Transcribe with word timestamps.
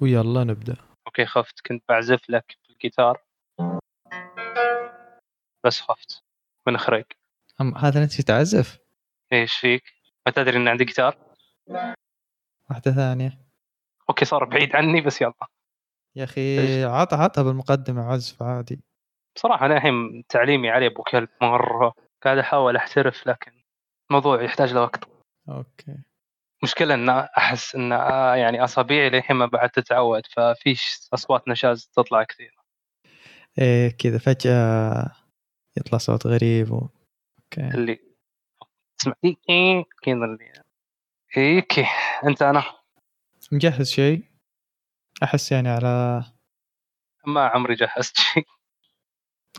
ويلا 0.00 0.44
نبدأ. 0.44 0.76
okay 1.06 1.26
خفت. 1.26 1.66
كنت 1.66 1.84
بعزف 1.88 2.30
لك 2.30 2.56
بالجيتار. 2.68 3.22
بس 5.66 5.80
خفت. 5.80 6.22
بنخرق 6.66 7.06
أم 7.60 7.76
هذا 7.76 8.02
انت 8.02 8.20
تعزف؟ 8.20 8.78
إيش 9.32 9.54
فيك؟ 9.54 9.82
ما 10.26 10.32
تدري 10.32 10.56
إن 10.56 10.68
عندي 10.68 10.84
جيتار؟ 10.84 11.18
واحدة 12.70 12.92
ثانية. 12.92 13.38
okay 14.08 14.24
صار 14.24 14.44
بعيد 14.44 14.76
عني 14.76 15.00
بس 15.00 15.20
يلا. 15.20 15.46
يا 16.16 16.24
أخي 16.24 16.84
عط 16.84 17.14
عطها 17.14 17.42
بالمقدمة 17.42 18.12
عزف 18.12 18.42
عادي. 18.42 18.80
بصراحة 19.36 19.66
أنا 19.66 19.76
الحين 19.76 20.24
تعليمي 20.28 20.70
عليه 20.70 20.86
أبو 20.86 21.02
كلب 21.02 21.28
مرة. 21.42 21.94
قاعد 22.22 22.38
أحاول 22.38 22.76
أحترف 22.76 23.26
لكن 23.26 23.52
الموضوع 24.10 24.42
يحتاج 24.42 24.74
له 24.74 24.82
وقت 24.82 25.04
okay. 25.48 25.98
مشكلة 26.62 26.94
إن 26.94 27.08
أحس 27.08 27.74
إن 27.74 27.92
آه 27.92 28.34
يعني 28.34 28.64
أصابعي 28.64 29.10
للحين 29.10 29.36
ما 29.36 29.46
بعد 29.46 29.70
تتعود 29.70 30.22
ففيش 30.26 31.08
أصوات 31.14 31.48
نشاز 31.48 31.90
تطلع 31.96 32.24
كثير. 32.24 32.58
إيه 33.58 33.88
كذا 33.90 34.18
فجأة 34.18 35.12
يطلع 35.76 35.98
صوت 35.98 36.26
غريب 36.26 36.72
و... 36.72 36.88
okay. 37.38 37.68
اللي 37.74 38.00
إيه 39.24 39.84
كذا 40.02 40.14
اللي 40.14 40.52
هيك 41.32 41.72
أنت 42.24 42.42
أنا. 42.42 42.64
مجهز 43.52 43.90
شيء؟ 43.90 44.24
أحس 45.22 45.52
يعني 45.52 45.68
على 45.68 46.24
ما 47.26 47.46
عمري 47.46 47.74
جهزت 47.74 48.16
شيء. 48.18 48.46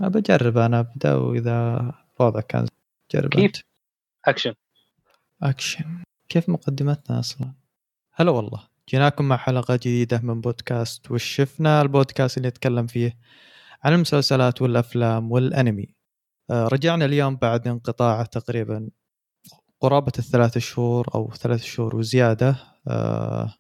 بجرب 0.02 0.58
أنا 0.58 0.80
أبدأ 0.80 1.16
وإذا 1.16 1.80
الوضع 2.20 2.42
كان 2.42 2.68
جرب 3.12 3.30
كيف؟ 3.30 3.44
أنت. 3.46 3.58
action 4.26 4.54
action 5.44 6.04
كيف 6.30 6.50
مقدمتنا 6.50 7.20
أصلا؟ 7.20 7.54
هلا 8.14 8.32
والله 8.32 8.68
جيناكم 8.90 9.26
مع 9.26 9.38
حلقة 9.38 9.76
جديدة 9.76 10.20
من 10.24 10.42
بودكاست 10.42 11.12
وش 11.12 11.24
شفنا 11.24 11.82
البودكاست 11.82 12.38
اللي 12.38 12.48
يتكلم 12.48 12.88
فيه 12.88 13.18
عن 13.84 13.94
المسلسلات 13.94 14.62
والأفلام 14.62 15.32
والأنمي. 15.32 15.96
آه، 16.50 16.68
رجعنا 16.68 17.06
اليوم 17.06 17.36
بعد 17.36 17.68
انقطاع 17.68 18.24
تقريبا 18.24 18.90
قرابة 19.80 20.12
الثلاث 20.20 20.58
شهور 20.58 21.08
أو 21.16 21.32
ثلاث 21.34 21.64
شهور 21.64 21.96
وزيادة. 21.96 22.56
آه، 22.88 23.54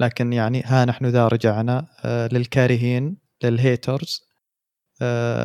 لكن 0.00 0.32
يعني 0.32 0.62
ها 0.64 0.84
نحن 0.84 1.06
ذا 1.06 1.28
رجعنا 1.28 1.86
آه، 2.04 2.28
للكارهين 2.32 3.16
للهيترز. 3.44 4.24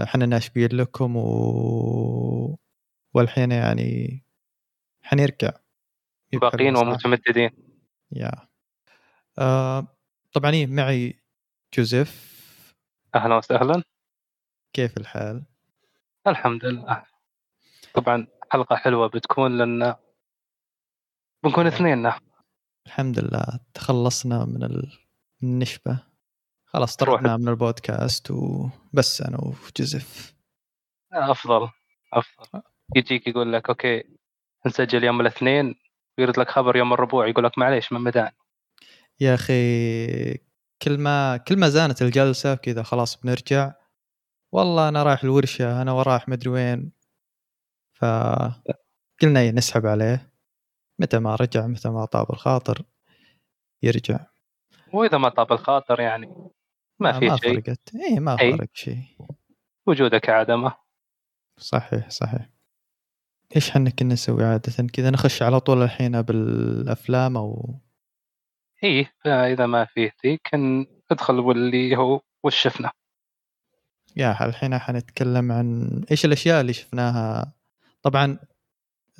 إحنا 0.03 0.25
ناشبين 0.25 0.69
لكم 0.73 1.15
و... 1.15 2.59
والحين 3.13 3.51
يعني 3.51 4.23
حنرجع. 5.01 5.51
باقين؟ 6.33 6.75
ومتمددين. 6.75 7.49
يا. 8.11 8.31
آه 9.39 9.87
طبعا 10.33 10.51
إيه 10.51 10.67
معي 10.67 11.19
جوزيف. 11.73 12.29
أهلا 13.15 13.35
وسهلا. 13.35 13.83
كيف 14.73 14.97
الحال؟ 14.97 15.45
الحمد 16.27 16.65
لله. 16.65 17.03
طبعا 17.93 18.27
حلقة 18.51 18.75
حلوة 18.75 19.07
بتكون 19.07 19.57
لأن 19.57 19.95
بنكون 21.43 21.67
اثنين. 21.67 22.11
الحمد 22.87 23.19
لله. 23.19 23.59
تخلصنا 23.73 24.45
من 24.45 24.63
ال- 24.63 24.97
من 25.41 25.49
النشبة. 25.49 25.99
خلاص. 26.65 26.95
طردنا 26.95 27.37
من 27.37 27.47
البودكاست 27.47 28.31
وبس 28.31 29.21
أنا 29.21 29.37
وجوزيف. 29.37 30.35
أفضل. 31.13 31.69
أفضل. 32.13 32.61
يجيك 32.95 33.27
يقول 33.27 33.53
لك 33.53 33.69
okay 33.69 34.03
نسجل 34.65 35.03
يوم 35.03 35.21
الاثنين. 35.21 35.75
ويرد 36.19 36.39
لك 36.39 36.49
خبر 36.49 36.75
يوم 36.75 36.93
الربوع 36.93 37.27
يقول 37.27 37.43
لك 37.43 37.57
معليش 37.57 37.91
من 37.91 38.01
مدان. 38.01 38.31
يا 39.19 39.33
أخي 39.33 40.33
كل 40.81 40.97
ما 40.97 41.37
كل 41.37 41.59
ما 41.59 41.69
زانت 41.69 42.01
الجلسة 42.01 42.55
كذا 42.55 42.83
خلاص 42.83 43.21
بنرجع. 43.21 43.73
والله 44.51 44.89
أنا 44.89 45.03
رايح 45.03 45.23
الورشة 45.23 45.81
أنا 45.81 45.91
ورايح 45.91 46.29
مدري 46.29 46.49
وين. 46.49 46.91
فقلنا 47.93 49.39
إيه 49.39 49.51
نسحب 49.51 49.85
عليه. 49.85 50.33
متى 50.99 51.19
ما 51.19 51.35
رجع 51.35 51.67
متى 51.67 51.89
ما 51.89 52.05
طاب 52.05 52.31
الخاطر 52.31 52.81
يرجع. 53.83 54.19
واذا 54.93 55.17
ما 55.17 55.29
طاب 55.29 55.51
الخاطر 55.51 55.99
يعني. 55.99 56.35
ما 56.99 57.19
في 57.19 57.27
ما 57.27 57.37
شيء. 57.37 57.61
فرقت. 57.61 57.95
اي 57.95 58.19
ما. 58.19 58.37
فرق 58.37 58.69
شيء. 58.73 59.03
وجودك 59.87 60.29
عدمه. 60.29 60.75
صحيح 61.57 62.09
صحيح. 62.09 62.49
إيش 63.55 63.71
حنا 63.71 63.89
كنا 63.89 64.13
نسوي 64.13 64.43
عادة 64.43 64.87
كذا؟ 64.87 65.09
نخش 65.09 65.41
على 65.41 65.59
طول 65.59 65.83
الحين 65.83 66.21
بالأفلام 66.21 67.37
أو 67.37 67.75
إيه 68.83 69.13
اذا 69.25 69.65
ما 69.65 69.85
فيه 69.85 70.11
ذيك 70.25 70.49
ندخل 71.11 71.39
واللي 71.39 71.97
هو 71.97 72.21
وش 72.43 72.55
شفنا. 72.55 72.91
يا 74.17 74.45
الحين 74.45 74.77
حنتكلم 74.77 75.51
عن 75.51 76.01
إيش 76.11 76.25
الأشياء 76.25 76.61
اللي 76.61 76.73
شفناها. 76.73 77.53
طبعا 78.01 78.39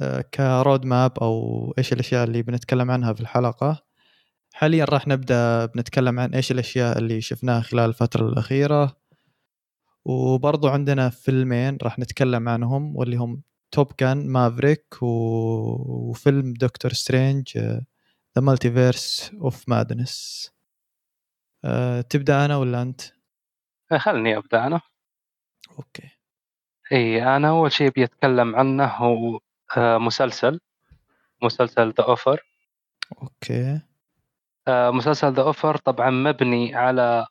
آه، 0.01 0.21
ك 0.21 0.34
road 0.34 0.85
map 0.85 1.19
أو 1.19 1.73
إيش 1.77 1.93
الأشياء 1.93 2.23
اللي 2.23 2.41
بنتكلم 2.41 2.91
عنها 2.91 3.13
في 3.13 3.21
الحلقة. 3.21 3.83
حاليا 4.53 4.85
راح 4.85 5.07
نبدأ 5.07 5.65
بنتكلم 5.65 6.19
عن 6.19 6.33
إيش 6.33 6.51
الأشياء 6.51 6.97
اللي 6.97 7.21
شفناها 7.21 7.61
خلال 7.61 7.89
الفترة 7.89 8.29
الأخيرة. 8.29 8.97
وبرضو 10.05 10.67
عندنا 10.67 11.09
فيلمين 11.09 11.77
راح 11.83 11.99
نتكلم 11.99 12.49
عنهم 12.49 12.95
واللي 12.95 13.15
هم 13.17 13.41
Top 13.71 13.91
Gun 13.91 14.27
Maverick 14.27 15.01
و... 15.01 15.05
وفيلم 16.09 16.53
Doctor 16.53 16.93
Strange 16.93 17.57
the 17.57 18.41
Multiverse 18.41 19.31
of 19.41 19.69
Madness 19.69 20.49
تبدأ 22.09 22.45
أنا 22.45 22.57
ولا 22.57 22.81
أنت؟ 22.81 23.01
خلني 23.97 24.37
أبدأ 24.37 24.67
أنا. 24.67 24.81
okay. 25.77 26.09
إي 26.91 27.35
أنا 27.35 27.49
أول 27.49 27.71
شيء 27.71 27.89
بيتكلم 27.89 28.55
عنه 28.55 28.85
هو 28.85 29.39
آه، 29.77 29.97
مسلسل. 29.97 30.59
مسلسل 31.43 31.89
The 31.89 32.03
Offer 32.03 32.45
okay. 33.21 33.81
مسلسل 34.67 35.33
The 35.33 35.41
Offer 35.41 35.77
طبعا 35.77 36.09
مبني 36.09 36.75
على 36.75 37.27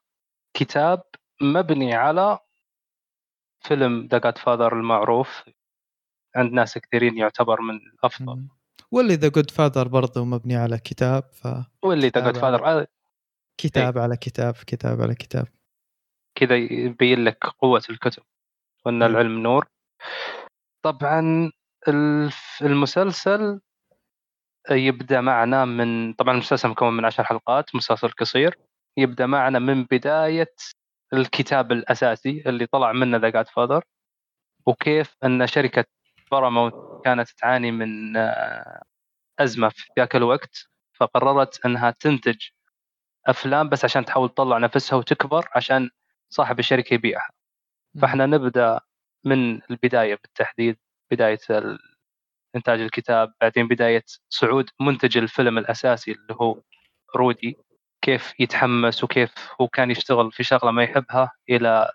كتاب 0.54 1.03
مبني 1.41 1.94
على 1.94 2.38
فيلم 3.60 4.09
The 4.12 4.19
Godfather 4.19 4.72
المعروف. 4.72 5.44
عند 6.37 6.53
ناس 6.53 6.78
كثيرين 6.78 7.19
يعتبر 7.19 7.61
من 7.61 7.81
افضل 8.05 8.37
مم. 8.37 8.49
واللي 8.91 9.15
The 9.15 9.28
Godfather 9.28 9.89
برضو 9.89 10.25
مبني 10.25 10.56
على 10.56 10.78
كتاب 10.78 11.22
ف 11.33 11.49
واللي 11.83 12.09
The 12.09 12.21
Godfather 12.21 12.87
كتاب 13.61 13.99
على 13.99 14.16
كتاب 14.16 14.55
كتاب 14.66 15.00
على 15.03 15.15
كتاب 15.15 15.47
كذا 16.34 16.56
يبين 16.56 17.25
لك 17.25 17.47
قوة 17.47 17.83
الكتب 17.91 18.22
أيوة. 18.87 19.06
العلم 19.06 19.43
نور 19.43 19.66
طبعا 20.83 21.50
المسلسل 22.62 23.60
يبدأ 24.71 25.21
معنا 25.21 25.65
من 25.65 26.12
طبعا 26.12 26.34
المسلسل 26.34 26.69
مكون 26.69 26.97
من 26.97 27.05
عشر 27.05 27.25
حلقات 27.25 27.75
مسلسل 27.75 28.09
قصير 28.09 28.59
يبدأ 28.97 29.27
معنا 29.27 29.59
من 29.59 29.84
بداية 29.84 30.55
الكتاب 31.12 31.72
الأساسي 31.72 32.43
اللي 32.47 32.66
طلع 32.66 32.93
منه 32.93 33.16
The 33.16 33.28
Godfather 33.28 33.84
وكيف 34.66 35.16
أن 35.25 35.47
شركة 35.47 35.84
بارامونت 36.31 36.75
كانت 37.05 37.28
تعاني 37.31 37.71
من 37.71 38.16
آه، 38.16 38.83
أزمة 39.41 39.69
في 39.69 39.84
ذاك 39.99 40.16
الوقت 40.16 40.69
فقررت 40.94 41.66
أنها 41.66 41.91
تنتج 41.91 42.37
أفلام 43.27 43.69
بس 43.69 43.84
عشان 43.84 44.05
تحاول 44.05 44.28
تطلع 44.28 44.59
نفسها 44.59 44.99
وتكبر 44.99 45.49
عشان 45.55 45.91
صاحب 46.31 46.59
الشركة 46.59 46.94
يبيعها 46.94 47.31
فإحنا 48.03 48.27
نبدأ 48.27 48.81
من 49.25 49.62
البداية 49.71 50.15
بالتحديد 50.15 50.78
بداية 51.11 51.39
إنتاج 52.56 52.81
الكتاب 52.81 53.34
بعدين 53.41 53.69
بداية 53.69 54.05
صعود 54.28 54.71
منتج 54.81 55.19
الفيلم 55.19 55.59
الأساسي 55.59 56.12
اللي 56.12 56.37
هو 56.41 56.62
رودي 57.16 57.56
كيف 58.03 58.41
يتحمس 58.41 59.04
وكيف 59.04 59.34
هو 59.60 59.69
كان 59.69 59.91
يشتغل 59.91 60.33
في 60.33 60.42
شغلة 60.45 60.71
ما 60.71 60.83
يحبها 60.83 61.33
إلى 61.51 61.92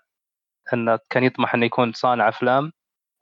انه 0.74 0.98
كان 1.10 1.24
يطمح 1.24 1.54
إنه 1.54 1.66
يكون 1.66 1.92
صانع 1.92 2.28
أفلام 2.28 2.72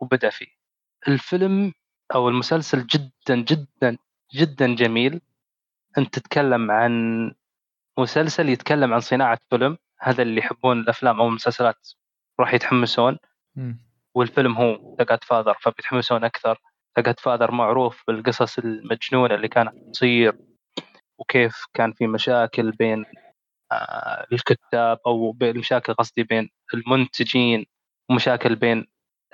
وبدأ 0.01 0.31
فيه. 0.31 0.62
الفيلم 1.09 1.73
أو 2.15 2.29
المسلسل 2.29 2.87
جدا 2.87 3.37
جدا 3.37 3.97
جدا 4.35 4.75
جميل. 4.75 5.21
أنت 5.99 6.19
تتكلم 6.19 6.71
عن 6.71 7.35
مسلسل 7.99 8.49
يتكلم 8.49 8.95
عن 8.95 9.01
صناعة 9.01 9.39
فيلم. 9.51 9.79
هذا 10.01 10.23
اللي 10.23 10.39
يحبون 10.41 10.81
الأفلام 10.81 11.21
أو 11.21 11.29
المسلسلات 11.29 11.89
راح 12.41 12.55
يتحمسون. 12.55 13.19
مم. 13.57 13.79
والفيلم 14.15 14.57
هو 14.57 14.97
ذا 14.99 15.19
فاذر 15.23 15.55
فبيتحمسون 15.61 16.25
أكثر. 16.25 16.59
ذا 17.01 17.13
فاذر 17.13 17.51
معروف 17.51 18.03
بالقصص 18.09 18.59
المجنونة 18.59 19.35
اللي 19.35 19.49
كانت 19.49 19.75
تصير 19.93 20.39
وكيف 21.19 21.65
كان 21.75 21.93
في 21.93 22.07
مشاكل 22.07 22.71
بين 22.71 23.05
آه، 23.73 24.27
الكتاب 24.33 24.99
أو 25.07 25.37
مشاكل 25.43 25.95
قصدي 25.95 26.23
بين 26.23 26.51
المنتجين 26.75 27.67
ومشاكل 28.11 28.57
بين 28.57 28.87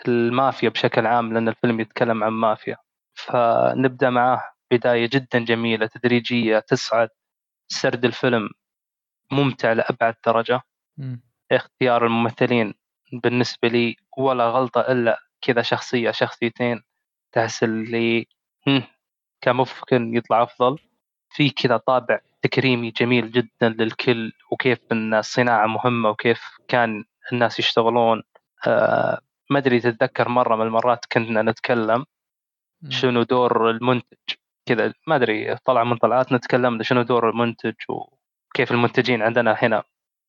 المافيا 0.09 0.69
بشكل 0.69 1.07
عام 1.07 1.33
لأن 1.33 1.49
الفيلم 1.49 1.81
يتكلم 1.81 2.25
عن 2.25 2.33
مافيا. 2.33 2.77
فنبدأ 3.15 4.11
معاه 4.11 4.43
بداية 4.71 5.11
جدا 5.13 5.39
جميلة 5.39 5.87
تدريجية 5.87 6.59
تصعد 6.59 7.09
سرد 7.69 8.05
الفيلم 8.05 8.51
ممتع 9.33 9.73
لأبعد 9.73 10.15
درجة. 10.27 10.61
مم. 10.97 11.23
اختيار 11.53 12.07
الممثلين 12.07 12.75
بالنسبة 13.13 13.69
لي 13.69 13.97
ولا 14.19 14.49
غلطة 14.51 14.81
إلا 14.81 15.19
كذا 15.43 15.63
شخصية 15.63 16.11
شخصيتين. 16.11 16.83
تحس 17.33 17.63
اللي 17.63 18.27
كان 19.41 19.57
ممكن 19.57 20.17
يطلع 20.17 20.43
أفضل. 20.43 20.79
في 21.31 21.51
كذا 21.51 21.77
طابع 21.77 22.21
تكريمي 22.43 22.91
جميل 22.91 23.31
جدا 23.33 23.69
للكل 23.69 24.33
وكيف 24.51 24.79
إن 24.93 25.15
الصناعة 25.15 25.67
مهمة 25.67 26.11
وكيف 26.11 26.43
كان 26.69 27.05
الناس 27.33 27.59
يشتغلون. 27.59 28.23
آه 28.67 29.21
ما 29.51 29.59
أدري 29.59 29.81
تتذكر 29.81 30.29
مرة 30.29 30.57
من 30.57 30.63
المرات 30.63 31.05
كنا 31.13 31.43
نتكلم. 31.43 32.05
شنو 32.89 33.23
دور 33.23 33.71
المنتج 33.71 34.17
كذا 34.67 34.95
ما 35.07 35.17
أدري 35.17 35.57
طلع 35.57 35.85
من 35.85 35.97
طلعات 35.97 36.33
نتكلم 36.33 36.83
شنو 36.83 37.03
دور 37.03 37.31
المنتج 37.31 37.75
وكيف 37.89 38.73
المنتجين 38.73 39.23
عندنا 39.23 39.53
هنا 39.53 39.83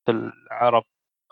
في 0.05 0.11
العرب 0.11 0.83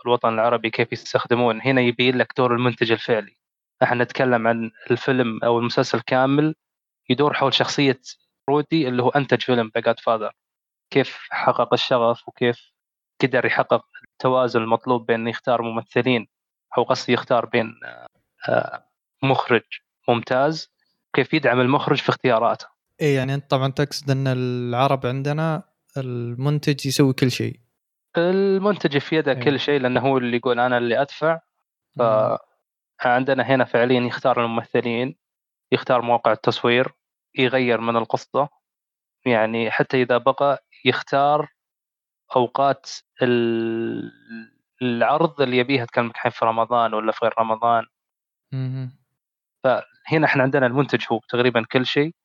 الوطن 0.05 0.33
العربي 0.33 0.69
كيف 0.69 0.91
يستخدمون. 0.93 1.61
هنا 1.61 1.81
يبين 1.81 2.17
لك 2.17 2.33
دور 2.37 2.53
المنتج 2.55 2.91
الفعلي. 2.91 3.37
إحنا 3.83 4.03
نتكلم 4.03 4.47
عن 4.47 4.71
الفيلم 4.91 5.39
أو 5.43 5.59
المسلسل 5.59 5.99
كامل 6.01 6.55
يدور 7.09 7.33
حول 7.33 7.53
شخصية 7.53 7.99
رودي 8.49 8.87
اللي 8.87 9.03
هو 9.03 9.09
أنتج 9.09 9.41
فيلم 9.41 9.71
ذا 9.77 9.93
فاذر 9.93 10.31
كيف 10.89 11.27
حقق 11.31 11.73
الشغف 11.73 12.27
وكيف 12.27 12.71
قدر 13.21 13.45
يحقق 13.45 13.85
التوازن 14.03 14.61
المطلوب 14.61 15.05
بين 15.05 15.27
يختار 15.27 15.61
ممثلين. 15.61 16.27
أو 16.77 16.83
قصدي 16.83 17.13
يختار 17.13 17.45
بين 17.45 17.73
آه، 18.49 18.83
مخرج 19.23 19.63
ممتاز 20.09 20.71
كيف 21.13 21.33
يدعم 21.33 21.59
المخرج 21.59 21.97
في 21.97 22.09
اختياراته 22.09 22.65
إيه 23.01 23.15
يعني 23.15 23.33
أنت 23.33 23.49
طبعا 23.51 23.71
تقصد 23.71 24.11
أن 24.11 24.27
العرب 24.27 25.05
عندنا 25.05 25.63
المنتج 25.97 26.85
يسوي 26.85 27.13
كل 27.13 27.31
شيء 27.31 27.59
المنتج 28.17 28.97
في 28.97 29.15
يده 29.15 29.31
إيه. 29.31 29.39
كل 29.39 29.59
شيء 29.59 29.79
لأنه 29.79 29.99
هو 30.01 30.17
اللي 30.17 30.37
يقول 30.37 30.59
أنا 30.59 30.77
اللي 30.77 31.01
أدفع. 31.01 31.39
فعندنا 32.99 33.43
هنا 33.43 33.65
فعليا 33.65 33.99
يختار 34.01 34.45
الممثلين 34.45 35.15
يختار 35.71 36.01
مواقع 36.01 36.31
التصوير 36.31 36.91
يغير 37.37 37.81
من 37.81 37.97
القصة 37.97 38.49
يعني 39.25 39.71
حتى 39.71 40.01
إذا 40.01 40.17
بقى 40.17 40.65
يختار 40.85 41.49
أوقات 42.35 42.89
ال- 43.21 44.11
العرض 44.81 45.41
اللي 45.41 45.57
يبيها 45.57 45.85
كان 45.85 46.07
الحين 46.07 46.31
في 46.31 46.45
رمضان 46.45 46.93
ولا 46.93 47.11
في 47.11 47.19
غير 47.23 47.33
رمضان. 47.39 47.85
مم. 48.51 48.91
هنا 50.07 50.25
إحنا 50.25 50.43
عندنا 50.43 50.65
المنتج 50.65 51.05
هو 51.11 51.19
تقريبا 51.29 51.65
كل 51.71 51.85
شيء. 51.85 52.15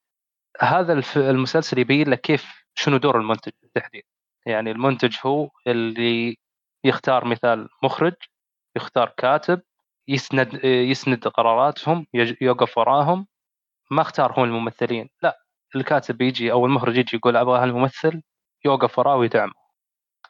هذا 0.61 1.03
المسلسل 1.17 1.79
يبين 1.79 2.11
لك 2.11 2.21
كيف 2.21 2.65
شنو 2.75 2.97
دور 2.97 3.21
المنتج 3.21 3.53
بالتحديد. 3.63 4.03
يعني 4.47 4.71
المنتج 4.71 5.17
هو 5.27 5.51
اللي 5.67 6.37
يختار 6.85 7.25
مثال 7.25 7.69
مخرج 7.83 8.15
يختار 8.77 9.09
كاتب 9.17 9.63
يسند 10.09 10.65
يسند 10.65 11.29
قراراتهم 11.29 12.07
يوقف 12.41 12.79
وراهم. 12.79 13.27
ما 13.91 14.03
اختار 14.03 14.33
هو 14.33 14.45
الممثلين. 14.45 15.09
لا 15.23 15.39
الكاتب 15.77 16.21
يجي 16.21 16.53
أو 16.53 16.67
المخرج 16.67 16.97
يجي 16.97 17.17
يقول 17.17 17.37
أبغى 17.37 17.59
هالممثل 17.59 18.23
يوقف 18.65 18.99
وراه 18.99 19.17
ويدعمه. 19.17 19.55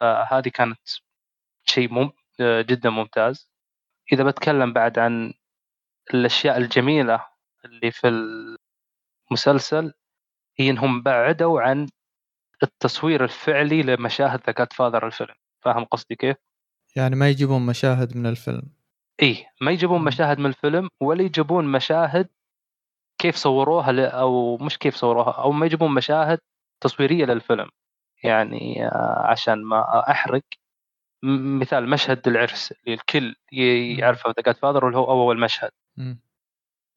فهذه 0.00 0.48
كانت 0.48 0.80
شيء 1.64 1.92
مم 1.92 2.10
جدا 2.40 2.90
ممتاز 2.90 3.50
إذا 4.12 4.24
بتكلم 4.24 4.72
بعد 4.72 4.98
عن 4.98 5.32
الأشياء 6.14 6.56
الجميلة 6.58 7.26
اللي 7.64 7.90
في 7.90 8.08
المسلسل 9.30 9.92
هي 10.58 10.70
إنهم 10.70 11.02
بعدوا 11.02 11.60
عن 11.60 11.88
التصوير 12.62 13.24
الفعلي 13.24 13.82
لمشاهد 13.82 14.40
ذا 14.46 14.52
جاد 14.58 14.72
فاذر 14.72 15.06
الفيلم 15.06 15.34
فاهم 15.60 15.84
قصدي 15.84 16.14
كيف؟ 16.14 16.36
يعني 16.96 17.16
ما 17.16 17.28
يجيبون 17.28 17.66
مشاهد 17.66 18.16
من 18.16 18.26
الفيلم 18.26 18.62
إيه 19.22 19.46
ما 19.60 19.70
يجيبون. 19.70 20.04
مشاهد 20.04 20.38
من 20.38 20.46
الفيلم 20.46 20.88
ولا 21.00 21.22
يجيبون 21.22 21.64
مشاهد 21.72 22.28
كيف 23.18 23.36
صوروها 23.36 23.92
ل- 23.92 24.00
أو 24.00 24.56
مش 24.56 24.78
كيف 24.78 24.94
صوروها 24.94 25.30
أو 25.42 25.52
ما 25.52 25.66
يجيبون 25.66 25.94
مشاهد 25.94 26.38
تصويرية 26.80 27.24
للفيلم 27.24 27.68
يعني 28.24 28.86
آه، 28.86 29.26
عشان 29.30 29.64
ما 29.64 30.10
أحرق 30.10 30.42
مثال 31.24 31.88
مشهد 31.90 32.28
العرس 32.28 32.72
اللي 32.72 32.94
الكل. 32.94 33.34
يعرفه 33.98 34.30
ذا 34.30 34.42
جاد 34.46 34.56
فاذر 34.56 34.84
واللي 34.84 34.98
هو 34.98 35.10
أول 35.10 35.40
مشهد. 35.40 35.70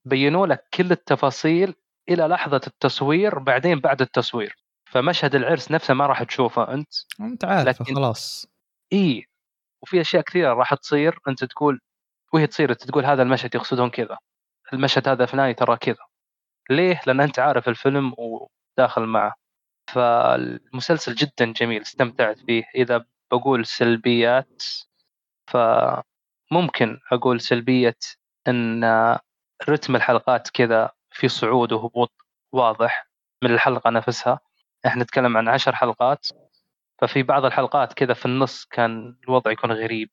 بينوا 0.05 0.47
لك 0.47 0.67
كل 0.73 0.91
التفاصيل 0.91 1.75
إلى 2.09 2.23
لحظة 2.27 2.61
التصوير 2.67 3.39
بعدين 3.39 3.79
بعد 3.79 4.01
التصوير. 4.01 4.55
فمشهد 4.91 5.35
العرس 5.35 5.71
نفسه 5.71 5.93
ما 5.93 6.05
راح 6.07 6.23
تشوفه 6.23 6.73
أنت. 6.73 6.93
أنت 7.19 7.45
عارفه 7.45 7.83
لكن- 7.83 7.95
خلاص. 7.95 8.47
إي 8.93 9.25
وفي 9.81 10.01
أشياء 10.01 10.23
كثيرة 10.23 10.53
راح 10.53 10.73
تصير. 10.73 11.19
أنت 11.27 11.43
تقول 11.43 11.79
وهي 12.33 12.47
تصير 12.47 12.71
أنت 12.71 12.83
تقول 12.83 13.05
هذا 13.05 13.21
المشهد 13.23 13.55
يقصدون 13.55 13.89
كذا. 13.89 14.17
المشهد 14.73 15.07
هذا 15.07 15.25
فلاني 15.25 15.53
ترى 15.53 15.77
كذا. 15.77 16.05
ليه؟ 16.69 17.01
لأن 17.07 17.19
أنت 17.21 17.39
عارف 17.39 17.69
الفيلم 17.69 18.13
وداخل 18.17 19.01
معه. 19.01 19.33
فالمسلسل 19.93 21.15
جدا 21.15 21.45
جميل 21.53 21.81
استمتعت 21.81 22.39
فيه. 22.39 22.63
إذا 22.75 23.05
بقول 23.31 23.65
سلبيات 23.65 24.63
فممكن 25.47 26.99
أقول 27.11 27.41
سلبية 27.41 27.97
إن 28.47 28.83
رتم 29.69 29.95
الحلقات 29.95 30.49
كذا 30.49 30.91
في 31.11 31.27
صعود 31.27 31.71
وهبوط 31.71 32.11
واضح 32.51 33.09
من 33.43 33.51
الحلقة 33.51 33.89
نفسها. 33.89 34.39
إحنا 34.85 35.03
نتكلم 35.03 35.37
عن 35.37 35.47
عشر 35.47 35.75
حلقات 35.75 36.27
ففي 37.01 37.23
بعض 37.23 37.45
الحلقات 37.45 37.93
كذا 37.93 38.13
في 38.13 38.25
النص 38.25 38.65
كان 38.65 39.15
الوضع 39.23 39.51
يكون 39.51 39.71
غريب. 39.71 40.09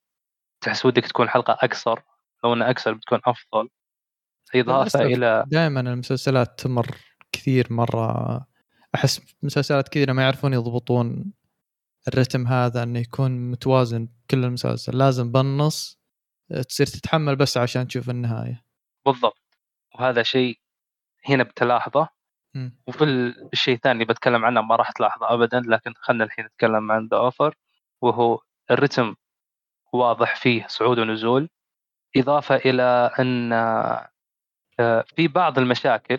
تحس 0.60 0.86
ودك 0.86 1.06
تكون 1.06 1.28
حلقة 1.28 1.52
اقصر 1.52 2.00
لو 2.44 2.52
إنها 2.52 2.70
اقصر 2.70 2.92
بتكون 2.92 3.20
أفضل. 3.26 3.68
إضافة 4.54 5.02
إلى 5.02 5.44
دائما 5.46 5.80
المسلسلات 5.80 6.58
تمر 6.58 6.96
كثير 7.32 7.66
مرة. 7.70 8.46
أحس 8.94 9.36
مسلسلات 9.42 9.88
كثيره 9.88 10.12
ما 10.12 10.22
يعرفون 10.22 10.52
يضبطون 10.52 11.32
الرتم 12.08 12.46
هذا 12.46 12.82
إنه 12.82 12.98
يكون 12.98 13.50
متوازن 13.50 14.08
كل 14.30 14.44
المسلسل. 14.44 14.98
لازم 14.98 15.32
بالنص 15.32 15.98
تصير 16.68 16.86
تتحمل 16.86 17.36
بس 17.36 17.56
عشان 17.56 17.86
تشوف 17.86 18.10
النهاية. 18.10 18.64
بالضبط. 19.06 19.58
وهذا 19.94 20.22
شيء 20.22 20.58
هنا 21.28 21.42
بتلاحظه. 21.42 22.08
وفي 22.86 23.04
ال- 23.04 23.48
الشيء 23.52 23.74
الثاني 23.74 24.04
بتكلم 24.04 24.44
عنه 24.44 24.60
ما 24.60 24.76
راح 24.76 24.90
تلاحظه 24.92 25.34
ابدا 25.34 25.60
لكن 25.60 25.92
خلينا 25.96 26.24
الحين 26.24 26.44
نتكلم 26.44 26.92
عن 26.92 27.06
The 27.06 27.16
Offer 27.16 27.54
وهو 28.02 28.40
الرتم 28.70 29.14
واضح 29.92 30.36
فيه 30.36 30.66
صعود 30.68 30.98
ونزول. 30.98 31.48
إضافة 32.16 32.56
إلى 32.56 33.10
أن 33.18 33.52
آه، 33.52 35.04
في 35.16 35.28
بعض 35.28 35.58
المشاكل 35.58 36.18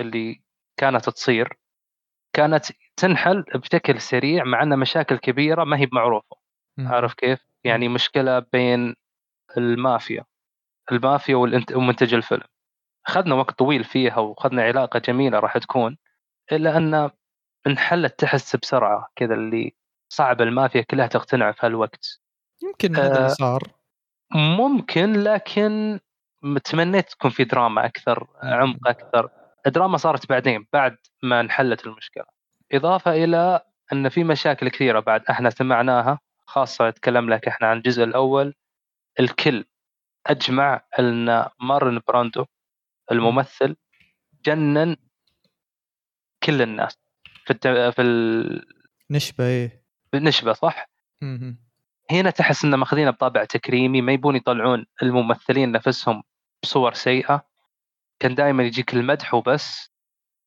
اللي 0.00 0.42
كانت 0.76 1.10
تصير 1.10 1.58
كانت 2.36 2.66
تنحل 2.96 3.42
بشكل 3.54 4.00
سريع 4.00 4.44
مع 4.44 4.62
ان 4.62 4.78
مشاكل 4.78 5.16
كبيرة 5.16 5.64
ما 5.64 5.78
هي 5.78 5.88
معروفة. 5.92 6.36
عارف 6.78 7.14
كيف؟ 7.14 7.46
يعني 7.64 7.88
مشكلة 7.88 8.38
بين 8.38 8.94
المافيا 9.56 10.24
المافيا 10.92 11.36
ومنتج 11.74 12.14
الفيلم 12.14 12.42
أخذنا 13.06 13.34
وقت 13.34 13.58
طويل 13.58 13.84
فيها 13.84 14.18
وأخذنا 14.18 14.62
علاقة 14.62 14.98
جميلة 14.98 15.38
راح 15.38 15.58
تكون 15.58 15.98
إلا 16.52 16.76
أن 16.76 17.10
انحلت 17.66 18.18
تحس 18.18 18.56
بسرعة 18.56 19.08
كذا 19.16 19.34
اللي 19.34 19.74
صعب 20.08 20.42
المافيا 20.42 20.82
كلها 20.82 21.06
تقتنع 21.06 21.52
في 21.52 21.66
هالوقت 21.66 22.20
يمكن 22.62 22.96
هذا 22.96 23.16
اللي 23.16 23.24
آه، 23.24 23.28
صار 23.28 23.62
ممكن 24.34 25.12
لكن 25.12 26.00
تمنيت 26.64 27.10
تكون 27.10 27.30
في 27.30 27.44
دراما 27.44 27.86
أكثر. 27.86 28.26
عمق 28.42 28.88
أكثر 28.88 29.30
الدراما 29.66 29.96
صارت 29.96 30.28
بعدين 30.28 30.66
بعد 30.72 30.96
ما 31.22 31.40
انحلت 31.40 31.86
المشكلة 31.86 32.24
إضافة 32.72 33.24
إلى 33.24 33.60
أن 33.92 34.08
في 34.08 34.24
مشاكل 34.24 34.68
كثيرة 34.68 35.00
بعد 35.00 35.22
إحنا 35.30 35.50
سمعناها 35.50 36.18
خاصة 36.46 36.88
نتكلم 36.88 37.30
لك 37.30 37.48
إحنا 37.48 37.66
عن 37.68 37.76
الجزء 37.76 38.04
الأول 38.04 38.54
الكل 39.20 39.64
أجمع 40.26 40.82
أن 40.98 41.46
مارلون 41.60 42.00
براندو 42.08 42.44
الممثل 43.12 43.76
جنن 44.44 44.96
كل 46.42 46.62
الناس 46.62 46.98
في 47.44 47.50
الت... 47.50 47.68
في 47.68 48.02
ال- 48.02 48.66
نشبة 49.10 49.44
إيه 49.44 49.84
في 50.10 50.16
النشبة 50.16 50.52
صح؟ 50.52 50.88
مم. 51.22 51.58
هنا 52.10 52.30
تحس 52.30 52.64
إنه 52.64 52.76
ماخذينه 52.76 53.10
بطابع 53.10 53.44
تكريمي 53.44 54.02
ما 54.02 54.12
يبون 54.12 54.36
يطلعون 54.36 54.86
الممثلين 55.02 55.72
نفسهم 55.72 56.22
بصور 56.62 56.94
سيئة 56.94 57.46
كان 58.18 58.34
دائما 58.34 58.62
يجيك 58.62 58.94
المدح 58.94 59.34
وبس. 59.34 59.90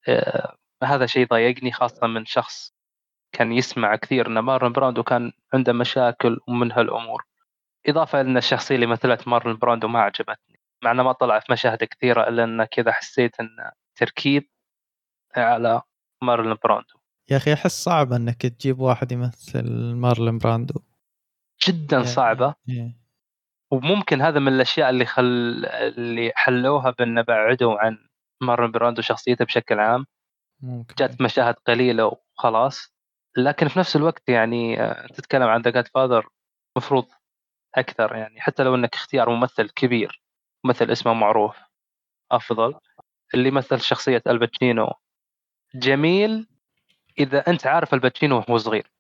آه 0.08 0.56
هذا 0.84 1.06
شيء 1.06 1.28
ضايقني 1.28 1.72
خاصة 1.72 2.08
من 2.08 2.26
شخص 2.26 2.74
كان 3.32 3.52
يسمع 3.52 3.96
كثير 3.96 4.28
ان 4.28 4.40
مارلون 4.40 4.72
براندو 4.72 5.04
كان 5.04 5.32
عنده 5.54 5.74
مشاكل 5.74 6.40
ومن 6.48 6.72
هالامور 6.72 7.26
إضافة 7.88 8.22
إن 8.22 8.38
الشخصية 8.38 8.76
اللي 8.76 8.86
مثلت 8.86 9.28
مارلون 9.28 9.58
براندو 9.58 9.88
ما 9.88 10.02
عجبتني 10.02 10.60
مع 10.84 10.92
انه 10.92 11.04
ما 11.04 11.12
طلع 11.12 11.40
في 11.40 11.52
مشاهد 11.52 11.84
كثيرة 11.84 12.28
إلا 12.28 12.44
إن 12.44 12.64
كذا 12.64 12.92
حسيت 12.92 13.40
إن 13.40 13.50
تركيب 13.96 14.50
على 15.36 15.82
مارلون 16.24 16.58
براندو. 16.64 17.00
يا 17.32 17.38
أخي 17.38 17.54
أحس 17.54 17.84
صعب 17.84 18.14
إنك 18.14 18.42
تجيب 18.42 18.80
واحد 18.80 19.12
يمثل 19.12 19.94
مارلون 19.96 20.38
براندو. 20.38 20.82
جدا 21.68 21.98
يعني- 21.98 22.08
صعبة. 22.08 22.56
إيه. 22.70 22.99
وممكن 23.72 24.22
هذا 24.22 24.40
من 24.40 24.54
الأشياء 24.54 24.90
اللي 24.90 25.06
خل 25.06 25.26
اللي 25.66 26.32
حلوها 26.36 26.90
بأن 26.92 27.22
بعدوا 27.22 27.80
عن 27.80 27.98
مارلون 28.42 28.72
براندو 28.72 29.02
شخصيته 29.02 29.46
بشكل 29.46 29.80
عام. 29.80 30.06
ممكن. 30.62 30.96
جات 30.98 31.22
مشاهد 31.22 31.54
قليلة 31.54 32.20
وخلاص. 32.38 32.94
لكن 33.38 33.68
في 33.68 33.80
نفس 33.80 33.96
الوقت 33.96 34.30
يعني 34.30 34.82
آه، 34.82 35.08
تتكلم 35.08 35.48
عن 35.48 35.62
The 35.62 35.82
Godfather 35.82 36.28
مفروض 36.78 37.06
أكثر 37.76 38.16
يعني. 38.16 38.42
حتى 38.42 38.64
لو 38.64 38.76
إنك 38.76 38.96
اختيار 38.96 39.30
ممثل 39.30 39.70
كبير 39.70 40.22
ممثل 40.66 40.92
اسمه 40.92 41.14
معروف 41.14 41.58
أفضل. 42.32 42.80
اللي 43.34 43.52
مثل 43.52 43.82
شخصية 43.82 44.22
الباتشينو. 44.28 44.94
جميل 45.76 46.48
إذا 47.20 47.48
أنت 47.48 47.68
عارف 47.68 47.94
الباتشينو 47.94 48.38
وهو 48.38 48.58
صغير. 48.58 48.92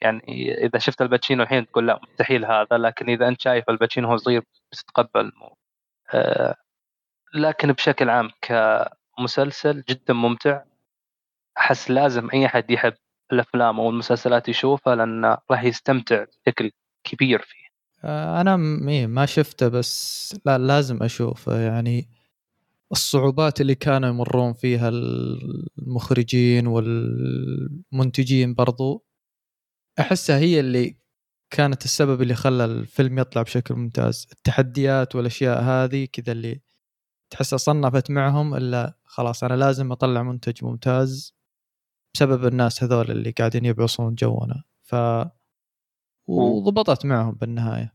يعني 0.00 0.54
إذا 0.64 0.78
شفت 0.78 1.02
الباتشينو 1.02 1.42
الحين 1.42 1.66
تقول 1.66 1.86
لا 1.86 2.00
مستحيل 2.02 2.44
هذا 2.44 2.78
لكن 2.78 3.10
إذا 3.10 3.28
أنت 3.28 3.40
شايف 3.40 3.70
الباتشينو 3.70 4.16
صغير 4.16 4.42
بتتقبل. 4.72 5.32
آه 6.14 6.54
لكن 7.34 7.72
بشكل 7.72 8.10
عام 8.10 8.30
كمسلسل 8.42 9.84
جدا 9.88 10.14
ممتع. 10.14 10.62
أحس 11.58 11.90
لازم 11.90 12.30
أي 12.30 12.46
أحد 12.46 12.70
يحب 12.70 12.94
الأفلام 13.32 13.80
أو 13.80 13.90
المسلسلات 13.90 14.48
يشوفها 14.48 14.96
لأنه 14.96 15.38
راح 15.50 15.64
يستمتع 15.64 16.24
بشكل 16.24 16.70
كبير 17.04 17.42
فيه. 17.42 17.68
آه، 18.04 18.40
أنا 18.40 18.54
إيه 18.88 19.06
ما 19.06 19.26
شفته 19.26 19.68
بس 19.68 20.36
لا 20.46 20.58
لازم 20.58 21.02
أشوفه. 21.02 21.60
يعني 21.60 22.08
الصعوبات 22.92 23.60
اللي 23.60 23.74
كانوا 23.74 24.08
يمرون 24.08 24.52
فيها 24.52 24.88
المخرجين 24.88 26.66
والمنتجين 26.66 28.54
برضو 28.54 29.07
أحسها 30.00 30.38
هي 30.38 30.60
اللي 30.60 30.96
كانت 31.50 31.84
السبب 31.84 32.22
اللي 32.22 32.34
خلى 32.34 32.64
الفيلم 32.64 33.18
يطلع 33.18 33.42
بشكل 33.42 33.74
ممتاز. 33.74 34.28
التحديات 34.32 35.16
والأشياء 35.16 35.62
هذه 35.62 36.08
كذا 36.12 36.32
اللي 36.32 36.60
تحسها 37.30 37.56
صنفت 37.56 38.10
معهم 38.10 38.54
إلا 38.54 38.98
خلاص 39.04 39.44
أنا 39.44 39.54
لازم 39.54 39.92
أطلع 39.92 40.22
منتج 40.22 40.64
ممتاز 40.64 41.34
بسبب 42.14 42.46
الناس 42.46 42.82
هذول 42.82 43.10
اللي 43.10 43.30
قاعدين 43.30 43.64
يبعصون 43.64 44.14
جونا. 44.14 44.62
ف 44.82 44.94
وضبطت 46.26 47.06
معهم 47.06 47.34
بالنهاية. 47.34 47.94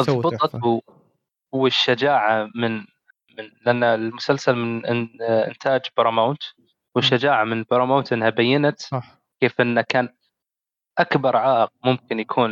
ضبطت. 0.00 0.54
و... 0.54 0.80
والشجاعة 1.52 2.50
من 2.54 2.76
من 3.38 3.50
لأن 3.66 3.82
المسلسل 3.84 4.54
من 4.54 4.86
إنتاج 5.22 5.80
باراماونت 5.96 6.42
والشجاعة 6.94 7.44
من 7.44 7.62
باراماونت 7.62 8.12
إنها 8.12 8.30
بينت 8.30 8.80
صح. 8.80 9.22
كيف 9.40 9.60
إنه 9.60 9.82
كان 9.82 10.08
أكبر 10.98 11.36
عائق 11.36 11.72
ممكن 11.84 12.20
يكون 12.20 12.50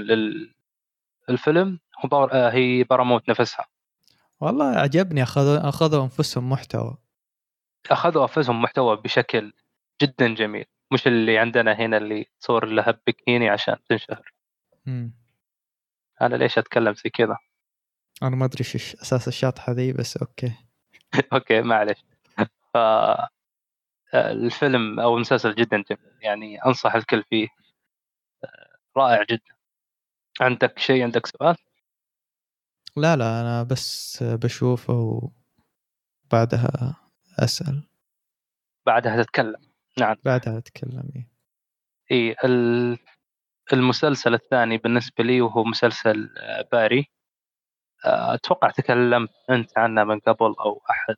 للفيلم 1.28 1.80
هو. 2.04 2.24
آه، 2.24 2.50
هي 2.50 2.84
باراماونت 2.84 3.28
نفسها. 3.30 3.66
والله 4.40 4.64
عجبني 4.64 5.22
اخذوا 5.22 5.68
أخذوا 5.68 6.02
أنفسهم 6.02 6.50
محتوى. 6.50 6.96
أخذوا 7.90 8.22
أنفسهم 8.22 8.62
محتوى 8.62 8.96
بشكل 8.96 9.52
جدا 10.02 10.34
جميل. 10.34 10.64
مش 10.92 11.06
اللي 11.06 11.38
عندنا 11.38 11.72
هنا 11.72 11.96
اللي 11.96 12.26
تصور 12.40 12.66
لها 12.66 12.98
بكيني 13.06 13.48
عشان 13.48 13.76
تنشهر. 13.88 14.32
أنا 16.22 16.36
ليش 16.36 16.58
أتكلم 16.58 16.94
زي 16.94 17.10
كذا؟ 17.10 17.36
أنا 18.22 18.36
ما 18.36 18.44
أدري 18.44 18.64
إيش 18.74 18.96
أساس 18.96 19.28
الشاطحه 19.28 19.72
ذي 19.72 19.92
بس 19.92 20.16
أوكي. 20.16 20.52
أوكي 21.32 21.62
معلش 21.62 22.04
ف 22.74 22.78
الفيلم 24.14 25.00
أو 25.00 25.14
المسلسل 25.14 25.54
جدا 25.54 25.84
جميل. 25.90 26.12
يعني 26.20 26.64
أنصح 26.64 26.94
الكل 26.94 27.22
فيه. 27.22 27.48
رائع 28.96 29.24
جدا. 29.30 29.54
عندك 30.40 30.78
شيء 30.78 31.02
عندك 31.02 31.26
سؤال؟ 31.26 31.56
لا 32.96 33.16
لا 33.16 33.40
أنا 33.40 33.62
بس 33.62 34.22
بشوفه 34.22 35.30
وبعدها 36.26 36.96
أسأل. 37.38 37.88
بعدها 38.86 39.22
تتكلم. 39.22 39.60
نعم. 39.98 40.16
بعدها 40.24 40.58
أتكلم 40.58 41.26
إيه. 42.10 42.36
المسلسل 43.72 44.34
الثاني 44.34 44.78
بالنسبة 44.78 45.24
لي 45.24 45.40
وهو 45.40 45.64
مسلسل 45.64 46.34
آه، 46.38 46.68
باري. 46.72 47.10
آه، 48.04 48.34
أتوقع 48.34 48.70
تكلمت 48.70 49.30
أنت 49.50 49.78
عنه 49.78 50.04
من 50.04 50.18
قبل 50.18 50.54
أو 50.60 50.82
أحد. 50.90 51.16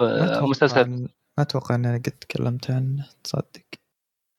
ما 0.00 0.06
آه، 0.06 0.24
أتوقع 0.24 0.46
مسلسل 0.46 0.90
ما 1.38 1.42
أتوقع 1.44 1.74
اني 1.74 1.96
قد 1.96 2.02
تكلمت 2.02 2.70
عنه 2.70 3.08
تصدق. 3.24 3.64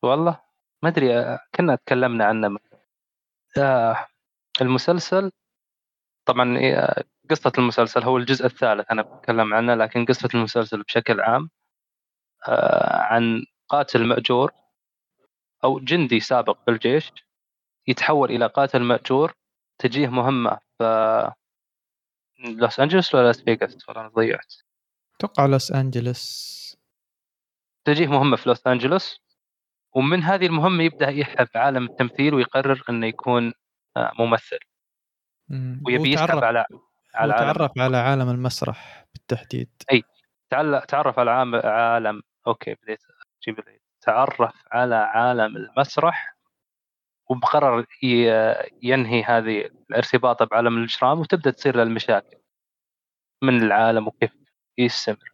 والله؟ 0.04 0.51
ما 0.84 0.90
أدري 0.90 1.20
آه، 1.20 1.40
كنا 1.56 1.76
تكلمنا 1.76 2.26
عنه. 2.26 2.60
آه، 3.58 4.08
المسلسل 4.62 5.32
طبعا 6.26 6.58
آه، 6.60 7.04
قصة 7.30 7.52
المسلسل 7.58 8.04
هو 8.04 8.18
الجزء 8.18 8.46
الثالث 8.46 8.92
أنا 8.92 9.02
بتكلم 9.02 9.54
عنه 9.54 9.76
لكن 9.76 10.06
قصة 10.06 10.30
المسلسل 10.36 10.84
بشكل 10.84 11.22
عام 11.22 11.50
عن 12.92 13.46
قاتل 13.70 14.08
مأجور 14.08 14.52
أو 15.64 15.80
جندي 15.80 16.20
سابق 16.20 16.58
بالجيش 16.68 17.12
يتحول 17.88 18.32
إلى 18.32 18.48
قاتل 18.48 18.84
مأجور 18.84 19.34
تجيه 19.80 20.08
مهمة 20.08 20.60
في 20.78 21.32
لوس 22.40 22.80
أنجلوس 22.80 23.16
ولا 23.16 23.28
لاس 23.28 23.42
فيغاس؟ 23.42 23.90
والله 23.90 24.02
أنا 24.02 24.10
ضيعت. 24.10 24.54
أتوقع 25.16 25.46
لوس 25.46 25.72
انجلس 25.72 26.78
تجيه 27.86 28.08
مهمة 28.08 28.38
في 28.38 28.50
لوس 28.50 28.68
أنجلوس. 28.68 29.22
ومن 29.96 30.24
هذه 30.24 30.46
المهمة 30.46 30.84
يبدأ 30.84 31.10
يحب 31.10 31.48
عالم 31.56 31.84
التمثيل 31.86 32.34
ويقرر 32.34 32.84
أنه 32.90 33.08
يكون 33.08 33.54
آه، 33.98 34.12
ممثل. 34.20 34.60
مم. 35.50 35.82
ويبي 35.86 36.14
يسحب 36.14 36.44
على 36.44 36.66
على 37.16 37.34
وتعرف 37.34 37.72
على 37.80 37.98
عالم 37.98 38.30
المسرح 38.30 39.06
بالتحديد. 39.14 39.70
تعل- 40.50 40.82
تعرف 40.88 41.20
على 41.20 41.32
عالم 41.66 42.22
أوكي 42.48 42.74
بديت 42.84 43.00
أجيب 43.44 43.60
لي 43.60 43.80
تعرف 44.02 44.54
على 44.72 44.96
عالم 44.96 45.58
المسرح 45.58 46.36
وبقرر 47.30 47.86
ينهي 48.84 49.24
هذه 49.24 49.70
الارتباط 49.90 50.44
بعالم 50.44 50.78
الإجرام 50.78 51.20
وتبدأ 51.20 51.52
تصير 51.52 51.76
له 51.76 51.84
المشاكل 51.84 52.38
من 53.44 53.64
العالم 53.64 54.08
وكيف 54.08 54.32
يستمر. 54.78 55.32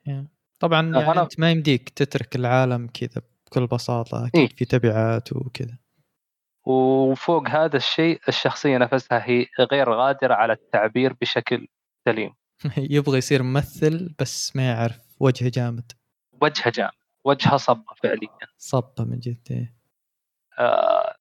طبعا 0.60 0.96
آه، 0.96 1.00
يعني 1.00 1.14
أنا- 1.14 1.18
أنت 1.18 1.40
ما 1.40 1.52
يمديك 1.52 1.90
تترك 1.90 2.36
العالم 2.36 2.88
كذا 2.88 3.22
بكل 3.48 3.68
بساطة 3.68 4.28
أكيد 4.28 4.42
إيه. 4.42 4.56
في 4.56 4.66
تبعات 4.66 5.34
وكذا 5.34 5.78
وفوق 6.66 7.50
هذا 7.50 7.78
الشيء 7.78 8.20
الشخصية 8.28 8.78
نفسها 8.78 9.30
هي 9.30 9.46
غير 9.72 9.94
قادره 9.94 10.34
على 10.34 10.54
التعبير 10.54 11.14
بشكل 11.22 11.68
سليم 12.06 12.34
يبغى 12.78 13.18
يصير 13.18 13.44
ممثل 13.44 14.16
بس 14.20 14.56
ما 14.56 14.68
يعرف 14.68 15.00
وجهه 15.20 15.52
جامد 15.54 15.92
وجهه 16.42 16.70
جام 16.70 16.92
وجهه 17.24 17.58
صبة 17.58 17.94
فعليا 18.04 18.48
صبة 18.58 19.04
من 19.04 19.20
جد 19.20 19.48
إيه. 19.52 19.76
آه 20.60 21.16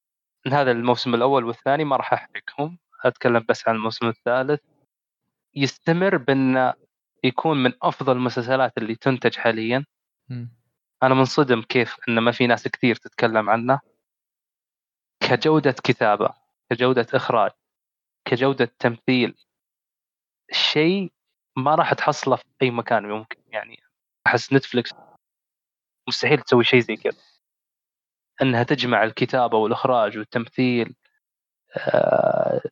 هذا 0.47 0.71
الموسم 0.71 1.15
الأول 1.15 1.45
والثاني 1.45 1.85
ما 1.85 1.97
راح 1.97 2.13
أحرقهم 2.13 2.79
أتكلم 3.05 3.45
بس 3.49 3.69
عن 3.69 3.75
الموسم 3.75 4.09
الثالث 4.09 4.61
يستمر 5.55 6.17
بان 6.17 6.73
يكون 7.25 7.63
من 7.63 7.73
أفضل 7.83 8.17
المسلسلات 8.17 8.79
اللي 8.79 8.95
تنتج 8.95 9.37
حاليا 9.37 9.85
مم. 10.29 10.51
أنا 11.07 11.15
منصدم 11.15 11.63
كيف 11.63 11.97
إن 12.09 12.19
ما 12.19 12.33
في 12.33 12.47
ناس 12.47 12.69
كثير 12.69 12.97
تتكلم 12.97 13.51
عنه. 13.51 13.81
كجودة 15.21 15.75
كتابة 15.85 16.35
كجودة 16.71 17.07
إخراج 17.15 17.51
كجودة 18.25 18.65
تمثيل 18.79 19.35
شيء 20.53 21.13
ما 21.57 21.75
راح 21.75 21.95
تحصله 21.95 22.37
في 22.37 22.45
أي 22.63 22.71
مكان 22.71 23.09
ممكن. 23.09 23.43
يعني 23.47 23.83
أحس 24.27 24.53
نتفلكس 24.53 24.91
مستحيل 26.09 26.41
تسوي 26.41 26.65
شيء 26.65 26.81
زي 26.81 26.97
كذا. 26.97 27.23
إنها 28.43 28.63
تجمع 28.63 29.05
الكتابة 29.05 29.59
والإخراج 29.59 30.19
والتمثيل 30.19 30.97
آه، 31.77 32.63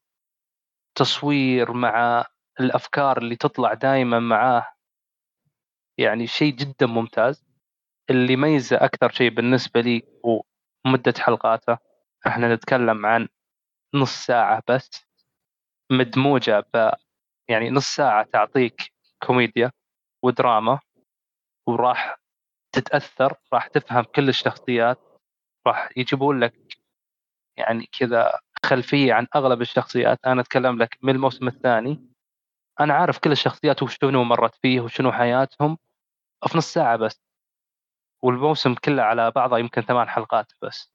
تصوير 0.95 1.73
مع 1.73 2.27
الأفكار 2.61 3.19
اللي 3.19 3.37
تطلع 3.37 3.75
دائما 3.75 4.19
معاه. 4.19 4.67
يعني 5.99 6.27
شيء 6.27 6.55
جدا 6.55 6.87
ممتاز. 6.87 7.54
اللي 8.11 8.33
يميزه 8.33 8.77
أكثر 8.77 9.11
شيء 9.11 9.31
بالنسبة 9.31 9.81
لي 9.81 10.03
هو 10.27 10.43
مده 10.87 11.15
حلقاته 11.19 11.79
إحنا 12.27 12.55
نتكلم 12.55 13.07
عن 13.07 13.29
نص 13.95 14.27
ساعة 14.27 14.63
بس 14.69 14.91
مدموجة 15.93 16.61
ب 16.75 16.91
يعني 17.49 17.71
نص 17.71 17.87
ساعة 17.97 18.25
تعطيك 18.33 18.93
كوميديا 19.27 19.73
ودراما 20.25 20.81
وراح 21.69 22.17
تتأثر 22.73 23.35
راح 23.53 23.67
تفهم 23.67 24.05
كل 24.05 24.29
الشخصيات 24.29 24.99
راح 25.67 25.89
يجيبون 25.97 26.41
لك 26.41 26.79
يعني 27.57 27.87
كذا 27.99 28.41
خلفية 28.67 29.13
عن 29.15 29.27
أغلب 29.37 29.61
الشخصيات. 29.61 30.19
أنا 30.27 30.41
أتكلم 30.41 30.79
لك 30.83 30.99
من 31.03 31.15
الموسم 31.15 31.49
الثاني 31.49 32.11
أنا 32.81 32.95
عارف 32.95 33.19
كل 33.19 33.33
الشخصيات 33.33 33.83
وشنو 33.83 34.25
مرت 34.25 34.55
فيه 34.63 34.81
وشنو 34.81 35.13
حياتهم 35.13 35.79
في 36.49 36.59
نص 36.59 36.73
ساعة 36.73 36.97
بس. 36.97 37.21
والموسم 38.25 38.75
كله 38.75 39.03
على 39.03 39.31
بعضه 39.31 39.59
يمكن 39.59 39.83
ثمان 39.83 40.09
حلقات 40.09 40.53
بس. 40.63 40.93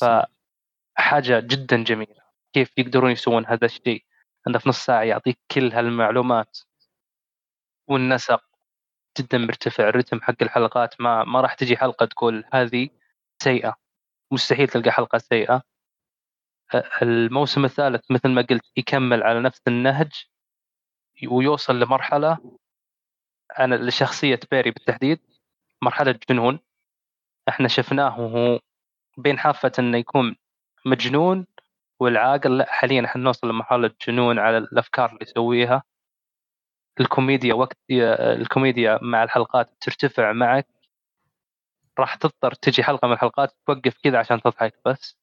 فحاجه 0.00 1.40
جدا 1.40 1.84
جميلة. 1.84 2.22
كيف 2.52 2.78
يقدرون 2.78 3.10
يسوون 3.10 3.46
هذا 3.46 3.64
الشيء. 3.64 4.04
انه 4.48 4.58
في 4.58 4.68
نص 4.68 4.84
ساعة 4.84 5.02
يعطيك 5.02 5.38
كل 5.50 5.72
هالمعلومات. 5.72 6.58
والنسق 7.88 8.44
جدا 9.18 9.38
مرتفع. 9.38 9.88
الرتم 9.88 10.20
حق 10.20 10.34
الحلقات 10.42 11.00
ما 11.00 11.24
ما 11.24 11.40
راح 11.40 11.54
تجي 11.54 11.76
حلقة 11.76 12.06
تقول 12.06 12.44
هذه 12.52 12.88
سيئة. 13.42 13.76
مستحيل 14.32 14.68
تلقى 14.68 14.90
حلقة 14.90 15.18
سيئة. 15.18 15.62
الموسم 17.02 17.64
الثالث 17.64 18.10
مثل 18.10 18.28
ما 18.28 18.42
قلت 18.42 18.72
يكمل 18.76 19.22
على 19.22 19.40
نفس 19.40 19.62
النهج. 19.68 20.12
ويوصل 21.30 21.80
لمرحلة 21.80 22.58
أنا 23.58 23.74
لشخصية 23.74 24.40
بيري 24.50 24.70
بالتحديد. 24.70 25.37
مرحلة 25.82 26.18
جنون. 26.30 26.58
إحنا 27.48 27.68
شفناه 27.68 28.20
وهو 28.20 28.60
بين 29.18 29.38
حافة 29.38 29.72
إنه 29.78 29.98
يكون 29.98 30.36
مجنون 30.86 31.46
والعاقل. 32.00 32.58
لا 32.58 32.72
حاليا 32.72 33.04
إحنا 33.04 33.22
نوصل 33.22 33.48
لمرحلة 33.48 33.90
جنون 34.08 34.38
على 34.38 34.58
الأفكار 34.58 35.10
اللي 35.10 35.22
يسويها. 35.22 35.82
الكوميديا 37.00 37.54
وقت 37.54 37.78
الكوميديا 37.90 38.98
مع 39.02 39.22
الحلقات 39.24 39.76
ترتفع 39.80 40.32
معك. 40.32 40.66
راح 41.98 42.14
تضطر 42.14 42.54
تجي 42.54 42.82
حلقة 42.82 43.08
من 43.08 43.14
الحلقات 43.14 43.56
توقف 43.66 43.98
كذا 44.02 44.18
عشان 44.18 44.42
تضحك 44.42 44.74
بس. 44.84 45.18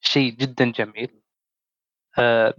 شيء 0.00 0.32
جدا 0.32 0.72
جميل. 0.72 1.20
آه، 2.18 2.54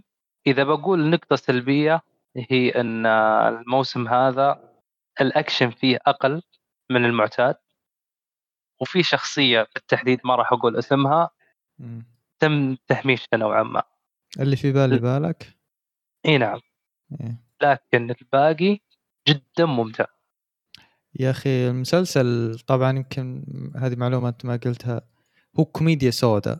إذا 0.48 0.64
بقول 0.64 1.10
نقطة 1.10 1.36
سلبية 1.36 2.02
هي 2.38 2.70
إن 2.70 3.06
الموسم 3.06 4.08
هذا 4.08 4.74
الأكشن 5.22 5.70
فيه 5.70 6.00
أقل. 6.08 6.42
من 6.92 7.06
المعتاد. 7.06 7.56
وفي 8.82 9.04
شخصية 9.04 9.68
بالتحديد 9.76 10.20
ما 10.24 10.36
راح 10.36 10.54
أقول 10.54 10.78
اسمها. 10.78 11.30
تم 12.40 12.76
تهميشها 12.88 13.38
نوعا 13.38 13.64
ما. 13.64 13.84
اللي 14.40 14.56
في 14.56 14.72
بالي 14.72 15.00
بالك؟ 15.00 15.58
إي 16.26 16.38
نعم. 16.38 16.60
إيه. 17.22 17.44
لكن 17.62 18.12
الباقي 18.22 18.80
جدا 19.28 19.66
ممتع. 19.66 20.06
يا 21.20 21.32
أخي 21.32 21.70
المسلسل 21.70 22.60
طبعا 22.68 22.98
يمكن 22.98 23.46
هذه 23.76 23.96
معلومه 23.96 24.30
انت 24.30 24.46
ما 24.46 24.56
قلتها. 24.56 25.02
هو 25.60 25.66
كوميديا 25.66 26.12
سوداء. 26.12 26.60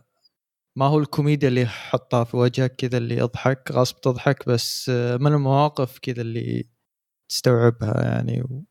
ما 0.76 0.86
هو 0.86 0.98
الكوميديا 0.98 1.48
اللي 1.48 1.60
يحطها 1.62 2.24
في 2.24 2.36
وجهك 2.36 2.76
كذا 2.76 2.98
اللي 2.98 3.16
يضحك 3.16 3.72
غصب 3.72 4.00
تضحك 4.00 4.48
بس 4.48 4.88
آه، 4.88 5.16
من 5.16 5.32
المواقف 5.32 5.98
كذا 5.98 6.22
اللي 6.22 6.68
تستوعبها 7.28 8.04
يعني. 8.04 8.64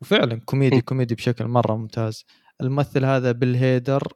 وفعلا 0.00 0.40
كوميدي. 0.44 0.80
كوميدي 0.80 1.14
بشكل 1.14 1.44
مرة 1.44 1.76
ممتاز. 1.76 2.24
الممثل 2.60 3.04
هذا 3.04 3.32
Bill 3.32 3.68
Hader 3.68 4.12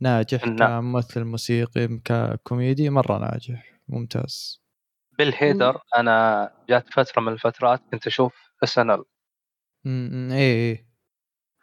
ناجح. 0.00 0.44
كممثل 0.44 1.24
موسيقي 1.24 2.00
ككوميدي 2.04 2.90
مرة 2.90 3.18
ناجح 3.18 3.80
ممتاز. 3.88 4.62
Bill 5.18 5.46
Hader 5.46 5.80
أنا 5.96 6.50
جات 6.68 6.92
فترة 6.92 7.22
من 7.22 7.32
الفترات 7.32 7.80
كنت 7.92 8.06
أشوف 8.06 8.34
SNL 8.64 9.04
إيه. 10.32 10.88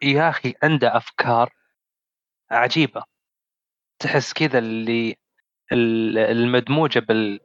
يا 0.03 0.29
أخي 0.29 0.53
عنده 0.63 0.97
أفكار 0.97 1.53
عجيبة. 2.51 3.03
تحس 3.99 4.33
كذا 4.33 4.59
اللي 4.59 5.15
ال- 5.71 6.17
المدموجة 6.17 6.99
بال 6.99 7.39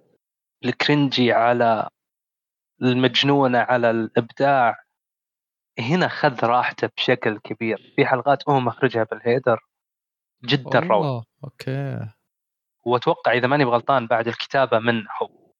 ال 0.64 0.73
cringe 0.73 1.24
ي 1.24 1.32
على 1.32 1.88
المجنونة 2.82 3.58
على 3.58 3.90
الإبداع. 3.90 4.76
هنا 5.80 6.08
خذ 6.08 6.44
راحته 6.44 6.90
بشكل 6.96 7.38
كبير. 7.38 7.92
في 7.96 8.06
حلقات 8.06 8.48
هو 8.48 8.60
مخرجها 8.60 9.04
Bill 9.04 9.28
Hader. 9.28 9.64
جدا 10.44 10.78
روعة. 10.78 11.24
أوكي. 11.44 12.08
وأتوقع 12.84 13.32
إذا 13.32 13.46
ماني 13.46 13.64
بغلطان 13.64 14.06
بعد 14.06 14.28
الكتابة 14.28 14.78
منه 14.78 15.08
هو. 15.22 15.52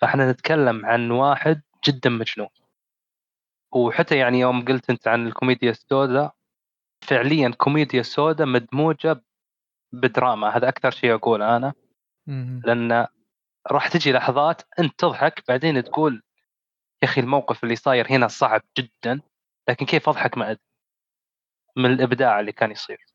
فإحنا 0.00 0.32
نتكلم 0.32 0.86
عن 0.86 1.10
واحد 1.10 1.62
جدا 1.84 2.10
مجنون. 2.10 2.48
وحتى 3.72 4.16
يعني 4.16 4.40
يوم 4.40 4.64
قلت 4.64 4.90
أنت 4.90 5.08
عن 5.08 5.26
الكوميديا 5.26 5.70
السوداء 5.70 6.34
فعليا 7.02 7.48
كوميديا 7.48 8.02
سوداء 8.02 8.46
مدموجة 8.46 9.22
بدراما. 9.92 10.56
هذا 10.56 10.68
أكثر 10.68 10.90
شيء 10.90 11.14
أقوله 11.14 11.56
أنا. 11.56 11.72
لأن 12.64 13.06
راح 13.70 13.88
تجي 13.88 14.12
لحظات 14.12 14.62
أنت 14.78 14.98
تضحك 14.98 15.44
بعدين 15.48 15.84
تقول 15.84 16.22
يا 17.02 17.08
أخي 17.08 17.20
الموقف 17.20 17.64
اللي 17.64 17.76
صاير 17.76 18.10
هنا 18.10 18.28
صعب 18.28 18.62
جدا. 18.78 19.20
لكن 19.68 19.86
كيف 19.86 20.08
أضحك 20.08 20.38
ما 20.38 20.50
ادري 20.50 20.62
من 21.76 21.92
الإبداع 21.92 22.40
اللي 22.40 22.52
كان 22.52 22.70
يصير؟ 22.70 23.06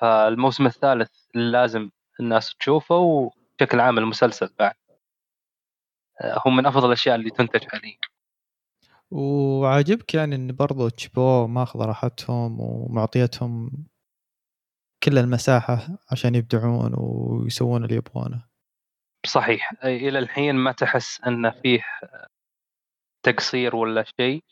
فالموسم 0.00 0.66
الثالث 0.66 1.10
لازم 1.34 1.90
الناس 2.20 2.54
تشوفه 2.54 2.96
وبشكل 2.96 3.80
عام 3.80 3.98
المسلسل 3.98 4.54
بعد. 4.58 4.74
آه، 6.20 6.42
هو 6.46 6.50
من 6.50 6.66
أفضل 6.66 6.86
الأشياء 6.86 7.14
اللي 7.14 7.30
تنتج 7.30 7.64
حاليا. 7.68 7.98
وعاجبك 9.10 10.14
يعني 10.14 10.34
إن 10.34 10.52
برضو 10.52 10.88
أو 11.16 11.46
ماخذ 11.46 11.80
راحتهم 11.80 12.60
ومعطيتهم 12.60 13.70
كل 15.02 15.18
المساحة 15.18 15.88
عشان 16.12 16.34
يبدعون 16.34 16.92
ويسوون 16.96 17.84
اللي 17.84 17.96
يبغونه؟ 17.96 18.44
صحيح. 19.26 19.72
إلى 19.84 20.18
الحين 20.18 20.54
ما 20.54 20.72
تحس 20.72 21.24
إن 21.24 21.50
فيه 21.50 21.84
تقصير 23.22 23.76
ولا 23.76 24.04
شيء. 24.20 24.44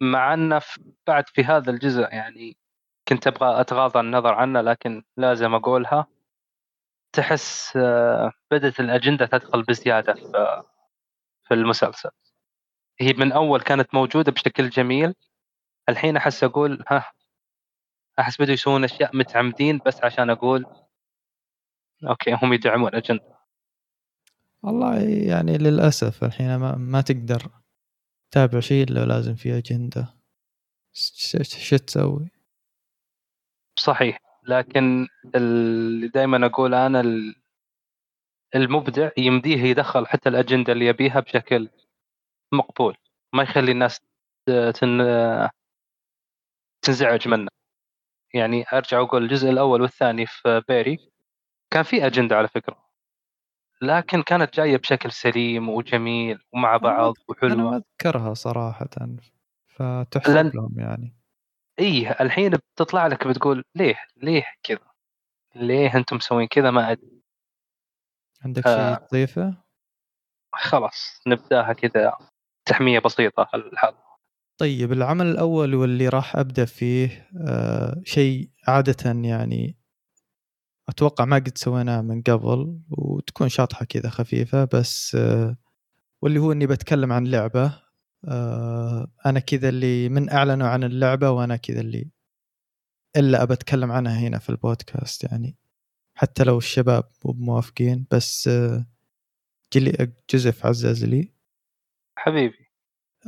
مع 0.00 0.34
إنه 0.34 0.62
بعد 1.06 1.28
في 1.28 1.44
هذا 1.44 1.70
الجزء 1.70 2.02
يعني 2.02 2.56
كنت 3.08 3.26
أبغى 3.26 3.60
أتغاضى 3.60 4.00
النظر 4.00 4.34
عنه 4.34 4.60
لكن 4.60 5.02
لازم 5.16 5.54
أقولها. 5.54 6.06
تحس 7.12 7.76
آه، 7.76 8.32
بدأت 8.50 8.80
الأجندة 8.80 9.26
تدخل 9.26 9.62
بزيادة 9.62 10.14
في 10.14 10.62
في 11.44 11.54
المسلسل. 11.54 12.10
هي 13.00 13.12
من 13.12 13.32
أول 13.32 13.60
كانت 13.60 13.94
موجودة 13.94 14.32
بشكل 14.32 14.70
جميل. 14.70 15.14
الحين 15.88 16.16
أحس 16.16 16.44
أقول 16.44 16.84
ها 16.88 17.12
أحس 18.18 18.40
بدوا 18.40 18.54
يسوون 18.54 18.84
أشياء 18.84 19.16
متعمدين 19.16 19.80
بس 19.86 20.04
عشان 20.04 20.30
أقول 20.30 20.66
أوكي 22.08 22.38
هم 22.42 22.52
يدعمون 22.52 22.88
الأجندة. 22.88 23.38
والله 24.62 25.00
يعني 25.02 25.58
للأسف 25.58 26.24
الحين 26.24 26.56
ما, 26.56 26.76
ما 26.76 27.00
تقدر 27.00 27.50
تتابع 28.30 28.60
شيء 28.60 28.84
إلا 28.84 29.04
لازم 29.04 29.34
في 29.34 29.52
ش- 30.92 31.68
شو 31.68 31.76
تسوي؟ 31.76 32.30
صحيح. 33.78 34.18
لكن 34.42 35.08
اللي 35.34 36.08
دائما 36.08 36.46
أقول 36.46 36.74
أنا 36.74 37.00
ال- 37.00 37.34
المبدع 38.54 39.10
يمديه 39.18 39.62
يدخل 39.62 40.06
حتى 40.06 40.28
الأجندة 40.28 40.72
اللي 40.72 40.86
يبيها 40.86 41.20
بشكل 41.20 41.68
مقبول. 42.52 42.96
ما 43.34 43.42
يخلي 43.42 43.72
الناس 43.72 44.00
تن... 44.74 44.98
تنزعج 46.82 47.28
منه. 47.28 47.48
يعني 48.34 48.64
أرجع 48.72 49.00
أقول 49.00 49.22
الجزء 49.22 49.50
الأول 49.50 49.82
والثاني 49.82 50.26
في 50.26 50.62
بيري. 50.68 51.10
كان 51.70 51.82
في 51.82 52.06
أجندة 52.06 52.36
على 52.36 52.48
فكرة. 52.48 52.87
لكن 53.82 54.22
كانت 54.22 54.54
جاية 54.56 54.76
بشكل 54.76 55.12
سليم 55.12 55.68
وجميل 55.68 56.38
ومع 56.52 56.76
بعض 56.76 57.14
ما 57.18 57.24
وحلوة. 57.28 57.76
أذكرها 57.76 58.34
صراحة 58.34 58.88
فتحسب 59.68 60.30
لن- 60.36 60.52
لهم 60.54 60.78
يعني. 60.78 61.14
إيه 61.78 62.10
الحين 62.20 62.50
بتطلع 62.50 63.06
لك 63.06 63.26
بتقول 63.28 63.64
ليه 63.74 63.96
ليه 64.16 64.44
كذا؟ 64.62 64.78
ليه 65.54 65.96
أنتم 65.96 66.16
مسوين 66.16 66.46
كذا؟ 66.48 66.70
ما 66.70 66.92
ادري 66.92 67.22
عندك 68.44 68.66
آه. 68.66 68.94
شيء 68.96 69.06
تضيفه؟ 69.06 69.54
خلاص 70.54 71.20
نبدأها 71.26 71.72
كذا 71.72 72.12
تحمية 72.64 72.98
بسيطة 72.98 73.48
الحلقة 73.54 74.08
طيب 74.60 74.92
العمل 74.92 75.26
الأول 75.26 75.74
واللي 75.74 76.08
راح 76.08 76.36
أبدأ 76.36 76.64
فيه 76.64 77.28
آه 77.48 78.00
شيء 78.04 78.50
عادة 78.68 79.10
يعني 79.28 79.77
أتوقع 80.88 81.24
ما 81.24 81.36
قد 81.36 81.58
سويناه 81.58 82.00
من 82.00 82.22
قبل 82.22 82.80
وتكون 82.90 83.48
شاطحة 83.48 83.84
كذا 83.84 84.10
خفيفة 84.10 84.64
بس 84.64 85.14
آه 85.14 85.56
واللي 86.22 86.40
هو 86.40 86.52
إني 86.52 86.66
بتكلم 86.66 87.12
عن 87.12 87.26
لعبة 87.26 87.82
آه 88.24 89.08
أنا 89.26 89.40
كذا 89.40 89.68
اللي 89.68 90.08
من 90.08 90.30
أعلنوا 90.30 90.68
عن 90.68 90.84
اللعبة 90.84 91.30
وأنا 91.30 91.56
كذا 91.56 91.80
اللي 91.80 92.10
إلا 93.16 93.42
أبى 93.42 93.52
أتكلم 93.54 93.92
عنها 93.92 94.18
هنا 94.18 94.38
في 94.38 94.50
البودكاست 94.50 95.24
يعني. 95.24 95.56
حتى 96.14 96.44
لو 96.44 96.58
الشباب 96.58 97.04
مو 97.24 97.32
موافقين 97.32 98.06
بس 98.10 98.48
آه 98.48 98.86
جلي 99.72 100.12
جوزيف 100.30 100.66
عزز 100.66 101.04
لي. 101.04 101.32
حبيبي. 102.16 102.70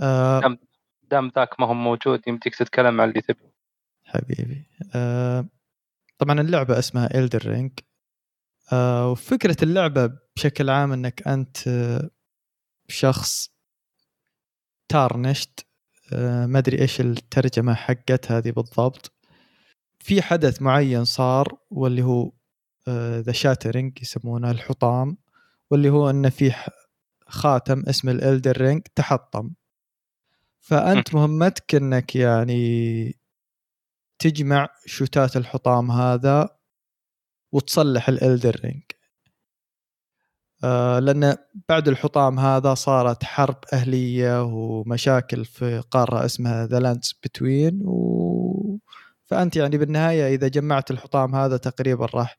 آه 0.02 0.58
دام 1.10 1.32
ذاك 1.36 1.60
ما 1.60 1.66
هو 1.66 1.74
موجود 1.74 2.22
يمديك 2.26 2.54
تتكلم 2.56 3.00
عن 3.00 3.08
اللي 3.08 3.20
تبي. 3.20 3.52
حبيبي. 4.04 4.64
آه 4.94 5.48
طبعا 6.20 6.40
اللعبة 6.40 6.78
اسمها 6.78 7.08
Elder 7.08 7.42
Ring. 7.42 7.84
آه 8.72 9.10
وفكرة 9.10 9.56
اللعبة 9.62 10.10
بشكل 10.36 10.70
عام 10.70 10.92
إنك 10.92 11.28
أنت 11.28 11.68
آه، 11.68 12.10
شخص 12.88 13.50
تارنشت 14.88 15.66
آه، 16.12 16.46
ما 16.46 16.58
أدري 16.58 16.78
إيش 16.80 17.00
الترجمة 17.00 17.74
حقت 17.74 18.32
هذه 18.32 18.50
بالضبط. 18.50 19.12
في 19.98 20.22
حدث 20.22 20.62
معين 20.62 21.04
صار 21.04 21.58
واللي 21.70 22.02
هو 22.02 22.32
the 23.20 23.32
Shattering 23.32 24.02
يسمونه 24.02 24.50
الحطام 24.50 25.16
واللي 25.70 25.90
هو 25.90 26.10
انه 26.10 26.28
في 26.28 26.52
خاتم 27.26 27.82
اسمه 27.88 28.12
ال 28.12 28.20
Elden 28.20 28.60
Ring 28.60 28.82
تحطم. 28.94 29.50
فأنت 30.60 31.14
مهمتك 31.14 31.74
إنك 31.74 32.16
يعني 32.16 33.19
تجمع 34.20 34.68
شتات 34.86 35.36
الحطام 35.36 35.90
هذا 35.90 36.48
وتصلح 37.52 38.08
ال 38.08 38.17
Elden 38.17 38.60
Ring 38.64 38.82
آه 40.64 40.98
لأن 40.98 41.36
بعد 41.68 41.88
الحطام 41.88 42.38
هذا 42.38 42.74
صارت 42.74 43.24
حرب 43.24 43.56
أهلية 43.72 44.42
ومشاكل 44.44 45.44
في 45.44 45.82
قارة 45.90 46.24
اسمها 46.24 46.66
The 46.66 46.80
Lands 46.80 47.20
Between 47.24 47.82
و... 47.84 48.78
فأنت 49.26 49.56
يعني 49.56 49.78
بالنهاية 49.78 50.34
إذا 50.34 50.48
جمعت 50.48 50.90
الحطام 50.90 51.34
هذا 51.34 51.56
تقريبا 51.56 52.06
راح 52.14 52.38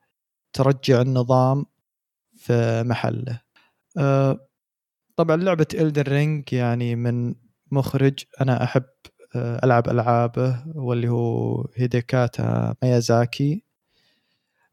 ترجع 0.54 1.02
النظام 1.02 1.66
في 2.36 2.84
محله. 2.86 3.42
آه 3.98 4.48
طبعا 5.16 5.36
لعبة 5.36 5.68
Elden 5.74 6.08
Ring 6.08 6.54
يعني 6.54 6.96
من 6.96 7.36
مخرج 7.72 8.20
أنا 8.42 8.64
أحب 8.64 8.84
ألعب 9.36 9.90
العابه 9.90 10.64
واللي 10.76 11.10
هو 11.10 11.66
هيديتاكا 11.76 12.76
ميازاكي. 12.84 13.64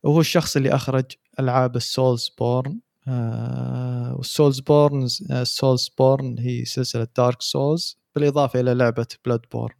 وهو 0.02 0.20
الشخص 0.20 0.56
اللي 0.56 0.74
أخرج 0.74 1.04
ألعاب 1.40 1.76
ال 1.76 2.28
Soulsborne 2.38 2.80
آه 3.08 4.14
وال 4.16 4.60
Soulsborne 4.60 5.08
ال 5.30 5.88
Soulsborne 5.88 6.38
هي 6.38 6.64
سلسلة 6.64 7.06
Dark 7.16 7.42
Souls 7.42 7.98
بالإضافة 8.14 8.60
إلى 8.60 8.74
لعبة 8.74 9.06
Bloodborne 9.24 9.74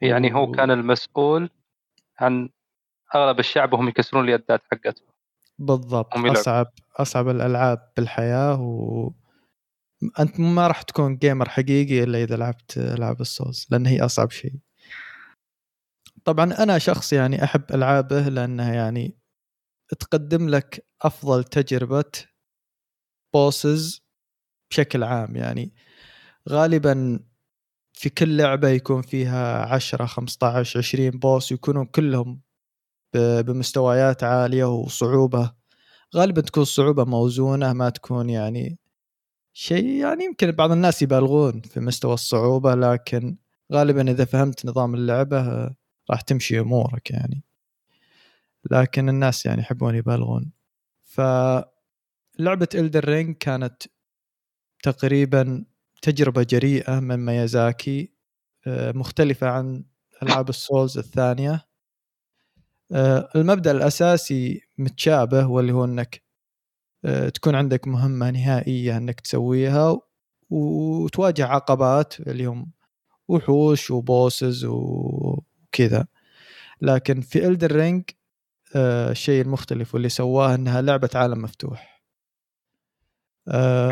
يعني 0.00 0.34
هو 0.34 0.50
كان 0.50 0.70
المسؤول 0.70 1.50
عن 2.18 2.48
أغلب 3.14 3.38
الشعب 3.38 3.72
وهم 3.72 3.88
يكسرون 3.88 4.24
اليدات 4.24 4.62
حقته. 4.72 5.02
بالضبط. 5.58 6.14
أصعب 6.14 6.66
أصعب 6.96 7.28
الألعاب 7.28 7.88
بالحياة 7.96 8.60
و 8.62 9.10
أنت 10.20 10.40
ما 10.40 10.66
راح 10.66 10.82
تكون 10.82 11.16
gamer 11.16 11.48
حقيقي 11.48 12.02
إلا 12.04 12.22
إذا 12.22 12.36
لعبت 12.36 12.78
العاب 12.78 13.20
ال 13.20 13.28
Souls 13.28 13.66
لأن 13.70 13.86
هي 13.86 14.00
أصعب 14.00 14.30
شيء. 14.30 14.54
طبعا 16.24 16.62
أنا 16.62 16.78
شخص 16.78 17.12
يعني 17.12 17.44
أحب 17.44 17.64
ألعابه 17.70 18.28
لانها 18.28 18.74
يعني 18.74 19.18
تقدم 19.98 20.48
لك 20.48 20.86
أفضل 21.02 21.44
تجربة 21.44 22.12
بوسز 23.34 24.02
بشكل 24.70 25.02
عام. 25.02 25.36
يعني 25.36 25.74
غالبا 26.48 27.20
في 27.92 28.10
كل 28.10 28.36
لعبة 28.36 28.68
يكون 28.68 29.02
فيها 29.02 29.74
10 29.74 30.06
15 30.06 30.78
20 30.78 31.10
بوس 31.10 31.52
يكونون 31.52 31.86
كلهم 31.86 32.40
بمستويات 33.14 34.24
عالية 34.24 34.64
وصعوبة. 34.64 35.54
غالبا 36.16 36.40
تكون 36.40 36.64
صعوبة 36.64 37.04
موزونة 37.04 37.72
ما 37.72 37.90
تكون 37.90 38.30
يعني 38.30 38.78
شيء 39.58 39.86
يعني 39.86 40.24
يمكن 40.24 40.50
بعض 40.50 40.72
الناس 40.72 41.02
يبالغون 41.02 41.60
في 41.60 41.80
مستوى 41.80 42.14
الصعوبة 42.14 42.74
لكن 42.74 43.36
غالبا 43.72 44.10
إذا 44.10 44.24
فهمت 44.24 44.66
نظام 44.66 44.94
اللعبة 44.94 45.70
راح 46.10 46.20
تمشي 46.20 46.60
أمورك 46.60 47.10
يعني. 47.10 47.42
لكن 48.70 49.08
الناس 49.08 49.46
يعني 49.46 49.60
يحبون 49.60 49.94
يبالغون. 49.94 50.52
فلعبة 51.02 52.68
Elden 52.74 53.04
Ring 53.04 53.36
كانت 53.36 53.82
تقريبا 54.82 55.64
تجربة 56.02 56.42
جريئة 56.42 57.00
من 57.00 57.24
ميازاكي 57.24 58.12
آه، 58.66 58.92
مختلفة 58.92 59.48
عن 59.48 59.84
ألعاب 60.22 60.48
ال 60.48 60.56
Souls 60.56 60.98
الثانية. 60.98 61.66
آه، 62.92 63.28
المبدأ 63.36 63.70
الأساسي 63.70 64.60
متشابه 64.78 65.46
واللي 65.46 65.72
هو 65.72 65.84
أنك 65.84 66.25
تكون 67.34 67.54
عندك 67.54 67.88
مهمة 67.88 68.30
نهائية 68.30 68.96
أنك 68.96 69.20
تسويها 69.20 70.00
وتواجه 70.50 71.46
عقبات 71.46 72.20
اللي 72.20 72.46
هم 72.46 72.72
وحوش 73.28 73.90
وبوسز 73.90 74.64
وكذا. 74.64 76.06
لكن 76.80 77.20
في 77.20 77.46
إلدر 77.46 77.72
رينج 77.72 78.04
الشيء 78.76 79.42
المختلف 79.42 79.94
واللي 79.94 80.08
سواه 80.08 80.54
إنها 80.54 80.82
لعبة 80.82 81.10
عالم 81.14 81.42
مفتوح. 81.42 82.02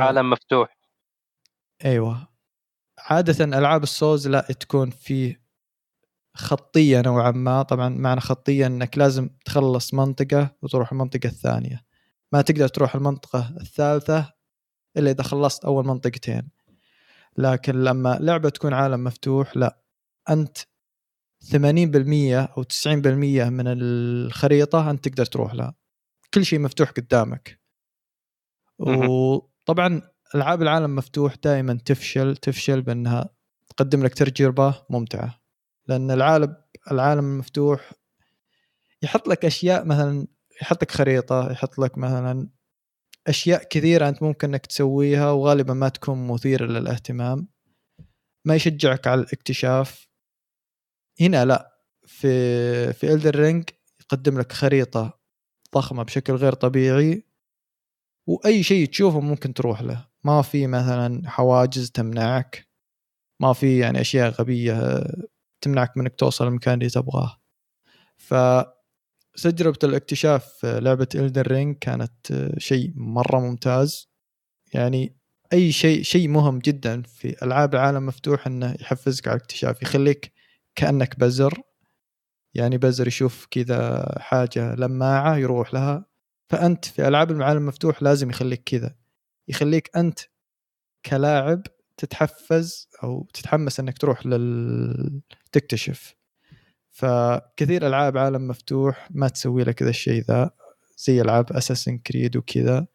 عالم 0.00 0.30
مفتوح. 0.30 0.76
أيوه. 1.84 2.28
عادة 2.98 3.44
ألعاب 3.44 3.82
السوز 3.82 4.28
لا 4.28 4.40
تكون 4.40 4.90
في 4.90 5.36
خطية 6.34 7.00
نوعا 7.00 7.30
ما. 7.30 7.62
طبعا 7.62 7.88
معنى 7.88 8.20
خطية 8.20 8.66
إنك 8.66 8.98
لازم 8.98 9.30
تخلص 9.44 9.94
منطقة 9.94 10.56
وتروح 10.62 10.92
المنطقة 10.92 11.26
الثانية. 11.26 11.84
ما 12.34 12.42
تقدر 12.42 12.68
تروح 12.68 12.94
المنطقة 12.94 13.54
الثالثة 13.60 14.32
إلا 14.96 15.10
إذا 15.10 15.22
خلصت 15.22 15.64
أول 15.64 15.86
منطقتين. 15.86 16.50
لكن 17.38 17.84
لما 17.84 18.18
لعبة 18.20 18.48
تكون 18.48 18.72
عالم 18.72 19.04
مفتوح 19.04 19.56
لا. 19.56 19.78
أنت 20.30 20.58
80% 21.44 21.54
أو 22.56 22.62
90% 22.62 23.50
من 23.50 23.64
الخريطة 23.66 24.90
أنت 24.90 25.08
تقدر 25.08 25.24
تروح 25.24 25.54
لها. 25.54 25.74
كل 26.34 26.44
شيء 26.44 26.58
مفتوح 26.58 26.90
قدامك. 26.90 27.60
وطبعا 28.78 30.02
ألعاب 30.34 30.62
العالم 30.62 30.96
مفتوح 30.96 31.34
دائما 31.44 31.78
تفشل 31.84 32.36
تفشل 32.36 32.82
بأنها 32.82 33.28
تقدم 33.68 34.04
لك 34.04 34.14
تجربة 34.14 34.82
ممتعة. 34.90 35.40
لأن 35.88 36.10
العالم 36.10 36.56
العالم 36.90 37.24
المفتوح 37.24 37.92
يحط 39.02 39.28
لك 39.28 39.44
أشياء 39.44 39.84
مثلا 39.84 40.26
يحط 40.64 40.82
لك 40.82 40.90
خريطة 40.90 41.52
يحط 41.52 41.78
لك 41.78 41.98
مثلا 41.98 42.48
أشياء 43.26 43.64
كثيرة 43.70 44.08
أنت 44.08 44.22
ممكن 44.22 44.48
إنك 44.48 44.66
تسويها 44.66 45.30
وغالبا 45.30 45.74
ما 45.74 45.88
تكون 45.88 46.26
مثيرة 46.26 46.66
للاهتمام. 46.66 47.48
ما 48.46 48.54
يشجعك 48.54 49.06
على 49.06 49.20
الاكتشاف. 49.20 50.08
هنا 51.20 51.44
لا 51.44 51.80
في 52.06 52.92
في 52.92 53.12
الدر 53.12 53.36
رينج 53.36 53.70
يقدم 54.00 54.38
لك 54.38 54.52
خريطة 54.52 55.20
ضخمة 55.74 56.02
بشكل 56.02 56.32
غير 56.32 56.52
طبيعي 56.52 57.26
وأي 58.28 58.62
شيء 58.62 58.88
تشوفه 58.88 59.20
ممكن 59.20 59.54
تروح 59.54 59.82
له. 59.82 60.08
ما 60.24 60.42
في 60.42 60.66
مثلا 60.66 61.30
حواجز 61.30 61.90
تمنعك. 61.90 62.68
ما 63.42 63.52
في 63.52 63.78
يعني 63.78 64.00
أشياء 64.00 64.30
غبية 64.30 65.04
تمنعك 65.64 65.96
من 65.96 66.02
إنك 66.06 66.14
توصل 66.14 66.46
المكان 66.46 66.74
اللي 66.74 66.90
تبغاه. 66.90 67.40
ف 68.16 68.34
تجربة 69.42 69.78
الاكتشاف 69.84 70.44
في 70.46 70.80
لعبة 70.80 71.08
إلدر 71.14 71.46
رينج 71.52 71.76
كانت 71.78 72.50
شيء 72.58 72.92
مرة 72.96 73.40
ممتاز. 73.40 74.08
يعني 74.74 75.16
أي 75.52 75.72
شيء 75.72 76.02
شيء 76.02 76.28
مهم 76.28 76.58
جدا 76.58 77.02
في 77.02 77.42
ألعاب 77.42 77.74
العالم 77.74 78.06
مفتوح 78.06 78.46
أنه 78.46 78.76
يحفزك 78.80 79.28
على 79.28 79.36
الاكتشاف 79.36 79.82
يخليك 79.82 80.32
كأنك 80.74 81.18
بزر. 81.18 81.62
يعني 82.54 82.78
بزر 82.78 83.06
يشوف 83.06 83.46
كذا 83.50 84.06
حاجة 84.18 84.74
لماعة 84.74 85.36
يروح 85.36 85.74
لها. 85.74 86.06
فأنت 86.48 86.84
في 86.84 87.08
ألعاب 87.08 87.30
العالم 87.30 87.62
المفتوح 87.62 88.02
لازم 88.02 88.30
يخليك 88.30 88.62
كذا. 88.66 88.94
يخليك 89.48 89.96
أنت 89.96 90.20
كلاعب 91.06 91.62
تتحفز 91.96 92.88
أو 93.02 93.28
تتحمس 93.34 93.80
أنك 93.80 93.98
تروح 93.98 94.26
لل 94.26 95.22
تكتشف. 95.52 96.14
فكثير 96.94 97.86
ألعاب 97.86 98.18
عالم 98.18 98.48
مفتوح 98.48 99.08
ما 99.10 99.28
تسوي 99.28 99.64
لك 99.64 99.82
ذا 99.82 99.90
الشيء 99.90 100.22
ذا 100.22 100.50
زي 100.96 101.20
ألعاب 101.20 101.52
Assassin's 101.52 101.98
Creed 101.98 102.36
وكذا. 102.36 102.86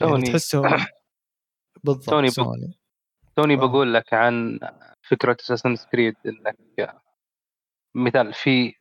يعني 0.00 0.22
تحسهم 0.22 0.62
بالضبط 1.84 2.10
توني 2.10 2.30
توني. 2.30 2.78
توني 3.36 3.56
بقول 3.56 3.94
لك 3.94 4.14
عن 4.14 4.58
فكرة 5.02 5.36
Assassin's 5.40 5.76
Creed 5.92 6.14
إنك 6.26 6.56
مثال 7.94 8.34
في 8.34 8.74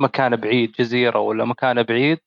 مكان 0.00 0.36
بعيد 0.36 0.72
جزيرة 0.72 1.18
ولا 1.18 1.44
مكان 1.44 1.82
بعيد 1.82 2.18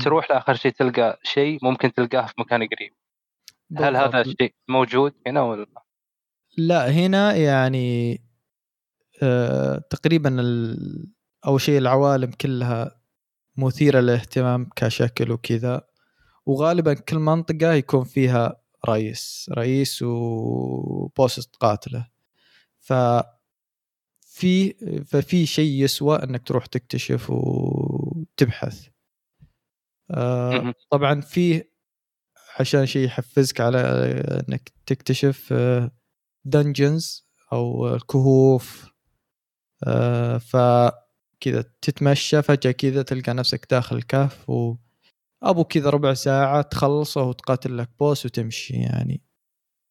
تروح 0.00 0.30
لآخر 0.30 0.54
شيء 0.54 0.72
تلقى 0.72 1.20
شيء 1.22 1.58
ممكن 1.62 1.92
تلقاه 1.92 2.26
في 2.26 2.34
مكان 2.38 2.68
قريب. 2.68 2.92
هل 3.78 3.96
هذا 3.96 4.20
الشيء 4.20 4.54
موجود 4.68 5.14
هنا 5.26 5.42
ولا؟ 5.42 5.66
لا 6.58 6.90
هنا 6.90 7.36
يعني 7.36 8.14
آه 8.14 8.33
تقريبا 9.90 10.36
أول 11.46 11.60
شيء 11.60 11.78
العوالم 11.78 12.30
كلها 12.30 13.00
مثيرة 13.56 14.00
للاهتمام 14.00 14.68
كشكل 14.76 15.32
وكذا. 15.32 15.82
وغالبا 16.46 16.94
كل 16.94 17.18
منطقة 17.18 17.72
يكون 17.72 18.04
فيها 18.04 18.60
رئيس 18.88 19.50
رئيس 19.52 20.02
وبوس 20.02 21.48
تقاتله 21.48 22.08
ف 22.78 22.92
في 24.20 24.72
ففي 25.04 25.46
شيء 25.46 25.82
يسوى 25.84 26.16
إنك 26.16 26.48
تروح 26.48 26.66
تكتشف 26.66 27.30
وتبحث. 27.30 28.88
آه 30.10 30.74
طبعا 30.90 31.20
في 31.20 31.64
عشان 32.60 32.86
شيء 32.86 33.06
يحفزك 33.06 33.60
على 33.60 33.78
إنك 34.48 34.72
تكتشف 34.86 35.54
dungeons 36.44 37.26
أو 37.52 37.94
الكهوف. 37.94 38.84
آه، 38.86 38.93
فكذا 40.38 41.64
تتمشى 41.82 42.42
فجأة 42.42 42.70
كذا 42.70 43.02
تلقى 43.02 43.34
نفسك 43.34 43.66
داخل 43.70 43.96
الكهف 43.96 44.50
و 44.50 44.76
أبو 45.42 45.64
كذا 45.64 45.90
ربع 45.90 46.14
ساعة 46.14 46.62
تخلصه 46.62 47.22
وتقاتل 47.22 47.78
لك 47.78 47.90
boss 48.00 48.26
وتمشي 48.26 48.74
يعني. 48.74 49.22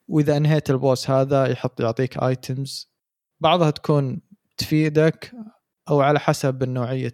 وإذا 0.08 0.38
انهيت 0.38 0.70
ال 0.70 0.78
boss 0.78 1.10
هذا 1.10 1.46
يحط 1.46 1.82
يعطيك 1.82 2.24
items 2.24 2.92
بعضها 3.40 3.70
تكون 3.70 4.22
تفيدك 4.58 5.32
أو 5.90 6.02
على 6.02 6.20
حسب 6.20 6.64
نوعية 6.64 7.14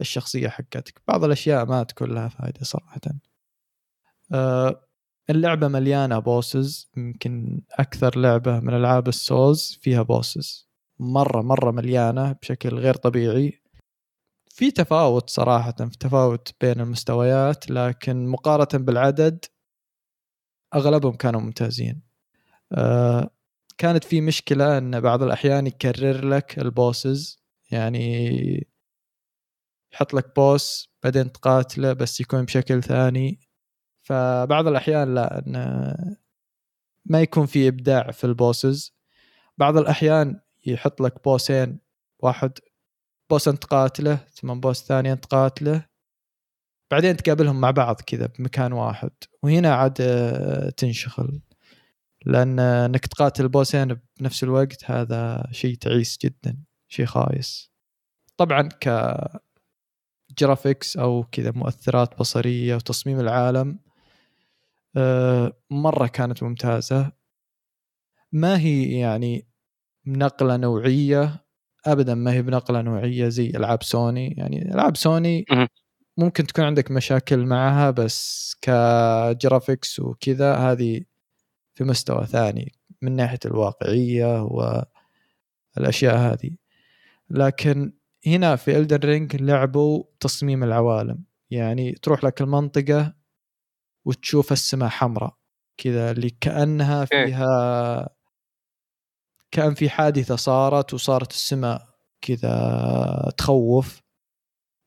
الشخصية 0.00 0.48
حقتك. 0.48 1.02
بعض 1.08 1.24
الأشياء 1.24 1.66
ما 1.66 1.82
تكون 1.82 2.14
لها 2.14 2.28
فائده 2.28 2.64
صراحة. 2.64 3.00
آه، 4.32 4.88
اللعبة 5.30 5.68
مليانة 5.68 6.18
bosses 6.18 6.90
يمكن 6.96 7.62
أكثر 7.72 8.18
لعبة 8.18 8.60
من 8.60 8.74
ألعاب 8.74 9.08
ال 9.08 9.20
souls 9.20 9.78
فيها 9.82 10.02
bosses 10.02 10.71
مرة 11.02 11.42
مرة 11.42 11.70
مليانة 11.70 12.32
بشكل 12.32 12.74
غير 12.74 12.94
طبيعي. 12.94 13.62
في 14.50 14.70
تفاوت 14.70 15.30
صراحة 15.30 15.72
في 15.72 15.98
تفاوت 16.00 16.54
بين 16.60 16.80
المستويات 16.80 17.70
لكن 17.70 18.26
مقارنة 18.26 18.84
بالعدد 18.84 19.44
أغلبهم 20.74 21.16
كانوا 21.16 21.40
ممتازين. 21.40 22.02
آه، 22.72 23.30
كانت 23.78 24.04
في 24.04 24.20
مشكلة 24.20 24.78
إن 24.78 25.00
بعض 25.00 25.22
الأحيان 25.22 25.66
يكرر 25.66 26.28
لك 26.28 26.58
ال 26.58 26.70
bosses 26.70 27.42
يعني 27.70 28.66
يحط 29.92 30.14
لك 30.14 30.36
boss 30.36 30.92
بعدين 31.02 31.32
تقاتله 31.32 31.92
بس 31.92 32.20
يكون 32.20 32.44
بشكل 32.44 32.82
ثاني. 32.82 33.40
فبعض 34.02 34.66
الأحيان 34.66 35.14
لا 35.14 35.38
إن 35.38 36.16
ما 37.06 37.20
يكون 37.22 37.46
في 37.46 37.68
إبداع 37.68 38.10
في 38.10 38.24
ال 38.24 38.33
bosses. 38.33 38.96
بعض 39.58 39.76
الأحيان 39.76 40.40
يحط 40.66 41.00
لك 41.00 41.24
بوسين 41.24 41.78
واحد 42.18 42.52
boss 43.30 43.48
انت 43.48 43.62
تقاتله 43.62 44.16
ثم 44.16 44.60
boss 44.60 44.84
ثاني 44.84 45.12
انت 45.12 45.24
تقاتله. 45.24 45.86
بعدين 46.90 47.16
تقابلهم 47.16 47.60
مع 47.60 47.70
بعض 47.70 48.00
كذا 48.00 48.26
بمكان 48.26 48.72
واحد. 48.72 49.10
وهنا 49.42 49.74
عاد 49.74 49.94
تنشغل. 50.76 51.40
لأن 52.26 52.58
إنك 52.60 53.06
تقاتل 53.06 53.48
بوسين 53.48 54.00
بنفس 54.20 54.44
الوقت 54.44 54.90
هذا 54.90 55.48
شيء 55.52 55.74
تعيس 55.74 56.18
جدا 56.22 56.58
شيء 56.88 57.06
خايس. 57.06 57.72
طبعا 58.36 58.62
ك 58.62 58.88
graphics 60.38 60.96
أو 60.96 61.24
كذا 61.32 61.50
مؤثرات 61.50 62.18
بصرية 62.18 62.74
وتصميم 62.74 63.20
العالم 63.20 63.78
آه، 64.96 65.52
مرة 65.70 66.06
كانت 66.06 66.42
ممتازة. 66.42 67.12
ما 68.32 68.58
هي 68.58 68.98
يعني 68.98 69.51
نقله 70.06 70.56
نوعية. 70.56 71.44
ابدا 71.86 72.14
ما 72.14 72.32
هي 72.32 72.42
بنقلة 72.42 72.82
نوعية 72.82 73.28
زي 73.28 73.50
ألعاب 73.50 73.82
سوني. 73.82 74.34
يعني 74.38 74.74
ألعاب 74.74 74.96
سوني 74.96 75.44
ممكن 76.16 76.46
تكون 76.46 76.64
عندك 76.64 76.90
مشاكل 76.90 77.46
معها 77.46 77.90
بس 77.90 78.54
ك 78.62 78.77
graphics 78.77 80.00
وكذا 80.00 80.54
هذه 80.54 81.00
في 81.74 81.84
مستوى 81.84 82.26
ثاني 82.26 82.72
من 83.02 83.16
ناحية 83.16 83.38
الواقعية 83.44 84.42
والأشياء 85.76 86.16
هذه. 86.16 86.50
لكن 87.30 87.92
هنا 88.26 88.56
في 88.56 88.78
Elden 88.78 88.98
Ring 89.08 89.36
لعبوا 89.36 90.04
تصميم 90.20 90.64
العوالم. 90.64 91.24
يعني 91.50 91.92
تروح 91.92 92.24
لك 92.24 92.40
المنطقة 92.40 93.14
وتشوف 94.04 94.52
السماء 94.52 94.88
حمراء. 94.88 95.36
كذا 95.76 96.10
اللي 96.10 96.30
كأنها 96.30 97.04
فيها 97.04 98.08
كان 99.52 99.74
في 99.74 99.90
حادثة 99.90 100.36
صارت 100.36 100.94
وصارت 100.94 101.30
السماء 101.30 101.86
كذا 102.20 103.32
تخوف. 103.38 104.02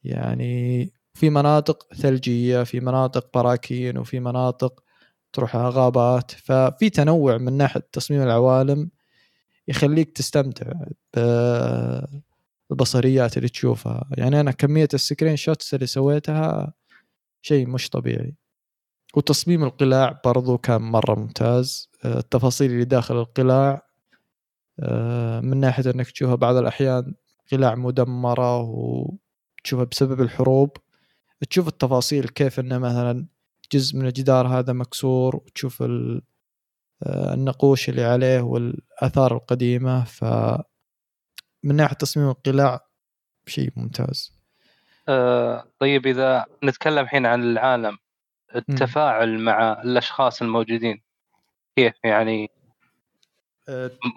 يعني 0.04 0.93
في 1.13 1.30
مناطق 1.30 1.93
ثلجية 1.93 2.63
في 2.63 2.80
مناطق 2.80 3.30
براكين 3.34 3.97
وفي 3.97 4.19
مناطق 4.19 4.84
تروحها 5.34 5.69
غابات. 5.69 6.32
ففي 6.32 6.89
تنوع 6.89 7.38
من 7.38 7.54
ناحية 7.54 7.88
تصميم 7.91 8.21
العوالم 8.21 8.91
يخليك 9.67 10.17
تستمتع 10.17 10.71
بالبصريات 12.69 13.38
اللي 13.38 13.49
تشوفها. 13.49 14.10
يعني 14.17 14.39
أنا 14.39 14.51
كمية 14.51 14.88
ال 14.93 15.36
screenshots 15.36 15.74
اللي 15.73 15.88
سويتها 15.88 16.73
شيء 17.41 17.67
مش 17.67 17.89
طبيعي. 17.89 18.36
وتصميم 19.15 19.63
القلاع 19.63 20.21
برضو 20.25 20.58
كان 20.58 20.82
مرة 20.82 21.15
ممتاز. 21.15 21.89
التفاصيل 22.06 22.71
اللي 22.71 22.86
داخل 22.86 23.19
القلاع 23.19 23.86
من 25.42 25.58
ناحية 25.58 25.92
إنك 25.96 26.12
تشوفها 26.12 26.36
بعض 26.36 26.56
الأحيان 26.56 27.14
قلاع 27.52 27.76
مدمرة 27.76 28.62
وتشوفها 28.62 29.86
بسبب 29.86 30.22
الحروب 30.22 30.78
تشوف 31.50 31.68
التفاصيل 31.68 32.28
كيف 32.28 32.60
انه 32.60 32.78
مثلا 32.78 33.28
جزء 33.72 33.98
من 33.98 34.06
الجدار 34.06 34.48
هذا 34.48 34.74
مكسور 34.74 35.36
وتشوف 35.36 35.84
آه، 35.84 37.34
النقوش 37.34 37.90
اللي 37.90 38.04
عليه 38.04 38.42
والآثار 38.42 39.36
القديمة 39.36 40.04
ف 40.04 40.26
من 41.64 41.76
ناحية 41.76 41.96
تصميم 41.96 42.30
القلاع 42.30 42.88
شيء 43.48 43.72
ممتاز. 43.76 44.36
أه 45.10 45.68
طيب 45.80 46.08
إذا 46.08 46.46
نتكلم 46.64 47.00
الحين 47.00 47.26
عن 47.26 47.44
العالم 47.44 47.98
التفاعل 48.56 49.40
مع 49.40 49.82
الأشخاص 49.82 50.42
الموجودين 50.42 51.02
كيف 51.76 51.94
يعني 52.04 52.50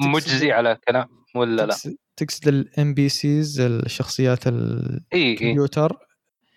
مجزي 0.01 0.53
على 0.53 0.79
كلام 0.89 1.09
ولا 1.35 1.67
لا؟ 1.67 1.75
تقصد 2.17 2.49
ال 2.49 2.95
NPCs 2.95 3.61
الشخصيات 3.61 4.47
الكمبيوتر 4.47 5.99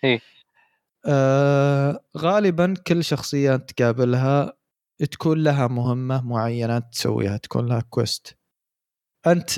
إي 0.04 0.10
إيه. 0.10 0.20
آه 1.06 2.04
غالبا 2.18 2.74
كل 2.86 3.04
شخصيه 3.04 3.56
تقابلها 3.56 4.52
تكون 5.10 5.42
لها 5.42 5.66
مهمة 5.66 6.28
معينة 6.28 6.78
تسويها 6.78 7.36
تكون 7.36 7.66
لها 7.66 7.80
quest 7.80 8.38
أنت 9.26 9.50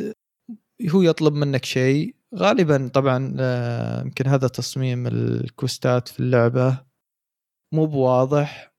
هو 0.91 1.03
يطلب 1.03 1.35
منك 1.35 1.65
شيء. 1.65 2.17
غالبا 2.35 2.89
طبعا 2.89 3.37
آه، 3.41 4.03
يمكن 4.03 4.27
هذا 4.27 4.49
تصميم 4.49 5.07
الكويستات 5.07 6.09
في 6.09 6.21
اللعبة 6.21 6.85
مو 7.73 7.87
بواضح. 7.87 8.74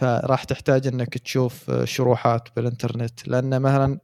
فراح 0.00 0.44
تحتاج 0.44 0.86
إنك 0.86 1.18
تشوف 1.18 1.70
شروحات 1.84 2.48
بالإنترنت. 2.56 3.28
لأن 3.28 3.62
مثلا 3.62 4.00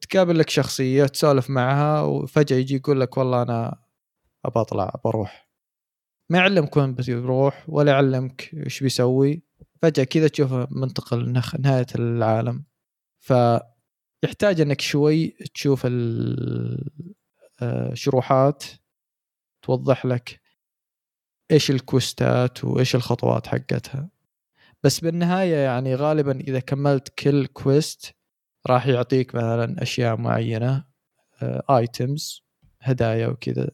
تقابل 0.00 0.38
لك 0.38 0.50
شخصية 0.50 1.06
تسولف 1.06 1.50
معها 1.50 2.02
وفجأة 2.02 2.56
يجي 2.56 2.74
يقول 2.74 3.00
لك 3.00 3.16
والله 3.16 3.42
أنا 3.42 3.82
ابى 4.44 4.60
أطلع 4.60 5.00
بروح 5.04 5.48
ما 6.30 6.38
يعلمك 6.38 6.76
وين 6.76 6.94
بيروح 6.94 7.64
ولا 7.68 7.92
يعلمك 7.92 8.54
إيش 8.54 8.82
بيسوي. 8.82 9.42
فجأة 9.82 10.04
كذا 10.04 10.28
تشوفه 10.28 10.68
منتقل 10.70 11.32
نهاية 11.60 11.86
العالم. 11.94 12.64
فيحتاج 13.20 14.60
إنك 14.60 14.80
شوي 14.80 15.28
تشوف 15.54 15.86
الشروحات 17.62 18.64
آه، 18.64 18.78
توضح 19.62 20.06
لك 20.06 20.40
إيش 21.50 21.70
الكويستات 21.70 22.64
وإيش 22.64 22.94
الخطوات 22.94 23.46
حقتها. 23.46 24.13
بس 24.84 25.00
بالنهاية 25.00 25.56
يعني 25.56 25.94
غالبا 25.94 26.40
إذا 26.40 26.60
كملت 26.60 27.08
كل 27.08 27.46
quest 27.46 28.14
راح 28.66 28.86
يعطيك 28.86 29.34
مثلا 29.34 29.82
أشياء 29.82 30.16
معينة 30.16 30.84
items 31.42 32.42
آه، 32.42 32.66
هدايا 32.80 33.26
وكذا. 33.26 33.70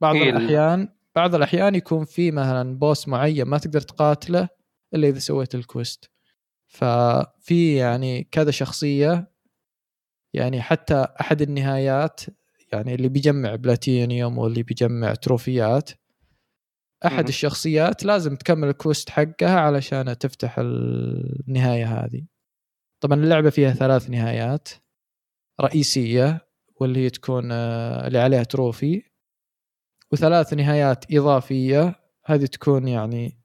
بعض 0.00 0.16
الأحيان 0.16 0.88
بعض 1.16 1.34
الأحيان 1.34 1.74
يكون 1.74 2.04
في 2.04 2.30
مثلا 2.30 2.78
boss 2.78 3.08
معين 3.08 3.46
ما 3.46 3.58
تقدر 3.58 3.80
تقاتله 3.80 4.48
إلا 4.94 5.08
إذا 5.08 5.18
سويت 5.18 5.54
ال 5.54 5.63
quest 5.63 6.10
ففي 6.66 7.76
يعني 7.76 8.24
كذا 8.24 8.50
شخصية 8.50 9.32
يعني 10.32 10.62
حتى 10.62 11.06
أحد 11.20 11.42
النهايات 11.42 12.20
يعني 12.72 12.94
اللي 12.94 13.08
بيجمع 13.08 13.54
بلاتينيوم 13.54 14.38
واللي 14.38 14.62
بيجمع 14.62 15.14
تروفيات 15.14 15.90
أحد 17.04 17.28
الشخصيات 17.28 18.04
لازم 18.04 18.36
تكمل 18.36 18.68
ال 18.68 18.75
quest 18.75 19.10
حقها 19.10 19.60
علشان 19.60 20.18
تفتح 20.18 20.58
النهاية 20.58 21.86
هذه. 21.86 22.26
طبعا 23.00 23.20
اللعبة 23.20 23.50
فيها 23.50 23.70
ثلاث 23.70 24.10
نهايات. 24.10 24.68
رئيسية 25.60 26.48
واللي 26.80 27.04
هي 27.04 27.10
تكون 27.10 27.52
آه، 27.52 28.06
اللي 28.06 28.18
عليها 28.18 28.42
trophy. 28.42 29.02
وثلاث 30.12 30.54
نهايات 30.54 31.12
إضافية. 31.12 32.00
هذه 32.24 32.46
تكون 32.46 32.88
يعني 32.88 33.38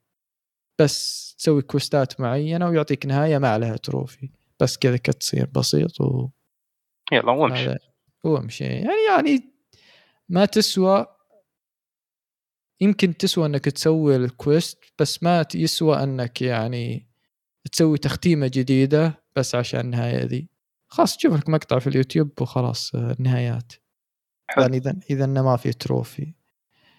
بس 0.80 1.36
تسوي 1.38 1.62
كويستات 1.62 2.22
معينة 2.22 2.70
ويعطيك 2.70 3.06
نهاية 3.06 3.38
ما 3.38 3.50
عليها 3.50 3.78
trophy. 3.78 4.30
بس 4.60 4.78
كذا 4.78 4.98
cutscene 4.98 5.46
بسيط 5.46 6.02
و 6.02 6.30
يلا 7.12 7.32
وامشي. 7.32 7.76
وامشي. 8.24 8.64
يعني 8.64 9.06
يعني 9.10 9.54
ما 10.30 10.46
تسوى 10.46 11.06
يمكن 12.82 13.17
تسوى 13.17 13.46
أنك 13.46 13.65
تسوي 13.65 14.15
ال 14.16 14.27
quest 14.27 14.84
بس 15.00 15.24
ما 15.24 15.46
يسوى 15.56 16.04
أنك 16.04 16.41
يعني 16.41 17.08
تسوي 17.72 17.98
تختيمة 17.98 18.48
جديدة 18.54 19.24
بس 19.36 19.56
عشان 19.56 19.80
النهاية 19.80 20.24
ذي. 20.24 20.50
خلاص 20.88 21.17
تشوف 21.17 21.34
لك 21.34 21.50
مقطع 21.50 21.80
في 21.80 21.88
اليوتيوب 21.88 22.41
وخلاص 22.41 22.96
آه، 22.96 23.15
النهايات. 23.20 23.74
حلو. 24.48 24.63
يعني 24.63 24.78
إذا 24.78 24.96
إذا 25.10 25.26
ما 25.26 25.58
في 25.58 25.74
trophy 25.74 26.34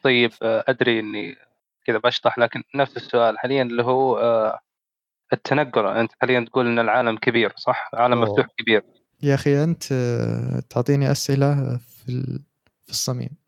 طيب 0.03 0.33
آه، 0.43 0.65
أدري 0.69 1.01
إني 1.01 1.37
كذا 1.85 1.99
بشطح 1.99 2.39
لكن 2.39 2.63
نفس 2.75 2.97
السؤال. 2.97 3.39
حاليا 3.39 3.63
اللي 3.63 3.83
هو 3.83 4.19
آه، 4.19 4.59
التنقل. 5.33 5.87
أنت 5.87 6.13
حاليا 6.21 6.41
تقول 6.41 6.67
إن 6.67 6.79
العالم 6.79 7.17
كبير 7.17 7.53
صح؟ 7.57 7.91
عالم 7.95 8.19
أوه. 8.19 8.31
مفتوح 8.31 8.47
كبير. 8.59 8.83
يا 9.23 9.35
أخي 9.35 9.65
أنت 9.65 9.85
تعطيني 10.71 11.11
أسئلة 11.11 11.77
في 11.77 12.41
في 12.83 12.91
الصميم. 12.91 13.42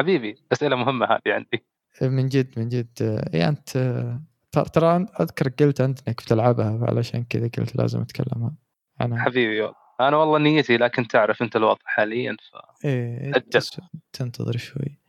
حبيبي 0.00 0.36
أسئلة 0.52 0.76
مهمة 0.76 1.06
هذه 1.06 1.32
عندي. 1.34 1.66
من 2.02 2.28
جد 2.28 2.58
من 2.58 2.68
جد. 2.68 2.88
يا 3.34 3.48
أنت 3.48 3.70
ترى 4.72 5.06
أذكر 5.20 5.48
قلت 5.48 5.80
أنت 5.80 6.08
إنك 6.08 6.22
بتلعبها 6.22 6.86
علشان 6.88 7.24
كذا 7.24 7.48
قلت 7.58 7.76
لازم 7.76 8.00
أتكلم 8.00 8.56
عنها. 9.00 9.24
حبيبي 9.24 9.60
والله 9.60 9.76
أنا 10.00 10.16
والله 10.16 10.38
نيتي 10.38 10.76
لكن 10.76 11.08
تعرف 11.08 11.42
أنت 11.42 11.56
الوضع 11.56 11.80
حاليا 11.84 12.36
ف. 12.50 12.56
تس- 13.50 13.80
تنتظر 14.12 14.56
شوي. 14.56 15.00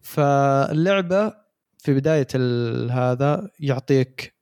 فاللعبة 0.00 1.34
في 1.78 1.94
بداية 1.94 2.26
ال- 2.34 2.90
هذا 2.90 3.50
يعطيك 3.60 4.36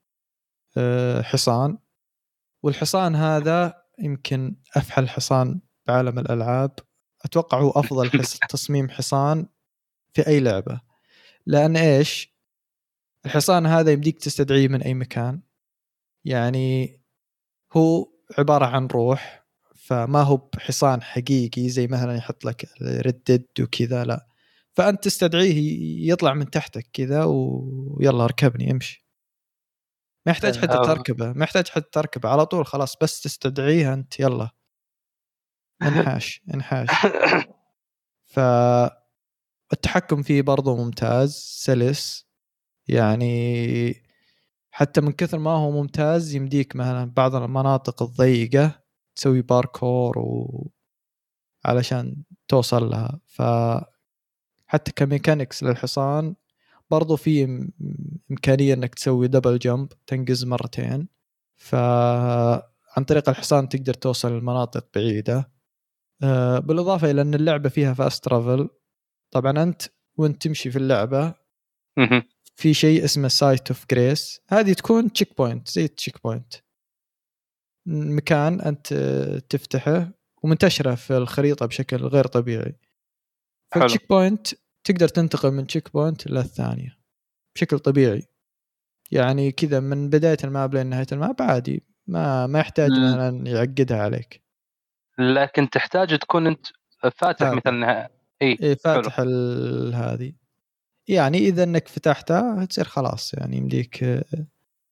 آه، 0.76 1.22
حصان. 1.22 1.78
والحصان 2.62 3.14
هذا 3.16 3.74
يمكن 3.98 4.56
أفحل 4.76 5.08
حصان 5.08 5.60
بعالم 5.86 6.18
الألعاب. 6.18 6.70
أتوقع 7.24 7.58
هو 7.60 7.70
أفضل 7.70 8.10
حس 8.10 8.38
تصميم 8.50 8.88
حصان 8.90 9.46
في 10.14 10.26
أي 10.26 10.40
لعبة. 10.40 10.80
لأن 11.46 11.76
إيش؟ 11.76 12.34
الحصان 13.26 13.66
هذا 13.66 13.92
يمديك 13.92 14.18
تستدعيه 14.18 14.68
من 14.68 14.82
أي 14.82 14.94
مكان. 14.94 15.40
يعني 16.24 17.00
هو 17.72 18.08
عبارة 18.38 18.66
عن 18.66 18.86
روح 18.86 19.44
فما 19.74 20.22
هو 20.22 20.36
بحصان 20.36 21.02
حقيقي 21.02 21.68
زي 21.68 21.86
مثلا 21.86 22.16
يحط 22.16 22.44
لك 22.44 22.68
ردد 22.82 23.46
وكذا 23.60 24.04
لا. 24.04 24.26
فأنت 24.72 25.04
تستدعيه 25.04 26.12
يطلع 26.12 26.34
من 26.34 26.50
تحتك 26.50 26.86
كذا 26.92 27.24
ويلا 27.24 28.24
اركبني 28.24 28.70
امشي. 28.70 29.06
ما 30.26 30.32
يحتاج 30.32 30.58
حتى 30.58 30.72
آه. 30.72 30.86
تركبه 30.86 31.32
ما 31.32 31.44
يحتاج 31.44 31.68
حتى 31.68 31.88
تركبه 31.92 32.28
على 32.28 32.46
طول 32.46 32.66
خلاص 32.66 32.96
بس 33.02 33.20
تستدعيه 33.20 33.94
أنت 33.94 34.20
يلا. 34.20 34.50
انحاش 35.82 36.42
انحاش. 36.54 36.88
فالتحكم 39.70 40.22
فيه 40.22 40.42
برضو 40.42 40.76
ممتاز 40.76 41.34
سلس 41.64 42.26
يعني 42.88 44.02
حتى 44.70 45.00
من 45.00 45.12
كثر 45.12 45.38
ما 45.38 45.50
هو 45.50 45.70
ممتاز 45.70 46.34
يمديك 46.34 46.76
مثلا 46.76 47.04
بعض 47.16 47.34
المناطق 47.34 48.02
الضيقة 48.02 48.82
تسوي 49.16 49.42
باركور 49.42 50.18
و 50.18 50.70
علشان 51.64 52.24
توصل 52.48 52.90
لها. 52.90 53.20
ف 53.26 53.42
حتى 54.66 54.92
ك 54.92 54.99
mechanics 54.99 55.62
للحصان 55.64 56.34
برضو 56.90 57.16
في 57.16 57.46
إم- 57.46 57.70
إمكانية 58.30 58.74
إنك 58.74 58.94
تسوي 58.94 59.28
double 59.28 59.58
jump 59.58 59.88
تنقز 60.06 60.44
مرتين. 60.44 61.08
فعن 61.56 63.04
طريق 63.08 63.28
الحصان 63.28 63.68
تقدر 63.68 63.94
توصل 63.94 64.38
لمناطق 64.38 64.86
بعيدة. 64.94 65.50
آه، 66.22 66.58
بالإضافة 66.58 67.10
إلى 67.10 67.22
أن 67.22 67.34
اللعبة 67.34 67.68
فيها 67.68 67.94
fast 67.94 68.24
travel 68.24 68.68
طبعا 69.34 69.62
أنت 69.62 69.82
وأنت 70.16 70.42
تمشي 70.42 70.70
في 70.70 70.78
اللعبة 70.78 71.34
مهم. 71.98 72.22
في 72.56 72.74
شيء 72.74 73.04
اسمه 73.04 73.28
Site 73.28 73.68
of 73.68 73.86
Grace 73.90 74.40
هذه 74.48 74.72
تكون 74.72 75.12
checkpoint 75.12 75.68
زي 75.68 75.84
ال 75.84 76.22
checkpoint 76.24 76.54
مكان 77.86 78.60
أنت 78.60 78.94
تفتحه 79.48 80.10
ومنتشرة 80.42 80.94
في 80.94 81.16
الخريطة 81.16 81.66
بشكل 81.66 81.96
غير 81.96 82.26
طبيعي. 82.26 82.78
فال 83.72 84.08
checkpoint 84.08 84.46
تقدر 84.84 85.08
تنتقل 85.08 85.50
من 85.50 85.66
checkpoint 85.66 86.26
للثانيه 86.26 86.98
بشكل 87.54 87.78
طبيعي 87.78 88.28
يعني 89.10 89.52
كذا 89.52 89.80
من 89.80 90.10
بداية 90.10 90.36
ال 90.44 90.52
map 90.52 90.74
لين 90.74 90.86
نهاية 90.86 91.06
ال 91.12 91.20
map 91.20 91.42
عادي 91.42 91.82
ما 92.06 92.46
ما 92.46 92.60
يحتاج 92.60 92.90
مثلا 92.90 93.46
يعقدها 93.46 94.02
عليك 94.02 94.42
لكن 95.18 95.70
تحتاج 95.70 96.18
تكون 96.18 96.46
أنت 96.46 96.66
فاتح 97.00 97.20
فاتح. 97.20 97.52
مثلا 97.52 98.10
إي 98.42 98.58
إيه 98.62 98.74
فاتح 98.74 99.20
ال- 99.20 99.94
هذه. 99.94 100.32
يعني 101.08 101.38
إذا 101.38 101.62
إنك 101.62 101.88
فتحتها 101.88 102.64
تصير 102.64 102.84
خلاص 102.84 103.34
يعني 103.34 103.56
يمديك 103.56 104.24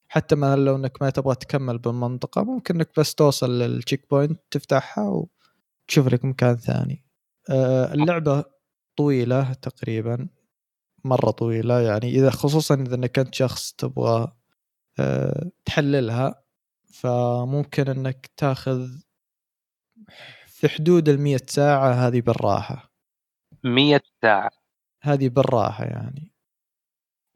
حتى 0.09 0.35
ما 0.35 0.57
لو 0.57 0.77
إنك 0.77 1.03
ما 1.03 1.11
تبغى 1.11 1.35
تكمل 1.35 1.79
بالمنطقة 1.79 2.45
ممكن 2.45 2.75
إنك 2.75 2.91
بس 2.99 3.15
توصل 3.15 3.59
لل 3.59 3.72
check 3.72 4.07
point 4.11 4.41
تفتحها 4.51 5.09
وتشوف 5.85 6.09
لك 6.09 6.25
مكان 6.25 6.57
ثاني. 6.57 7.05
آه، 7.51 7.93
اللعبة 7.95 8.45
طويلة 8.97 9.53
تقريبا 9.53 10.29
مرة 11.05 11.31
طويلة 11.31 11.81
يعني 11.81 12.09
إذا 12.11 12.31
خصوصا 12.31 12.75
إذا 12.75 12.95
إنك 12.95 13.19
أنت 13.19 13.35
شخص 13.35 13.73
تبغى 13.73 14.33
آه، 14.99 15.51
تحللها 15.65 16.43
فممكن 16.93 17.89
إنك 17.89 18.31
تاخذ 18.37 18.89
في 20.47 20.69
حدود 20.69 21.09
المية 21.09 21.41
ساعة 21.49 21.93
هذه 21.93 22.21
بالراحة. 22.21 22.92
100 23.65 24.01
ساعة. 24.23 24.51
هذه 25.03 25.29
بالراحة 25.29 25.85
يعني. 25.85 26.33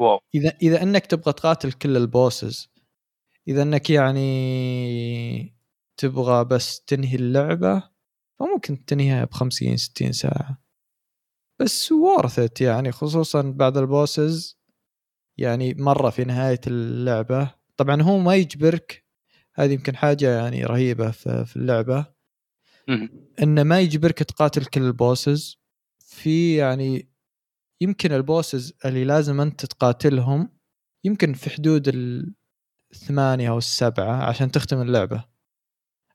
wow. 0.01 0.21
إذا 0.35 0.53
إذا 0.63 0.83
أنك 0.83 1.07
تبغى 1.07 1.33
تقاتل 1.33 1.73
كل 1.73 1.97
ال 1.97 2.07
bosses 2.07 2.71
إذا 3.49 3.63
أنك 3.63 3.91
يعني 3.91 5.57
تبغى 5.97 6.45
بس 6.45 6.81
تنهي 6.81 7.17
اللعبة 7.17 7.83
فممكن 8.41 8.85
تنهيها 8.85 9.25
ب 9.25 9.33
50 9.35 9.77
60 9.77 10.13
ساعة. 10.13 10.63
بس 11.61 11.93
worth 11.93 12.41
it 12.41 12.61
يعني 12.61 12.93
خصوصا 12.93 13.43
بعد 13.43 13.77
ال 13.77 13.88
bosses 13.88 14.59
يعني 15.39 15.75
مرة 15.75 16.11
في 16.11 16.25
نهاية 16.25 16.61
اللعبة. 16.67 17.55
طبعا 17.77 18.03
هو 18.03 18.19
ما 18.19 18.35
يجبرك 18.35 19.05
هذه 19.55 19.73
يمكن 19.73 19.97
حاجة 19.97 20.39
يعني 20.39 20.65
رهيبة 20.65 21.11
في 21.11 21.57
اللعبة. 21.57 22.07
إنه 23.43 23.63
ما 23.63 23.81
يجبرك 23.81 24.19
تقاتل 24.19 24.65
كل 24.65 24.83
ال 24.83 24.92
bosses. 24.92 25.59
في 26.17 26.57
يعني 26.57 27.09
يمكن 27.81 28.13
ال 28.13 28.22
bosses 28.22 28.75
اللي 28.85 29.05
لازم 29.05 29.41
أنت 29.41 29.67
تقاتلهم 29.67 30.59
يمكن 31.05 31.33
في 31.33 31.51
حدود 31.51 31.89
الثمانية 32.93 33.51
أو 33.51 33.59
السبعة 33.59 34.29
عشان 34.29 34.51
تختم 34.51 34.83
اللعبة. 34.83 35.25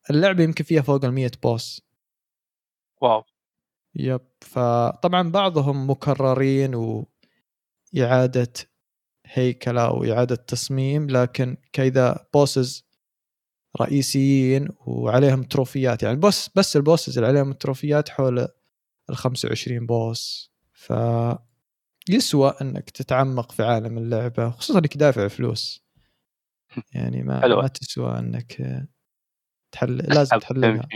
اللعبة 0.10 0.44
يمكن 0.44 0.64
فيها 0.64 0.82
فوق 0.82 1.06
المية 1.06 1.32
boss 1.44 1.82
wow. 3.02 3.24
yep. 3.96 4.22
فطبعا 4.42 5.30
بعضهم 5.30 5.90
مكررين 5.90 6.76
وإعادة 7.96 8.54
هيكلة 9.26 9.92
وإعادة 9.92 10.36
تصميم 10.36 11.10
لكن 11.10 11.58
كإذا 11.74 12.28
bosses 12.34 12.86
رئيسيين 13.82 14.70
وعليهم 14.88 15.44
تروفيات 15.44 16.04
يعني 16.04 16.18
بس 16.18 16.50
بس 16.56 16.76
ال 16.76 16.82
bosses 16.82 17.18
اللي 17.18 17.28
عليهم 17.28 17.52
التروفيات 17.52 18.10
حول 18.10 18.48
ال 19.12 19.18
25 19.18 19.86
بوس. 19.86 20.52
ف 20.74 20.94
يسوى 22.10 22.54
إنك 22.62 22.90
تتعمق 22.90 23.52
في 23.52 23.64
عالم 23.64 23.98
اللعبة 23.98 24.50
خصوصا 24.50 24.80
إنك 24.80 24.98
دافع 24.98 25.28
فلوس. 25.28 25.86
يعني 26.96 27.24
ما 27.24 27.42
حلوة. 27.42 27.62
ما 27.62 27.68
تسوى 27.68 28.20
إنك 28.20 28.82
تحل 29.72 29.98
لازم 29.98 30.40
تحللها. 30.40 30.88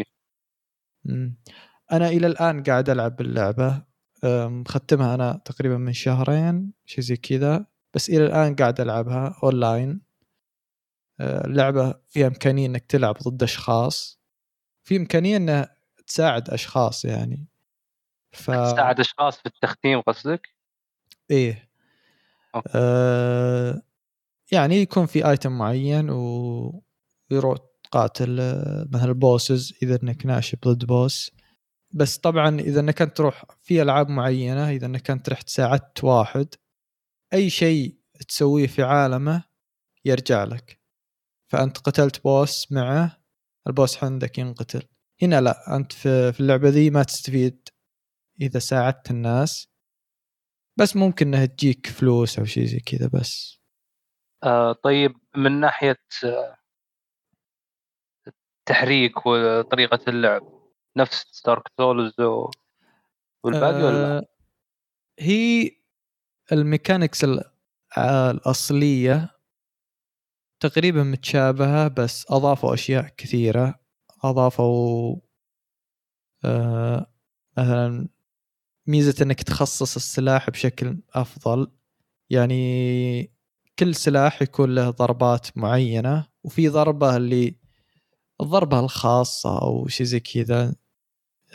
أنا 1.92 2.08
إلى 2.10 2.28
الآن 2.28 2.64
قاعد 2.64 2.90
ألعب 2.90 3.16
باللعبة. 3.16 3.84
مختمها 4.24 5.16
أنا 5.16 5.42
تقريبا 5.46 5.78
من 5.78 5.94
شهرين 5.94 6.74
شيء 6.86 7.04
زي 7.04 7.18
كذا. 7.18 7.66
بس 7.94 8.10
إلى 8.10 8.26
الآن 8.26 8.56
قاعد 8.56 8.82
ألعبها 8.82 9.40
أونلاين. 9.44 10.02
أه، 11.20 11.48
اللعبة 11.48 11.96
فيها 12.10 12.28
إمكانية 12.28 12.66
إنك 12.68 12.86
تلعب 12.86 13.18
ضد 13.24 13.44
أشخاص. 13.44 14.20
في 14.84 14.98
إمكانية 14.98 15.38
إنها 15.38 15.76
تساعد 16.08 16.50
أشخاص 16.50 17.06
يعني. 17.06 17.48
ف 18.36 18.52
تساعد 18.52 19.00
أشخاص 19.00 19.38
في 19.38 19.46
التختيم 19.46 20.02
قصدك؟ 20.02 20.50
إيه 21.32 21.70
okay. 22.56 22.70
آه 22.76 23.82
يعني 24.52 24.76
يكون 24.76 25.06
في 25.06 25.30
item 25.30 25.52
معين 25.58 26.10
ويروح 26.10 27.58
تقاتل 27.84 28.40
آه، 28.40 28.88
مثلا 28.92 29.10
ال 29.10 29.19
bosses 29.19 29.74
إذا 29.84 30.00
إنك 30.04 30.26
ناشب 30.26 30.60
ضد 30.68 30.86
boss 30.86 31.32
بس 31.92 32.18
طبعا 32.18 32.60
إذا 32.60 32.80
إنك 32.80 33.02
أنت 33.02 33.18
تروح 33.18 33.46
في 33.62 33.82
ألعاب 33.82 34.10
معينة 34.10 34.70
إذا 34.70 34.86
إنك 34.86 35.12
أنت 35.12 35.30
رحت 35.30 35.50
ساعدت 35.50 36.04
واحد 36.04 36.48
أي 37.34 37.50
شيء 37.50 37.96
تسويه 38.28 38.68
في 38.68 38.84
عالمه 38.84 39.44
يرجع 40.06 40.44
لك 40.44 40.80
فأنت 41.48 41.78
قتلت 41.78 42.24
بوس 42.24 42.72
معه 42.72 43.18
البوس 43.68 44.04
عندك 44.04 44.38
ينقتل 44.38 44.84
هنا 45.22 45.42
لا 45.42 45.76
أنت 45.76 45.94
في 45.94 46.40
اللعبة 46.40 46.70
ذي 46.70 46.90
ما 46.90 47.04
تستفيد 47.04 47.70
إذا 48.42 48.60
ساعدت 48.60 49.12
الناس 49.12 49.70
بس 50.80 50.96
ممكن 50.96 51.28
إنها 51.28 51.46
تجيك 51.46 51.88
فلوس 51.88 52.40
أو 52.40 52.46
شيء 52.46 52.66
زي 52.66 52.80
كذا 52.80 53.10
بس 53.14 53.60
آه 54.44 54.72
طيب 54.74 55.16
من 55.36 55.60
ناحية 55.60 56.00
آه، 56.24 56.58
التحريك 58.60 59.26
وطريقة 59.26 60.00
اللعب 60.08 60.42
نفس 60.98 61.42
دارك 61.46 61.64
سولز 61.78 62.14
والباقي 63.44 63.84
ولا؟ 63.84 64.18
آه، 64.18 64.26
هي 65.20 65.72
الميكانكس 66.52 67.24
ال- 67.24 67.44
آه، 67.98 68.32
الأصلية 68.32 69.30
تقريبا 70.60 71.04
متشابهة 71.04 71.88
بس 71.88 72.32
أضافوا 72.32 72.74
أشياء 72.74 73.08
كثيرة 73.18 73.80
أضافوا 74.24 75.16
آه، 76.46 77.14
مثلا 77.58 78.08
ميزة 78.88 79.16
إنك 79.22 79.44
تخصص 79.44 79.96
السلاح 79.96 80.50
بشكل 80.50 80.98
أفضل. 81.14 81.72
يعني 82.30 83.32
كل 83.80 83.96
سلاح 83.96 84.42
يكون 84.42 84.76
له 84.76 84.90
ضربات 84.90 85.48
معينة 85.58 86.28
وفي 86.44 86.70
ضربة 86.70 87.16
اللي 87.18 87.56
الضربة 88.42 88.80
الخاصة 88.80 89.62
أو 89.62 89.88
شيء 89.88 90.06
زي 90.06 90.20
كذا 90.20 90.76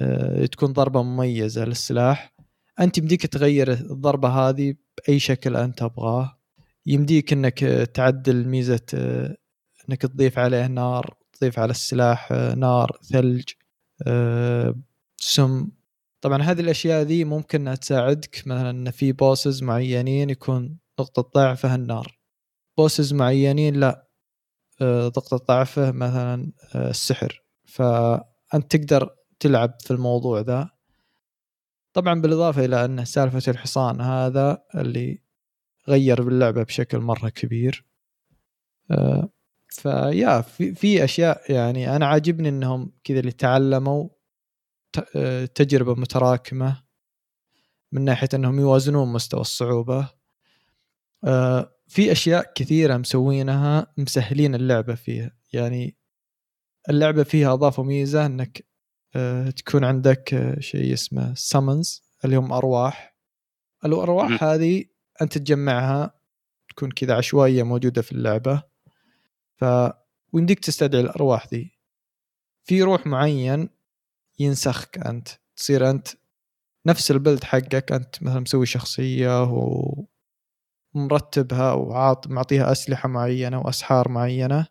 آه، 0.01 0.47
تكون 0.47 0.73
ضربة 0.73 1.03
مميزة 1.03 1.65
للسلاح. 1.65 2.35
أنت 2.81 2.99
يمديك 2.99 3.27
تغير 3.27 3.73
الضربة 3.73 4.29
هذه 4.29 4.75
بأي 4.99 5.19
شكل 5.19 5.57
أنت 5.57 5.79
تبغاه. 5.79 6.39
يمديك 6.87 7.33
إنك 7.33 7.59
تعدل 7.95 8.49
ميزة 8.49 8.81
آه، 8.95 9.37
إنك 9.89 10.03
تضيف 10.03 10.39
عليه 10.39 10.67
نار 10.67 11.17
تضيف 11.33 11.59
على 11.59 11.71
السلاح 11.71 12.33
آه، 12.33 12.55
نار 12.55 12.99
ثلج 13.03 13.45
سم. 15.17 15.69
طبعا 16.21 16.43
هذه 16.43 16.61
الأشياء 16.61 17.03
ذي 17.03 17.25
ممكن 17.25 17.61
أنها 17.61 17.75
تساعدك. 17.75 18.43
مثلا 18.47 18.71
إن 18.71 18.91
في 18.91 19.13
بوسز 19.13 19.63
معينين 19.63 20.31
يكون 20.31 20.79
نقطة 21.01 21.31
ضعفه 21.35 21.75
النار. 21.75 22.19
بوسز 22.79 23.13
معينين 23.13 23.75
لا. 23.75 24.07
آه، 24.81 25.07
نقطة 25.07 25.37
ضعفه 25.37 25.91
مثلا 25.91 26.53
آه، 26.75 26.91
السحر. 26.91 27.45
فأنت 27.65 28.77
تقدر 28.77 29.11
تلعب 29.41 29.75
في 29.81 29.91
الموضوع 29.91 30.41
ذا. 30.41 30.71
طبعا 31.93 32.21
بالإضافة 32.21 32.65
إلى 32.65 32.85
أن 32.85 33.05
سالفة 33.05 33.51
الحصان 33.51 34.01
هذا 34.01 34.63
اللي 34.75 35.23
غير 35.89 36.23
باللعبة 36.23 36.63
بشكل 36.63 36.99
مرة 36.99 37.29
كبير. 37.29 37.87
آه، 38.91 39.29
فيا 39.69 40.41
في, 40.41 40.75
في 40.75 41.05
أشياء 41.05 41.53
يعني 41.53 41.97
أنا 41.97 42.07
عاجبني 42.07 42.49
أنهم 42.49 42.93
كذا 43.05 43.21
اللي 43.21 43.33
تعلموا 43.33 44.09
آه، 45.17 45.45
تجربة 45.45 45.95
متراكمة 45.95 46.83
من 47.93 48.05
ناحية 48.05 48.29
أنهم 48.35 48.61
يوازنون 48.61 49.13
مستوى 49.13 49.41
الصعوبة. 49.41 50.09
آه، 51.25 51.77
في 51.89 52.13
أشياء 52.13 52.53
كثيرة 52.55 52.97
مسوينها 52.97 53.87
مسهلين 53.97 54.55
اللعبة 54.55 54.95
فيها. 54.95 55.37
يعني 55.53 55.97
اللعبة 56.89 57.23
فيها 57.23 57.53
أضافوا 57.53 57.85
ميزة 57.85 58.27
أنك 58.27 58.67
آه، 59.17 59.51
تكون 59.51 59.85
عندك 59.85 60.57
شيء 60.59 60.93
اسمه 60.93 61.35
سامنز 61.35 62.03
اللي 62.25 62.37
هم 62.37 62.53
أرواح. 62.53 63.17
الأرواح 63.85 64.31
مهم. 64.31 64.39
هذه 64.43 64.85
أنت 65.23 65.39
تجمعها 65.39 66.21
تكون 66.69 66.91
كذا 66.91 67.15
عشوائية 67.15 67.63
موجودة 67.63 68.03
في 68.03 68.13
اللعبة. 68.13 68.63
ف 69.57 69.65
ويمديك 70.33 70.59
تستدعي 70.59 71.01
الأرواح 71.01 71.47
ذي 71.47 71.71
في 72.65 72.83
روح 72.83 73.07
معين 73.07 73.69
ينسخك 74.41 74.99
أنت 74.99 75.29
تصير 75.57 75.91
أنت 75.91 76.09
نفس 76.87 77.11
البلد 77.11 77.45
حقك 77.45 77.93
أنت 77.93 78.23
مثلا 78.23 78.41
مسوي 78.41 78.67
شخصية 78.67 79.43
ومرتبها 80.95 81.73
وعاط 81.73 82.27
معطيها 82.27 82.73
أسلحة 82.73 83.09
معينة 83.09 83.61
وأسحار 83.61 84.09
معينة. 84.09 84.67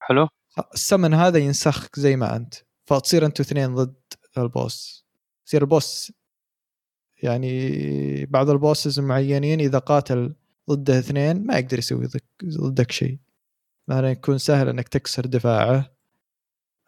حلو. 0.00 0.28
السمن 0.74 1.14
هذا 1.14 1.38
ينسخك 1.38 2.00
زي 2.00 2.16
ما 2.16 2.36
أنت 2.36 2.54
فتصير 2.84 3.26
أنتوا 3.26 3.44
اثنين 3.44 3.74
ضد 3.74 4.02
ال 4.38 4.49
boss. 4.49 5.06
يصير 5.46 5.62
ال 5.62 5.72
boss 5.72 6.12
يعني 7.22 8.26
بعض 8.26 8.50
ال 8.50 8.57
bosses 8.57 8.98
المعينين 8.98 9.60
إذا 9.60 9.78
قاتل 9.78 10.34
ضده 10.70 10.98
اثنين 10.98 11.46
ما 11.46 11.58
يقدر 11.58 11.78
يسوي 11.78 12.06
ضدك, 12.06 12.24
ضدك 12.44 12.90
شيء. 12.92 13.18
مثلا 13.88 14.10
يكون 14.10 14.38
سهل 14.38 14.68
إنك 14.68 14.88
تكسر 14.88 15.26
دفاعه. 15.26 15.93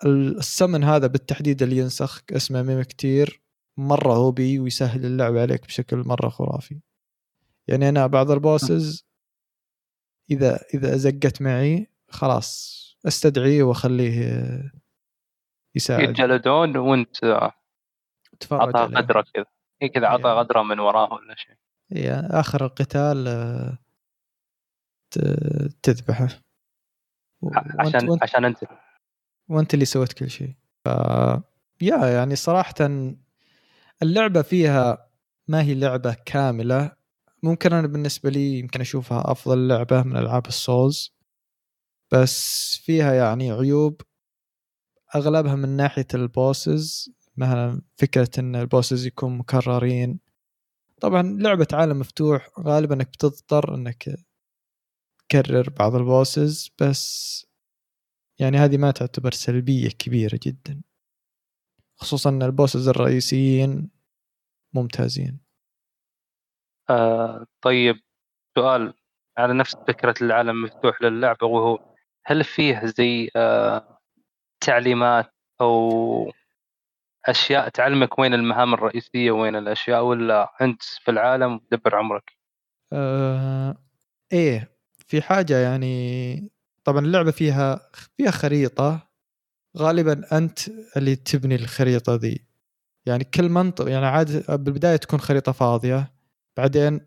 السمن 0.04 0.84
هذا 0.84 1.06
بالتحديد 1.06 1.62
اللي 1.62 1.76
ينسخ 1.78 2.22
اسمه 2.30 2.62
mimic 2.62 2.82
tear 2.82 3.42
مرة 3.76 4.12
OP 4.14 4.58
ويسهل 4.58 5.04
اللعب 5.06 5.36
عليك 5.36 5.66
بشكل 5.66 5.96
مرة 5.96 6.28
خرافي. 6.28 6.80
يعني 7.68 7.88
أنا 7.88 8.06
بعض 8.06 8.30
ال 8.30 8.41
bosses 8.41 9.06
إذا 10.30 10.60
إذا 10.74 10.96
زقت 10.96 11.42
معي 11.42 11.86
خلاص 12.08 12.76
استدعيه 13.06 13.62
وأخليه 13.62 14.62
يساعد. 15.74 16.00
يتجلدون 16.10 16.76
وأنت 16.76 17.16
تفرج 18.40 18.76
عليه. 18.76 18.96
غدره 18.98 19.24
كذا. 19.34 19.44
هي 19.82 19.88
كذا 19.88 20.06
عطها 20.06 20.32
إيه. 20.32 20.38
غدره 20.38 20.62
من 20.62 20.78
وراه 20.80 21.12
ولا 21.12 21.34
شيء. 21.36 21.54
يعني 21.90 22.26
آخر 22.26 22.64
القتال 22.64 23.28
آه، 23.28 23.78
تذبحه. 25.82 26.28
عشان 27.78 28.00
وأنت- 28.10 28.22
عشان 28.22 28.44
أنت. 28.44 28.58
وانت 29.48 29.74
اللي 29.74 29.84
سويت 29.84 30.12
كل 30.12 30.30
شيء. 30.30 30.54
ف 30.84 30.88
يا 31.82 32.06
يعني 32.06 32.36
صراحة 32.36 32.74
اللعبة 34.02 34.42
فيها 34.42 35.10
ما 35.48 35.62
هي 35.62 35.74
لعبة 35.74 36.16
كاملة. 36.26 36.92
ممكن 37.42 37.72
أنا 37.72 37.86
بالنسبة 37.86 38.30
لي 38.30 38.58
يمكن 38.58 38.80
أشوفها 38.80 39.30
أفضل 39.32 39.68
لعبة 39.68 40.02
من 40.02 40.16
ألعاب 40.16 40.46
ال 40.46 40.56
souls. 40.56 41.16
بس 42.12 42.76
فيها 42.84 43.14
يعني 43.14 43.50
عيوب. 43.52 44.00
أغلبها 45.14 45.54
من 45.54 45.68
ناحية 45.68 46.06
ال 46.14 46.26
bosses. 46.26 47.10
مثلا 47.36 47.82
فكرة 47.96 48.30
إن 48.38 48.56
ال 48.56 48.63
bosses 48.63 49.06
يكون 49.06 49.38
مكررين. 49.38 50.20
طبعا 51.00 51.22
لعبة 51.22 51.68
عالم 51.72 51.98
مفتوح. 51.98 52.50
غالبا 52.60 52.94
إنك 52.94 53.08
بتضطر 53.08 53.74
إنك 53.74 54.16
تكرر 55.28 55.70
بعض 55.70 55.94
ال 55.94 56.04
bosses. 56.04 56.70
بس 56.80 57.45
يعني 58.38 58.56
هذه 58.56 58.76
ما 58.76 58.90
تعتبر 58.90 59.30
سلبية 59.30 59.88
كبيرة 59.88 60.40
جدا. 60.42 60.82
خصوصا 61.96 62.30
إن 62.30 62.42
البوسز 62.42 62.88
الرئيسيين 62.88 63.90
ممتازين. 64.74 65.40
آه 66.90 67.46
طيب 67.62 68.00
سؤال 68.58 68.94
على 69.38 69.54
نفس 69.54 69.76
فكرة 69.88 70.14
العالم 70.22 70.50
المفتوح 70.50 71.02
للعبة 71.02 71.46
وهو 71.46 71.78
هل 72.26 72.44
فيه 72.44 72.80
زي 72.84 73.30
آه 73.36 74.00
تعليمات 74.60 75.32
أو 75.60 76.32
أشياء 77.26 77.68
تعلمك 77.68 78.18
وين 78.18 78.34
المهام 78.34 78.74
الرئيسية 78.74 79.30
وين 79.30 79.56
الأشياء 79.56 80.04
ولا 80.04 80.52
أنت 80.60 80.82
في 80.82 81.10
العالم 81.10 81.60
دبر 81.70 81.96
عمرك؟ 81.96 82.32
آه 82.92 83.76
إيه 84.32 84.76
في 85.06 85.22
حاجة 85.22 85.58
يعني 85.58 86.55
طبعا 86.86 87.00
اللعبة 87.00 87.30
فيها 87.30 87.90
فيها 88.16 88.30
خريطة 88.30 89.08
غالبا 89.78 90.38
أنت 90.38 90.58
اللي 90.96 91.16
تبني 91.16 91.54
الخريطة 91.54 92.14
ذي. 92.14 92.46
يعني 93.06 93.24
كل 93.24 93.48
منطقة 93.48 93.88
يعني 93.88 94.06
عاد 94.06 94.44
بالبداية 94.50 94.96
تكون 94.96 95.20
خريطة 95.20 95.52
فاضية 95.52 96.12
بعدين 96.56 97.00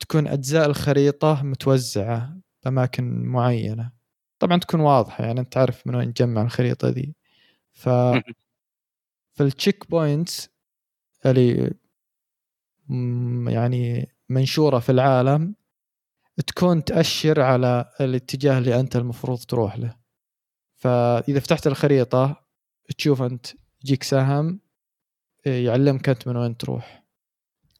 تكون 0.00 0.26
أجزاء 0.26 0.66
الخريطة 0.66 1.42
متوزعة 1.42 2.36
بأماكن 2.64 3.22
معينة. 3.22 3.92
طبعا 4.38 4.58
تكون 4.58 4.80
واضحة 4.80 5.24
يعني 5.24 5.40
أنت 5.40 5.52
تعرف 5.52 5.86
من 5.86 5.94
وين 5.94 6.14
تجمع 6.14 6.42
الخريطة 6.42 6.88
ذي. 6.88 7.14
ف 7.72 7.88
في 9.34 9.40
ال 9.40 9.48
check 9.48 9.90
points 9.90 10.50
اللي 11.26 11.74
يعني 13.48 14.08
منشورة 14.28 14.78
في 14.78 14.92
العالم 14.92 15.54
تكون 16.46 16.84
تأشر 16.84 17.40
على 17.40 17.92
الاتجاه 18.00 18.58
اللي 18.58 18.80
أنت 18.80 18.96
المفروض 18.96 19.38
تروح 19.38 19.78
له. 19.78 19.96
فإذا 20.76 21.40
فتحت 21.40 21.66
الخريطة 21.66 22.46
تشوف 22.98 23.22
أنت 23.22 23.46
يجيك 23.84 24.02
سهم 24.02 24.60
إيه، 25.46 25.66
يعلمك 25.66 26.08
أنت 26.08 26.28
من 26.28 26.36
وين 26.36 26.56
تروح. 26.56 27.04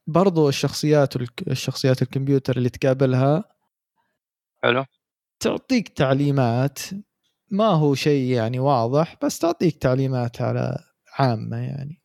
برضو 0.06 0.48
الشخصيات 0.48 1.16
الشخصيات 1.48 2.02
الكمبيوتر 2.02 2.56
اللي 2.56 2.68
تقابلها 2.68 3.44
حلو. 4.62 4.84
تعطيك 5.40 5.88
تعليمات. 5.88 6.78
ما 7.50 7.66
هو 7.66 7.94
شيء 7.94 8.32
يعني 8.32 8.59
واضح 8.59 9.16
بس 9.22 9.38
تعطيك 9.38 9.76
تعليمات 9.76 10.42
على 10.42 10.78
عامة 11.18 11.56
يعني. 11.56 12.02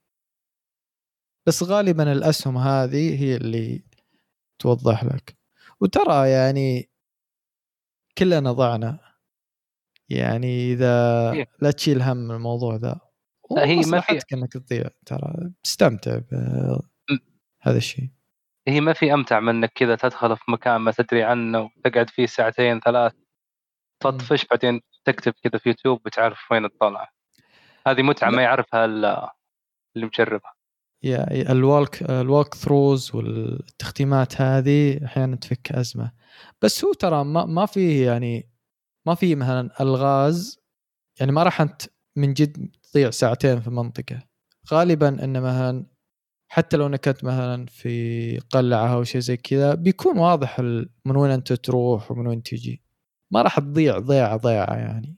بس 1.47 1.64
غالبا 1.64 2.12
الأسهم 2.12 2.58
هذه 2.58 3.22
هي 3.24 3.36
اللي 3.36 3.84
توضح 4.60 5.04
لك. 5.04 5.43
وترى 5.84 6.30
يعني 6.30 6.90
كلنا 8.18 8.52
ضعنا. 8.52 9.00
يعني 10.10 10.48
إيه. 11.34 11.48
لا 11.62 11.72
تشيل 11.72 12.02
هم 12.02 12.32
الموضوع 12.32 12.76
ذا. 12.76 13.00
لا، 13.52 13.66
هي 13.66 13.76
ما 13.76 14.00
في- 14.00 14.20
انك 14.34 14.54
تضيع 14.54 14.90
ترى 15.06 15.52
تستمتع 15.64 16.18
بهذا 16.18 17.78
الشيء. 17.78 18.10
هي 18.68 18.82
ما 18.82 18.94
في 18.94 19.14
أمتع 19.14 19.40
من 19.40 19.50
أنك 19.50 19.72
كذا 19.76 19.96
تدخل 19.96 20.38
في 20.38 20.52
مكان 20.52 20.76
ما 20.76 20.92
تدري 20.92 21.24
عنه 21.24 21.70
وتقعد 21.78 22.10
فيه 22.10 22.26
ساعتين 22.26 22.80
ثلاث 22.80 23.14
تطفش 24.00 24.46
بعدين 24.46 24.82
تكتب 25.06 25.34
كذا 25.44 25.58
في 25.60 25.70
يوتيوب 25.70 26.04
بتعرف 26.04 26.52
وين 26.52 26.70
تطلع. 26.70 27.12
هذه 27.88 28.02
متعة 28.02 28.30
لا. 28.30 28.36
ما 28.36 28.42
يعرفها 28.44 28.86
إلا 28.86 29.36
اللي 29.96 30.08
مجربها. 30.08 30.54
الوالك 31.06 32.04
الوالك 32.04 32.54
ثروز 32.54 33.16
والتختيمات 33.16 34.41
هذه 34.41 35.06
أحيانا 35.06 35.36
تفك 35.36 35.72
أزمة. 35.72 36.12
بس 36.62 36.86
هو 36.86 36.93
ترى 36.93 37.24
ما 37.24 37.45
ما 37.45 37.66
فيه 37.66 38.06
يعني 38.06 38.49
ما 39.06 39.16
في 39.16 39.36
مثلا 39.36 39.82
ألغاز 39.82 40.60
يعني 41.20 41.32
ما 41.32 41.43
راح 41.43 41.62
أنت 41.62 41.82
من 42.16 42.34
جد 42.34 42.76
تضيع 42.91 43.10
ساعتين 43.10 43.62
في 43.62 43.70
منطقة. 43.70 44.24
غالبا 44.72 45.24
إن 45.24 45.41
مثلا 45.41 45.86
حتى 46.47 46.78
لو 46.78 46.88
إنك 46.88 47.08
أنت 47.08 47.24
مثلا 47.24 47.66
في 47.66 48.39
قلعة 48.39 48.93
أو 48.93 49.04
شيء 49.04 49.22
زي 49.22 49.38
كذا 49.38 49.74
بيكون 49.76 50.18
واضح 50.18 50.60
من 51.06 51.16
وين 51.16 51.32
أنت 51.32 51.54
تروح 51.54 52.12
ومن 52.12 52.28
وين 52.28 52.43
تجي. 52.43 52.82
ما 53.32 53.41
راح 53.41 53.60
تضيع 53.60 53.99
ضيعة 53.99 54.38
ضيعة 54.38 54.76
يعني. 54.76 55.18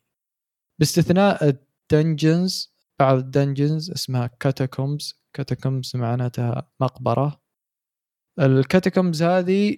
باستثناء 0.79 1.49
ال 1.91 2.00
dungeons 2.00 2.74
بعض 2.99 3.17
ال 3.17 3.25
dungeons 3.25 3.91
اسمها 3.91 4.27
catacombs 4.27 5.25
catacombs 5.33 5.95
معناتها 5.95 6.71
مقبرة. 6.81 7.41
ال 8.39 8.47
catacombs 8.47 9.23
هذه 9.23 9.77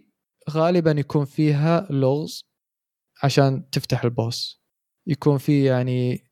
غالبا 0.50 0.92
يكون 0.92 1.26
فيها 1.26 1.88
لغز 1.92 2.50
عشان 3.24 3.70
تفتح 3.70 4.04
ال 4.04 4.14
boss. 4.14 4.64
يكون 5.08 5.38
فيه 5.38 5.72
يعني 5.72 6.28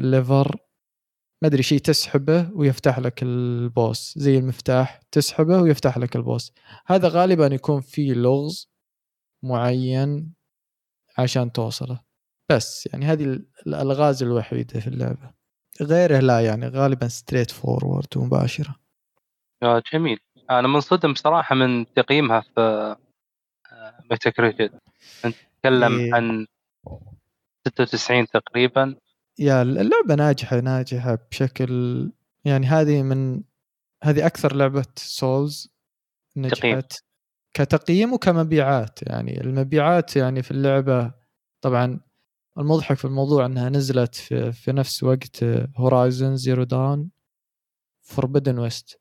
lever 0.00 0.56
ما 1.42 1.48
أدري 1.48 1.62
شيء 1.62 1.78
تسحبه 1.78 2.50
ويفتح 2.52 2.98
لك 2.98 3.22
ال 3.22 3.38
boss. 3.38 4.18
زي 4.18 4.38
المفتاح 4.38 5.00
تسحبه 5.12 5.62
ويفتح 5.62 5.98
لك 5.98 6.16
ال 6.16 6.22
boss. 6.22 6.52
هذا 6.86 7.08
غالبا 7.08 7.46
يكون 7.46 7.80
فيه 7.80 8.12
لغز 8.12 8.72
معين 9.44 10.34
عشان 11.18 11.52
توصله. 11.52 12.07
بس 12.50 12.88
يعني 12.92 13.06
هذه 13.06 13.24
ال- 13.24 13.46
الألغاز 13.66 14.22
الوحيدة 14.22 14.80
في 14.80 14.86
اللعبة. 14.86 15.30
غيره 15.82 16.18
لا 16.18 16.40
يعني 16.40 16.68
غالبا 16.68 17.08
straightforward 17.08 18.16
ومباشرة. 18.16 18.74
آه، 19.62 19.82
جميل. 19.92 20.18
أنا 20.50 20.68
منصدم 20.68 21.14
صراحة 21.14 21.54
من 21.54 21.92
تقييمها 21.94 22.40
في 22.40 22.96
Metacritic 24.10 24.70
نتكلم 25.26 25.98
إيه. 25.98 26.14
عن 26.14 26.46
96 27.68 28.26
تقريبا. 28.26 28.94
يا 29.38 29.62
اللعبة 29.62 30.14
ناجحة 30.14 30.60
ناجحة 30.60 31.18
بشكل 31.30 32.10
يعني 32.44 32.66
هذه 32.66 33.02
من 33.02 33.42
هذه 34.04 34.26
أكثر 34.26 34.54
لعبة 34.56 34.84
souls 34.96 35.72
تقييم. 36.34 36.76
نجحت 36.76 36.92
كتقييم 37.54 38.12
وكمبيعات. 38.12 38.98
يعني 39.02 39.40
المبيعات 39.40 40.16
يعني 40.16 40.42
في 40.42 40.50
اللعبة 40.50 41.12
طبعا 41.60 42.00
المضحك 42.58 42.96
في 42.96 43.04
الموضوع 43.04 43.46
انها 43.46 43.68
نزلت 43.68 44.14
في, 44.14 44.52
في 44.52 44.72
نفس 44.72 45.02
وقت 45.02 45.44
Horizon 45.76 46.36
Zero 46.36 46.62
Dawn 46.62 47.10
Forbidden 48.00 48.58
West 48.58 49.00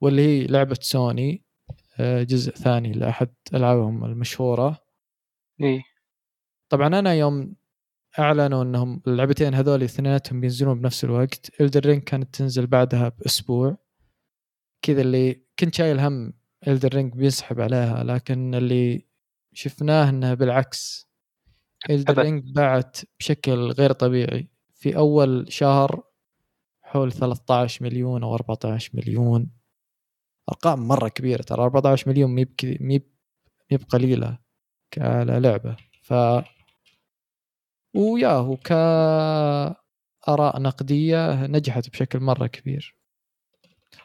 واللي 0.00 0.22
هي 0.22 0.46
لعبة 0.46 0.78
سوني 0.80 1.44
آه، 1.98 2.22
جزء 2.22 2.52
ثاني 2.52 2.92
لأحد 2.92 3.34
ألعابهم 3.54 4.04
المشهورة. 4.04 4.84
إي. 5.62 5.82
طبعا 6.68 6.86
أنا 6.86 7.14
يوم 7.14 7.54
أعلنوا 8.18 8.62
إنهم 8.62 9.02
اللعبتين 9.06 9.54
هذول 9.54 9.82
اثنيناتهم 9.82 10.40
بينزلون 10.40 10.80
بنفس 10.80 11.04
الوقت 11.04 11.60
Elden 11.60 11.86
Ring 11.86 12.02
كانت 12.02 12.34
تنزل 12.34 12.66
بعدها 12.66 13.08
بأسبوع. 13.08 13.76
كذا 14.82 15.00
اللي 15.00 15.42
كنت 15.58 15.74
شايل 15.74 16.00
هم 16.00 16.32
Elden 16.68 16.94
Ring 16.94 17.12
بيسحب 17.12 17.60
عليها 17.60 18.04
لكن 18.04 18.54
اللي 18.54 19.06
شفناه 19.52 20.08
إنه 20.08 20.34
بالعكس 20.34 21.08
Elden 21.90 22.12
أبد. 22.12 22.20
Ring 22.20 22.54
باعت 22.54 22.96
بشكل 23.18 23.70
غير 23.70 23.92
طبيعي. 23.92 24.48
في 24.74 24.96
أول 24.96 25.52
شهر 25.52 26.02
حول 26.82 27.12
13 27.12 27.84
مليون 27.84 28.22
أو 28.22 28.34
14 28.34 28.90
مليون. 28.94 29.50
أرقام 30.48 30.88
مرة 30.88 31.08
كبيرة 31.08 31.42
ترى. 31.42 31.62
14 31.64 32.10
مليون 32.10 32.30
مي 32.30 32.44
بق- 32.44 32.64
مي 32.80 33.00
مي 33.72 33.76
بقليلة 33.78 34.38
كلعبة 34.94 35.76
ف 36.02 36.14
وياهو 37.94 38.56
كآراء 38.56 40.60
نقدية 40.62 41.46
نجحت 41.46 41.90
بشكل 41.90 42.20
مرة 42.20 42.46
كبير. 42.46 42.96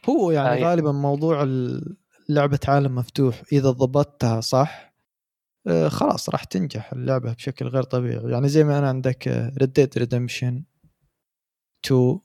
هو 0.09 0.31
يعني 0.31 0.53
أي. 0.53 0.63
غالبا 0.63 0.91
موضوع 0.91 1.43
لعبة 2.29 2.59
عالم 2.67 2.95
مفتوح 2.95 3.41
إذا 3.53 3.69
ضبطتها 3.71 4.41
صح 4.41 4.88
خلاص 5.89 6.29
راح 6.29 6.43
تنجح 6.43 6.93
اللعبة 6.93 7.33
بشكل 7.33 7.67
غير 7.67 7.83
طبيعي. 7.83 8.31
يعني 8.31 8.49
زي 8.49 8.63
ما 8.63 8.79
أنا 8.79 8.89
عندك 8.89 9.27
Red 9.57 9.73
Dead 9.73 9.97
Redemption 9.97 10.63
2 11.85 12.19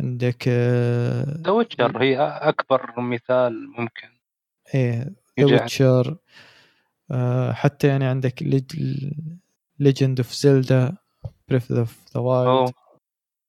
عندك 0.00 0.44
آه، 0.48 1.40
The 1.46 1.50
Witcher 1.50 2.02
هي 2.02 2.18
أكبر 2.20 3.00
مثال 3.00 3.68
ممكن. 3.78 4.08
إيه 4.74 5.00
The 5.02 5.12
عن- 5.38 5.44
Witcher 5.52 6.16
حتى 7.52 7.86
يعني 7.88 8.04
عندك 8.04 8.42
Legend 9.78 10.20
of 10.20 10.32
Zelda 10.32 10.96
Breath 11.48 11.72
of 11.72 11.98
the 12.14 12.20
Wild. 12.20 12.72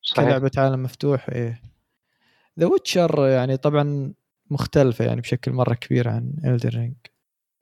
صحيح. 0.01 0.25
كلعبة 0.25 0.51
عالم 0.57 0.83
مفتوح 0.83 1.29
إيه. 1.29 1.61
The 2.59 2.65
Witcher 2.65 3.27
يعني 3.27 3.57
طبعا 3.57 4.13
مختلفة 4.51 5.05
يعني 5.05 5.21
بشكل 5.21 5.51
مرة 5.51 5.73
كبير 5.73 6.09
عن 6.09 6.33
Elden 6.45 6.69
Ring 6.75 6.95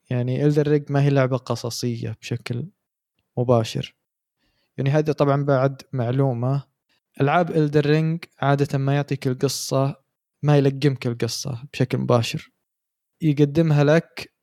يعني 0.09 0.45
Elden 0.45 0.67
Ring 0.67 0.91
ما 0.91 1.03
هي 1.03 1.09
لعبة 1.09 1.37
قصصية 1.37 2.15
بشكل 2.21 2.67
مباشر. 3.37 3.95
يعني 4.77 4.89
هذه 4.89 5.11
طبعا 5.11 5.43
بعد 5.45 5.81
معلومة. 5.93 6.63
ألعاب 7.21 7.51
Elden 7.51 7.85
Ring 7.85 8.25
عادة 8.39 8.77
ما 8.77 8.95
يعطيك 8.95 9.27
القصة 9.27 9.95
ما 10.43 10.57
يلقمك 10.57 11.07
القصة 11.07 11.63
بشكل 11.73 11.97
مباشر. 11.97 12.51
يقدمها 13.21 13.83
لك 13.83 14.33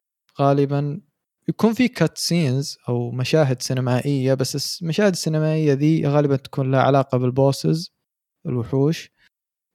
غالبا 0.41 1.01
يكون 1.49 1.73
في 1.75 1.89
cutscenes 1.89 2.78
أو 2.89 3.11
مشاهد 3.11 3.62
سينمائية 3.62 4.35
بس 4.35 4.83
المشاهد 4.83 5.12
السينمائيه 5.12 5.73
ذي 5.73 6.07
غالبا 6.07 6.37
تكون 6.37 6.71
لها 6.71 6.81
علاقة 6.83 7.19
بال 7.18 7.37
bosses 7.37 7.93
الوحوش 8.47 9.11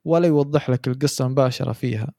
ولا 0.06 0.28
يوضح 0.28 0.70
لك 0.70 0.88
القصة 0.88 1.28
مباشره 1.28 1.74
فيها. 1.74 2.14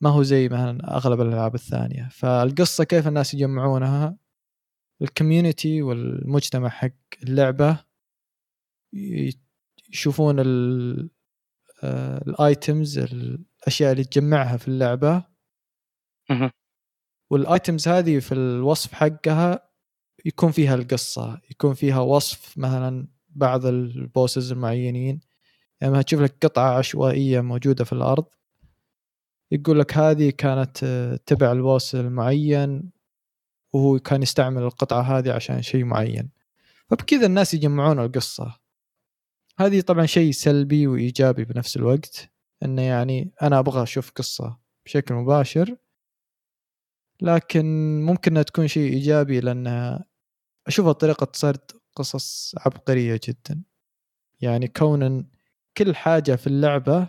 ما 0.00 0.10
هو 0.10 0.22
زي 0.22 0.48
مثلا 0.48 0.96
أغلب 0.96 1.20
الألعاب 1.20 1.54
الثانية. 1.54 2.08
فالقصة 2.10 2.84
كيف 2.84 3.08
الناس 3.08 3.34
يجمعونها 3.34 4.16
ال 5.02 5.10
community 5.10 5.82
والمجتمع 5.82 6.68
حق 6.68 6.90
اللعبة 7.22 7.84
يشوفون 9.90 10.38
آه، 11.82 12.18
ال 12.28 12.40
items 12.40 12.98
الأشياء 12.98 13.92
اللي 13.92 14.04
تجمعها 14.04 14.56
في 14.56 14.68
اللعبة. 14.68 15.24
وال 17.30 17.47
items 17.47 17.88
هذه 17.88 18.18
في 18.18 18.34
الوصف 18.34 18.92
حقها 18.92 19.70
يكون 20.24 20.50
فيها 20.52 20.74
القصة 20.74 21.40
يكون 21.50 21.74
فيها 21.74 22.00
وصف 22.00 22.58
مثلا 22.58 23.08
بعض 23.28 23.66
ال 23.66 23.78
bosses 23.78 24.52
المعينين. 24.52 25.20
يعني 25.80 26.02
تشوف 26.02 26.20
لك 26.20 26.36
قطعة 26.46 26.78
عشوائية 26.78 27.40
موجودة 27.40 27.84
في 27.84 27.92
الأرض. 27.92 28.24
يقول 29.50 29.78
لك 29.78 29.98
هذه 29.98 30.30
كانت 30.30 30.78
آه، 30.84 31.18
تبع 31.26 31.52
البوس 31.52 31.94
المعين 31.94 32.90
وهو 33.72 33.98
كان 33.98 34.22
يستعمل 34.22 34.62
القطعة 34.62 35.02
هذه 35.02 35.32
عشان 35.32 35.62
شيء 35.62 35.84
معين. 35.84 36.30
فبكذا 36.90 37.26
الناس 37.26 37.54
يجمعون 37.54 38.00
القصة. 38.00 38.58
هذه 39.58 39.80
طبعا 39.80 40.06
شيء 40.06 40.32
سلبي 40.32 40.86
وإيجابي 40.86 41.44
بنفس 41.44 41.76
الوقت 41.76 42.30
إنه 42.62 42.82
يعني 42.82 43.32
أنا 43.42 43.58
أبغى 43.58 43.82
أشوف 43.82 44.10
قصة 44.10 44.58
بشكل 44.84 45.14
مباشر 45.14 45.76
لكن 47.22 47.64
ممكن 48.02 48.30
إنها 48.30 48.42
تكون 48.42 48.68
شيء 48.68 48.92
إيجابي 48.92 49.40
لانها 49.40 50.04
أشوفها 50.66 50.92
طريقة 50.92 51.28
سرد 51.32 51.70
قصص 51.96 52.54
عبقرية 52.58 53.20
جدا. 53.28 53.62
يعني 54.40 54.68
كون 54.68 55.30
كل 55.76 55.96
حاجة 55.96 56.36
في 56.36 56.46
اللعبة 56.46 57.08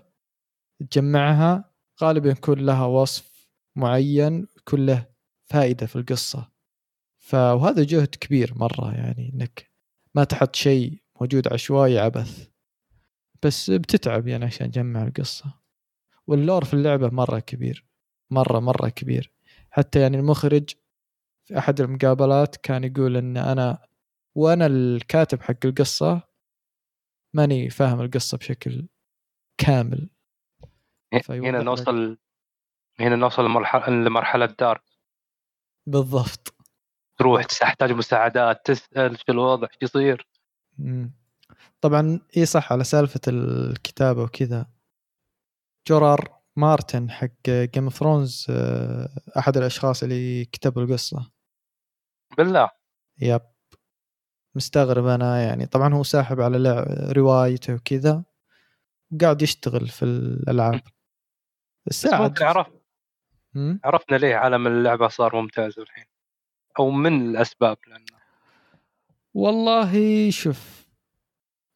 تجمعها 0.92 1.68
غالبا 2.02 2.30
يكون 2.30 2.60
لها 2.60 2.86
وصف 2.86 3.50
معين 3.76 4.47
يكون 4.58 4.86
له 4.86 5.06
فائدة 5.45 5.86
في 5.86 5.95
القصة. 5.95 6.52
فهذا 7.20 7.84
جهد 7.84 8.16
كبير 8.16 8.54
مرة 8.56 8.93
يعني 8.93 9.32
إنك 9.34 9.72
ما 10.16 10.24
تحط 10.24 10.56
شيء 10.56 11.02
موجود 11.22 11.54
عشوائي 11.54 12.00
عبث 12.00 12.50
بس 13.43 13.72
بتتعب 13.72 14.28
يعني 14.28 14.45
عشان 14.45 14.72
تجمع 14.72 15.04
القصة. 15.04 15.54
واللور 16.28 16.66
في 16.66 16.74
اللعبة 16.74 17.10
مرة 17.10 17.39
كبير 17.39 17.86
مرة 18.32 18.60
مرة 18.60 18.89
كبير. 18.89 19.32
حتى 19.70 20.02
يعني 20.02 20.18
المخرج 20.18 20.70
في 21.47 21.58
أحد 21.58 21.82
المقابلات 21.82 22.56
كان 22.56 22.84
يقول 22.84 23.18
إن 23.18 23.38
أنا 23.38 23.88
وأنا 24.36 24.66
الكاتب 24.66 25.41
حق 25.41 25.66
القصة 25.66 26.22
ماني 27.34 27.70
فاهم 27.70 28.02
القصة 28.02 28.38
بشكل 28.38 28.88
كامل. 29.58 30.10
هنا. 31.30 31.64
نوصل 31.64 32.18
هنا 32.99 33.16
نوصل 33.16 33.45
لمرحله 33.45 33.89
لمرحلة 33.89 34.45
Dark 34.45 34.84
بالضبط. 35.88 36.55
تروح 37.18 37.43
تحتاج 37.43 37.91
مساعدات 37.91 38.66
تسأل 38.66 39.18
شو 39.18 39.32
الوضع 39.32 39.68
شو 39.68 39.78
يصير. 39.82 40.28
طبعا 41.82 42.20
إي 42.38 42.45
صح 42.45 42.74
على 42.74 42.84
سالفة 42.84 43.22
الكتابة 43.28 44.24
وكذا. 44.24 44.66
George 45.88 46.39
R. 46.56 46.67
R. 46.67 46.78
Martin 46.78 47.12
حق 47.12 47.49
Game 47.50 47.84
of 47.84 47.93
Thrones 47.93 48.45
أحد 49.38 49.57
الأشخاص 49.57 50.03
اللي 50.03 50.45
كتبوا 50.45 50.84
القصة. 50.84 51.32
بالله. 52.38 52.70
يب. 53.22 53.41
مستغرب 54.55 55.05
أنا 55.05 55.43
يعني. 55.43 55.66
طبعا 55.66 55.93
هو 55.93 56.03
ساحب 56.03 56.41
على. 56.41 56.86
روايته 57.16 57.74
وكذا. 57.74 58.24
وقاعد 59.12 59.41
يشتغل 59.41 59.88
في 59.88 60.05
الألعاب. 60.05 60.82
بس 61.90 62.06
ممكن 62.06 62.46
عرف؟ 62.46 62.68
عرفنا 63.84 64.18
ليه 64.18 64.36
عالم 64.36 64.68
اللعبة 64.68 65.08
صار 65.08 65.42
ممتاز 65.42 65.80
الحين. 65.80 66.06
أو 66.80 66.90
من 66.90 67.30
الأسباب 67.30 67.78
لأنه 67.88 68.20
والله 69.34 70.30
شوف 70.30 70.88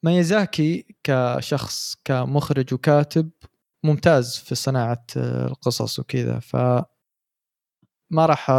ميازاكي 0.04 0.86
كشخص 1.04 1.96
كمخرج 2.06 2.74
وكاتب 2.74 3.30
ممتاز 3.84 4.38
في 4.38 4.56
صناعة 4.56 5.06
القصص 5.18 6.00
وكذا 6.00 6.40
ف 6.40 6.56
ما 8.12 8.26
راح 8.26 8.50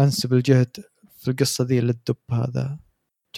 انسب 0.00 0.32
الجهد 0.32 0.76
في 1.18 1.30
القصة 1.30 1.64
ذي 1.64 1.80
للدب 1.80 2.16
هذا 2.30 2.78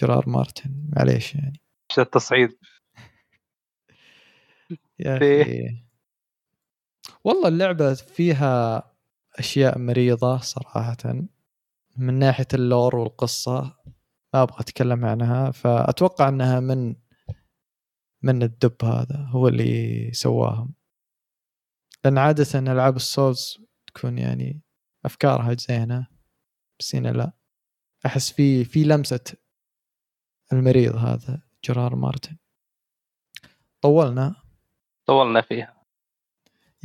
George 0.01 0.29
R. 0.29 0.40
R. 0.40 0.51
Martin. 0.51 0.89
معليش 0.95 1.35
يعني. 1.35 1.61
إيش 1.91 1.99
التصعيد؟ 1.99 2.57
يا 4.99 5.17
أخي. 5.17 5.84
والله 7.25 7.47
اللعبة 7.47 7.93
فيها 7.93 8.83
أشياء 9.39 9.79
مريضة 9.79 10.37
صراحة. 10.37 10.97
من 11.97 12.13
ناحية 12.19 12.47
ال 12.53 12.61
lore 12.61 12.95
والقصة 12.95 13.61
ما 14.33 14.41
أبغى 14.41 14.59
أتكلم 14.59 15.05
عنها 15.05 15.51
فأتوقع 15.51 16.29
إنها 16.29 16.59
من 16.59 16.95
من 18.21 18.43
الدب 18.43 18.85
هذا 18.85 19.27
هو 19.29 19.47
اللي 19.47 20.11
سواهم. 20.13 20.73
لأن 22.05 22.17
عادة 22.17 22.59
ألعاب 22.59 22.95
ال 22.95 23.05
Souls 23.05 23.57
تكون 23.87 24.17
يعني 24.17 24.61
أفكارها 25.05 25.53
زينة 25.53 26.07
بس 26.79 26.95
هنا 26.95 27.09
لا. 27.09 27.31
أحس 28.05 28.31
في 28.31 28.65
في 28.65 28.83
لمسة 28.83 29.33
المريض 30.53 30.95
هذا 30.95 31.41
George 31.63 31.95
R. 31.95 32.03
R. 32.03 32.10
Martin. 32.10 32.37
طولنا. 33.81 34.35
طولنا 35.05 35.41
فيها. 35.41 35.74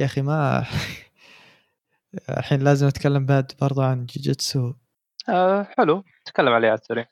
يا 0.01 0.05
أخي 0.05 0.23
ما 0.23 0.65
الحين 2.39 2.61
لازم 2.61 2.87
نتكلم 2.87 3.27
بعد 3.27 3.53
برضو 3.61 3.83
عن 3.83 4.07
جيجيتسو 4.07 4.73
آه 5.29 5.63
حلو. 5.63 6.05
تكلم 6.25 6.49
عليه 6.49 6.69
على 6.69 6.79
السريع 6.79 7.07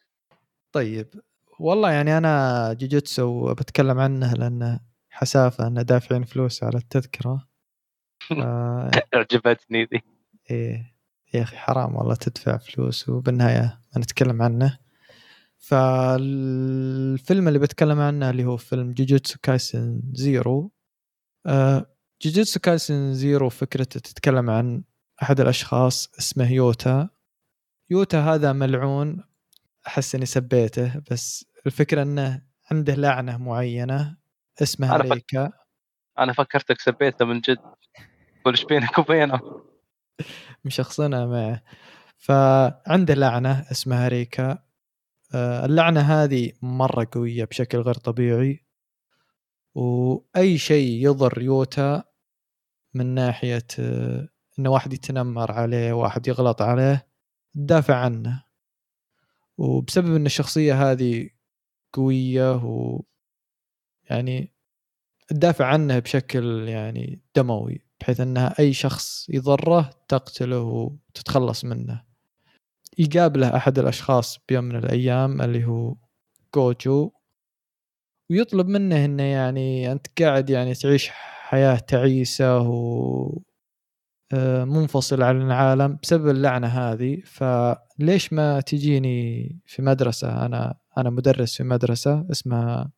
طيب. 0.73 1.09
والله 1.59 1.91
يعني 1.91 2.19
أنا 2.19 2.73
جيجيتسو 2.73 3.55
بتكلم 3.55 3.99
عنه 3.99 4.33
لأنه 4.33 4.81
حسافة 5.11 5.67
ان 5.67 5.85
دافعين 5.85 6.25
فلوس 6.25 6.63
على 6.65 6.79
التذكرة. 6.79 7.49
ف... 8.29 8.33
عجبتني 9.15 9.85
ذي. 9.85 10.03
إيه. 10.51 10.95
يا 11.35 11.43
أخي 11.43 11.57
حرام 11.57 11.97
والله 11.97 12.15
تدفع 12.15 12.57
فلوس 12.57 13.09
وبالنهاية 13.09 13.81
ما 13.97 14.03
نتكلم 14.03 14.43
عنه. 14.43 14.79
فالفيلم 15.59 17.49
اللي 17.49 17.59
بتكلم 17.59 18.01
عنه 18.01 18.31
اللي 18.31 18.45
هو 18.45 18.57
فيلم 18.57 18.93
Jujutsu 18.93 19.39
Kaisen 19.43 20.03
Zero 20.13 20.73
آه 21.47 21.98
Jujutsu 22.23 22.61
Kaisen 22.61 23.15
Zero 23.15 23.49
فكرته 23.49 24.01
تتكلم 24.01 24.51
عن 24.51 24.83
أحد 25.23 25.41
الأشخاص 25.41 26.11
اسمه 26.19 26.53
يوتا. 26.53 27.09
يوتا 27.91 28.21
هذا 28.21 28.53
ملعون 28.53 29.25
أحس 29.87 30.15
إني 30.15 30.27
سبيته 30.27 31.03
بس 31.11 31.45
الفكرة 31.67 32.03
إنه 32.03 32.43
عنده 32.71 32.95
لعنة 32.95 33.37
معينة 33.37 34.17
اسمها 34.63 34.95
أنا 34.97 35.05
فك- 35.05 35.13
ريكا. 35.13 35.53
أنا 36.19 36.33
فكرتك 36.33 36.81
سبيته 36.81 37.25
من 37.25 37.41
جد. 37.41 37.59
إيش 38.47 38.65
بينك 38.65 38.99
وبينه. 38.99 39.41
مشخصنها 40.65 41.27
معه. 41.27 41.63
فعنده 42.17 43.15
لعنة 43.15 43.67
اسمها 43.71 44.09
ريكا. 44.09 44.59
آه، 45.35 45.65
اللعنة 45.67 46.01
هذه 46.01 46.53
مرة 46.63 47.09
قوية 47.13 47.45
بشكل 47.45 47.79
غير 47.79 47.95
طبيعي. 47.95 48.67
وأي 49.75 50.59
شيء 50.59 50.91
يضر 51.07 51.43
يوتا 51.43 52.05
من 52.95 53.07
ناحية 53.15 53.67
آه، 53.79 54.29
إنه 54.59 54.71
واحد 54.71 54.93
يتنمر 54.93 55.53
عليه 55.53 55.93
واحد 55.93 56.29
يغلط 56.29 56.63
عليه 56.63 57.09
تدافع 57.55 57.97
عنه. 57.97 58.45
وبسبب 59.59 60.17
إن 60.17 60.27
الشخصية 60.27 60.91
هذه 60.91 61.31
قوية 61.93 62.57
و 62.57 63.03
يعني 64.11 64.53
تدافع 65.29 65.67
عنه 65.67 65.99
بشكل 65.99 66.69
يعني 66.69 67.23
دموي 67.37 67.85
بحيث 68.01 68.21
إنها 68.21 68.55
أي 68.59 68.73
شخص 68.73 69.27
يضره 69.29 69.91
تقتله 70.09 70.61
وتتخلص 70.61 71.65
منه. 71.65 72.05
يقابله 72.99 73.57
أحد 73.57 73.79
الأشخاص 73.79 74.39
بيوم 74.49 74.65
من 74.65 74.77
الأيام 74.77 75.43
اللي 75.43 75.65
هو 75.65 75.97
جوجو 76.55 77.13
ويطلب 78.31 78.69
منه 78.69 79.05
إنه 79.05 79.23
يعني 79.23 79.93
أنت 79.93 80.07
قاعد 80.23 80.51
يعني 80.51 80.75
تعيش 80.75 81.11
حياة 81.49 81.77
تعيسة 81.77 82.59
و 82.61 83.39
آه، 84.33 84.65
عن 85.13 85.43
العالم 85.43 85.99
بسبب 86.03 86.29
اللعنة 86.29 86.67
هذه. 86.67 87.23
فليش 87.25 88.33
ما 88.33 88.61
تجيني 88.61 89.61
في 89.67 89.83
مدرسة؟ 89.83 90.47
أنا 90.47 90.79
أنا 90.99 91.11
مدرس 91.11 91.57
في 91.57 91.65
مدرسة 91.65 92.27
اسمها 92.31 92.93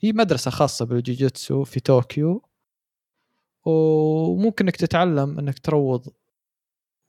هي 0.00 0.12
مدرسة 0.12 0.50
خاصة 0.50 0.84
بالجوجيتسو 0.86 1.64
في 1.64 1.80
طوكيو. 1.80 2.42
وممكن 3.64 4.64
انك 4.64 4.76
تتعلم 4.76 5.38
إنك 5.38 5.58
تروض 5.58 6.08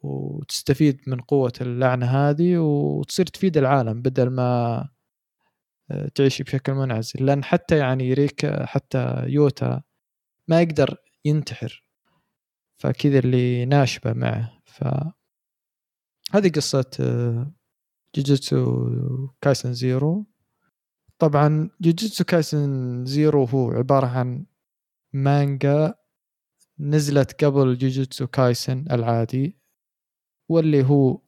وتستفيد 0.02 1.02
من 1.08 1.22
قوة 1.22 1.54
اللعنة 1.62 2.06
هذه 2.06 2.58
وتصير 2.58 3.26
تفيد 3.26 3.58
العالم 3.58 4.02
بدل 4.02 4.30
ما 4.30 4.89
آه، 5.91 6.08
تعيش 6.16 6.41
بشكل 6.41 6.74
منعزل. 6.74 7.26
لأن 7.26 7.44
حتى 7.44 7.78
يعني 7.78 8.14
ريكا 8.14 8.66
حتى 8.66 9.24
يوتا 9.28 9.84
ما 10.48 10.62
يقدر 10.62 10.98
ينتحر. 11.26 11.86
فكذا 12.78 13.20
اللي 13.20 13.66
ناشبة 13.66 14.14
معه. 14.14 14.62
ف 14.66 14.84
هذه 16.32 16.50
قصة 16.50 16.91
Jujutsu 18.16 18.89
Kaisen 19.41 19.74
Zero 19.74 20.26
طبعا 21.20 21.70
Jujutsu 21.82 22.24
Kaisen 22.24 23.05
Zero 23.05 23.43
هو 23.44 23.72
عبارة 23.72 24.08
عن 24.08 24.46
مانجا 25.14 25.96
نزلت 26.80 27.44
قبل 27.44 27.78
Jujutsu 27.78 28.28
Kaisen 28.28 28.86
العادي 28.91 29.58
واللي 30.50 30.84
هو 30.84 31.22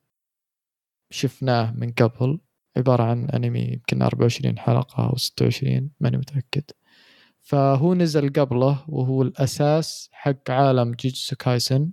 شفناه 1.12 1.72
من 1.72 1.92
قبل. 1.92 2.40
عبارة 2.78 3.04
عن 3.04 3.30
أنمي 3.30 3.60
يمكن 3.60 4.02
24 4.02 4.60
حلقة 4.60 5.10
أو 5.10 5.16
26 5.18 5.92
ماني 6.00 6.18
متأكد. 6.18 6.64
فهو 7.46 7.94
نزل 7.94 8.34
قبله 8.34 8.86
وهو 8.88 9.22
الأساس 9.22 10.10
حق 10.12 10.52
عالم 10.52 10.92
Jujutsu 10.92 11.36
Kaisen. 11.36 11.92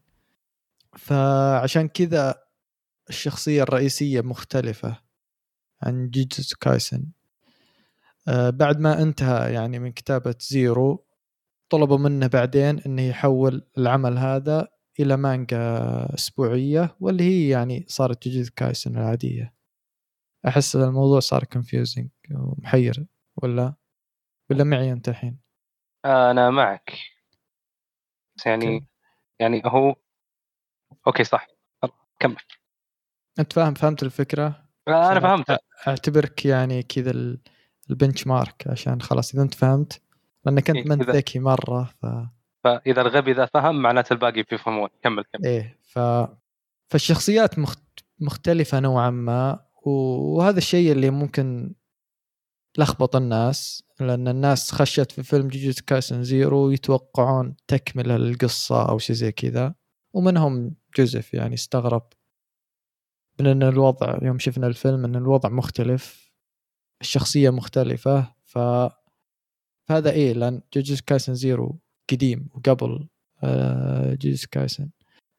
فعشان 0.96 1.88
كذا 1.88 2.34
الشخصية 3.08 3.62
الرئيسية 3.62 4.20
مختلفة 4.20 5.00
عن 5.82 6.10
Jujutsu 6.10 6.56
Kaisen. 6.60 7.06
آه 8.28 8.50
بعد 8.50 8.80
ما 8.80 9.02
انتهى 9.02 9.52
يعني 9.52 9.78
من 9.78 9.92
كتابة 9.92 10.34
Zero 10.40 11.04
طلبوا 11.70 11.98
منه 11.98 12.26
بعدين 12.26 12.78
إنه 12.78 13.02
يحول 13.02 13.66
العمل 13.78 14.18
هذا 14.18 14.68
إلى 15.00 15.16
مانجا 15.16 15.58
أسبوعية 16.14 16.96
واللي 17.00 17.24
هي 17.24 17.48
يعني 17.48 17.86
صارت 17.88 18.28
Jujutsu 18.28 18.52
Kaisen 18.56 18.98
العادية. 18.98 19.54
أحس 20.48 20.76
الموضوع 20.76 21.20
صار 21.20 21.44
confusing 21.44 22.08
ومحير 22.30 23.06
ولا؟ 23.36 23.74
ولا 24.50 24.64
معي 24.64 24.92
أنت 24.92 25.08
الحين؟ 25.08 25.41
أنا 26.04 26.50
معك. 26.50 26.92
بس 28.36 28.46
يعني 28.46 28.74
okay. 28.74 28.86
يعني 29.40 29.62
هو 29.66 29.94
okay 31.06 31.24
صح. 31.24 31.46
كمل. 32.20 32.36
أنت 33.38 33.52
فاهم 33.52 33.74
فهمت 33.74 34.02
الفكرة؟ 34.02 34.64
أنا 34.88 35.06
عشان 35.08 35.20
فهمت 35.20 35.58
أعتبرك 35.88 36.44
يعني 36.46 36.82
كذا 36.82 37.10
ال- 37.10 37.40
ال 37.90 38.26
benchmark 38.26 38.64
عشان 38.66 39.02
خلاص 39.02 39.34
إذا 39.34 39.42
أنت 39.42 39.54
فهمت. 39.54 40.02
لأنك 40.44 40.70
أنت 40.70 40.78
إيه، 40.78 40.86
ما 40.86 40.94
انت 40.94 41.10
ذكي 41.10 41.38
مرة 41.38 41.84
ف 41.84 42.06
فإذا 42.64 43.00
الغبي 43.02 43.32
ذا 43.32 43.46
فهم 43.46 43.82
معناته 43.82 44.12
الباقي 44.12 44.42
بيفهمون. 44.42 44.88
كمل 45.02 45.24
كمل. 45.24 45.46
إيه 45.46 45.78
ف 45.82 45.98
فالشخصيات 46.90 47.58
مخت... 47.58 47.82
مختلفة 48.20 48.80
نوعا 48.80 49.10
ما 49.10 49.64
وهذا 49.82 50.58
الشيء 50.58 50.92
اللي 50.92 51.10
ممكن 51.10 51.74
لخبط 52.78 53.16
الناس 53.16 53.82
لأن 54.00 54.28
الناس 54.28 54.72
خشت 54.72 55.12
في 55.12 55.22
فيلم 55.22 55.48
Jujutsu 55.48 55.84
Kaisen 55.84 56.22
Zero 56.22 56.70
يتوقعون 56.70 57.56
تكملة 57.66 58.16
للقصة 58.16 58.88
أو 58.88 58.98
شيء 58.98 59.16
زي 59.16 59.32
كذا 59.32 59.74
ومنهم 60.12 60.74
جوزيف 60.98 61.34
يعني 61.34 61.54
استغرب. 61.54 62.02
من 63.40 63.46
ان 63.46 63.62
الوضع 63.62 64.18
يوم 64.22 64.38
شفنا 64.38 64.66
الفيلم 64.66 65.04
إن 65.04 65.16
الوضع 65.16 65.48
مختلف 65.48 66.32
الشخصية 67.00 67.50
مختلفة 67.50 68.34
ف 68.44 68.58
فهذا 69.88 70.10
إيه 70.10 70.32
لأن 70.32 70.60
Jujutsu 70.74 71.04
Kaisen 71.06 71.34
Zero 71.34 71.80
قديم 72.10 72.48
وقبل 72.54 73.08
آه، 73.42 74.14
Jujutsu 74.14 74.48
Kaisen. 74.50 74.90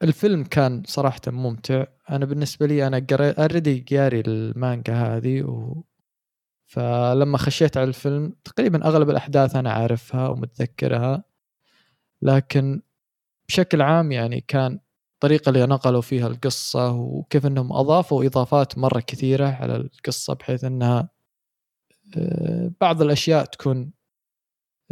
الفيلم 0.03 0.43
كان 0.43 0.83
صراحة 0.87 1.21
ممتع. 1.27 1.85
أنا 2.09 2.25
بالنسبة 2.25 2.65
لي 2.65 2.87
أنا 2.87 3.05
قريت 3.09 3.39
already 3.39 3.85
قاري 3.91 4.19
المانجا 4.19 4.93
هذه 4.93 5.41
و... 5.41 5.83
فلما 6.73 7.37
خشيت 7.37 7.77
على 7.77 7.87
الفيلم 7.87 8.35
تقريبا 8.43 8.85
أغلب 8.85 9.09
الأحداث 9.09 9.55
أنا 9.55 9.71
عارفها 9.71 10.27
ومتذكرها 10.27 11.23
لكن 12.21 12.81
بشكل 13.47 13.81
عام 13.81 14.11
يعني 14.11 14.41
كان 14.41 14.79
الطريقة 15.13 15.49
اللي 15.49 15.65
نقلوا 15.65 16.01
فيها 16.01 16.27
القصة 16.27 16.91
وكيف 16.91 17.45
أنهم 17.45 17.73
أضافوا 17.73 18.25
إضافات 18.25 18.77
مرة 18.77 18.99
كثيرة 18.99 19.47
على 19.47 19.75
القصة 19.75 20.33
بحيث 20.33 20.63
أنها 20.63 21.09
آه، 22.17 22.71
بعض 22.81 23.01
الأشياء 23.01 23.45
تكون 23.45 23.91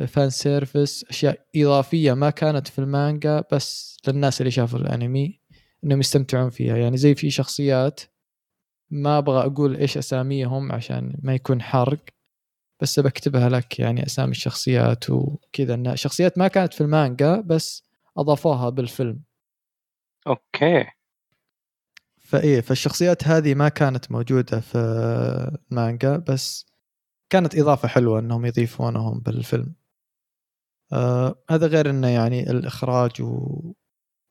fan 0.08 0.30
service 0.30 1.06
أشياء 1.10 1.46
إضافية 1.56 2.14
ما 2.14 2.30
كانت 2.30 2.68
في 2.68 2.80
المانجا 2.80 3.44
بس 3.52 3.98
للناس 4.08 4.42
اللي 4.42 4.52
شافوا 4.52 4.80
الأنمي 4.80 5.40
إنهم 5.84 6.00
يستمتعون 6.00 6.50
فيها. 6.50 6.78
يعني 6.78 6.98
زي 6.98 7.16
في 7.16 7.30
شخصيات 7.30 8.02
ما 8.92 9.18
أبغى 9.18 9.46
أقول 9.46 9.76
إيش 9.76 9.98
أساميهم 9.98 10.72
عشان 10.72 11.16
ما 11.24 11.36
يكون 11.36 11.62
حرق 11.62 12.00
بس 12.82 13.00
بكتبها 13.00 13.50
لك 13.50 13.80
يعني 13.80 14.06
أسامي 14.06 14.32
الشخصيات 14.32 15.10
وكذا. 15.10 15.74
انها 15.74 15.96
شخصيات 15.96 16.38
ما 16.38 16.48
كانت 16.48 16.74
في 16.74 16.82
المانجا 16.82 17.42
بس 17.42 17.84
أضافوها 18.18 18.70
بالفيلم. 18.70 19.24
okay. 20.28 20.86
فإيه 22.18 22.62
فالشخصيات 22.62 23.28
هذه 23.28 23.56
ما 23.56 23.70
كانت 23.70 24.12
موجودة 24.12 24.60
في 24.60 24.78
المانجا 25.72 26.18
بس 26.18 26.66
كانت 27.30 27.56
إضافة 27.56 27.88
حلوة 27.88 28.20
إنهم 28.20 28.46
يضيفونهم 28.46 29.20
بالفيلم. 29.20 29.76
آه 30.94 31.36
هذا 31.50 31.68
غير 31.68 31.90
إنه 31.90 32.08
يعني 32.08 32.52
الإخراج 32.52 33.22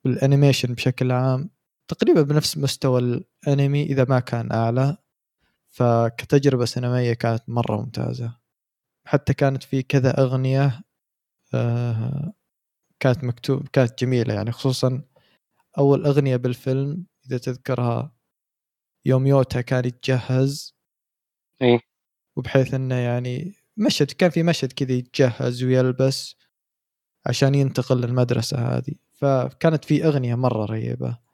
والأنيميشن 0.05 0.75
بشكل 0.75 1.13
عام 1.13 1.51
تقريبا 1.91 2.23
بنفس 2.23 2.59
مستوى 2.59 3.01
الأنمي 3.01 3.83
إذا 3.83 4.05
ما 4.09 4.21
كان 4.21 4.53
أعلى 4.53 4.97
فكتجربة 5.69 6.65
سينمائية 6.65 7.15
كانت 7.15 7.43
مرة 7.49 7.77
ممتازة. 7.77 8.41
حتى 9.07 9.35
كانت 9.35 9.63
في 9.63 9.83
كذا 9.83 10.21
أغنية 10.21 10.83
آه 11.55 12.33
كانت 13.01 13.25
مكتوب 13.25 13.69
كانت 13.69 14.05
جميلة 14.05 14.35
يعني 14.35 14.53
خصوصا 14.53 15.03
أول 15.79 16.07
أغنية 16.07 16.37
بالفيلم 16.37 17.07
إذا 17.27 17.39
تذكرها 17.39 18.17
يوم 19.07 19.27
يوتا 19.27 19.61
كان 19.61 19.85
يتجهز. 19.85 20.77
إيه. 21.63 21.81
وبحيث 22.37 22.75
إنه 22.75 22.95
يعني 22.95 23.55
مشهد 23.77 24.11
كان 24.11 24.31
في 24.31 24.43
مشهد 24.43 24.73
كذا 24.73 24.93
يتجهز 24.93 25.65
ويلبس 25.65 26.37
عشان 27.27 27.55
ينتقل 27.55 28.01
للمدرسة 28.01 28.59
هذه. 28.59 28.95
فكانت 29.15 29.85
في 29.85 30.07
أغنية 30.07 30.35
مرة 30.35 30.65
رهيبة. 30.65 31.09
أه 31.09 31.30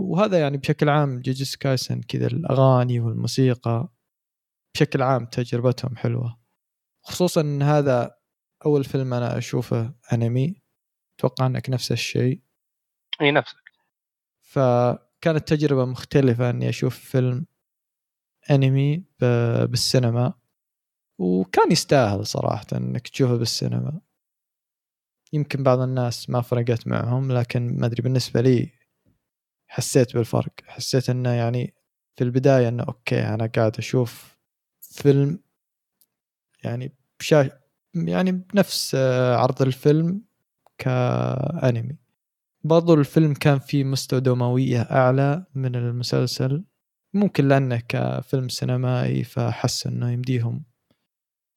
وهذا 0.00 0.40
يعني 0.40 0.56
بشكل 0.56 0.88
عام 0.88 1.20
جيجيس 1.20 1.56
كايسن 1.56 2.00
كذا 2.00 2.26
الأغاني 2.26 3.00
والموسيقى 3.00 3.88
بشكل 4.74 5.02
عام 5.02 5.26
تجربتهم 5.26 5.96
حلوة. 5.96 6.38
خصوصا 7.02 7.40
أن 7.40 7.62
هذا 7.62 8.16
أول 8.66 8.84
فيلم 8.84 9.14
أنا 9.14 9.38
أشوفه 9.38 9.94
أنمي. 10.12 10.62
أتوقع 11.18 11.46
أنك 11.46 11.70
نفس 11.70 11.92
الشيء. 11.92 12.40
أي 13.20 13.30
نفسك 13.32 13.72
فكانت 14.40 15.48
تجربة 15.48 15.84
مختلفة 15.84 16.50
أني 16.50 16.68
أشوف 16.68 16.98
فيلم 16.98 17.46
أنمي 18.50 19.04
بالسينما. 19.70 20.34
وكان 21.18 21.72
يستاهل 21.72 22.26
صراحة 22.26 22.66
أنك 22.72 23.08
تشوفه 23.08 23.36
بالسينما. 23.36 24.00
يمكن 25.32 25.62
بعض 25.62 25.78
الناس 25.78 26.30
ما 26.30 26.40
فرقت 26.40 26.86
معهم 26.86 27.32
لكن 27.32 27.78
ما 27.78 27.86
أدري 27.86 28.02
بالنسبة 28.02 28.40
لي 28.40 28.75
حسيت 29.66 30.16
بالفرق 30.16 30.52
حسيت 30.66 31.10
إنه 31.10 31.30
يعني 31.30 31.74
في 32.16 32.24
البداية 32.24 32.68
إنه 32.68 32.82
أوكي 32.82 33.20
أنا 33.20 33.46
قاعد 33.46 33.78
أشوف 33.78 34.38
فيلم 34.80 35.40
يعني 36.64 36.92
بشا 37.20 37.50
يعني 37.94 38.32
بنفس 38.32 38.94
آه، 38.94 39.36
عرض 39.36 39.62
الفيلم 39.62 40.22
كأنمي. 40.78 41.96
برضو 42.64 42.94
الفيلم 42.94 43.34
كان 43.34 43.58
فيه 43.58 43.84
مستوى 43.84 44.20
دموية 44.20 44.80
أعلى 44.80 45.44
من 45.54 45.76
المسلسل 45.76 46.64
ممكن 47.14 47.48
لأنه 47.48 47.82
كفيلم 47.88 48.48
سينمائي 48.48 49.24
فحس 49.24 49.86
أنه 49.86 50.10
يمديهم 50.10 50.64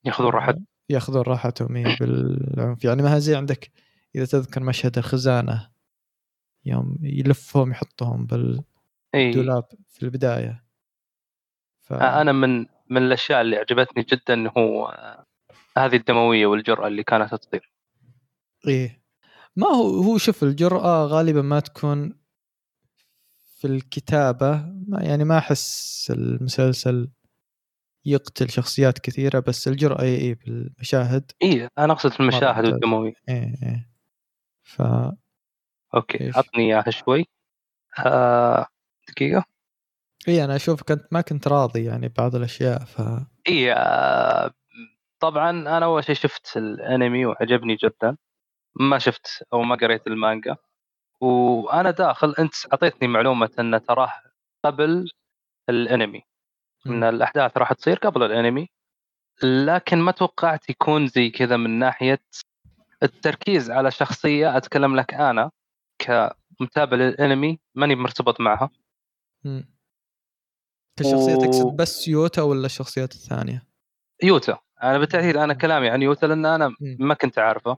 ياخذون 0.05 0.29
راحتهم. 0.29 0.65
ياخذون 0.89 1.21
راحتهم 1.21 1.75
إيه 1.75 1.97
بالعنف. 1.99 2.83
يعني 2.85 3.01
ما 3.01 3.19
زي 3.19 3.35
عندك 3.35 3.71
إذا 4.15 4.25
تذكر 4.25 4.63
مشهد 4.63 4.97
الخزانة. 4.97 5.69
يوم 6.65 6.97
يلفهم 7.01 7.71
يحطهم 7.71 8.25
بالدولاب 8.25 9.65
إيه. 9.73 9.79
في 9.87 10.03
البداية. 10.03 10.63
ف... 11.81 11.93
أنا 11.93 12.31
من 12.31 12.65
من 12.89 12.97
الأشياء 12.97 13.41
اللي 13.41 13.57
عجبتني 13.57 14.03
جدا 14.03 14.51
هو 14.57 14.87
هذه 15.77 15.95
الدموية 15.95 16.45
والجرأة 16.45 16.87
اللي 16.87 17.03
كانت 17.03 17.35
تصير. 17.35 17.71
إيه 18.67 19.03
ما 19.55 19.67
هو 19.67 20.03
هو 20.03 20.17
شوف 20.17 20.43
الجرأة 20.43 21.05
غالبا 21.05 21.41
ما 21.41 21.59
تكون 21.59 22.19
في 23.55 23.67
الكتابة. 23.67 24.65
ما 24.87 25.01
يعني 25.01 25.23
ما 25.23 25.37
أحس 25.37 26.11
المسلسل 26.15 27.09
يقتل 28.05 28.49
شخصيات 28.49 28.99
كثيرة 28.99 29.39
بس 29.39 29.67
الجرأة 29.67 30.01
إي 30.01 30.33
بالمشاهد. 30.33 31.31
إي 31.43 31.69
أنا 31.77 31.93
أقصد 31.93 32.11
في 32.11 32.19
المشاهد 32.19 32.65
والدموية. 32.65 33.13
إي 33.29 33.35
إي. 33.63 33.85
ف 34.63 34.81
okay 35.95 36.31
عطني 36.35 36.63
إياها 36.63 36.89
شوي. 36.89 37.25
آه... 38.05 38.65
دقيقة. 39.09 39.45
إي 40.27 40.45
أنا 40.45 40.55
أشوف 40.55 40.83
كنت 40.83 41.07
ما 41.11 41.21
كنت 41.21 41.47
راضي 41.47 41.83
يعني 41.83 42.07
بعض 42.17 42.35
الأشياء 42.35 42.79
ف 42.79 43.01
إي 43.47 43.73
آه... 43.73 44.51
طبعا 45.19 45.49
أنا 45.49 45.85
أول 45.85 46.03
شيء 46.03 46.15
شفت 46.15 46.57
الأنمي 46.57 47.25
وعجبني 47.25 47.75
جدا. 47.75 48.17
ما 48.75 48.99
شفت 48.99 49.43
أو 49.53 49.61
ما 49.61 49.75
قريت 49.75 50.07
المانجا. 50.07 50.55
وأنا 51.21 51.91
داخل 51.91 52.35
أنت 52.39 52.53
أعطيتني 52.73 53.07
معلومة 53.07 53.49
إن 53.59 53.81
تراه 53.87 54.11
قبل 54.65 55.11
الأنمي 55.69 56.21
إن 56.87 57.03
الأحداث 57.03 57.57
راح 57.57 57.73
تصير 57.73 57.97
قبل 57.97 58.23
الأنمي 58.23 58.69
لكن 59.43 59.97
ما 59.97 60.11
توقعت 60.11 60.69
يكون 60.69 61.07
زي 61.07 61.29
كذا 61.29 61.57
من 61.57 61.79
ناحية 61.79 62.21
التركيز 63.03 63.71
على 63.71 63.91
شخصية 63.91 64.57
أتكلم 64.57 64.95
لك 64.95 65.13
أنا. 65.13 65.51
كمتابع 66.59 66.97
للانمي 66.97 67.59
ماني 67.75 67.95
مرتبط 67.95 68.41
معها. 68.41 68.69
كشخصيه 70.99 71.35
و... 71.35 71.41
تقصد 71.41 71.75
بس 71.75 72.07
يوتا 72.07 72.41
ولا 72.41 72.65
الشخصيات 72.65 73.13
الثانية؟ 73.13 73.63
يوتا. 74.23 74.57
أنا 74.83 74.97
بالتأكيد 74.97 75.37
أنا 75.37 75.53
كلامي 75.53 75.89
عن 75.89 76.01
يوتا 76.01 76.25
لأن 76.25 76.45
أنا 76.45 76.75
ما 76.99 77.13
كنت 77.13 77.39
أعرفه. 77.39 77.77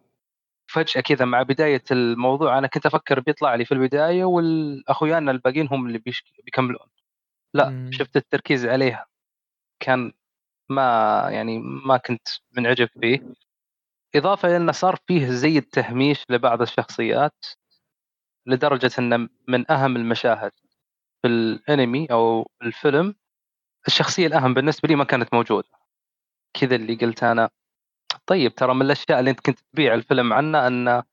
فجأة 0.68 1.02
كذا 1.02 1.26
مع 1.26 1.44
بداية 1.44 1.84
الموضوع 1.92 2.58
أنا 2.58 2.68
كنت 2.68 2.86
أفكر 2.86 3.20
بيطلع 3.20 3.56
لي 3.56 3.66
في 3.66 3.74
البداية 3.74 4.24
والاخويانا 4.24 5.32
الباقيين 5.32 5.68
هم 5.72 5.88
اللي 5.88 6.04
بيكملون. 6.46 6.88
لا 7.54 7.70
مم. 7.70 7.92
شفت 7.94 8.18
التركيز 8.18 8.66
عليها. 8.66 9.06
كان 9.80 10.14
ما 10.70 11.28
يعني 11.30 11.60
ما 11.60 11.98
كنت 11.98 12.28
منعجب 12.52 12.90
فيه 13.02 13.34
إضافة 14.16 14.48
إلى 14.48 14.58
انه 14.58 14.72
صار 14.72 14.98
فيه 15.08 15.30
زي 15.30 15.58
التهميش 15.58 16.26
لبعض 16.30 16.62
الشخصيات. 16.62 17.46
لدرجة 18.46 18.92
انه 19.00 19.30
من 19.48 19.72
أهم 19.72 19.96
المشاهد 19.96 20.52
في 21.22 21.28
الأنمي 21.28 22.08
أو 22.12 22.52
الفيلم 22.62 23.16
الشخصية 23.88 24.28
الأهم 24.28 24.54
بالنسبة 24.54 24.88
لي 24.88 24.96
ما 24.96 25.04
كانت 25.04 25.34
موجودة. 25.34 25.70
كذا 26.54 26.76
اللي 26.76 26.96
قلت 26.96 27.24
أنا. 27.24 27.50
طيب 28.28 28.56
ترى 28.56 28.74
من 28.74 28.82
الأشياء 28.82 29.20
اللي 29.20 29.32
أنت 29.32 29.40
كنت 29.40 29.60
تبيع 29.74 29.94
الفيلم 29.94 30.34
عنه 30.34 30.68
أن 30.68 31.04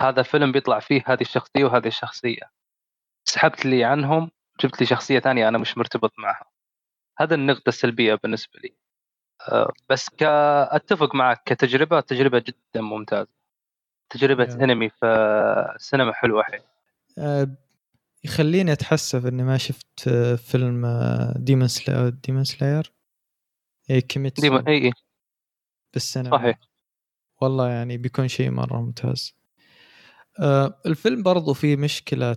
هذا 0.00 0.22
فيلم 0.22 0.52
بيطلع 0.52 0.78
فيه 0.80 1.02
هذه 1.06 1.20
الشخصية 1.20 1.64
وهذه 1.64 1.86
الشخصية. 1.86 2.50
سحبت 3.24 3.66
لي 3.66 3.84
عنهم 3.84 4.30
جبت 4.60 4.80
لي 4.80 4.86
شخصية 4.86 5.20
ثانية 5.20 5.48
أنا 5.48 5.58
مش 5.58 5.78
مرتبط 5.78 6.12
معها. 6.18 6.50
هذا 7.18 7.34
النقطة 7.34 7.68
السلبية 7.68 8.14
بالنسبة 8.14 8.60
لي. 8.60 8.76
آه، 9.48 9.72
بس 9.90 10.10
اتفق 10.22 11.14
معك 11.14 11.42
كتجربة 11.46 12.00
تجربة 12.00 12.38
جدا 12.38 12.80
ممتازة. 12.80 13.33
تجربة 14.14 14.46
yeah. 14.46 14.62
أنمي 14.62 14.88
في 14.88 15.06
السينما 15.76 16.12
حلوة 16.12 16.42
حيل 16.42 16.60
أه 17.18 17.56
يخليني 18.24 18.72
أتحسف 18.72 19.26
إني 19.26 19.42
ما 19.42 19.56
شفت 19.56 20.08
فيلم 20.36 20.86
Demon 21.36 21.68
Slayer 21.68 22.08
Demon 22.08 22.44
Slayer 22.44 22.92
اي 23.90 24.00
Kimetsu 24.00 24.42
Demon 24.42 24.68
اي 24.68 24.84
اي 24.84 24.92
بالسينما. 25.92 26.38
صحيح. 26.38 26.58
والله 27.40 27.68
يعني 27.68 27.96
بيكون 27.96 28.28
شيء 28.28 28.50
مرة 28.50 28.80
ممتاز. 28.80 29.34
أه 30.40 30.80
الفيلم 30.86 31.22
برضو 31.22 31.52
فيه 31.52 31.76
مشكلة 31.76 32.36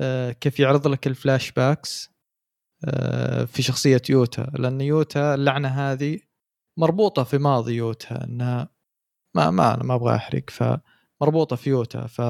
آه، 0.00 0.32
كيف 0.32 0.60
يعرض 0.60 0.86
لك 0.86 1.06
ال 1.06 1.52
flashbacks 1.52 2.12
آه، 2.84 3.44
في 3.44 3.62
شخصية 3.62 4.02
يوتا. 4.10 4.50
لأن 4.54 4.80
يوتا 4.80 5.34
اللعنة 5.34 5.68
هذه 5.68 6.20
مربوطة 6.76 7.24
في 7.24 7.38
ماضي 7.38 7.74
يوتا 7.74 8.24
إنها 8.24 8.68
ما 9.34 9.50
ما 9.50 9.74
أنا 9.74 9.84
ما 9.84 9.94
أبغى 9.94 10.14
أحرق 10.16 10.50
فمربوطة 10.50 11.56
في 11.56 11.70
يوتا 11.70 12.06
ف 12.06 12.20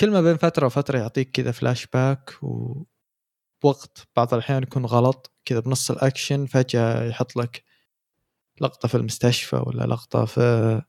كل 0.00 0.10
ما 0.10 0.20
بين 0.20 0.36
فترة 0.36 0.66
وفترة 0.66 0.98
يعطيك 0.98 1.30
كذا 1.30 1.52
فلاش 1.52 1.86
باك 1.86 2.30
ووقت 2.42 4.08
بعض 4.16 4.34
الأحيان 4.34 4.62
يكون 4.62 4.86
غلط 4.86 5.32
كذا 5.44 5.60
بنص 5.60 5.90
الأكشن 5.90 6.46
فجأة 6.46 7.04
يحط 7.04 7.36
لك 7.36 7.64
لقطة 8.60 8.88
في 8.88 8.94
المستشفى 8.94 9.56
ولا 9.56 9.84
لقطة 9.86 10.24
في 10.24 10.82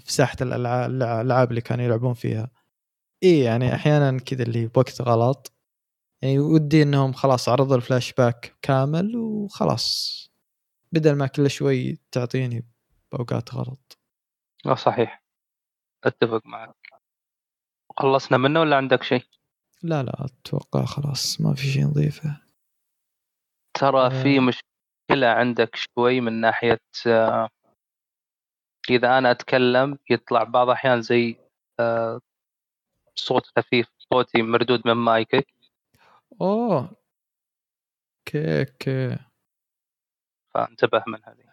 في 0.00 0.12
ساحة 0.12 0.36
الألعاب 0.42 1.50
اللي 1.50 1.60
كانوا 1.60 1.84
يلعبون 1.84 2.14
فيها. 2.14 2.50
إي 3.24 3.40
يعني 3.40 3.74
أحيانا 3.74 4.18
كذا 4.20 4.42
اللي 4.42 4.66
بوقت 4.66 5.02
غلط 5.02 5.52
يعني 6.22 6.38
ودي 6.38 6.82
إنهم 6.82 7.12
خلاص 7.12 7.48
عرضوا 7.48 7.76
الفلاش 7.76 8.12
باك 8.14 8.56
كامل 8.62 9.16
وخلاص 9.16 10.18
بدل 10.92 11.12
ما 11.16 11.26
كل 11.26 11.50
شوي 11.50 11.98
تعطيني 12.12 12.66
بأوقات 13.12 13.54
غلط. 13.54 13.97
آه 14.66 14.74
صحيح. 14.74 15.22
أتفق 16.04 16.46
معك. 16.46 16.74
خلصنا 17.96 18.38
منه 18.38 18.60
ولا 18.60 18.76
عندك 18.76 19.02
شيء؟ 19.02 19.24
لا 19.82 20.02
لا 20.02 20.24
أتوقع 20.24 20.84
خلاص 20.84 21.40
ما 21.40 21.54
في 21.54 21.62
شيء 21.62 21.84
نضيفه. 21.84 22.40
ترى 23.74 24.06
آه. 24.06 24.22
في 24.22 24.40
مشكلة 24.40 25.26
عندك 25.26 25.76
شوي 25.76 26.20
من 26.20 26.40
ناحية 26.40 26.80
آه، 27.06 27.48
إذا 28.90 29.18
أنا 29.18 29.30
أتكلم 29.30 29.98
يطلع 30.10 30.42
بعض 30.44 30.66
الأحيان 30.68 31.02
زي 31.02 31.36
آه، 31.80 32.20
صوت 33.14 33.46
خفيف 33.46 33.88
صوتي 33.98 34.42
مردود 34.42 34.82
من 34.86 34.92
مايكك. 34.92 35.46
أوه. 36.40 36.96
أوكي 38.18 38.60
أوكي. 38.60 39.18
فانتبه 40.54 41.04
من 41.06 41.18
هذه. 41.24 41.48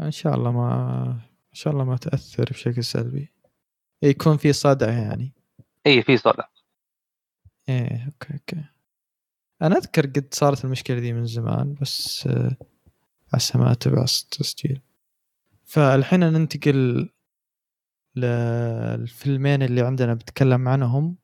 إن 0.00 0.10
شاء 0.10 0.34
الله 0.34 0.52
ما 0.52 1.29
إن 1.50 1.54
شاء 1.54 1.72
الله 1.72 1.84
ما 1.84 1.96
تأثر 1.96 2.44
بشكل 2.44 2.84
سلبي. 2.84 3.32
يكون 4.02 4.36
في 4.36 4.52
صدع 4.52 4.90
يعني. 4.92 5.32
اي 5.86 6.02
في 6.02 6.16
صدى 6.16 6.42
إيه 7.68 8.04
okay 8.06 8.32
okay. 8.32 8.64
أنا 9.62 9.76
أذكر 9.76 10.06
قد 10.06 10.28
صارت 10.34 10.64
المشكلة 10.64 11.00
دي 11.00 11.12
من 11.12 11.26
زمان 11.26 11.74
بس 11.74 12.26
آه، 12.26 12.56
عسى 13.34 13.58
ما 13.58 13.72
اتبع 13.72 14.02
التسجيل 14.02 14.80
فالحين 15.64 16.20
ننتقل 16.20 17.08
للفيلمين 18.16 19.62
اللي 19.62 19.80
عندنا 19.80 20.14
بتكلم 20.14 20.68
عنهم. 20.68 21.16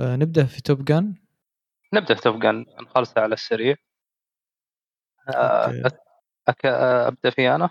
آه، 0.00 0.16
نبدأ 0.16 0.44
في 0.44 0.62
توب 0.62 0.84
جان 0.84 1.14
نبدأ 1.94 2.14
في 2.14 2.20
توب 2.20 2.40
جن 2.40 2.66
نخلصها 2.82 3.22
على 3.22 3.34
السريع. 3.34 3.76
آه، 5.28 5.82
أك... 6.48 6.66
آه، 6.66 7.08
أبدأ 7.08 7.30
فيه 7.30 7.54
أنا؟ 7.54 7.70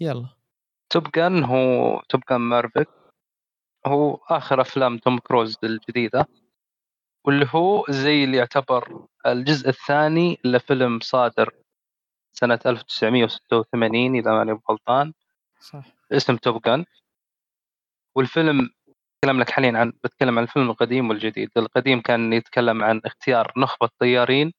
يلا. 0.00 0.39
توب 0.90 1.10
جن 1.16 1.44
هو 1.44 2.00
توب 2.08 2.20
جن 2.30 2.36
مارفك 2.36 2.88
هو 3.86 4.14
آخر 4.14 4.60
أفلام 4.60 4.98
توم 4.98 5.18
كروز 5.18 5.56
الجديدة. 5.64 6.26
واللي 7.24 7.46
هو 7.50 7.84
زي 7.90 8.24
اللي 8.24 8.36
يعتبر 8.36 9.06
الجزء 9.26 9.68
الثاني 9.68 10.38
لفيلم 10.44 11.00
صادر 11.00 11.54
سنة 12.32 12.58
1986 12.66 14.16
إذا 14.16 14.30
ماني 14.30 14.60
غلطان. 14.70 15.12
صح. 15.60 15.84
اسم 16.12 16.36
توب 16.36 16.62
جن 16.62 16.84
والفيلم 18.16 18.70
أتكلم 19.24 19.40
لك 19.40 19.50
حاليا 19.50 19.78
عن 19.78 19.92
بتكلم 20.04 20.38
عن 20.38 20.44
الفيلم 20.44 20.70
القديم 20.70 21.08
والجديد. 21.08 21.50
القديم 21.56 22.00
كان 22.00 22.32
يتكلم 22.32 22.84
عن 22.84 23.00
اختيار 23.04 23.52
نخبة 23.56 23.88
طيارين 23.98 24.52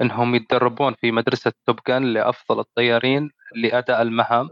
إنهم 0.00 0.34
يتدربون 0.34 0.94
في 0.94 1.12
مدرسة 1.12 1.52
توب 1.66 1.80
جن 1.88 2.02
لأفضل 2.02 2.60
الطيارين 2.60 3.30
لأداء 3.56 4.02
المهام. 4.02 4.50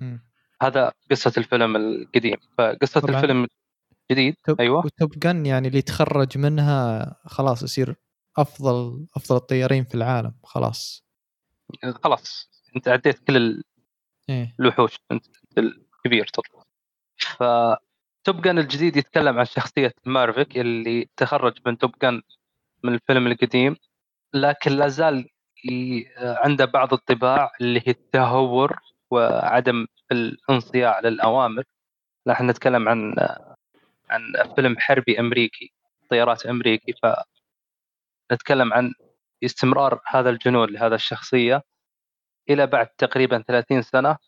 مم. 0.00 0.26
هذا 0.62 0.92
قصة 1.10 1.32
الفيلم 1.38 1.76
القديم. 1.76 2.36
فقصة 2.58 3.00
طبعاً. 3.00 3.16
الفيلم 3.16 3.46
الجديد 4.10 4.36
توب 4.44 4.60
أيوة. 4.60 4.86
وتوب 4.86 5.18
جن 5.18 5.46
يعني 5.46 5.68
اللي 5.68 5.78
يتخرج 5.78 6.38
منها 6.38 7.16
خلاص 7.26 7.62
يصير 7.62 7.94
أفضل 8.36 9.06
أفضل 9.16 9.36
الطيارين 9.36 9.84
في 9.84 9.94
العالم 9.94 10.34
خلاص. 10.44 11.04
خلاص. 12.04 12.50
أنت 12.76 12.88
عديت 12.88 13.18
كل 13.18 13.62
إيه. 14.28 14.54
الوحوش. 14.60 14.98
أنت 15.12 15.26
الكبير 15.58 16.26
طبعا 16.34 16.64
ف 17.18 17.42
توب 18.24 18.42
جن 18.42 18.58
الجديد 18.58 18.96
يتكلم 18.96 19.38
عن 19.38 19.44
شخصية 19.44 19.94
مارفيك 20.04 20.58
اللي 20.58 21.08
تخرج 21.16 21.58
من 21.66 21.78
توب 21.78 21.94
جن 22.02 22.22
من 22.82 22.94
الفيلم 22.94 23.26
القديم 23.26 23.76
لكن 24.34 24.72
لا 24.72 24.88
زال 24.88 25.28
عنده 26.18 26.64
بعض 26.64 26.92
الطباع 26.92 27.50
اللي 27.60 27.80
هي 27.80 27.92
التهور. 27.92 28.78
وعدم 29.10 29.86
الانصياع 30.12 31.00
للأوامر 31.00 31.64
نحن 32.26 32.50
نتكلم 32.50 32.88
عن 32.88 33.14
عن 34.10 34.32
فيلم 34.54 34.78
حربي 34.78 35.20
أمريكي 35.20 35.72
طيارات 36.10 36.46
أمريكي 36.46 36.94
فنتكلم 38.30 38.72
عن 38.72 38.92
استمرار 39.44 40.00
هذا 40.06 40.30
الجنون 40.30 40.70
لهذا 40.70 40.94
الشخصية 40.94 41.62
إلى 42.50 42.66
بعد 42.66 42.86
تقريبا 42.86 43.44
30 43.48 43.82
سنة 43.82 44.18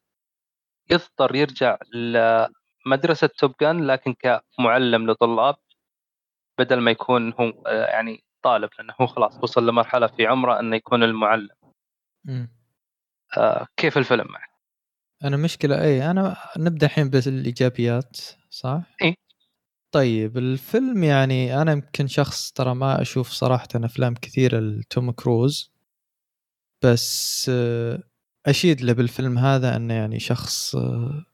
يضطر 0.90 1.34
يرجع 1.36 1.78
لمدرسة 1.92 3.26
توب 3.26 3.54
جن 3.60 3.84
لكن 3.86 4.14
كمعلم 4.58 5.10
لطلاب 5.10 5.56
بدل 6.58 6.80
ما 6.80 6.90
يكون 6.90 7.32
هو 7.40 7.52
يعني 7.66 8.24
طالب 8.42 8.70
لأنه 8.78 8.94
هو 9.00 9.06
خلاص 9.06 9.42
وصل 9.42 9.66
لمرحلة 9.66 10.06
في 10.06 10.26
عمره 10.26 10.60
أنه 10.60 10.76
يكون 10.76 11.02
المعلم. 11.02 11.48
آه، 13.36 13.66
كيف 13.76 13.98
الفيلم 13.98 14.26
معك؟ 14.30 14.47
أنا 15.24 15.36
مشكلة 15.36 15.82
إي 15.82 16.10
أنا 16.10 16.36
نبدأ 16.58 16.86
الحين 16.86 17.10
بالإيجابيات 17.10 18.16
صح؟ 18.50 18.82
إيه. 19.02 19.14
طيب 19.92 20.38
الفيلم 20.38 21.04
يعني 21.04 21.62
أنا 21.62 21.72
يمكن 21.72 22.06
شخص 22.06 22.52
ترى 22.52 22.74
ما 22.74 23.02
أشوف 23.02 23.30
صراحة 23.30 23.68
أفلام 23.74 24.14
كثيرة 24.14 24.60
لتوم 24.60 25.10
كروز 25.10 25.72
بس 26.82 27.46
آه، 27.54 28.02
أشيد 28.46 28.80
له 28.80 28.92
بالفيلم 28.92 29.38
هذا 29.38 29.76
إنه 29.76 29.94
يعني 29.94 30.20
شخص 30.20 30.76
آه، 30.76 31.24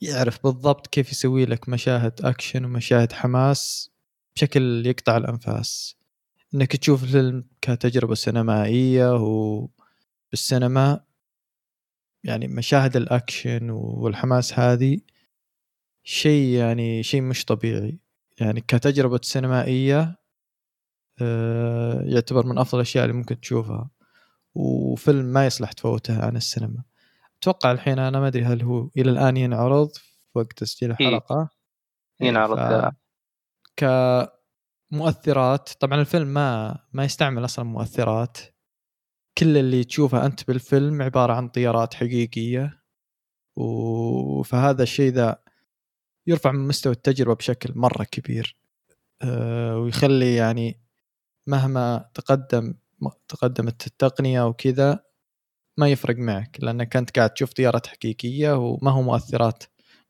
يعرف 0.00 0.42
بالضبط 0.44 0.86
كيف 0.86 1.12
يسوي 1.12 1.44
لك 1.44 1.68
مشاهد 1.68 2.24
أكشن 2.24 2.64
ومشاهد 2.64 3.12
حماس 3.12 3.90
بشكل 4.36 4.86
يقطع 4.86 5.16
الأنفاس 5.16 5.96
إنك 6.54 6.76
تشوف 6.76 7.04
الفيلم 7.04 7.44
كتجربة 7.60 8.14
سينمائية 8.14 9.14
وبالسينما 9.14 11.03
يعني 12.24 12.48
مشاهد 12.48 12.96
الأكشن 12.96 13.70
والحماس 13.70 14.58
هذه 14.58 15.00
شيء 16.04 16.48
يعني 16.58 17.02
شيء 17.02 17.22
مش 17.22 17.44
طبيعي. 17.44 17.98
يعني 18.40 18.60
كتجربة 18.60 19.20
سينمائية 19.22 20.16
آه، 21.22 22.02
يعتبر 22.02 22.46
من 22.46 22.58
أفضل 22.58 22.78
الأشياء 22.78 23.04
اللي 23.04 23.16
ممكن 23.16 23.40
تشوفها 23.40 23.90
وفيلم 24.54 25.24
ما 25.24 25.46
يصلح 25.46 25.72
تفوته 25.72 26.24
عن 26.24 26.36
السينما. 26.36 26.82
أتوقع 27.38 27.72
الحين 27.72 27.98
أنا 27.98 28.20
ما 28.20 28.26
أدري 28.26 28.44
هل 28.44 28.62
هو 28.62 28.90
إلى 28.96 29.10
الآن 29.10 29.36
ينعرض 29.36 29.90
في 29.94 30.38
وقت 30.38 30.52
تسجيل 30.52 30.90
إيه. 31.00 31.08
الحلقة. 31.08 31.48
ينعرض 32.20 32.58
ف... 32.58 32.94
كمؤثرات 33.76 35.70
طبعا 35.80 36.00
الفيلم 36.00 36.28
ما 36.28 36.78
ما 36.92 37.04
يستعمل 37.04 37.44
أصلا 37.44 37.64
مؤثرات. 37.64 38.38
كل 39.38 39.56
اللي 39.56 39.84
تشوفه 39.84 40.26
أنت 40.26 40.48
بالفيلم 40.48 41.02
عبارة 41.02 41.32
عن 41.32 41.48
طيارات 41.48 41.94
حقيقية. 41.94 42.82
و... 43.56 44.42
فهذا 44.42 44.82
الشيء 44.82 45.12
ذا 45.12 45.42
يرفع 46.26 46.52
من 46.52 46.68
مستوى 46.68 46.92
التجربة 46.92 47.34
بشكل 47.34 47.72
مرة 47.76 48.04
كبير. 48.04 48.56
أه 49.22 49.78
ويخلي 49.78 50.34
يعني 50.36 50.80
مهما 51.46 52.10
تقدم 52.14 52.74
تقدمت 53.28 53.86
التقنية 53.86 54.46
وكذا 54.46 55.04
ما 55.78 55.88
يفرق 55.88 56.16
معك 56.16 56.58
لأنك 56.60 56.96
أنت 56.96 57.16
قاعد 57.18 57.30
تشوف 57.30 57.52
طيارات 57.52 57.86
حقيقية 57.86 58.52
وما 58.58 58.90
هو 58.90 59.02
مؤثرات 59.02 59.64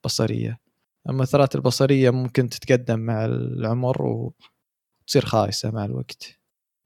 بصرية. 0.05 0.61
المؤثرات 1.09 1.55
البصرية 1.55 2.11
ممكن 2.11 2.49
تتقدم 2.49 3.01
مع 3.01 3.25
العمر 3.25 4.03
وتصير 4.03 5.25
خايسة 5.27 5.71
مع 5.71 5.85
الوقت. 5.85 6.41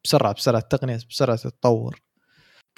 بسرعة 0.04 0.34
بسرعة 0.34 0.60
التقنية 0.60 0.98
بسرعة 1.10 1.36
تتطور. 1.36 2.00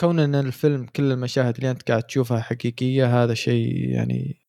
كون 0.00 0.18
إن 0.18 0.34
الفيلم 0.34 0.86
كل 0.86 1.12
المشاهد 1.12 1.56
اللي 1.56 1.70
أنت 1.70 1.88
قاعد 1.90 2.02
تشوفها 2.02 2.40
حقيقية 2.40 3.22
هذا 3.22 3.34
شيء 3.34 3.88
يعني 3.88 4.46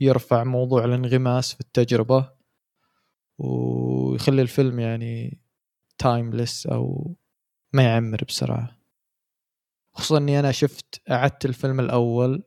يرفع 0.00 0.44
موضوع 0.44 0.84
الانغماس 0.84 1.54
في 1.54 1.60
التجربة 1.60 2.32
ويخلي 3.38 4.42
الفيلم 4.42 4.80
يعني 4.80 5.40
تايمليس 5.98 6.66
أو 6.66 7.16
ما 7.72 7.82
يعمر 7.82 8.24
بسرعة. 8.28 8.76
خصوصا 9.92 10.18
إني 10.18 10.40
أنا 10.40 10.52
شفت 10.52 11.02
أعدت 11.10 11.44
الفيلم 11.44 11.80
الأول 11.80 12.42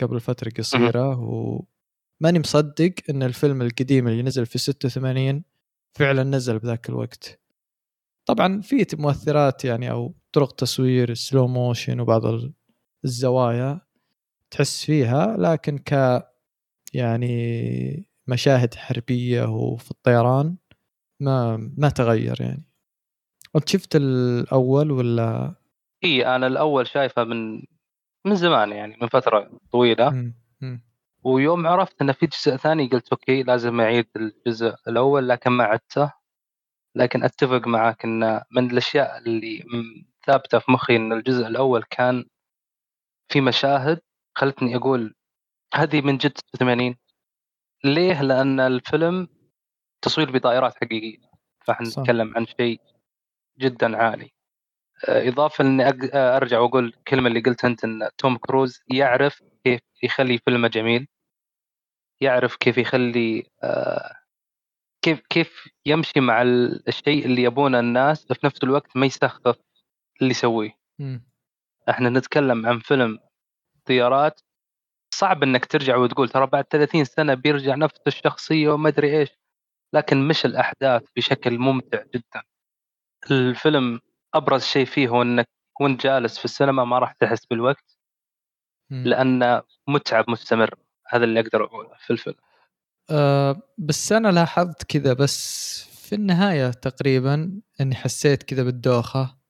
قبل 0.00 0.20
فترة 0.20 0.50
قصيرة 0.58 1.18
وماني 1.18 2.38
مصدق 2.38 2.94
إن 3.10 3.22
الفيلم 3.22 3.62
القديم 3.62 4.08
اللي 4.08 4.22
نزل 4.22 4.46
في 4.46 4.58
86 4.58 5.44
فعلا 5.92 6.22
نزل 6.22 6.58
بذاك 6.58 6.88
الوقت. 6.88 7.40
طبعا 8.26 8.60
في 8.60 8.86
مؤثرات 8.94 9.64
يعني 9.64 9.90
أو 9.90 10.14
طرق 10.32 10.52
تصوير 10.52 11.14
slow 11.14 11.46
motion 11.48 12.00
وبعض 12.00 12.22
الزوايا 13.04 13.80
تحس 14.50 14.84
فيها 14.84 15.36
لكن 15.36 15.78
ك 15.78 16.22
يعني 16.94 18.06
مشاهد 18.26 18.74
حربية 18.74 19.44
وفي 19.44 19.90
الطيران 19.90 20.56
ما 21.20 21.56
ما 21.78 21.88
تغير 21.88 22.40
يعني 22.40 22.64
أنت 23.56 23.68
شفت 23.68 23.96
الأول 23.96 24.90
ولا 24.90 25.54
إي 26.04 26.26
أنا 26.36 26.46
الأول 26.46 26.86
شايفه 26.86 27.24
من 27.24 27.62
من 28.26 28.34
زمان 28.34 28.70
يعني 28.70 28.96
من 29.02 29.08
فترة 29.08 29.50
طويلة. 29.72 30.10
مم. 30.60 30.82
ويوم 31.24 31.66
عرفت 31.66 32.02
انه 32.02 32.12
في 32.12 32.26
جزء 32.26 32.56
ثاني 32.56 32.86
قلت 32.88 33.08
okay 33.08 33.42
لازم 33.42 33.80
أعيد 33.80 34.06
الجزء 34.16 34.74
الأول 34.88 35.28
لكن 35.28 35.50
ما 35.50 35.64
عدته 35.64 36.12
لكن 36.94 37.22
أتفق 37.24 37.66
معك 37.66 38.04
إن 38.04 38.40
من 38.56 38.70
الأشياء 38.70 39.18
اللي 39.18 39.64
م- 39.72 40.11
ثابتة 40.26 40.58
في 40.58 40.72
مخي 40.72 40.96
إن 40.96 41.12
الجزء 41.12 41.46
الأول 41.46 41.82
كان 41.90 42.24
في 43.32 43.40
مشاهد 43.40 44.00
خلتني 44.34 44.76
أقول 44.76 45.14
هذه 45.74 46.00
من 46.00 46.16
جد 46.16 46.38
86 46.56 46.96
ليه؟ 47.84 48.22
لأن 48.22 48.60
الفيلم 48.60 49.28
تصوير 50.02 50.30
بطائرات 50.30 50.74
حقيقية 50.74 51.18
فاحنا. 51.66 51.88
نتكلم 51.88 52.36
عن 52.36 52.46
شيء 52.46 52.80
جدا 53.58 53.96
عالي 53.96 54.30
آه، 55.08 55.28
إضافة 55.28 55.64
إني 55.64 55.84
آه، 55.88 56.36
أرجع 56.36 56.58
وأقول 56.58 56.84
الكلمة 56.86 57.28
اللي 57.28 57.40
قلتها 57.40 57.68
أنت 57.68 57.84
إن 57.84 58.08
توم 58.18 58.36
كروز 58.36 58.80
يعرف 58.88 59.42
كيف 59.64 59.80
يخلي 60.02 60.38
فيلمه 60.38 60.68
جميل 60.68 61.08
يعرف 62.20 62.56
كيف 62.56 62.78
يخلي 62.78 63.46
آه، 63.62 64.16
كيف 65.02 65.20
كيف 65.30 65.68
يمشي 65.86 66.20
مع 66.20 66.42
ال- 66.42 66.88
الشيء 66.88 67.24
اللي 67.26 67.42
يبونه 67.42 67.80
الناس 67.80 68.26
في 68.32 68.46
نفس 68.46 68.62
الوقت 68.64 68.96
ما 68.96 69.06
يسخف 69.06 69.56
اللي 70.22 70.30
يسويه. 70.30 70.78
إحنا 71.90 72.08
نتكلم 72.08 72.66
عن 72.66 72.78
فيلم 72.78 73.18
طيارات. 73.86 74.40
صعب 75.14 75.42
انك 75.42 75.66
ترجع 75.66 75.96
وتقول 75.96 76.28
ترى 76.28 76.46
بعد 76.46 76.64
30 76.64 77.04
سنة 77.04 77.34
بيرجع 77.34 77.74
نفس 77.74 78.00
الشخصية 78.06 78.68
وما 78.68 78.88
أدري 78.88 79.18
إيش 79.18 79.28
لكن 79.94 80.28
مش 80.28 80.46
الأحداث 80.46 81.02
بشكل 81.16 81.58
ممتع 81.58 82.02
جدا. 82.14 82.42
الفيلم 83.30 84.00
أبرز 84.34 84.62
شيء 84.62 84.86
فيه 84.86 85.08
هو 85.08 85.22
إنك 85.22 85.48
وأنت 85.80 86.02
جالس 86.02 86.38
في 86.38 86.44
السينما 86.44 86.84
ما 86.84 86.98
راح 86.98 87.12
تحس 87.12 87.46
بالوقت. 87.46 87.98
مم. 88.90 89.04
لأنه 89.06 89.62
متعب 89.88 90.30
مستمر 90.30 90.74
هذا 91.08 91.24
اللي 91.24 91.40
أقدر 91.40 91.64
أقوله 91.64 91.90
في 91.98 92.12
الفيلم. 92.12 92.36
آه 93.10 93.62
بس 93.78 94.12
أنا 94.12 94.28
لاحظت 94.28 94.82
كذا 94.82 95.12
بس 95.12 95.84
في 95.84 96.14
النهاية 96.14 96.70
تقريبا 96.70 97.60
إني 97.80 97.94
حسيت 97.94 98.42
كذا 98.42 98.62
بالدوخة. 98.62 99.41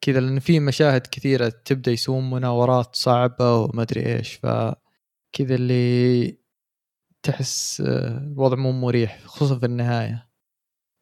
كذا 0.00 0.20
لأن 0.20 0.38
في 0.38 0.60
مشاهد 0.60 1.06
كثيرة 1.06 1.48
تبدأ 1.64 1.92
يسوون 1.92 2.30
مناورات 2.30 2.96
صعبة 2.96 3.54
وما 3.56 3.82
أدري 3.82 4.06
إيش 4.06 4.34
فكذا 4.34 5.54
اللي 5.54 6.38
تحس 7.22 7.80
آه، 7.80 8.18
الوضع 8.18 8.56
مو 8.56 8.72
مريح 8.72 9.20
خصوصا 9.24 9.58
في 9.58 9.66
النهاية 9.66 10.28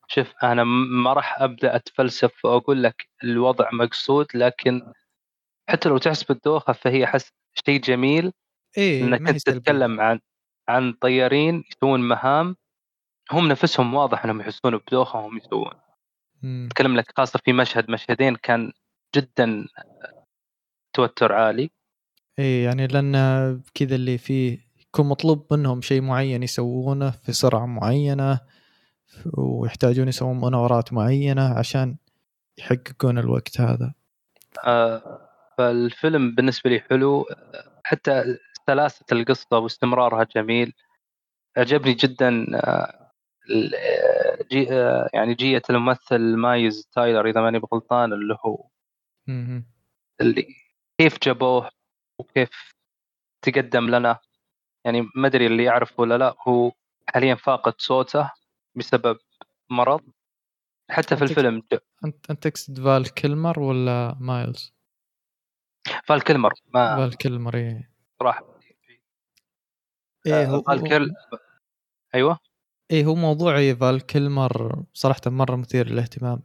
شوف 0.08 0.32
أنا 0.42 0.64
ما 1.04 1.12
راح 1.12 1.42
أبدأ 1.42 1.76
أتفلسف 1.76 2.44
وأقول 2.44 2.82
لك 2.82 3.08
الوضع 3.24 3.68
مقصود 3.72 4.26
لكن 4.34 4.92
حتى 5.68 5.88
لو 5.88 5.98
تحس 5.98 6.24
بالدوخة 6.24 6.72
فهي 6.72 7.06
حس 7.06 7.32
شيء 7.66 7.80
جميل 7.80 8.32
إيه 8.78 9.02
إنك 9.02 9.28
أنت. 9.28 9.50
تتكلم 9.50 10.00
عن 10.00 10.20
عن 10.68 10.92
طيارين 10.92 11.64
يسوون 11.70 12.00
مهام 12.00 12.56
هم 13.32 13.48
نفسهم 13.48 13.94
واضح 13.94 14.24
إنهم 14.24 14.40
يحسون 14.40 14.76
بدوخة 14.76 15.18
وهم 15.18 15.36
يسوون. 15.36 15.72
أتكلم 16.44 16.96
لك 16.96 17.12
خاصة 17.16 17.40
في 17.44 17.52
مشهد 17.52 17.90
مشهدين 17.90 18.36
كان 18.36 18.72
جدا 19.14 19.66
توتر 20.92 21.32
عالي. 21.32 21.70
إيه 22.38 22.64
يعني 22.64 22.86
لأن 22.86 23.12
كذا 23.74 23.94
اللي 23.94 24.18
فيه 24.18 24.58
يكون 24.80 25.06
مطلوب 25.06 25.46
منهم 25.50 25.80
شيء 25.80 26.00
معين 26.00 26.42
يسوونه 26.42 27.10
في 27.10 27.32
سرعة 27.32 27.66
معينة 27.66 28.40
ويحتاجون 29.38 30.08
يسوون 30.08 30.40
مناورات 30.40 30.92
معينة 30.92 31.58
عشان 31.58 31.96
يحققون 32.58 33.18
الوقت 33.18 33.60
هذا. 33.60 33.94
آه، 34.64 35.28
فالفيلم 35.58 36.34
بالنسبة 36.34 36.70
لي 36.70 36.80
حلو. 36.80 37.26
حتى 37.84 38.38
سلاسة 38.66 39.04
القصة 39.12 39.58
واستمرارها 39.58 40.26
جميل. 40.36 40.72
عجبني 41.56 41.94
جدا 41.94 42.46
آه، 42.54 43.10
آه، 43.74 44.38
جي 44.50 44.72
آه، 44.72 45.08
يعني 45.14 45.34
جية 45.34 45.62
الممثل 45.70 46.36
مايلز 46.36 46.88
تيلر 46.92 47.28
إذا 47.28 47.40
ماني 47.40 47.58
بغلطان 47.58 48.12
اللي 48.12 48.36
هو. 48.46 48.68
اللي 50.20 50.54
كيف 51.00 51.18
جابوه 51.22 51.70
وكيف 52.18 52.74
تقدم 53.42 53.90
لنا. 53.90 54.18
يعني 54.84 55.08
ما 55.14 55.26
أدري 55.26 55.46
اللي 55.46 55.64
يعرف 55.64 56.00
ولا 56.00 56.18
لا 56.18 56.36
هو 56.48 56.72
حاليا 57.08 57.34
فاقد 57.34 57.74
صوته 57.78 58.30
بسبب 58.74 59.18
مرض. 59.70 60.00
حتى 60.90 61.16
في 61.16 61.22
الفيلم 61.22 61.54
انت 61.54 61.82
أنت 62.30 62.48
تقصد 62.48 62.80
فال 62.80 63.14
كيلمر 63.14 63.60
ولا 63.60 64.16
مايلز؟ 64.20 64.74
فال 66.04 66.20
كيلمر 66.20 66.52
ما 66.74 66.96
فال 66.96 67.16
كيلمر 67.16 67.56
إيه. 67.56 67.90
راح. 68.22 68.42
إيه 70.26 70.46
هو 70.46 70.62
فال 70.62 70.88
كيل 70.88 71.14
أيوه. 72.14 72.38
إيه 72.90 73.04
هو 73.04 73.14
موضوعي 73.14 73.76
فال 73.76 74.06
كيلمر 74.06 74.82
صراحة 74.92 75.20
مرة 75.26 75.56
مثير 75.56 75.88
للاهتمام. 75.88 76.42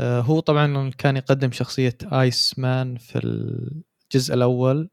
هو 0.00 0.40
طبعا 0.40 0.90
كان 0.90 1.16
يقدم 1.16 1.52
شخصية 1.52 1.98
آيس 2.12 2.58
مان 2.58 2.96
في 2.96 3.18
الجزء 3.18 4.34
الأول 4.34 4.90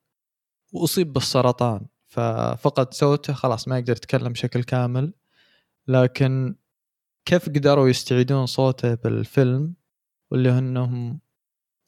وأصيب 0.73 1.13
بالسرطان 1.13 1.85
ففقد 2.07 2.93
صوته 2.93 3.33
خلاص 3.33 3.67
ما 3.67 3.77
يقدر 3.77 3.91
يتكلم 3.91 4.33
بشكل 4.33 4.63
كامل. 4.63 5.13
لكن 5.87 6.55
كيف 7.25 7.49
قدروا 7.49 7.89
يستعيدون 7.89 8.45
صوته 8.45 8.93
بالفيلم؟ 8.93 9.73
واللي 10.31 10.57
إنهم 10.57 11.19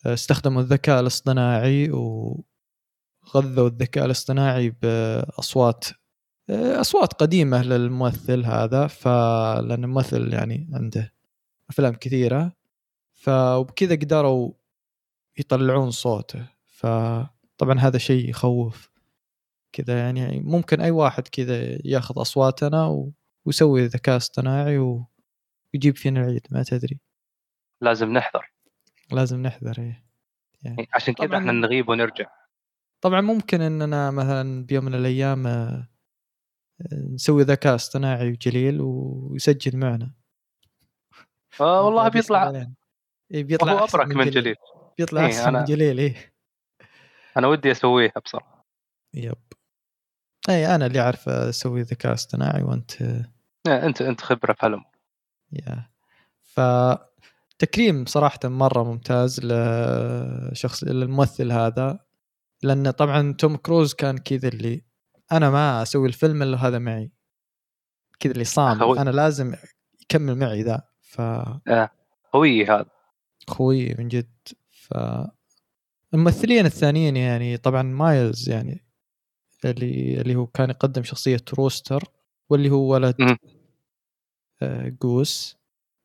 استخدموا 0.05 0.61
الذكاء 0.61 0.99
الاصطناعي 0.99 1.91
وغذوا 1.91 3.67
الذكاء 3.67 4.05
الاصطناعي 4.05 4.69
بأصوات 4.69 5.85
أصوات 6.51 7.13
قديمة 7.13 7.63
للممثل 7.63 8.45
هذا. 8.45 8.87
فلان 8.87 9.83
الممثل 9.83 10.33
يعني 10.33 10.69
عنده 10.73 11.13
أفلام 11.69 11.93
كثيرة. 11.93 12.58
فبكذا 13.19 13.95
قدروا 13.95 14.51
يطلعون 15.39 15.91
صوته. 15.91 16.47
فطبعا 16.65 17.79
هذا 17.79 17.97
شيء 17.97 18.29
يخوف. 18.29 18.89
كذا 19.71 19.99
يعني 19.99 20.39
ممكن 20.39 20.81
أي 20.81 20.91
واحد 20.91 21.27
كذا 21.27 21.87
ياخذ 21.87 22.21
أصواتنا 22.21 22.85
و- 22.87 23.13
ويسوي 23.45 23.85
ذكاء 23.85 24.17
اصطناعي 24.17 24.77
ويجيب 24.77 25.95
فينا 25.95 26.19
العيد 26.21 26.47
ما 26.51 26.63
تدري. 26.63 26.99
لازم 27.81 28.13
نحذر 28.13 28.51
لازم 29.11 29.41
نحذر 29.41 29.75
إيه. 29.79 30.05
يعني 30.63 30.87
عشان 30.95 31.13
كذا. 31.13 31.37
إحنا 31.37 31.51
نغيب 31.51 31.89
ونرجع. 31.89 32.25
طبعا 33.01 33.21
ممكن 33.21 33.61
إننا 33.61 34.11
مثلا 34.11 34.65
بيوم 34.65 34.85
من 34.85 34.95
الأيام 34.95 35.47
آه، 35.47 35.87
نسوي 36.91 37.43
ذكاء 37.43 37.75
اصطناعي 37.75 38.31
جليل 38.31 38.81
ويسجل 38.81 39.77
معنا. 39.77 40.13
آه 41.61 41.81
والله 41.85 42.07
بيطلع 42.29 42.39
علينا. 42.39 42.59
إيه 42.65 42.78
بيطلع 43.29 43.73
وهو 43.73 43.85
أحسن 43.85 43.99
أبرك 43.99 44.15
من 44.15 44.29
جليل. 44.29 44.55
بيطلع 44.97 45.21
إيه، 45.21 45.27
أحسن 45.27 45.53
من 45.53 45.59
أنا- 45.61 45.67
جليل 45.67 45.99
إيه. 45.99 46.33
أنا 47.37 47.47
ودي 47.47 47.71
أسويها 47.71 48.13
بصراحة. 48.25 48.65
يب. 49.13 49.35
اي 50.49 50.75
أنا 50.75 50.85
اللي 50.85 50.99
أعرف 50.99 51.29
أسوي 51.29 51.81
ذكاء 51.81 52.13
اصطناعي 52.13 52.63
وأنت 52.63 53.01
إيه، 53.01 53.85
أنت 53.85 54.01
أنت 54.01 54.21
خبرة 54.21 54.53
في 54.53 54.65
هالأمور. 54.65 54.85
يا. 55.53 55.89
ف 56.43 56.61
تكريم 57.59 58.05
صراحة 58.05 58.39
مرة 58.45 58.83
ممتاز 58.83 59.39
لشخص 59.43 60.83
للممثل 60.83 61.51
هذا 61.51 61.99
لأن 62.63 62.91
طبعا 62.91 63.33
توم 63.33 63.55
كروز 63.55 63.93
كان 63.93 64.17
كذا 64.17 64.47
اللي 64.47 64.85
أنا 65.31 65.49
ما 65.49 65.81
أسوي 65.81 66.07
الفيلم 66.07 66.43
إلا 66.43 66.57
هذا 66.57 66.79
معي. 66.79 67.11
كذا 68.19 68.31
اللي 68.33 68.45
خوي. 68.45 68.99
أنا 68.99 69.09
لازم 69.09 69.55
يكمل 70.01 70.35
معي 70.35 70.61
ذا 70.63 70.81
ف 71.01 71.21
قوي 72.33 72.65
هذا. 72.65 72.85
قوي 73.49 73.95
من 73.99 74.07
جد. 74.07 74.29
ف 74.69 74.93
الممثلين 76.13 76.65
الثانيين 76.65 77.17
يعني 77.17 77.57
طبعا 77.57 77.81
مايلز 77.81 78.49
يعني 78.49 78.85
اللي 79.65 80.21
اللي 80.21 80.35
هو 80.35 80.47
كان 80.47 80.69
يقدم 80.69 81.03
شخصية 81.03 81.41
روستر 81.57 82.03
واللي 82.49 82.69
هو 82.69 82.93
ولد. 82.93 83.37
آه، 84.61 84.89
قوس. 85.01 85.57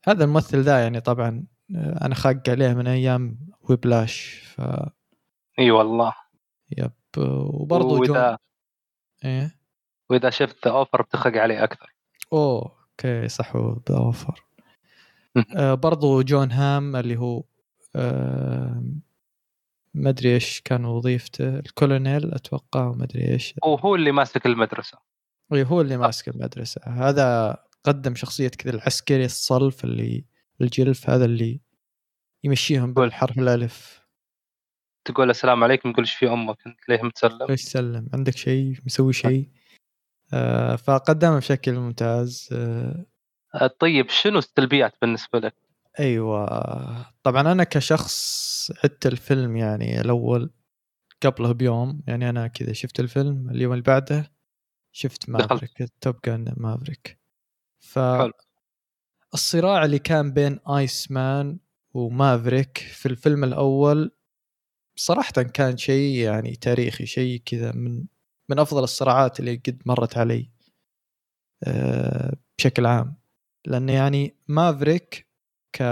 هذا 0.05 0.25
الممثل 0.25 0.61
ذا 0.61 0.83
يعني 0.83 1.01
طبعا 1.01 1.47
آه، 1.77 2.07
أنا 2.07 2.15
خاق 2.15 2.43
عليه 2.49 2.75
من 2.75 2.87
أيام 2.87 3.39
Whiplash 3.63 4.43
ف 4.55 4.61
إي 5.59 5.71
والله. 5.71 6.15
yep. 6.79 6.93
وبرضه 7.19 7.89
جون. 7.89 8.11
واذا 8.11 8.39
إيه؟ 9.25 9.57
وإذا 10.11 10.31
شفت 10.31 10.69
The 10.69 10.73
Offer 10.73 11.03
بتخق 11.03 11.37
عليه 11.37 11.65
أكثر. 11.65 11.95
أوه 12.33 12.77
okay 12.91 13.29
صح 13.29 13.57
ب 13.57 13.69
Offer. 13.69 14.45
مم. 14.49 14.54
آه 15.57 15.75
برضو 15.75 16.23
جون 16.23 16.53
هام 16.53 16.97
اللي 16.97 17.17
هو 17.17 17.45
آه 17.97 18.83
ما 19.95 20.11
أدري 20.11 20.35
إيش 20.35 20.61
كان 20.61 20.85
وظيفته 20.85 21.59
الكولونيل 21.59 22.35
أتوقع 22.35 22.87
وما 22.87 23.05
أدري 23.05 23.33
إيش. 23.33 23.55
هو 23.65 23.75
هو 23.75 23.95
اللي 23.95 24.13
ماسك 24.13 24.47
المدرسة. 24.47 24.99
إيه، 25.53 25.65
هو 25.65 25.81
اللي 25.81 25.97
ماسك 25.97 26.29
المدرسة. 26.29 26.81
هذا 26.85 27.57
قدم 27.85 28.15
شخصية 28.15 28.49
كذا 28.49 28.75
العسكري 28.75 29.25
الصلف 29.25 29.85
اللي 29.85 30.25
الجلف 30.61 31.11
هذا 31.11 31.25
اللي 31.25 31.61
يمشيهم. 32.45 32.95
بالحرف 32.95 33.39
الألف. 33.39 34.05
تقول 35.05 35.31
السلام 35.31 35.65
عليكم 35.65 35.91
يقول 35.91 36.05
إيش 36.05 36.15
في 36.15 36.29
أمك 36.29 36.57
أنت 36.67 36.89
ليه 36.89 37.03
متسلم 37.03 37.47
إيش 37.51 37.63
سلم 37.63 38.09
عندك 38.15 38.37
شيء؟ 38.37 38.75
مسوي 38.87 39.13
شيء؟ 39.13 39.49
آه 40.33 40.77
فقدمه 40.77 41.37
بشكل 41.37 41.73
ممتاز. 41.73 42.49
آه، 42.53 43.07
طيب 43.79 44.09
شنو 44.11 44.39
السلبيات 44.39 44.95
بالنسبة 45.03 45.39
لك؟ 45.39 45.55
أيوه 46.01 46.47
طبعا 47.23 47.53
أنا 47.53 47.65
كشخص 47.65 48.71
عدت 48.85 49.07
الفيلم 49.07 49.57
يعني 49.57 50.01
الأول 50.01 50.51
قبله 51.23 51.53
بيوم 51.53 52.03
يعني 52.07 52.29
أنا 52.31 52.47
كذا 52.47 52.73
شفت 52.73 53.01
الفيلم 53.01 53.51
اليوم 53.51 53.73
اللي 53.73 53.83
بعده 53.83 54.33
شفت. 54.93 55.29
Maverick 55.29 55.93
Top 56.01 56.17
Gun 56.27 56.55
Maverick 56.57 57.19
ف 57.81 57.99
حلو. 57.99 58.33
الصراع 59.35 59.85
اللي 59.85 59.99
كان 59.99 60.33
بين 60.33 60.59
ايس 60.69 61.11
مان 61.11 61.59
ومافريك 61.95 62.79
في 62.79 63.07
الفيلم 63.07 63.45
الأول 63.45 64.17
صراحة 64.97 65.33
كان 65.33 65.77
شيء 65.77 66.17
يعني 66.17 66.57
تاريخي 66.57 67.07
شيء 67.07 67.43
كذا 67.47 67.73
من 67.73 68.05
من 68.49 68.59
أفضل 68.59 68.83
الصراعات 68.85 69.41
اللي 69.41 69.57
قد 69.67 69.83
مرت 69.87 70.19
علي 70.19 70.51
آه، 71.65 72.37
بشكل 72.59 72.87
عام 72.87 73.17
لأن 73.67 73.89
يعني 73.89 74.35
مافريك 74.49 75.27
ك 75.73 75.83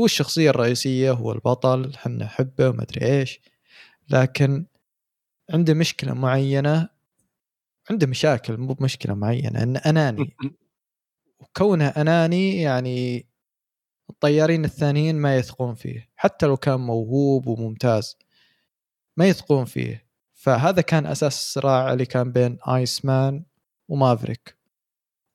هو 0.00 0.04
الشخصية 0.04 0.50
الرئيسية 0.50 1.12
هو 1.12 1.32
البطل 1.32 1.96
حنا 1.96 2.24
نحبه 2.24 2.68
وما 2.68 2.82
أدري 2.82 3.06
إيش. 3.06 3.40
لكن 4.10 4.66
عنده 5.50 5.74
مشكلة 5.74 6.14
معينة 6.14 6.88
عنده 7.90 8.06
مشاكل 8.06 8.56
مو 8.56 8.72
بمشكلة 8.72 9.14
معينة 9.14 9.62
إنه 9.62 9.78
أناني. 9.78 10.36
وكونه 11.40 11.88
أناني 11.88 12.62
يعني 12.62 13.26
الطيارين 14.10 14.64
الثانيين 14.64 15.16
ما 15.16 15.36
يثقون 15.36 15.74
فيه. 15.74 16.10
حتى 16.16 16.46
لو 16.46 16.56
كان 16.56 16.80
موهوب 16.80 17.46
وممتاز 17.46 18.16
ما 19.16 19.26
يثقون 19.26 19.64
فيه. 19.64 20.04
فهذا 20.34 20.80
كان 20.82 21.06
أساس 21.06 21.34
الصراع 21.34 21.92
اللي 21.92 22.06
كان 22.06 22.32
بين 22.32 22.58
ايس 22.68 23.04
مان 23.04 23.44
ومافريك 23.88 24.63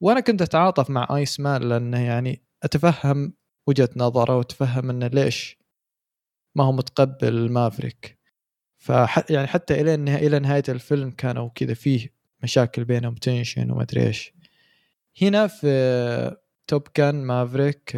وأنا 0.02 0.20
كنت 0.20 0.42
أتعاطف 0.42 0.90
مع 0.90 1.08
ايس 1.16 1.40
مان 1.40 1.62
لأنه 1.62 2.00
يعني 2.00 2.42
أتفهم 2.64 3.34
وجهة 3.68 3.90
نظره 3.96 4.38
وأتفهم 4.38 4.90
إنه 4.90 5.08
ليش 5.08 5.58
ما 6.56 6.64
هو 6.64 6.72
متقبل 6.72 7.52
مافريك 7.52 8.20
فح 8.78 9.32
يعني 9.32 9.48
حتى 9.48 9.82
إلى 9.82 9.94
إلى 9.96 10.40
نهاية 10.40 10.64
الفيلم 10.70 11.12
كانوا 11.12 11.50
كذا 11.56 11.74
فيه 11.74 12.14
مشاكل 12.44 12.86
بينهم 12.86 13.16
tension 13.16 13.72
وما 13.72 13.84
أدري 13.84 14.08
إيش. 14.08 14.34
هنا 15.22 15.48
في 15.48 16.38
Top 16.68 16.88
Gun 16.88 17.24
Maverick 17.24 17.96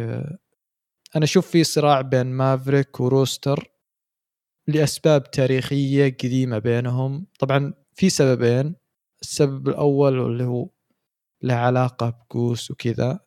أنا 1.16 1.24
أشوف 1.24 1.50
في 1.50 1.64
صراع 1.64 2.00
بين 2.00 2.26
مافريك 2.26 3.00
وروستر 3.00 3.70
لأسباب 4.66 5.30
تاريخية 5.30 6.16
قديمة 6.24 6.58
بينهم. 6.58 7.26
طبعا 7.38 7.74
في 7.94 8.10
سببين 8.10 8.74
السبب 9.22 9.68
الأول 9.68 10.20
اللي 10.20 10.44
هو 10.44 10.68
له 11.42 11.54
علاقة 11.54 12.10
بقوس 12.10 12.70
وكذا. 12.70 13.20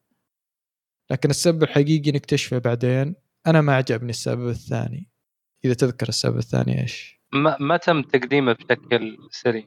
لكن 1.12 1.30
السبب 1.30 1.64
الحقيقي 1.64 2.12
نكتشفه 2.12 2.58
بعدين 2.58 3.16
أنا 3.48 3.62
ما 3.62 3.76
عجبني 3.76 4.10
السبب 4.10 4.50
الثاني. 4.50 5.10
إذا 5.66 5.74
تذكر 5.74 6.10
السبب 6.10 6.38
الثاني 6.38 6.82
إيش؟ 6.82 7.22
ما, 7.34 7.58
ما 7.60 7.78
تم 7.78 8.02
تقديمه 8.02 8.54
بشكل 8.54 9.18
سريع 9.32 9.66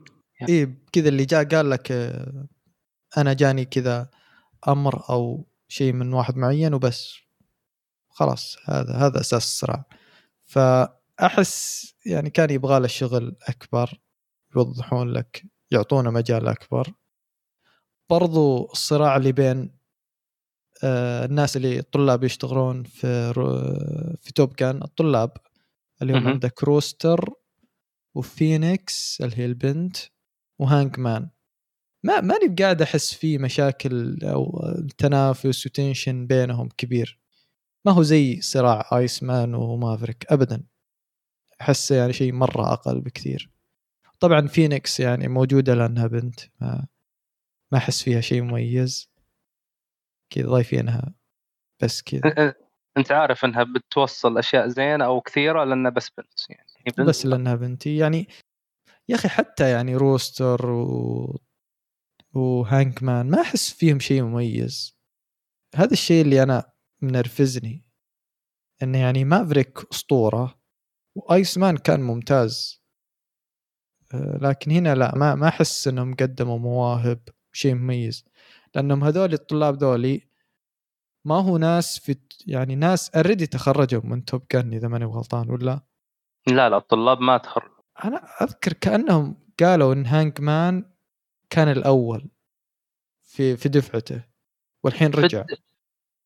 إيه 0.49 0.78
كذا 0.92 1.09
اللي 1.09 1.24
جاء 1.24 1.44
قال 1.44 1.70
لك 1.70 1.92
آه، 1.92 2.49
أنا 3.16 3.32
جاني 3.32 3.64
كذا 3.64 4.11
أمر 4.68 5.11
أو 5.11 5.49
شيء 5.68 5.92
من 5.92 6.12
واحد 6.12 6.36
معين 6.36 6.74
وبس. 6.74 7.14
خلاص 8.09 8.57
هذا 8.64 8.92
هذا 8.94 9.20
أساس 9.20 9.44
الصراع. 9.44 9.84
فأحس 10.44 11.94
يعني 12.07 12.30
كان 12.30 12.51
يبغى 12.51 12.80
له 12.80 12.86
شغل 12.86 13.36
أكبر 13.49 14.01
يوضحون 14.57 15.12
لك 15.12 15.42
يعطونا 15.70 16.11
مجال 16.11 16.49
أكبر. 16.49 16.92
برضو 18.11 18.64
الصراع 18.72 19.16
اللي 19.16 19.32
بين 19.32 19.78
آه، 20.84 21.24
الناس 21.24 21.56
اللي 21.56 21.78
الطلاب 21.78 22.24
يشتغلون 22.24 22.84
في 22.84 23.32
في 24.20 24.32
Top 24.34 24.53
Gun 24.53 24.82
الطلاب 24.82 25.32
اللي 26.02 26.12
هم. 26.18 26.28
عندك 26.28 26.64
Rooster 26.64 27.30
و 28.14 28.28
Phoenix 28.28 29.20
اللي 29.20 29.38
هي 29.38 29.44
البنت 29.44 29.96
و 30.59 30.99
Hangman. 30.99 31.30
ما 32.04 32.20
ماني 32.20 32.48
بقاعد 32.48 32.82
أحس 32.82 33.14
في 33.14 33.38
مشاكل 33.38 34.24
أو 34.24 34.62
تنافس 34.98 35.66
و 35.66 35.74
tension 35.74 36.26
بينهم 36.26 36.68
كبير. 36.68 37.18
ما 37.84 37.92
هو 37.92 38.02
زي 38.02 38.40
صراع 38.40 38.88
Iceman 38.92 39.22
و 39.22 39.55
Maverick 39.55 40.26
ابدا. 40.32 40.64
احس 41.61 41.90
يعني 41.90 42.12
شيء 42.12 42.32
مرة 42.32 42.72
أقل 42.72 43.00
بكثير. 43.00 43.50
طبعا 44.20 44.46
فينيكس 44.46 45.00
يعني 45.00 45.28
موجودة 45.28 45.74
لأنها 45.74 46.06
بنت 46.06 46.40
ما 46.61 46.86
ما 47.72 47.78
أحس 47.78 48.02
فيها 48.02 48.20
شيء 48.20 48.42
مميز. 48.42 49.10
كذا 50.30 50.46
ضايفينها 50.46 51.14
بس 51.82 52.02
كذا. 52.02 52.54
أنت 52.96 53.12
عارف 53.12 53.44
إنها 53.44 53.62
بتوصل 53.62 54.38
أشياء 54.38 54.68
زينة 54.68 55.04
أو 55.04 55.20
كثيرة 55.20 55.64
لأنها 55.64 55.90
بس 55.90 56.10
بنت 56.10 56.50
يعني. 56.50 56.68
بنت 56.86 57.00
بس 57.00 57.26
لأنها 57.26 57.54
بنتي 57.54 57.96
يعني 57.96 58.28
يا 59.08 59.14
أخي 59.14 59.28
حتى 59.28 59.70
يعني 59.70 59.96
Rooster 59.96 60.70
و 60.70 61.40
و 62.34 63.03
Hangman 63.03 63.30
ما 63.30 63.40
أحس 63.40 63.72
فيهم 63.72 64.00
شيء 64.00 64.22
مميز. 64.22 64.98
هذا 65.74 65.92
الشيء 65.92 66.24
اللي 66.24 66.42
أنا 66.42 66.72
منرفزني. 67.02 67.84
انه 68.82 68.98
يعني 68.98 69.24
Maverick 69.24 69.78
أسطورة 69.92 70.60
و 71.16 71.59
Iceman 71.59 71.76
كان 71.76 72.00
ممتاز. 72.00 72.82
لكن 74.14 74.70
هنا 74.70 74.94
لا 74.94 75.14
ما 75.14 75.34
ما 75.34 75.48
أحس 75.48 75.88
إنهم 75.88 76.14
قدموا 76.14 76.58
مواهب. 76.58 77.28
شيء 77.53 77.74
مميز. 77.74 78.24
لأنهم 78.74 79.05
هذول 79.05 79.32
الطلاب 79.32 79.74
ذولي 79.76 80.28
ما 81.24 81.34
هو 81.40 81.59
ناس 81.59 81.99
في 81.99 82.16
يعني 82.46 82.75
ناس 82.76 83.11
already 83.16 83.46
تخرجوا 83.46 84.00
من 84.04 84.25
Top 84.25 84.45
Gun 84.49 84.72
إذا 84.72 84.88
ماني 84.88 85.04
غلطان 85.04 85.50
ولا؟ 85.50 85.80
لا 86.49 86.68
لا 86.68 86.76
الطلاب 86.76 87.20
ما 87.20 87.38
تخرج 87.38 87.70
أنا 88.04 88.16
أذكر 88.42 88.72
كأنهم 88.72 89.46
قالوا 89.61 89.92
إن 89.95 90.07
Hangman 90.07 90.92
كان 91.50 91.68
الأول 91.68 92.30
في 93.22 93.57
في 93.57 93.68
دفعته 93.68 94.25
والحين 94.84 95.12
في 95.12 95.20
رجع. 95.20 95.41
الد- 95.41 95.58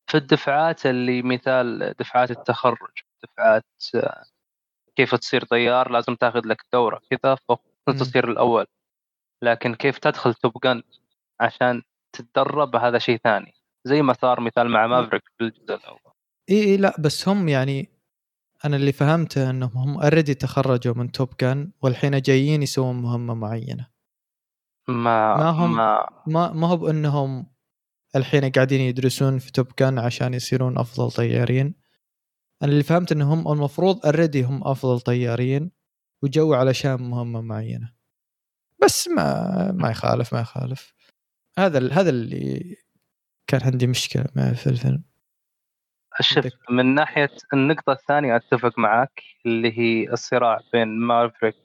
في 0.07 0.17
الدفعات 0.17 0.85
اللي 0.85 1.21
مثال 1.21 1.93
دفعات 1.99 2.31
التخرج 2.31 2.91
دفعات 3.23 3.65
كيف 4.95 5.15
تصير 5.15 5.45
طيار 5.45 5.91
لازم 5.91 6.15
تاخذ 6.15 6.41
لك 6.45 6.65
دوره 6.73 7.01
كذا 7.09 7.37
مم. 7.49 7.55
فانت 7.87 7.99
تصير 7.99 8.29
الأول. 8.31 8.65
لكن 9.41 9.75
كيف 9.75 9.97
تدخل 9.97 10.33
Top 10.33 10.51
Gun 10.63 10.83
عشان 11.43 11.81
تتدرب 12.13 12.75
هذا 12.75 12.97
شيء 12.97 13.17
ثاني. 13.17 13.53
زي 13.85 14.01
ما 14.01 14.13
صار 14.13 14.39
مثال 14.39 14.69
مع 14.69 14.87
Maverick 14.87 15.23
في 15.37 15.43
الجزء 15.43 15.75
الأول. 15.75 15.99
إي 16.49 16.63
إي 16.63 16.77
لا 16.77 16.95
بس 16.99 17.27
هم 17.29 17.49
يعني 17.49 17.89
أنا 18.65 18.75
اللي 18.75 18.91
فهمته 18.91 19.49
إنهم 19.49 19.71
هم 19.75 19.99
already 19.99 20.33
تخرجوا 20.33 20.93
من 20.93 21.11
Top 21.11 21.33
Gun 21.33 21.71
والحين 21.81 22.21
جايين 22.21 22.63
يسوون 22.63 22.95
مهمة 22.95 23.33
معينة. 23.33 23.87
ما 24.87 25.37
ما 25.37 25.49
هم- 25.49 25.75
ما 25.75 26.09
ما 26.27 26.53
ما 26.53 26.67
هو 26.67 26.77
بأنهم 26.77 27.53
الحين 28.15 28.51
قاعدين 28.51 28.81
يدرسون 28.81 29.39
في 29.39 29.51
Top 29.51 29.71
Gun 29.71 29.99
عشان 29.99 30.33
يصيرون 30.33 30.77
أفضل 30.77 31.11
طيارين. 31.11 31.75
أنا 32.63 32.71
اللي 32.71 32.83
فهمت 32.83 33.11
إنهم 33.11 33.51
المفروض 33.51 34.05
already 34.05 34.43
هم 34.43 34.67
أفضل 34.67 34.99
طيارين 34.99 35.71
وجو 36.23 36.53
علشان 36.53 37.01
مهمة 37.01 37.41
معينة. 37.41 37.93
بس 38.83 39.07
ما 39.07 39.71
ما 39.71 39.91
يخالف 39.91 40.33
ما 40.33 40.41
يخالف. 40.41 40.93
هذا 41.59 41.77
ال- 41.77 41.93
هذا 41.93 42.09
اللي 42.09 42.75
كان 43.47 43.61
عندي 43.63 43.87
مشكلة 43.87 44.25
معه 44.35 44.53
في 44.53 44.67
الفيلم. 44.67 45.03
شوف 46.21 46.45
من 46.69 46.95
ناحية 46.95 47.29
النقطة 47.53 47.91
الثانية 47.91 48.35
أتفق 48.35 48.79
معك 48.79 49.23
اللي 49.45 49.79
هي 49.79 50.13
الصراع 50.13 50.59
بين 50.73 50.87
Maverick 50.87 51.55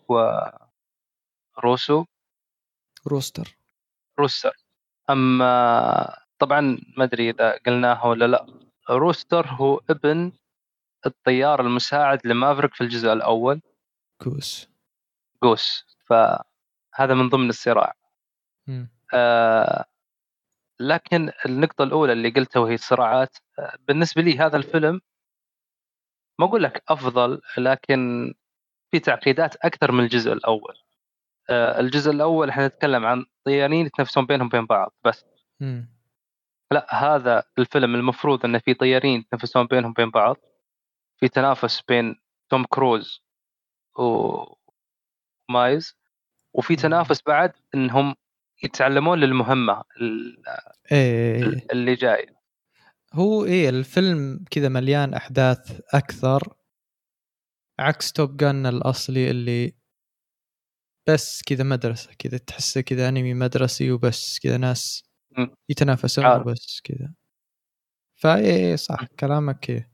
و 1.57 1.66
Roo- 1.66 2.05
Rooster. 3.07 3.57
Rooster. 4.19 4.57
أما 5.11 6.17
طبعا 6.39 6.79
ما 6.97 7.05
أدري 7.05 7.31
إذا 7.31 7.59
قلناها 7.67 8.05
ولا 8.05 8.25
لا 8.25 8.47
Rooster 8.91 9.47
هو 9.47 9.81
ابن 9.91 10.33
الطيار 11.07 11.61
المساعد 11.61 12.27
لمافريك 12.27 12.75
في 12.75 12.81
الجزء 12.81 13.13
الأول. 13.13 13.61
كوس 14.23 14.69
جوس. 15.43 15.85
فهذا 16.07 17.15
من 17.15 17.29
ضمن 17.29 17.49
الصراع. 17.49 17.95
مم. 18.67 18.98
آه 19.15 19.85
لكن 20.81 21.31
النقطة 21.47 21.85
الأولى 21.85 22.13
اللي 22.13 22.31
قلتها 22.31 22.61
وهي 22.61 22.75
الصراعات 22.75 23.37
آه، 23.59 23.79
بالنسبة 23.89 24.23
لي 24.23 24.39
هذا 24.39 24.57
الفيلم 24.57 25.01
ما 26.41 26.47
أقول 26.47 26.63
لك 26.63 26.83
أفضل 26.89 27.41
لكن 27.59 28.35
في 28.91 28.99
تعقيدات 28.99 29.57
أكثر 29.57 29.93
من 29.93 30.05
الجزء 30.05 30.33
الأول 30.33 30.75
آه، 31.51 31.81
الجزء 31.81 32.11
الأول 32.11 32.49
إحنا 32.49 32.67
نتكلم 32.67 33.07
عن 33.07 33.25
طيارين 33.45 33.87
يتنافسون 33.87 34.27
بينهم 34.27 34.49
بين 34.49 34.67
بعض 34.67 34.95
بس 35.05 35.25
مم. 35.61 35.89
لا 36.73 36.95
هذا 36.95 37.45
الفيلم 37.59 37.95
المفروض 37.95 38.45
انه 38.45 38.59
في 38.59 38.75
طيارين 38.75 39.21
يتنافسون 39.21 39.67
بينهم 39.67 39.93
بين 39.93 40.11
بعض 40.11 40.37
في 41.17 41.29
تنافس 41.29 41.83
بين 41.83 42.21
توم 42.49 42.65
كروز 42.65 43.23
ومايز 43.99 44.57
وفي. 46.55 46.77
تنافس 46.77 47.23
بعد 47.27 47.53
إنهم 47.75 48.15
يتعلمون 48.63 49.19
للمهمة 49.19 49.85
ال- 50.01 50.43
إيه 50.93 51.43
اللي 51.73 51.95
جاي. 51.95 52.27
هو 53.13 53.45
إيه 53.45 53.69
الفيلم 53.69 54.45
كذا 54.51 54.69
مليان 54.69 55.15
أحداث 55.15 55.81
أكثر 55.95 56.55
عكس 57.79 58.13
توب 58.13 58.37
جن 58.37 58.67
الأصلي 58.67 59.31
اللي 59.31 59.75
بس 61.09 61.43
كذا 61.43 61.65
مدرسة 61.65 62.11
كذا 62.19 62.39
تحسه 62.39 62.81
كذا 62.81 63.09
أنمي 63.09 63.35
مدرسي 63.35 63.93
وبس 63.93 64.39
كذا 64.39 64.57
ناس. 64.57 65.05
يتنافسون. 65.69 66.27
وبس 66.27 66.81
كذا. 66.85 67.15
فايه 68.17 68.57
إيه 68.57 68.77
صح 68.77 69.05
كلامك 69.05 69.71
إيه. 69.71 69.91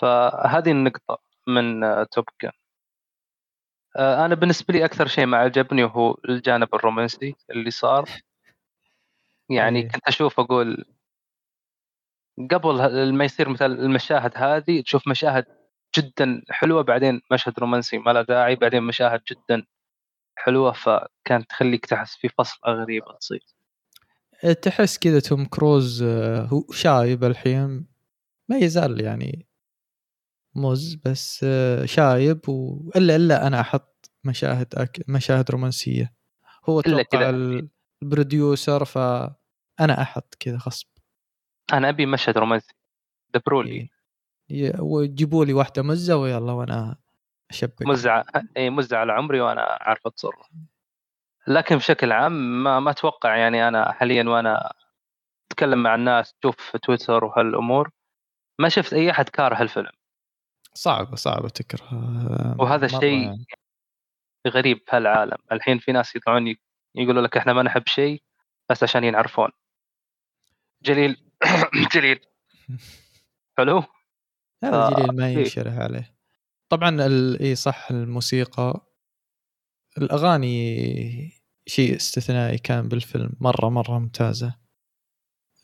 فهذه 0.00 0.70
النقطة 0.70 1.18
من 1.48 1.80
توب 2.12 2.24
جن. 2.42 2.50
أنا 3.96 4.34
بالنسبة 4.34 4.74
لي 4.74 4.84
أكثر 4.84 5.06
شيء 5.06 5.26
ما 5.26 5.36
عجبني 5.36 5.84
هو 5.84 6.16
الجانب 6.28 6.74
الرومانسي 6.74 7.34
اللي 7.50 7.70
صار 7.70 8.08
يعني 9.50 9.78
إيه. 9.78 9.88
كنت 9.88 10.08
أشوف 10.08 10.40
أقول 10.40 10.84
قبل 12.50 13.14
ما 13.14 13.24
يصير 13.24 13.48
مثل 13.48 13.72
المشاهد 13.72 14.32
هذه 14.36 14.80
تشوف 14.80 15.08
مشاهد 15.08 15.44
جدا 15.96 16.42
حلوة 16.50 16.82
بعدين 16.82 17.20
مشهد 17.32 17.58
رومانسي 17.58 17.98
ما 17.98 18.10
له 18.10 18.22
داعي 18.22 18.56
بعدين 18.56 18.82
مشاهد 18.82 19.20
جدا 19.30 19.66
حلوة 20.36 20.72
فكانت 20.72 21.50
تخليك 21.50 21.86
تحس 21.86 22.16
في 22.16 22.28
فصله 22.28 22.74
غريبه 22.74 23.16
تصير 23.20 23.44
تحس 24.62 24.98
كذا 24.98 25.20
توم 25.20 25.44
كروز 25.44 26.02
آه، 26.02 26.40
هو 26.42 26.64
شايب 26.72 27.24
الحين 27.24 27.86
ما 28.48 28.56
يزال 28.56 29.00
يعني 29.00 29.46
مز 30.56 30.94
بس 30.94 31.44
آه، 31.48 31.84
شايب 31.84 32.40
والا 32.48 33.16
إلا 33.16 33.46
أنا 33.46 33.60
أحط 33.60 34.10
مشاهد 34.24 34.74
أك... 34.74 35.00
مشاهد 35.08 35.50
رومانسية. 35.50 36.14
هو 36.68 36.80
توقع 36.80 37.30
البروديوسر 38.02 38.84
فانا 38.84 40.02
أحط 40.02 40.34
كذا 40.40 40.56
غصب 40.56 40.86
أنا 41.72 41.88
أبي 41.88 42.06
مشهد 42.06 42.38
رومانسي. 42.38 42.74
دبروا 43.34 43.62
لي 43.62 43.90
إيه. 44.50 44.72
وجيبوا 44.78 45.44
لي 45.44 45.52
واحدة 45.52 45.82
مزة 45.82 46.16
ويلا 46.16 46.52
وأنا 46.52 46.96
اشبك 47.50 47.82
مزعه 47.86 48.24
اي 48.56 48.70
مزعه 48.70 48.98
على 48.98 49.12
عمري 49.12 49.40
وأنا 49.40 49.78
عارف 49.80 50.06
أتصرف. 50.06 50.48
لكن 51.46 51.76
بشكل 51.76 52.12
عام 52.12 52.62
ما 52.62 52.80
ما 52.80 52.90
أتوقع 52.90 53.36
يعني 53.36 53.68
أنا 53.68 53.92
حاليا 53.92 54.24
وأنا 54.28 54.72
أتكلم 55.50 55.82
مع 55.82 55.94
الناس 55.94 56.34
تشوف 56.34 56.56
في 56.56 56.78
تويتر 56.78 57.24
وهالأمور 57.24 57.90
ما 58.58 58.68
شفت 58.68 58.92
أي 58.92 59.10
أحد 59.10 59.28
كاره 59.28 59.62
الفيلم 59.62 59.90
صعبة 60.74 61.16
صعبة 61.16 61.48
تكره 61.48 61.84
آه، 61.92 62.56
وهذا 62.58 62.86
الشيء 62.86 63.22
يعني. 63.22 63.46
غريب 64.48 64.78
في 64.86 64.96
هالعالم 64.96 65.36
الحين 65.52 65.78
في 65.78 65.92
ناس 65.92 66.16
يطلعون 66.16 66.56
يقولوا 66.94 67.22
لك 67.22 67.36
إحنا 67.36 67.52
ما 67.52 67.62
نحب 67.62 67.82
شيء 67.86 68.22
بس 68.70 68.82
عشان 68.82 69.04
ينعرفون 69.04 69.50
جليل 70.82 71.16
جليل 71.94 72.20
حلو 73.58 73.82
هذا 74.64 74.90
جليل 74.90 75.16
ما. 75.16 75.32
ينشرح 75.32 75.74
عليه 75.74 76.14
طبعا. 76.68 76.96
إي 77.40 77.54
صح 77.54 77.90
الموسيقى 77.90 78.86
الأغاني 79.98 81.44
شيء 81.66 81.96
استثنائي 81.96 82.58
كان 82.58 82.88
بالفيلم 82.88 83.32
مرة 83.40 83.68
مرة 83.68 83.98
ممتازة 83.98 84.56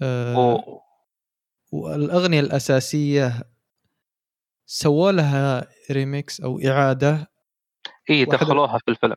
أه. 0.02 0.82
والأغنية 1.72 2.40
الأساسية 2.40 3.42
سووا 4.72 5.12
لها 5.12 5.68
ريميكس 5.90 6.40
أو 6.40 6.60
إعادة 6.60 7.30
اي 8.10 8.24
دخلوها 8.24 8.78
في 8.78 8.90
الفيلم. 8.90 9.14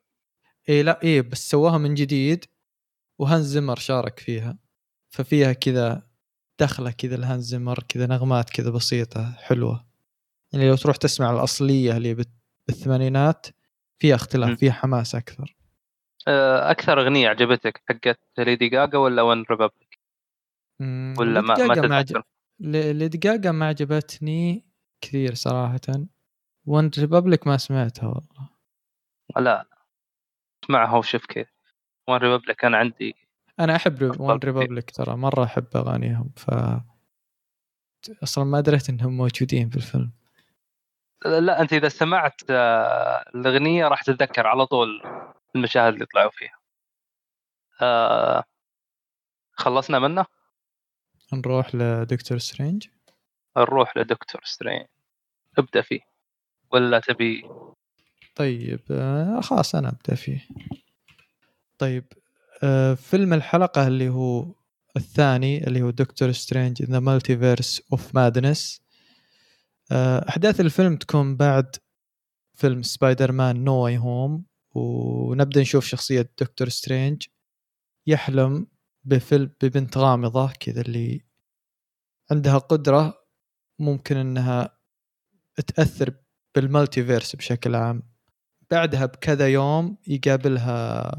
اي 0.70 0.84
لا 0.84 1.04
اي 1.04 1.22
بس 1.22 1.50
سووها 1.50 1.78
من 1.78 1.94
جديد 1.94 2.46
و 3.20 3.25
Hans 3.25 3.46
Zimmer 3.46 3.76
شارك 3.76 4.20
فيها. 4.20 4.58
ففيها 5.10 5.54
كذا 5.54 6.08
دخلة 6.60 6.92
كذا 6.92 7.16
ل 7.16 7.21
Hans 7.21 7.44
Zimmer 7.44 7.80
كذا 7.88 8.06
نغمات 8.08 8.50
كذا 8.50 8.70
بسيطة 8.70 9.32
حلوة. 9.32 9.86
يعني 10.54 10.70
لو 10.70 10.76
تروح 10.76 10.96
تسمع 10.96 11.32
الأصلية 11.32 11.98
اللي 11.98 12.26
بالثمانينات 12.68 13.48
فيها 14.00 14.16
م. 14.16 14.20
اختلاف 14.20 14.60
فيها 14.60 14.72
حماس 14.72 15.16
أكثر. 15.16 15.56
آه، 16.28 16.72
أكثر 16.72 17.02
أغنية 17.02 17.30
عجبتك 17.30 17.82
حقت 17.90 18.20
Lady 18.38 18.70
Gaga 18.70 18.98
ولا 18.98 19.22
OneRepublic 19.22 20.00
ولا 21.20 21.42
ما 21.42 21.68
ما 21.68 22.02
تتذكر 22.02 22.24
Lady 22.60 23.18
Gaga 23.18 23.52
ما 23.52 23.68
عجبتني. 23.68 24.73
كثير 25.04 25.34
صراحة. 25.34 26.08
OneRepublic 26.66 27.48
ما 27.48 27.58
سمعتها 27.58 28.08
والله. 28.08 28.50
لا 29.38 29.66
اسمعها 30.64 30.98
وشوف 30.98 31.26
كيف. 31.26 31.48
OneRepublic 32.10 32.66
أنا 32.66 32.78
عندي 32.78 33.16
أنا 33.60 33.76
أحب 33.76 34.12
كثير. 34.12 34.46
Republic 34.46 34.92
ترى 34.92 35.16
مرة 35.16 35.44
أحب 35.44 35.68
أغانيهم 35.76 36.30
ف 36.38 36.52
أصلا 38.24 38.44
ما 38.44 38.62
دريت 38.62 38.90
إنهم 38.90 39.18
موجودين 39.18 39.70
في 39.70 39.76
الفيلم. 39.76 40.12
لا 41.26 41.62
أنت 41.62 41.74
إذا 41.74 41.90
سمعت 41.90 42.42
آه، 42.50 43.26
الأغنية 43.36 43.88
راح 43.88 44.02
تتذكر 44.02 44.48
على 44.48 44.66
طول 44.66 45.04
المشاهد 45.56 45.94
اللي 45.94 46.06
طلعوا 46.06 46.32
فيها. 46.32 46.58
آه، 47.82 48.44
خلصنا 49.54 50.00
منه؟ 50.00 50.26
نروح 51.34 51.76
لدكتور 51.76 52.38
Strange. 52.38 52.88
نروح 53.58 53.98
لدكتور 53.98 54.42
Strange 54.44 54.86
ابدأ 55.58 55.82
فيه 55.82 56.00
ولا 56.72 57.00
تبي؟ 57.00 57.44
طيب 58.36 58.80
آه 58.92 59.42
خلاص 59.42 59.76
أنا 59.76 59.90
أبدأ 59.90 60.16
فيه. 60.16 60.48
طيب 61.78 62.06
آه 62.64 62.94
فيلم 62.94 63.34
الحلقة 63.34 63.88
اللي 63.88 64.10
هو 64.10 64.56
الثاني 64.98 65.68
اللي 65.68 65.82
هو 65.82 65.90
Doctor 65.90 66.32
Strange 66.32 66.84
the 66.84 67.00
Multiverse 67.00 67.82
of 67.92 68.16
Madness 68.16 68.82
أحداث 70.30 70.60
الفيلم 70.60 70.98
تكون 70.98 71.36
بعد 71.38 71.76
فيلم 72.54 72.82
Spider-Man 72.82 73.64
No 73.64 73.74
Way 73.74 73.98
Home 73.98 74.46
ونبدأ 74.76 75.62
نشوف 75.62 75.86
شخصية 75.86 76.30
دكتور 76.40 76.70
Strange 76.70 77.24
يحلم 78.08 78.68
بفيلم 79.04 79.52
ببنت 79.64 79.98
غامضة 79.98 80.52
كذا 80.60 80.82
اللي 80.82 81.26
عندها 82.32 82.58
قدرة 82.58 83.14
ممكن 83.80 84.18
إنها 84.18 84.78
تأثر 85.62 86.14
بالمالتيفيرس 86.56 87.36
بشكل 87.36 87.76
عام 87.76 88.04
بعدها 88.72 89.06
بكذا 89.06 89.48
يوم 89.48 89.98
يقابلها 90.08 91.12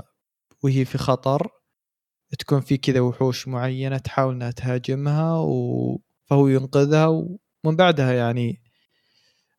وهي 0.62 0.84
في 0.84 0.98
خطر 0.98 1.48
تكون 2.38 2.60
في 2.60 2.76
كذا 2.76 3.00
وحوش 3.00 3.48
معينة 3.48 3.98
تحاول 3.98 4.34
إنها 4.34 4.50
تهاجمها 4.50 5.38
و... 5.38 6.00
فهو 6.24 6.48
ينقذها 6.48 7.06
ومن 7.06 7.76
بعدها 7.76 8.12
يعني 8.12 8.62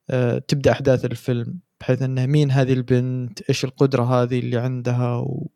آه، 0.10 0.38
تبدأ 0.38 0.72
أحداث 0.72 1.06
الفيلم 1.06 1.60
بحيث 1.80 2.02
أنه 2.02 2.26
مين 2.26 2.52
هذه 2.52 2.74
البنت 2.74 3.42
إيش 3.42 3.66
القدرة 3.66 4.04
هذه 4.04 4.40
اللي 4.40 4.58
عندها 4.58 5.16
و... 5.16 5.52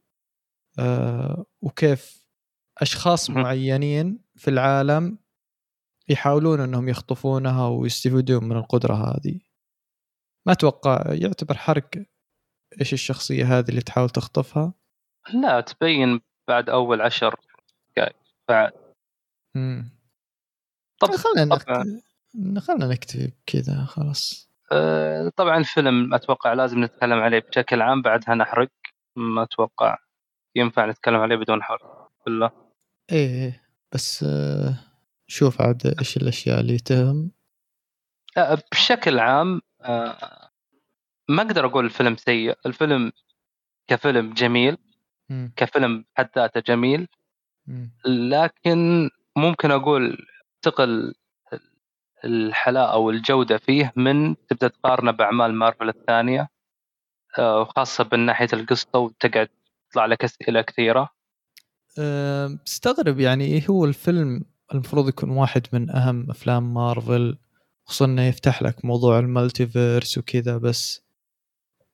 آه، 0.80 1.46
وكيف 1.62 2.26
أشخاص 2.78 3.30
مهم. 3.30 3.42
معينين 3.42 4.20
في 4.36 4.50
العالم 4.50 5.18
يحاولون 6.10 6.60
أنهم 6.60 6.90
يخطفونها 6.90 7.68
ويستفيدون 7.68 8.44
من 8.44 8.56
القدرة 8.58 8.94
هذه. 8.94 9.40
ما 10.46 10.54
أتوقع 10.54 11.04
يعتبر 11.08 11.58
حرق. 11.58 11.90
إيش 12.80 12.94
الشخصية 12.94 13.60
هذه 13.60 13.70
اللي 13.70 13.82
تحاول 13.82 14.10
تخطفها؟ 14.10 14.74
لا 15.34 15.62
تبين 15.62 16.22
بعد 16.48 16.70
أول 16.70 17.02
عشر 17.02 17.36
دقائق 17.96 18.16
بعد. 18.50 18.72
مم. 19.56 19.90
طب 21.00 21.08
خلنا 21.12 21.56
طبعا 21.56 21.84
نكت... 21.84 22.64
خلنا 22.64 22.88
نكتفي 22.88 23.32
كذا 23.46 23.86
خلاص. 23.86 24.50
آه، 24.72 25.32
طبعا 25.36 25.58
الفيلم 25.58 26.14
أتوقع 26.14 26.54
لازم 26.54 26.84
نتكلم 26.84 27.20
عليه 27.20 27.40
بشكل 27.40 27.82
عام 27.82 28.02
بعدها 28.02 28.36
نحرق. 28.36 28.72
ما 29.16 29.44
أتوقع 29.44 29.98
ينفع 30.56 30.86
نتكلم 30.86 31.16
عليه 31.16 31.36
بدون 31.36 31.64
حرق. 31.64 32.12
بالله. 32.26 32.52
إيه. 33.12 33.64
بس 33.94 34.24
آه، 34.24 34.89
شوف 35.30 35.62
عاد 35.62 35.96
إيش 36.00 36.18
الأشياء 36.18 36.60
اللي 36.60 36.78
تهم 36.78 37.32
آه، 38.38 38.62
بشكل 38.72 39.20
عام 39.20 39.62
آه، 39.82 40.50
ما 41.30 41.42
أقدر 41.42 41.66
أقول 41.66 41.86
الفيلم 41.86 42.16
سيء 42.16 42.58
الفيلم 42.66 43.12
كفيلم 43.88 44.34
جميل. 44.34 44.78
كفيلم 45.56 46.06
حد 46.16 46.30
ذاته 46.36 46.60
جميل. 46.60 47.08
لكن 48.06 49.10
ممكن 49.36 49.72
أقول 49.72 50.18
تقل 50.62 51.14
الحلاوه 52.26 52.92
أو 52.94 53.10
الجودة 53.10 53.58
فيه 53.58 53.94
من 53.96 54.36
تبدأ 54.48 54.68
تقارنه 54.68 55.12
بأعمال 55.12 55.54
مارفل 55.54 55.90
الثانية 55.90 56.50
آه، 57.40 57.62
وخاصة 57.62 58.10
من 58.14 58.20
ناحية 58.20 58.48
القصة 58.54 59.00
وتقعد 59.00 59.50
تطلع 59.90 60.06
لك 60.06 60.24
أسئلة 60.24 60.62
كثيرة 60.62 61.10
أه، 62.00 62.60
بستغرب 62.66 63.20
يعني 63.20 63.46
إيه 63.46 63.68
هو 63.70 63.86
الفيلم 63.86 64.46
المفروض 64.74 65.10
يكون 65.10 65.30
واحد 65.30 65.68
من 65.74 65.90
أهم 65.90 66.32
أفلام 66.32 66.74
مارفل 66.74 67.38
خصوصا 67.86 68.06
إنه 68.06 68.22
يفتح 68.22 68.62
لك 68.62 68.86
موضوع 68.86 69.20
المالتيفيرس 69.20 70.18
وكذا 70.18 70.58
بس 70.58 71.02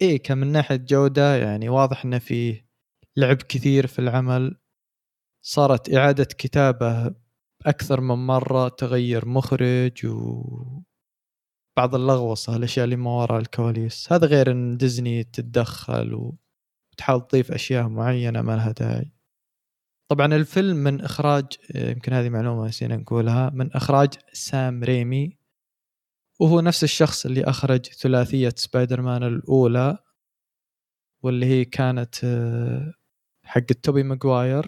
إيه 0.02 0.24
كان 0.24 0.38
من 0.38 0.52
ناحية 0.52 0.76
جودة 0.76 1.36
يعني 1.36 1.70
واضح 1.70 2.06
إنه 2.06 2.20
فيه 2.20 2.66
لعب 3.18 3.38
كثير 3.38 3.88
في 3.88 4.00
العمل. 4.00 4.58
صارت 5.42 5.94
إعادة 5.94 6.24
كتابة 6.24 7.16
أكثر 7.66 8.02
من 8.02 8.16
مرة 8.28 8.68
تغير 8.68 9.28
مخرج 9.28 10.06
و 10.06 10.44
بعض 11.78 11.96
اللغوصه 11.96 12.56
الأشياء 12.56 12.86
اللي 12.86 12.96
ما 12.96 13.12
وراء 13.12 13.40
الكواليس. 13.40 14.14
هذا 14.14 14.28
غير 14.28 14.52
إن 14.52 14.78
ديزني 14.78 15.24
تتدخل 15.24 16.14
وتحاول 16.94 17.28
تضيف 17.28 17.52
أشياء 17.52 17.88
معينة 17.88 18.42
ما 18.42 18.56
لها 18.56 18.72
داعي. 18.72 19.15
طبعا 20.07 20.36
الفيلم 20.36 20.77
من 20.77 21.02
إخراج 21.02 21.45
يمكن 21.76 22.14
هذه 22.14 22.30
معلومة 22.30 22.68
نسينا 22.68 22.95
نقولها 22.95 23.49
من 23.49 23.73
إخراج 23.73 24.10
Sam 24.34 24.84
Raimi. 24.84 25.38
وهو 26.40 26.61
نفس 26.61 26.84
الشخص 26.84 27.26
اللي 27.26 27.44
أخرج 27.44 27.86
ثلاثية 27.86 28.53
سبايدر 28.56 29.02
مان 29.02 29.23
الأولى 29.23 29.98
واللي 31.22 31.45
هي 31.45 31.65
كانت 31.65 32.15
حق 33.44 33.61
Tobey 33.62 34.04
Maguire 34.04 34.68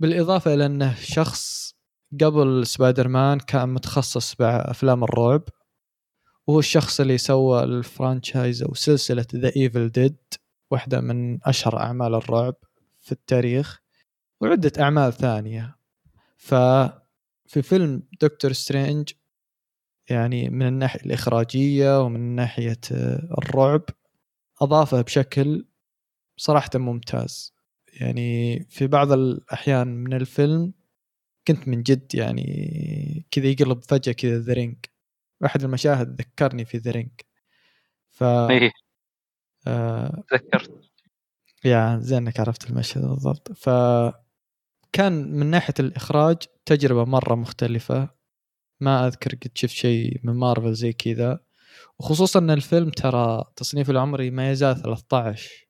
بالإضافة 0.00 0.54
إلى 0.54 0.66
إنه 0.66 0.94
شخص 0.94 1.74
قبل 2.20 2.66
سبايدر 2.66 3.08
مان 3.08 3.38
كان 3.38 3.68
متخصص 3.68 4.34
بأفلام 4.34 5.04
الرعب. 5.04 5.42
وهو 6.46 6.58
الشخص 6.58 7.00
اللي 7.00 7.18
سوى 7.18 7.64
ال 7.64 7.74
franchise 7.74 8.62
أو 8.62 8.74
سلسله 8.74 9.26
The 9.36 9.52
Evil 9.56 9.88
Dead 9.88 10.16
واحدة 10.70 11.00
من 11.00 11.38
أشهر 11.44 11.78
أعمال 11.78 12.14
الرعب 12.14 12.54
في 13.00 13.12
التاريخ. 13.12 13.85
وعده 14.40 14.72
أعمال 14.82 15.12
ثانية. 15.12 15.76
ففي 16.36 17.62
فيلم 17.62 18.02
دكتور 18.20 18.52
Strange 18.52 19.10
يعني 20.10 20.50
من 20.50 20.66
الناحية 20.66 21.00
الإخراجية 21.00 22.00
ومن 22.02 22.20
ناحية 22.36 22.80
الرعب 23.38 23.82
أضافه 24.60 25.00
بشكل 25.02 25.66
صراحة 26.36 26.70
ممتاز. 26.76 27.54
يعني 28.00 28.60
في 28.70 28.86
بعض 28.86 29.12
الأحيان 29.12 29.88
من 29.88 30.12
الفيلم 30.14 30.72
كنت 31.48 31.68
من 31.68 31.82
جد 31.82 32.14
يعني 32.14 33.26
كذا 33.30 33.46
يقلب 33.46 33.82
فجأة 33.84 34.12
كذا 34.12 34.38
The 34.40 34.52
Ring 34.52 34.76
واحد 35.40 35.64
المشاهد 35.64 36.20
ذكرني 36.20 36.64
في 36.64 36.78
The 36.78 36.90
Ring 36.90 37.10
ف 38.10 38.24
إيه. 38.24 38.70
آه 39.66 40.24
تذكرت. 40.30 40.70
يا 41.64 41.98
زين 42.02 42.18
إنك 42.18 42.40
عرفت 42.40 42.70
المشهد 42.70 43.02
بالضبط. 43.06 43.52
ف 43.52 43.68
كان 44.92 45.32
من 45.32 45.46
ناحية 45.46 45.74
الإخراج 45.80 46.36
تجربة 46.66 47.04
مرة 47.04 47.34
مختلفة. 47.34 48.10
ما 48.80 49.06
أذكر 49.06 49.34
قد 49.34 49.50
شفت 49.54 49.74
شيء 49.74 50.20
من 50.24 50.32
مارفل 50.32 50.74
زي 50.74 50.92
كذا. 50.92 51.40
وخصوصا 51.98 52.38
إن 52.38 52.50
الفيلم 52.50 52.90
ترى 52.90 53.44
تصنيف 53.56 53.90
العمري 53.90 54.30
ما 54.30 54.50
يزال 54.50 54.82
13 54.82 55.66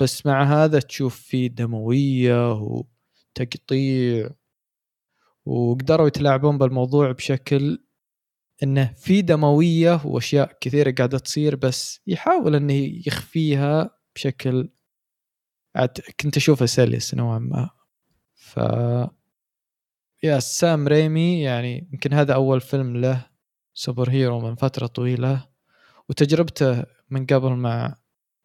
بس 0.00 0.26
مع 0.26 0.64
هذا 0.64 0.80
تشوف 0.80 1.20
فيه 1.20 1.46
دموية 1.46 2.52
وتقطيع. 2.52 4.30
وقدروا 5.46 6.06
يتلاعبون 6.06 6.58
بالموضوع 6.58 7.12
بشكل 7.12 7.86
إنه 8.62 8.94
في 8.96 9.22
دموية 9.22 10.00
وأشياء 10.06 10.58
كثيرة 10.60 10.94
قاعدة 10.98 11.18
تصير 11.18 11.56
بس 11.56 12.00
يحاول 12.06 12.54
إنه 12.54 12.74
يخفيها 13.06 13.90
بشكل 14.14 14.70
كنت 16.20 16.36
أشوفه 16.36 16.66
سلس 16.66 17.14
نوعا 17.14 17.38
ما. 17.38 17.70
ف 18.56 18.60
يا 20.22 20.38
سام 20.38 20.88
ريمي 20.88 21.42
يعني 21.42 21.88
يمكن 21.92 22.12
هذا 22.12 22.34
أول 22.34 22.60
فيلم 22.60 22.96
له 22.96 23.26
سوبر 23.74 24.10
هيرو 24.10 24.40
من 24.40 24.54
فترة 24.54 24.86
طويلة 24.86 25.48
وتجربته 26.08 26.84
من 27.10 27.26
قبل 27.26 27.52
مع 27.52 27.94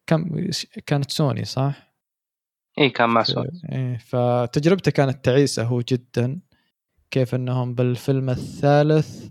كم 0.06 0.50
كانت 0.86 1.10
سوني 1.10 1.44
صح؟ 1.44 1.94
اي 2.78 2.90
كان 2.90 3.08
مع 3.08 3.22
سوني 3.22 3.62
إيه 3.72 3.98
فتجربته 3.98 4.90
كانت 4.90 5.24
تعيسة 5.24 5.64
هو 5.64 5.80
جدا 5.80 6.40
كيف 7.10 7.34
إنهم 7.34 7.74
بالفيلم 7.74 8.30
الثالث 8.30 9.28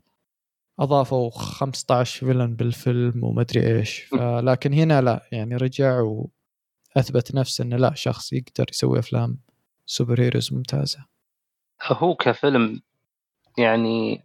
أضافوا 0.80 1.30
15 1.30 2.28
villain 2.28 2.56
بالفيلم 2.56 3.24
ومدري 3.24 3.78
إيش 3.78 4.14
لكن 4.20 4.74
هنا 4.74 5.02
لا 5.02 5.28
يعني 5.32 5.56
رجع 5.56 6.02
وأثبت 6.02 7.36
نفسه 7.36 7.64
إنه 7.64 7.78
لا 7.78 7.94
شخص 7.96 8.34
يقدر 8.34 8.66
يسوي 8.70 9.00
أفلام 9.00 9.38
superheroes 9.86 10.54
ممتازة. 10.54 11.06
هو 11.84 12.16
كفيلم 12.16 12.82
يعني 13.58 14.24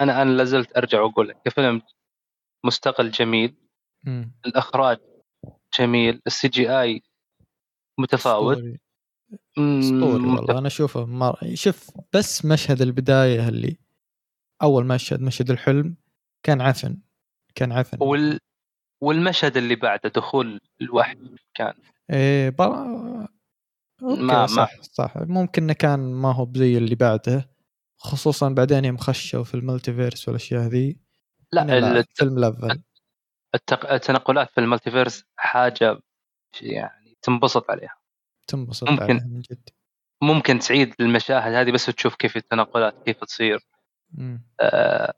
أنا 0.00 0.22
أنا 0.22 0.30
لازلت 0.30 0.76
أرجع 0.76 1.00
وأقول 1.00 1.28
لك 1.28 1.36
كفيلم 1.44 1.82
مستقل 2.64 3.10
جميل 3.10 3.54
م. 4.04 4.24
الأخراج 4.46 4.98
جميل 5.78 6.22
السي 6.26 6.48
جي 6.48 6.80
اي 6.80 7.02
متفاوت. 7.98 8.58
اسطوري 9.58 10.26
والله 10.28 10.58
أنا 10.58 10.66
أشوفه 10.66 11.04
مر... 11.04 11.54
شوف 11.54 11.90
بس 12.12 12.44
مشهد 12.44 12.82
البداية 12.82 13.48
اللي 13.48 13.76
أول 14.62 14.86
مشهد 14.86 15.20
مشهد 15.20 15.50
الحلم 15.50 15.96
كان 16.42 16.60
عفن 16.60 16.98
كان 17.54 17.72
عفن. 17.72 17.98
وال... 18.00 18.40
والمشهد 19.00 19.56
اللي 19.56 19.76
بعده 19.76 20.08
دخول 20.08 20.60
الوحي 20.80 21.18
كان. 21.54 21.74
إيه 22.10 22.50
بر... 22.50 23.28
okay 24.02 24.22
ما 24.22 24.46
صح 24.46 24.76
ما. 24.76 24.82
صح 24.82 25.16
ممكن 25.16 25.62
إنه 25.62 25.72
كان 25.72 26.12
ما 26.12 26.32
هو 26.32 26.52
زي 26.54 26.78
اللي 26.78 26.94
بعده 26.94 27.50
خصوصا 27.96 28.48
بعدين 28.48 28.84
يوم 28.84 28.96
خشوا 28.96 29.44
في 29.44 29.54
ال 29.54 29.61
multiverse 29.61 30.28
والأشياء 30.28 30.62
ذي 30.62 31.00
لا, 31.52 31.64
لا 31.64 31.98
الفيلم 31.98 32.38
level 32.38 32.82
التق... 33.54 33.92
التنقلات 33.92 34.50
في 34.50 34.60
ال 34.60 34.66
multiverse 34.66 35.24
حاجة 35.36 36.00
يعني 36.62 37.18
تنبسط 37.22 37.70
عليها. 37.70 37.98
تنبسط 38.46 38.88
ممكن 38.88 39.02
عليها 39.02 39.26
من 39.26 39.40
جد. 39.40 39.68
ممكن 40.22 40.58
تعيد 40.58 40.94
المشاهد 41.00 41.54
هذه 41.54 41.72
بس 41.72 41.86
تشوف 41.86 42.14
كيف 42.14 42.36
التنقلات 42.36 43.02
كيف 43.04 43.24
تصير. 43.24 43.66
آه 44.60 45.14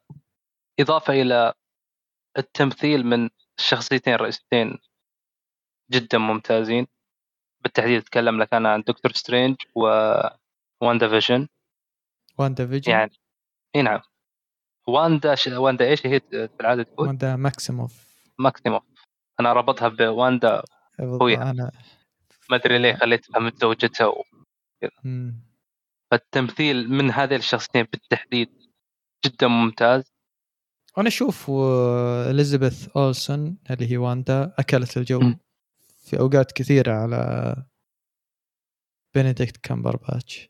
إضافة 0.81 1.13
إلى 1.13 1.55
التمثيل 2.39 3.07
من 3.07 3.29
الشخصيتين 3.59 4.15
الرئيسيتين 4.15 4.79
جدا 5.91 6.19
ممتازين. 6.19 6.87
بالتحديد 7.63 8.01
أتكلم 8.01 8.43
لك 8.43 8.55
أنا 8.55 8.73
عن 8.73 8.81
دكتور 8.81 9.13
سترينج 9.13 9.57
و 9.75 9.83
واندا 10.81 11.09
فيجن 11.09 11.49
واندا 12.39 12.67
فيجن 12.67 12.93
يعني 12.93 13.13
إي 13.77 13.83
نعم. 13.83 14.01
واندا 14.87 15.35
ش... 15.35 15.47
واندا 15.47 15.85
إيش 15.85 16.07
هي 16.07 16.21
في 16.31 16.51
العاده 16.61 16.83
تقول؟ 16.83 17.09
واندا 17.09 17.37
ماكسيموف 17.37 18.07
ماكسيموف 18.39 18.83
أنا 19.41 19.53
ربطها 19.53 19.89
بواندا 19.89 20.63
اخويا 21.01 21.51
أنا 21.51 21.71
ما 22.51 22.57
أدري 22.57 22.79
ليه 22.79 22.95
خليتها 22.95 23.41
متزوجتها 23.41 24.07
و... 24.07 24.25
فالتمثيل 26.11 26.91
من 26.91 27.11
هذه 27.11 27.37
الشخصيتين 27.37 27.83
بالتحديد 27.83 28.49
جدا 29.27 29.49
ممتاز. 29.49 30.13
أنا 30.99 31.09
أشوف 31.09 31.51
اليزابيث 32.31 32.89
اولسون 32.97 33.59
اللي 33.71 33.93
هي 33.93 33.97
واندا 33.97 34.55
أكلت 34.59 34.97
الجو. 34.97 35.21
في 36.11 36.21
أوقات 36.21 36.53
كثيرة 36.53 36.93
على 36.93 37.55
بنديكت 39.15 39.57
كامبرباتش 39.57 40.49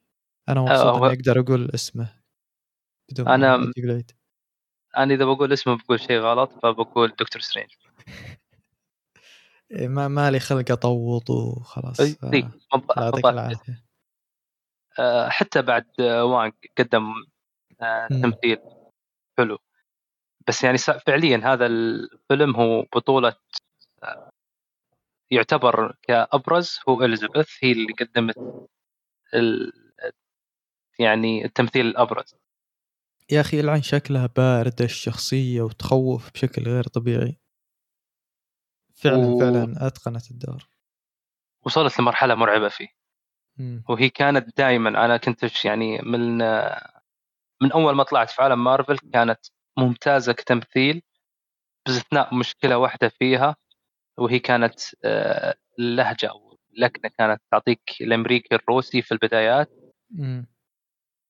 أنا 0.48 0.60
مبسوط 0.60 0.86
أه 0.86 1.06
إني 1.06 1.06
أقدر 1.06 1.40
أقول 1.40 1.70
اسمه 1.74 2.22
بدون 3.10 3.28
أنا 3.28 3.72
أنا 4.96 5.14
إذا 5.14 5.24
بقول 5.24 5.52
اسمه 5.52 5.78
بقول 5.78 6.00
شيء 6.00 6.18
غلط 6.18 6.52
فبقول 6.52 7.08
دكتور 7.08 7.42
سترينج 7.42 7.68
إيه، 9.70 9.88
ما 9.88 10.08
مالي 10.08 10.40
خلق 10.40 10.70
أطوط 10.70 11.30
وخلاص 11.30 12.00
إي 12.00 12.16
يعطيك 12.96 13.26
العافية. 13.26 13.84
آه، 14.98 15.28
حتى 15.28 15.62
بعد 15.62 16.00
وانك 16.00 16.72
قدم 16.78 17.04
آه، 17.80 18.08
تمثيل 18.08 18.58
حلو. 19.38 19.58
بس 20.48 20.64
يعني 20.64 20.78
فعليا 20.78 21.40
هذا 21.44 21.66
الفيلم 21.66 22.56
هو 22.56 22.82
بطولة 22.82 23.36
آه، 24.02 24.29
يعتبر 25.30 25.96
كأبرز 26.02 26.78
هو 26.88 27.04
إليزابيث 27.04 27.48
هي 27.62 27.72
اللي 27.72 27.92
قدمت 27.92 28.36
ال... 29.34 29.72
يعني 30.98 31.44
التمثيل 31.44 31.86
الأبرز. 31.86 32.34
يا 33.32 33.40
أخي 33.40 33.60
العين 33.60 33.82
شكلها 33.82 34.26
باردة 34.26 34.84
الشخصية 34.84 35.62
وتخوف 35.62 36.30
بشكل 36.30 36.62
غير 36.62 36.84
طبيعي. 36.84 37.40
فعلا 38.94 39.26
و... 39.26 39.38
فعلا 39.38 39.86
أتقنت 39.86 40.30
الدور. 40.30 40.68
وصلت 41.62 42.00
لمرحلة 42.00 42.34
مرعبة 42.34 42.68
فيه. 42.68 42.88
مم. 43.56 43.84
وهي 43.88 44.08
كانت 44.08 44.56
دائما 44.58 45.04
أنا 45.04 45.16
كنت 45.16 45.64
يعني 45.64 45.98
من 45.98 46.38
من 47.62 47.72
أول 47.72 47.94
ما 47.94 48.02
طلعت 48.02 48.30
في 48.30 48.42
عالم 48.42 48.64
مارفل 48.64 48.98
كانت 48.98 49.40
ممتازة 49.78 50.32
كتمثيل 50.32 51.02
باستثناء 51.86 52.34
مشكلة 52.34 52.78
واحدة 52.78 53.08
فيها. 53.08 53.56
وهي 54.20 54.38
كانت 54.38 54.80
آه، 55.04 55.54
اللهجه 55.78 56.26
أو 56.26 56.58
اللكنه 56.76 57.10
كانت 57.18 57.42
تعطيك 57.50 57.80
الأمريكي 58.00 58.54
الروسي 58.54 59.02
في 59.02 59.12
البدايات. 59.12 59.70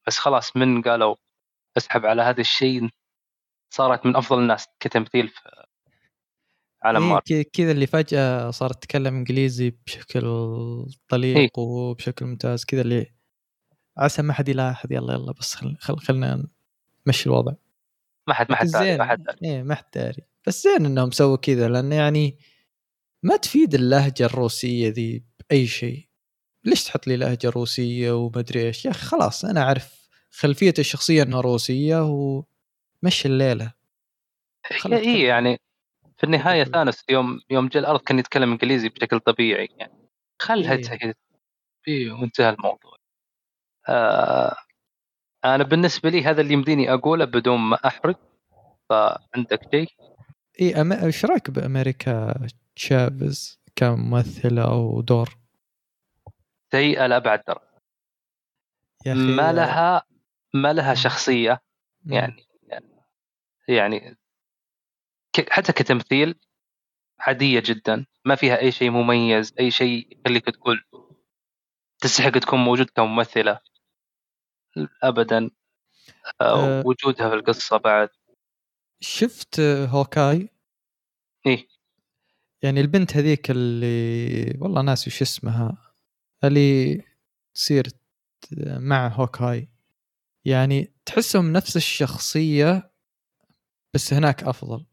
بس 0.06 0.18
خلاص 0.18 0.56
من 0.56 0.82
قالوا 0.82 1.16
اسحب 1.76 2.06
على 2.06 2.22
هذا 2.22 2.40
الشيء 2.40 2.88
صارت 3.70 4.06
من 4.06 4.16
أفضل 4.16 4.38
الناس 4.38 4.66
كتمثيل 4.80 5.28
في 5.28 5.40
عالم 6.82 7.02
إيه 7.02 7.08
مارفل 7.08 7.42
كذا 7.42 7.72
اللي 7.72 7.86
فجأة 7.86 8.50
صارت 8.50 8.82
تتكلم 8.82 9.14
إنجليزي 9.14 9.74
بشكل 9.86 10.20
طليق 11.08 11.36
إيه. 11.36 11.50
وبشكل 11.58 12.26
ممتاز 12.26 12.64
كذا 12.64 12.80
اللي 12.80 13.12
عسى 13.98 14.22
ما 14.22 14.32
حد 14.32 14.48
يلاحظ 14.48 14.92
يلا 14.92 15.14
يلا 15.14 15.32
بس 15.32 15.54
خل 15.54 15.76
خل 15.80 15.98
خلنا 15.98 16.48
نمشي 17.06 17.26
الوضع 17.26 17.52
ما 18.28 18.34
حد 18.34 18.50
ما 18.50 18.56
حد 18.56 18.66
داري 18.66 18.98
ما 18.98 19.04
حد 19.04 19.22
داري. 19.22 19.38
إيه 19.44 19.62
ما 19.62 19.74
حد 19.74 19.84
داري 19.94 20.22
بس 20.46 20.62
زين 20.62 20.86
إنهم 20.86 21.10
سووا 21.10 21.36
كذا 21.36 21.68
لأن 21.68 21.92
يعني 21.92 22.38
ما 23.22 23.36
تفيد 23.36 23.74
اللهجة 23.74 24.24
الروسية 24.24 24.88
ذي 24.88 25.24
بأي 25.38 25.66
شيء. 25.66 26.08
ليش 26.64 26.84
تحط 26.84 27.06
لي 27.06 27.16
لهجة 27.16 27.48
روسية 27.50 28.12
ومدري 28.12 28.66
إيش؟ 28.66 28.84
يا 28.84 28.90
أخي 28.90 29.06
خلاص 29.06 29.44
أنا 29.44 29.62
أعرف 29.62 30.08
خلفيه 30.30 30.74
الشخصية 30.78 31.22
إنها 31.22 31.40
روسية 31.40 32.02
ومشي 32.02 33.28
الليلة. 33.28 33.72
إيه 34.86 35.28
يعني 35.28 35.60
في 36.18 36.24
النهاية. 36.24 36.64
ثانوس 36.64 37.04
يوم 37.10 37.40
يوم 37.50 37.68
جاء 37.68 37.82
الأرض 37.82 38.00
كان 38.00 38.18
يتكلم 38.18 38.50
إنجليزي 38.50 38.88
بشكل 38.88 39.20
طبيعي 39.20 39.68
يعني. 39.76 39.92
خلها 40.42 40.72
إيه. 40.72 41.14
إيه 41.88 42.12
وانتهى 42.12 42.50
الموضوع. 42.50 42.96
آه 43.88 44.56
أنا 45.44 45.64
بالنسبة 45.64 46.10
لي 46.10 46.24
هذا 46.24 46.40
اللي 46.40 46.52
يمديني 46.52 46.92
أقوله 46.92 47.24
بدون 47.24 47.58
ما 47.58 47.78
احرق 47.86 48.20
فعندك 48.90 49.60
شيء؟ 49.70 49.88
اي. 50.60 51.04
إيش 51.06 51.24
رأيك 51.24 51.50
بأمريكا؟ 51.50 52.34
تشافز 52.80 53.60
كممثلة 53.76 54.64
أو 54.64 55.00
دور 55.00 55.38
سيئه 56.72 57.06
لأبعد 57.06 57.42
درجة 57.46 57.70
ما 59.14 59.52
لها 59.52 60.02
ما 60.54 60.72
لها. 60.72 60.94
شخصية. 60.94 61.62
يعني 62.06 62.46
يعني 63.68 64.18
حتى 65.50 65.72
كتمثيل 65.72 66.34
عادية 67.18 67.62
جدا 67.64 68.06
ما 68.24 68.34
فيها 68.34 68.58
أي 68.60 68.72
شيء 68.72 68.90
مميز 68.90 69.54
أي 69.60 69.70
شيء 69.70 70.18
يخليك 70.20 70.44
تقول 70.44 70.84
تستحق 71.98 72.30
تكون 72.30 72.58
موجود 72.58 72.90
كممثلة 72.90 73.60
ابدا 75.02 75.50
آه، 76.40 76.80
أه. 76.80 76.82
وجودها 76.86 77.28
في 77.28 77.34
القصة 77.34 77.76
بعد 77.76 78.08
شفت 79.00 79.60
هوكاي 79.60 80.48
إيه 81.46 81.79
يعني 82.62 82.80
البنت 82.80 83.16
هذيك 83.16 83.50
اللي 83.50 84.58
والله 84.60 84.82
ناسي 84.82 85.10
وش 85.10 85.22
اسمها 85.22 85.92
اللي 86.44 87.02
تصير 87.54 87.86
مع 88.62 89.08
هوكاي. 89.08 89.68
يعني 90.44 90.92
تحسهم 91.06 91.52
نفس 91.52 91.76
الشخصية 91.76 92.90
بس 93.94 94.14
هناك 94.14 94.42
أفضل. 94.42 94.86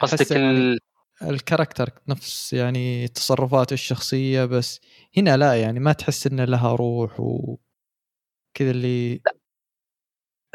قصدك 0.00 0.32
ال... 0.32 0.78
ال 1.22 1.29
character 1.29 1.90
نفس 2.08 2.52
يعني 2.52 3.08
تصرفات 3.08 3.72
الشخصية 3.72 4.44
بس 4.44 4.80
هنا 5.16 5.36
لا 5.36 5.60
يعني 5.60 5.80
ما 5.80 5.92
تحس 5.92 6.26
إن 6.26 6.40
لها 6.40 6.72
روح 6.76 7.20
وكذا 7.20 8.70
اللي 8.70 9.20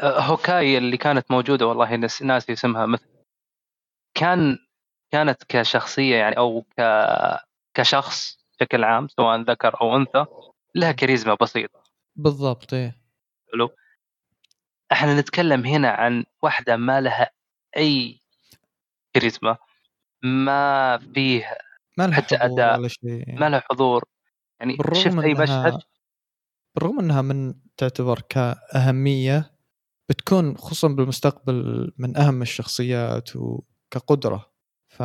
آه، 0.00 0.20
هوكاي 0.20 0.78
اللي 0.78 0.96
كانت 0.96 1.30
موجودة 1.30 1.66
والله 1.66 1.96
ناس 1.96 2.22
ناسي 2.22 2.52
اسمها 2.52 2.86
مثل 2.86 3.06
كان 4.14 4.58
كانت 5.10 5.42
كشخصية 5.48 6.16
يعني 6.16 6.38
أو 6.38 6.62
ك 6.78 6.82
كشخص 7.74 8.38
بشكل 8.60 8.84
عام 8.84 9.08
سواء 9.08 9.40
ذكر 9.40 9.80
أو 9.80 9.96
أنثى 9.96 10.26
لها 10.74 10.92
كاريزما 10.92 11.36
بسيطة. 11.42 11.82
بالضبط 12.16 12.74
إيه. 12.74 13.00
حلو. 13.52 13.70
إحنا 14.92 15.20
نتكلم 15.20 15.66
هنا 15.66 15.90
عن 15.90 16.24
واحدة 16.42 16.76
ما 16.76 17.00
لها 17.00 17.30
أي 17.76 18.20
كاريزما 19.14 19.56
ما 20.22 20.98
فيه 20.98 21.58
ما 21.98 22.06
لها 22.06 22.14
حتى 22.14 22.36
أداء، 22.36 22.78
ولا 22.78 22.88
شيء. 22.88 23.40
ما 23.40 23.48
لها 23.48 23.62
حضور. 23.70 24.04
يعني 24.60 24.76
شفت 24.94 25.18
أي 25.18 25.34
مشهد؟ 25.34 25.78
بالرغم 26.74 27.00
إنها 27.00 27.22
من 27.22 27.54
تعتبر 27.76 28.20
كأهمية 28.28 29.50
بتكون 30.08 30.56
خصوصا 30.56 30.88
بالمستقبل 30.88 31.92
من 31.98 32.16
أهم 32.16 32.42
الشخصيات 32.42 33.30
وكقدرة 33.36 34.55
ف 34.96 35.02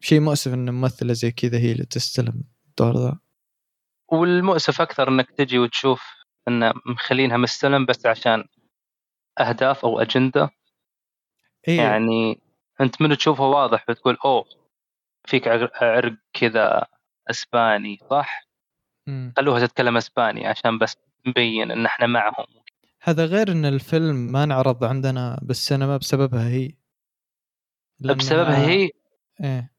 شيء 0.00 0.20
مؤسف 0.20 0.54
إن 0.54 0.70
ممثلة 0.70 1.12
زي 1.12 1.30
كذا 1.30 1.58
هي 1.58 1.72
اللي 1.72 1.84
تستلم 1.84 2.44
الدور 2.68 2.96
ذا. 2.96 3.18
والمؤسف 4.08 4.80
أكثر 4.80 5.08
إنك 5.08 5.30
تجي 5.30 5.58
وتشوف 5.58 6.02
ان 6.48 6.72
مخلينها 6.86 7.36
مستلم 7.36 7.86
بس 7.86 8.06
عشان 8.06 8.44
أهداف 9.40 9.84
أو 9.84 10.00
أجندة. 10.00 10.50
إيه. 11.68 11.76
يعني 11.80 12.40
أنت 12.80 13.02
من 13.02 13.16
تشوفها 13.16 13.46
واضح 13.46 13.84
بتقول 13.88 14.18
أوه 14.24 14.44
فيك 15.24 15.48
عرق 15.48 15.84
عرق 15.84 16.16
كذا 16.32 16.86
إسباني 17.30 17.98
صح؟ 18.10 18.48
مم. 19.06 19.32
خلوها 19.36 19.66
تتكلم 19.66 19.96
إسباني 19.96 20.46
عشان 20.46 20.78
بس 20.78 20.96
نبين 21.26 21.70
إن 21.70 21.86
إحنا 21.86 22.06
معهم. 22.06 22.46
هذا 23.02 23.24
غير 23.26 23.52
إن 23.52 23.64
الفيلم 23.64 24.16
ما 24.16 24.44
انعرض 24.44 24.84
عندنا 24.84 25.40
بالسينما 25.42 25.96
بسببها 25.96 26.48
هي. 26.48 26.77
لأنها- 28.04 28.10
بسببها 28.16 28.58
هي. 28.68 28.90
إيه. 29.44 29.72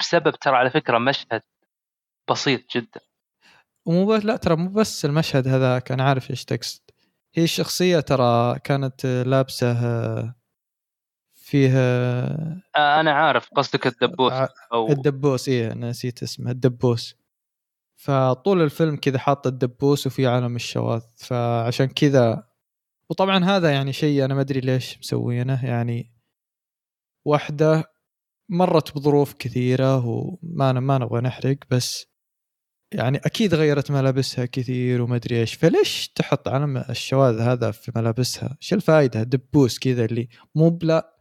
بسبب 0.00 0.30
ترى 0.30 0.56
على 0.56 0.70
فكرة 0.70 0.98
مشهد 0.98 1.42
بسيط 2.30 2.76
جدا. 2.76 3.00
ومو 3.86 4.06
بس 4.06 4.24
لا 4.24 4.36
ترى 4.36 4.56
مو 4.56 4.68
بس 4.70 5.04
المشهد 5.04 5.48
هذاك 5.48 5.92
أنا 5.92 6.04
عارف 6.04 6.30
إيش 6.30 6.44
تقصد. 6.44 6.80
هي 7.34 7.44
الشخصية 7.44 8.00
ترى 8.00 8.58
كانت 8.58 9.06
لابسة 9.06 9.72
آه، 9.72 10.34
فيها 11.34 12.00
آه 12.76 13.00
أنا 13.00 13.12
عارف 13.12 13.48
قصدك 13.54 13.86
الدبوس 13.86 14.32
ع- 14.32 14.48
أو 14.72 14.88
الدبوس 14.92 15.48
إيه 15.48 15.72
نسيت 15.74 16.22
اسمه 16.22 16.50
الدبوس. 16.50 17.14
فطول 17.96 18.62
الفيلم 18.62 18.96
كذا 18.96 19.18
حاط 19.18 19.46
الدبوس 19.46 20.06
وفي 20.06 20.26
عالم 20.26 20.56
الشواذ 20.56 21.00
فعشان 21.18 21.86
كذا. 21.86 22.46
وطبعا 23.10 23.44
هذا 23.44 23.70
يعني 23.72 23.92
شيء 23.92 24.24
أنا 24.24 24.34
ما 24.34 24.40
أدري 24.40 24.60
ليش 24.60 24.98
مسوينه 24.98 25.64
يعني 25.66 26.12
واحدة 27.24 27.84
مرت 28.48 28.94
بظروف 28.94 29.34
كثيرة 29.34 30.06
وما 30.06 30.72
ما 30.72 30.98
نبغى 30.98 31.20
نحرق 31.20 31.56
بس 31.70 32.06
يعني 32.94 33.18
أكيد 33.18 33.54
غيرت 33.54 33.90
ملابسها 33.90 34.46
كثير 34.46 35.02
وما 35.02 35.16
أدري 35.16 35.40
إيش. 35.40 35.54
فليش 35.54 36.08
تحط 36.08 36.48
علم 36.48 36.76
الشواذ 36.76 37.40
هذا 37.40 37.70
في 37.70 37.92
ملابسها؟ 37.96 38.56
إيش 38.62 38.74
الفائده 38.74 39.22
دبوس 39.22 39.78
كذا 39.78 40.04
اللي 40.04 40.28
مو 40.54 40.70
بلا 40.70 41.16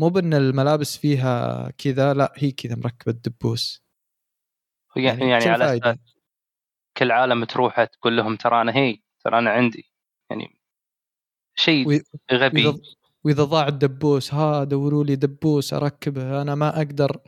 مو 0.00 0.08
بأن 0.08 0.34
الملابس 0.34 0.96
فيها 0.96 1.70
كذا 1.70 2.14
لا 2.14 2.32
هي 2.36 2.52
كذا 2.52 2.76
مركبة 2.76 3.12
الدبوس. 3.12 3.84
يعني, 4.96 5.30
يعني 5.30 5.44
شو 5.44 5.50
على؟ 5.50 5.64
أساس 5.64 5.96
كل 6.96 7.10
عالم 7.10 7.44
تروح 7.44 7.84
تقول 7.84 8.16
لهم 8.16 8.36
ترى 8.36 8.60
أنا 8.60 8.76
هي 8.76 8.98
ترى 9.24 9.38
أنا 9.38 9.50
عندي. 9.50 9.92
يعني 10.30 10.58
شيء 11.54 12.02
غبي. 12.32 12.82
وإذا 13.24 13.44
ضاع 13.44 13.68
الدبوس 13.68 14.34
ها 14.34 14.64
دوروا 14.64 15.04
لي 15.04 15.16
دبوس 15.16 15.74
أركبه 15.74 16.42
أنا 16.42 16.54
ما 16.54 16.76
أقدر 16.76 17.20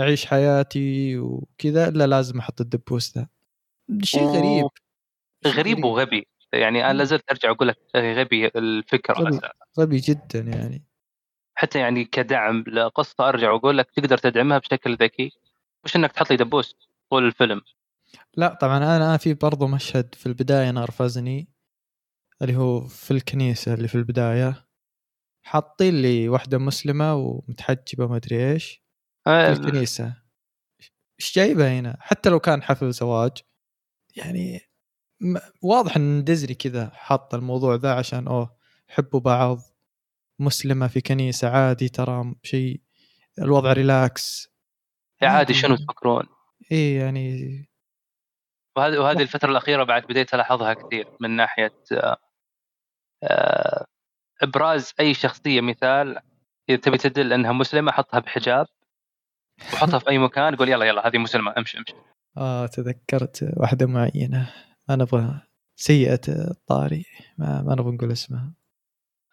أعيش 0.00 0.26
حياتي 0.26 1.18
وكذا 1.18 1.88
إلا 1.88 2.06
لازم 2.06 2.38
أحط 2.38 2.60
الدبوس 2.60 3.18
ذا. 3.18 3.28
شيء 4.02 4.24
غريب 4.24 4.68
غريب 5.46 5.84
وغبي. 5.84 6.26
يعني 6.52 6.90
أنا. 6.90 6.98
لازلت 6.98 7.30
أرجع 7.30 7.50
أقول 7.50 7.68
لك 7.68 7.78
غبي 7.96 8.46
الفكرة 8.46 9.14
غبي. 9.14 9.40
غبي 9.78 9.96
جدا 9.96 10.40
يعني. 10.40 10.84
حتى 11.54 11.78
يعني 11.78 12.04
كدعم 12.04 12.64
لقصة 12.66 13.28
أرجع 13.28 13.50
وأقول 13.50 13.78
لك 13.78 13.90
تقدر 13.90 14.18
تدعمها 14.18 14.58
بشكل 14.58 14.94
ذكي. 14.94 15.32
مش 15.84 15.96
إنك 15.96 16.12
تحط 16.12 16.30
لي 16.30 16.36
دبوس 16.36 16.76
طول 17.10 17.26
الفيلم؟ 17.26 17.60
لا 18.36 18.58
طبعا 18.60 18.76
أنا 18.76 19.16
في 19.16 19.34
برضو 19.34 19.66
مشهد 19.66 20.14
في 20.14 20.26
البداية 20.26 20.70
نرفزني 20.70 21.48
اللي 22.42 22.56
هو 22.56 22.80
في 22.80 23.10
الكنيسة 23.10 23.74
اللي 23.74 23.88
في 23.88 23.94
البداية. 23.94 24.71
حاطين 25.42 26.02
لي 26.02 26.28
واحدة 26.28 26.58
مسلمة 26.58 27.14
ومتحجبة 27.14 28.06
ما 28.06 28.16
أدري 28.16 28.52
إيش 28.52 28.82
في 29.24 29.30
آه، 29.30 29.52
الكنيسة. 29.52 30.16
إيش 31.20 31.34
جايبة 31.34 31.78
هنا؟ 31.78 31.96
حتى 32.00 32.30
لو 32.30 32.40
كان 32.40 32.62
حفل 32.62 32.92
زواج 32.92 33.32
يعني 34.16 34.60
واضح 35.62 35.96
إن 35.96 36.24
ديزني 36.24 36.54
كذا 36.54 36.90
حاط 36.94 37.34
الموضوع 37.34 37.74
ذا 37.74 37.94
عشان 37.94 38.28
أوه 38.28 38.56
حبوا 38.88 39.20
بعض 39.20 39.58
مسلمة 40.38 40.86
في 40.88 41.00
كنيسة 41.00 41.48
عادي 41.48 41.88
ترى 41.88 42.34
شيء 42.42 42.80
الوضع 43.38 43.72
ريلاكس 43.72 44.48
عادي 45.22 45.36
عادي. 45.36 45.54
شنو 45.54 45.76
تفكرون؟ 45.76 46.24
إيه 46.72 47.00
يعني 47.00 47.72
وهذه 48.76 48.98
وهذه 48.98 49.22
الفترة 49.22 49.50
الأخيرة 49.50 49.84
بعد 49.84 50.02
بديت 50.02 50.34
ألاحظها 50.34 50.74
كثير 50.74 51.08
من 51.20 51.30
ناحية 51.30 51.74
آه، 51.92 52.16
آه، 53.22 53.86
إبراز 54.42 54.94
أي 55.00 55.14
شخصية 55.14 55.60
مثال 55.60 56.18
إذا 56.68 56.76
تبي 56.76 56.98
تدل 56.98 57.32
أنها 57.32 57.52
مسلمة 57.52 57.92
حطها 57.92 58.20
بحجاب 58.20 58.66
وحطها 59.72 59.98
في 59.98 60.08
أي 60.08 60.18
مكان 60.18 60.56
قول 60.56 60.68
يلا 60.68 60.84
يلا 60.84 61.06
هذه 61.06 61.18
مسلمة 61.18 61.54
امشي 61.58 61.78
امشي. 61.78 61.94
آه 62.36 62.66
تذكرت 62.66 63.52
واحدة 63.56 63.86
معينة. 63.86 64.54
ما 64.88 64.96
نبغى 64.96 65.40
سيئة 65.76 66.20
الطاري. 66.28 67.04
ما, 67.38 67.62
ما 67.62 67.74
نبغى 67.74 67.92
نقول 67.92 68.12
اسمها. 68.12 68.54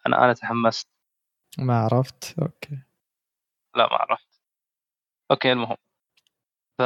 أنا 0.06 0.24
أنا 0.24 0.32
تحمست. 0.32 0.88
ما 1.58 1.78
عرفت؟ 1.78 2.34
okay. 2.42 2.78
لا 3.76 3.86
ما 3.86 3.96
عرفت. 3.96 4.42
okay 5.30 5.52
المهم. 5.52 5.76
ف 6.78 6.82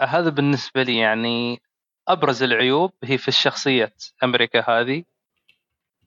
هذا 0.00 0.30
بالنسبة 0.30 0.82
لي 0.82 0.98
يعني 0.98 1.62
أبرز 2.08 2.42
العيوب 2.42 2.92
هي 3.04 3.18
في 3.18 3.28
الشخصية 3.28 3.92
أمريكا 4.24 4.70
هذه. 4.70 5.04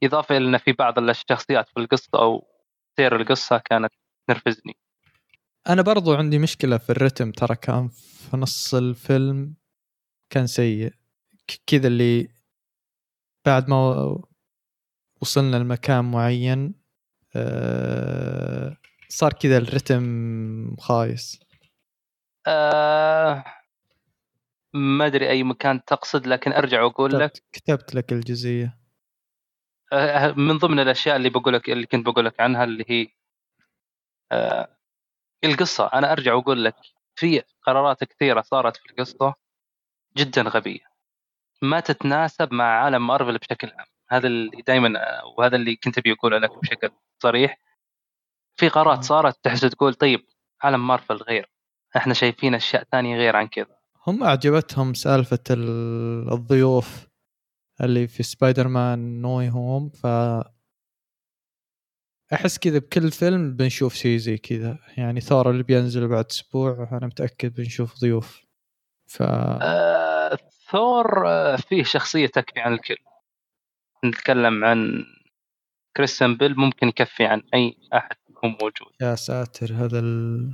إضافة 0.05 0.37
إلى 0.37 0.47
إن 0.47 0.57
في 0.57 0.71
بعض 0.71 0.99
الشخصيات 0.99 1.69
في 1.69 1.79
القصة 1.79 2.09
أو 2.15 2.47
سير 2.97 3.15
القصة 3.15 3.57
كانت 3.57 3.91
تنرفزني. 4.27 4.77
أنا 5.69 5.81
برضو 5.81 6.13
عندي 6.15 6.39
مشكلة 6.39 6.77
في 6.77 6.89
الرتم 6.89 7.31
ترى 7.31 7.55
كان 7.55 7.87
في 7.89 8.37
نص 8.37 8.75
الفيلم 8.75 9.55
كان 10.29 10.47
سيء. 10.47 10.93
كذا 11.67 11.87
اللي 11.87 12.29
بعد 13.45 13.69
ما 13.69 14.17
وصلنا 15.21 15.57
لمكان 15.57 16.11
معين 16.11 16.75
آه، 17.35 18.77
صار 19.09 19.33
كذا 19.33 19.57
الرتم 19.57 20.75
خايس. 20.75 21.39
آه 22.47 23.43
ما 24.73 25.05
أدري 25.05 25.29
أي 25.29 25.43
مكان 25.43 25.85
تقصد 25.85 26.27
لكن 26.27 26.51
أرجع 26.51 26.83
وأقول 26.83 27.19
لك. 27.19 27.43
كتبت, 27.51 27.95
لك 27.95 28.13
الجزئية. 28.13 28.65
آه، 28.65 28.82
من 30.37 30.57
ضمن 30.57 30.79
الأشياء 30.79 31.15
اللي 31.15 31.29
بقول 31.29 31.53
لك 31.53 31.69
اللي 31.69 31.85
كنت 31.85 32.05
بقول 32.05 32.25
لك 32.25 32.39
عنها 32.39 32.63
اللي 32.63 32.85
هي 32.87 33.07
آه 34.31 34.77
القصة. 35.43 35.89
أنا 35.93 36.11
أرجع 36.11 36.33
وأقول 36.33 36.63
لك 36.65 36.75
في 37.15 37.43
قرارات 37.63 38.03
كثيرة 38.03 38.41
صارت 38.41 38.77
في 38.77 38.85
القصة 38.89 39.33
جدا 40.17 40.41
غبية. 40.41 40.93
ما 41.61 41.79
تتناسب 41.79 42.53
مع 42.53 42.63
عالم 42.83 43.07
مارفل 43.07 43.37
بشكل 43.37 43.67
عام. 43.77 43.85
هذا 44.09 44.27
اللي 44.27 44.63
دائما 44.67 44.93
وهذا 45.37 45.55
اللي 45.55 45.75
كنت 45.75 45.97
أبي 45.97 46.11
أقوله 46.11 46.37
لك 46.37 46.59
بشكل 46.59 46.89
صريح. 47.19 47.57
في 48.55 48.69
قرارات 48.69 49.03
صارت 49.03 49.39
تحس 49.43 49.61
تقول 49.61 49.93
طيب 49.93 50.25
عالم 50.61 50.87
مارفل 50.87 51.15
غير. 51.15 51.49
إحنا 51.97 52.13
شايفين 52.13 52.55
أشياء 52.55 52.83
ثانية 52.91 53.17
غير 53.17 53.35
عن 53.35 53.47
كذا. 53.47 53.77
هم 54.07 54.23
أعجبتهم 54.23 54.93
سالفة 54.93 55.39
ال- 55.49 56.33
الضيوف. 56.33 57.07
اللي 57.85 58.07
في 58.07 58.23
سبايدر 58.23 58.67
مان 58.67 59.21
No 59.21 59.49
Way 59.49 59.66
Home 59.66 59.89
ف 59.89 60.07
أحس 62.33 62.57
كذا 62.57 62.79
بكل 62.79 63.11
فيلم 63.11 63.55
بنشوف 63.55 63.93
شيء 63.93 64.17
زي 64.17 64.37
كذا. 64.37 64.79
يعني 64.97 65.21
ثور 65.21 65.49
اللي 65.49 65.63
بينزل 65.63 66.07
بعد 66.07 66.25
أسبوع 66.25 66.89
أنا 66.91 67.05
متأكد 67.05 67.53
بنشوف 67.53 67.99
ضيوف. 67.99 68.43
ف 69.07 69.21
آه 69.21 70.37
ثور 70.71 71.27
آه، 71.27 71.55
فيه 71.55 71.83
شخصية 71.83 72.27
تكفي 72.27 72.59
عن 72.59 72.73
الكل. 72.73 72.97
نتكلم 74.05 74.63
عن 74.65 75.05
كريستيان 75.97 76.37
بيل 76.37 76.55
ممكن 76.55 76.87
يكفي 76.87 77.25
عن 77.25 77.43
أي 77.53 77.77
أحد 77.93 78.15
يكون 78.29 78.49
موجود. 78.49 78.93
يا 79.01 79.15
ساتر 79.15 79.73
هذا 79.73 79.99
ال... 79.99 80.53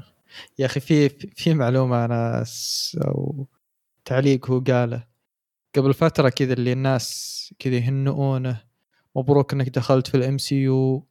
يا 0.60 0.66
أخي 0.66 0.80
في 0.80 1.10
في 1.10 1.54
معلومة 1.54 2.06
أنا 2.06 2.44
س... 2.44 2.98
أو 3.06 3.48
تعليق 4.06 4.50
هو 4.52 4.60
قاله. 4.60 5.08
قبل 5.76 5.94
فترة 5.94 6.30
كذا 6.30 6.54
اللي 6.54 6.74
الناس 6.74 7.54
كذا 7.60 7.76
يهنئونه 7.76 8.64
مبروك 9.16 9.54
إنك 9.54 9.70
دخلت 9.70 10.08
في 10.08 10.18
ال 10.18 10.38
MCU 10.38 11.08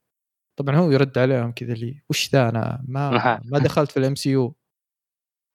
طبعا 0.57 0.77
هو 0.77 0.91
يرد 0.91 1.19
عليهم 1.19 1.53
كذا 1.53 1.73
اللي 1.73 2.03
وش 2.11 2.31
ذا 2.33 2.49
أنا؟ 2.49 2.85
ما 2.89 3.11
ما 3.53 3.59
دخلت 3.59 3.91
في 3.91 3.97
الام 3.97 4.15
سي 4.15 4.31
يو 4.31 4.55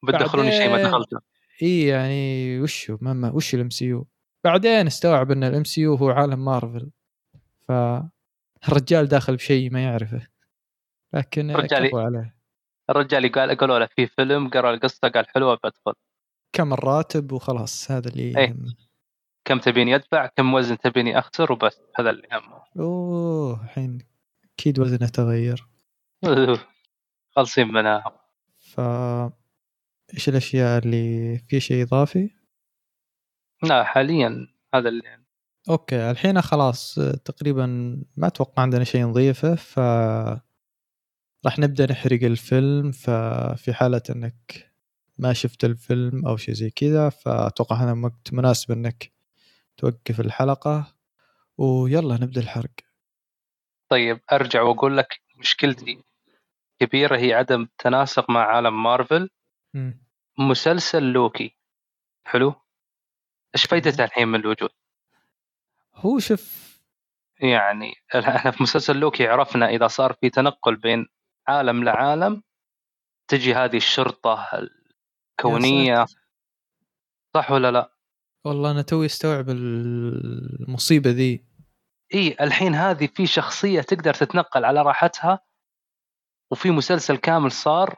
بتدخلوني 0.03 0.51
شيء 0.51 0.69
ما 0.69 0.83
دخلته. 0.83 1.19
إي 1.61 1.87
يعني 1.87 2.59
وش 2.59 2.91
ما 3.01 3.13
ما 3.13 3.31
وش 3.31 3.55
ال 3.55 3.69
MCU 3.69 4.07
بعدين 4.43 4.87
استوعب 4.87 5.31
إن 5.31 5.43
ال 5.43 5.63
MCU 5.63 5.95
هو 5.95 6.09
عالم 6.09 6.45
مارفل 6.45 6.89
ف 7.67 7.71
الرجال 8.67 9.07
داخل 9.07 9.35
بشيء 9.35 9.71
ما 9.71 9.83
يعرفه. 9.83 10.27
لكن. 11.13 11.67
كفو 11.67 11.99
عليه. 11.99 12.35
الرجال 12.89 13.31
قال 13.31 13.57
قالوا 13.57 13.79
له 13.79 13.85
في 13.95 14.07
فيلم 14.07 14.49
قرأ 14.49 14.73
القصة 14.73 15.07
قال 15.07 15.29
حلوة 15.29 15.59
بدخل 15.63 15.93
كم 16.53 16.73
الراتب 16.73 17.31
وخلاص 17.31 17.91
هذا 17.91 18.09
اللي 18.09 18.37
إيه. 18.37 18.55
كم 19.45 19.59
تبيني 19.59 19.91
يدفع 19.91 20.25
كم 20.25 20.53
وزن 20.53 20.77
تبيني 20.77 21.19
أخسر 21.19 21.51
وبس. 21.51 21.81
هذا 21.95 22.09
اللي 22.09 22.27
يهمه 22.31 22.63
أوه 22.79 23.63
الحين 23.63 23.97
أكيد 24.53 24.79
وزنه 24.79 25.07
تغير. 25.07 25.67
خالصين 27.35 27.67
منها. 27.67 28.03
ف 28.59 28.79
إيش 30.13 30.29
الأشياء 30.29 30.83
اللي 30.83 31.37
في 31.37 31.59
شيء 31.59 31.83
إضافي؟ 31.83 32.29
لا 33.63 33.83
حاليا 33.83 34.47
هذا 34.73 34.89
اللي 34.89 35.23
أوكي 35.69 36.11
الحين 36.11 36.41
خلاص 36.41 36.99
تقريبا 37.25 37.65
ما 38.17 38.27
أتوقع 38.27 38.63
عندنا 38.63 38.83
شيء 38.83 39.05
نضيفه 39.05 39.55
ف 39.55 39.79
راح 41.45 41.59
نبدأ 41.59 41.91
نحرق 41.91 42.23
الفيلم 42.23 42.91
ففي 42.91 43.73
حالة 43.73 44.01
إنك 44.09 44.71
ما 45.17 45.33
شفت 45.33 45.65
الفيلم 45.65 46.25
أو 46.25 46.37
شيء 46.37 46.53
زي 46.53 46.69
كذا 46.69 47.09
فأتوقع 47.09 47.75
هذا 47.75 48.01
وقت 48.03 48.33
مناسب 48.33 48.71
إنك 48.71 49.12
توقف 49.77 50.19
الحلقة 50.19 50.95
ويلا 51.57 52.15
نبدأ 52.15 52.41
الحرق. 52.41 52.73
طيب 53.89 54.19
أرجع 54.31 54.61
وأقول 54.61 54.97
لك 54.97 55.21
مشكلتي 55.35 56.03
كبيرة 56.79 57.17
هي 57.17 57.33
عدم 57.33 57.67
تناسق 57.77 58.29
مع 58.29 58.45
عالم 58.45 58.83
مارفل. 58.83 59.29
مم. 59.73 60.03
مسلسل 60.37 61.03
لوكي. 61.03 61.57
حلو؟ 62.25 62.55
إيش 63.55 63.65
فايدته 63.65 64.03
الحين 64.03 64.27
من 64.27 64.39
الوجود؟ 64.39 64.69
هو 65.95 66.19
شوف 66.19 66.73
يعني 67.39 67.93
إحنا 68.15 68.51
في 68.51 68.63
مسلسل 68.63 68.97
لوكي 68.97 69.27
عرفنا 69.27 69.69
إذا 69.69 69.87
صار 69.87 70.13
في 70.13 70.29
تنقل 70.29 70.75
بين 70.75 71.07
عالم 71.47 71.83
لعالم 71.83 72.43
تجي 73.27 73.53
هذه 73.53 73.77
الشرطة 73.77 74.47
الكونية. 75.31 76.05
صح 77.33 77.51
ولا 77.51 77.71
لا؟ 77.71 77.92
والله 78.45 78.71
أنا 78.71 78.81
توي 78.81 79.05
استوعب 79.05 79.49
المصيبة 79.49 81.09
ذي. 81.09 81.45
إي 82.13 82.35
الحين 82.41 82.75
هذه 82.75 83.09
في 83.15 83.25
شخصية 83.25 83.81
تقدر 83.81 84.13
تتنقل 84.13 84.65
على 84.65 84.81
راحتها 84.81 85.39
وفي 86.51 86.71
مسلسل 86.71 87.17
كامل 87.17 87.51
صار 87.51 87.95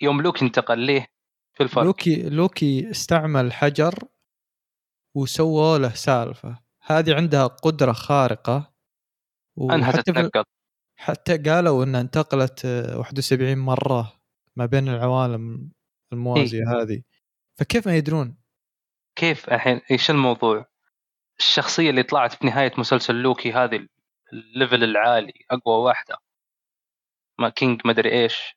يوم 0.00 0.22
لوكي 0.22 0.44
انتقل 0.44 0.78
ليه؟ 0.78 1.06
في 1.56 1.62
الفرق. 1.62 1.84
لوكي 1.84 2.28
لوكي 2.28 2.90
استعمل 2.90 3.52
حجر 3.52 3.94
وسووا 5.16 5.78
له 5.78 5.94
سالفة. 5.94 6.58
هذه 6.82 7.14
عندها 7.14 7.46
قدرة 7.46 7.92
خارقة 7.92 8.72
أنها 9.60 9.92
تتنقل. 9.92 10.44
حتى 10.98 11.38
قالوا 11.38 11.84
إنها 11.84 12.00
انتقلت 12.00 12.64
آه، 12.64 12.98
71 12.98 13.58
مرة 13.58 14.20
ما 14.56 14.66
بين 14.66 14.88
العوالم 14.88 15.70
الموازية 16.12 16.62
هذه. 16.68 17.02
فكيف 17.58 17.86
ما 17.86 17.96
يدرون؟ 17.96 18.37
كيف 19.18 19.48
الحين 19.52 19.80
إيش 19.90 20.10
الموضوع؟ 20.10 20.66
الشخصية 21.38 21.90
اللي 21.90 22.02
طلعت 22.02 22.32
في 22.32 22.46
نهاية 22.46 22.72
مسلسل 22.78 23.14
لوكي 23.14 23.52
هذه 23.52 23.88
ال 24.32 24.41
level 24.41 24.84
العالي 24.84 25.32
أقوى 25.50 25.84
واحدة. 25.84 26.16
ما 27.38 27.48
كانج 27.48 27.80
ما 27.84 27.90
أدري 27.92 28.22
إيش. 28.22 28.56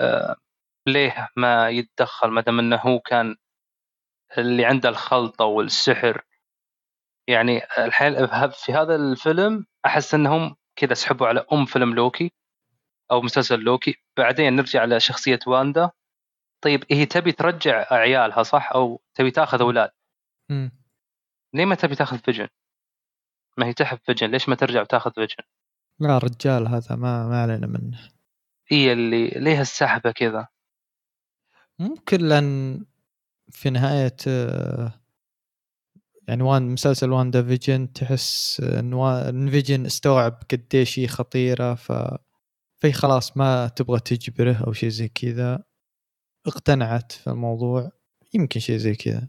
آه 0.00 0.36
ليه 0.86 1.28
ما 1.36 1.70
يتدخل؟ 1.70 2.28
ما 2.28 2.40
دام 2.40 2.58
إنه 2.58 2.76
هو 2.76 3.00
كان 3.00 3.36
اللي 4.38 4.64
عنده 4.64 4.88
الخلطة 4.88 5.44
والسحر. 5.44 6.22
يعني 7.28 7.64
الحين 7.78 8.26
في 8.50 8.72
هذا 8.72 8.96
الفيلم 8.96 9.66
أحس 9.86 10.14
إنهم 10.14 10.56
كذا 10.76 10.94
سحبوا 10.94 11.26
على 11.26 11.46
أم 11.52 11.64
فيلم 11.64 11.94
لوكي 11.94 12.32
أو 13.10 13.22
مسلسل 13.22 13.58
لوكي. 13.60 13.96
بعدين 14.16 14.56
نرجع 14.56 14.80
على 14.80 15.00
شخصيه 15.00 15.38
واندا. 15.46 15.90
طيب 16.64 16.84
هي 16.90 17.06
تبي 17.06 17.32
ترجع 17.32 17.86
عيالها 17.90 18.42
صح؟ 18.42 18.72
أو 18.72 19.00
تبي 19.14 19.30
تاخذ 19.30 19.60
أولاد؟ 19.60 19.90
مم. 20.50 20.70
ليه 21.54 21.64
ما 21.64 21.74
تبي 21.74 21.94
تاخذ 21.94 22.18
فيجن؟ 22.18 22.48
ما 23.58 23.66
هي 23.66 23.72
تحب 23.72 23.98
فيجن 23.98 24.30
ليش 24.30 24.48
ما 24.48 24.54
ترجع 24.54 24.80
وتاخذ 24.80 25.12
فيجن؟ 25.12 25.44
لا 26.00 26.18
رجال 26.18 26.68
هذا 26.68 26.96
ما 26.96 27.28
ما 27.28 27.42
علينا 27.42 27.66
منه. 27.66 28.10
هي 28.68 28.92
اللي 28.92 29.28
ليه 29.28 29.60
السحبه 29.60 30.10
كذا؟ 30.10 30.48
ممكن 31.78 32.20
لأن 32.20 32.84
في 33.50 33.70
نهاية 33.70 34.16
يعني 36.28 36.42
وان 36.42 36.62
مسلسل 36.62 37.12
واندا 37.12 37.42
فيجن 37.42 37.92
تحس 37.92 38.60
إن 38.60 39.50
فيجن 39.50 39.86
استوعب 39.86 40.42
قديش 40.50 40.98
هي 40.98 41.08
خطيرة 41.08 41.74
ف 41.74 41.92
في 42.76 42.92
خلاص 42.92 43.36
ما 43.36 43.68
تبغى 43.68 44.00
تجبره 44.00 44.64
أو 44.66 44.72
شيء 44.72 44.88
زي 44.88 45.08
كذا. 45.08 45.64
اقتنعت 46.46 47.12
في 47.12 47.30
الموضوع 47.30 47.90
يمكن 48.34 48.60
شيء 48.60 48.76
زي 48.76 48.94
كذا. 48.94 49.28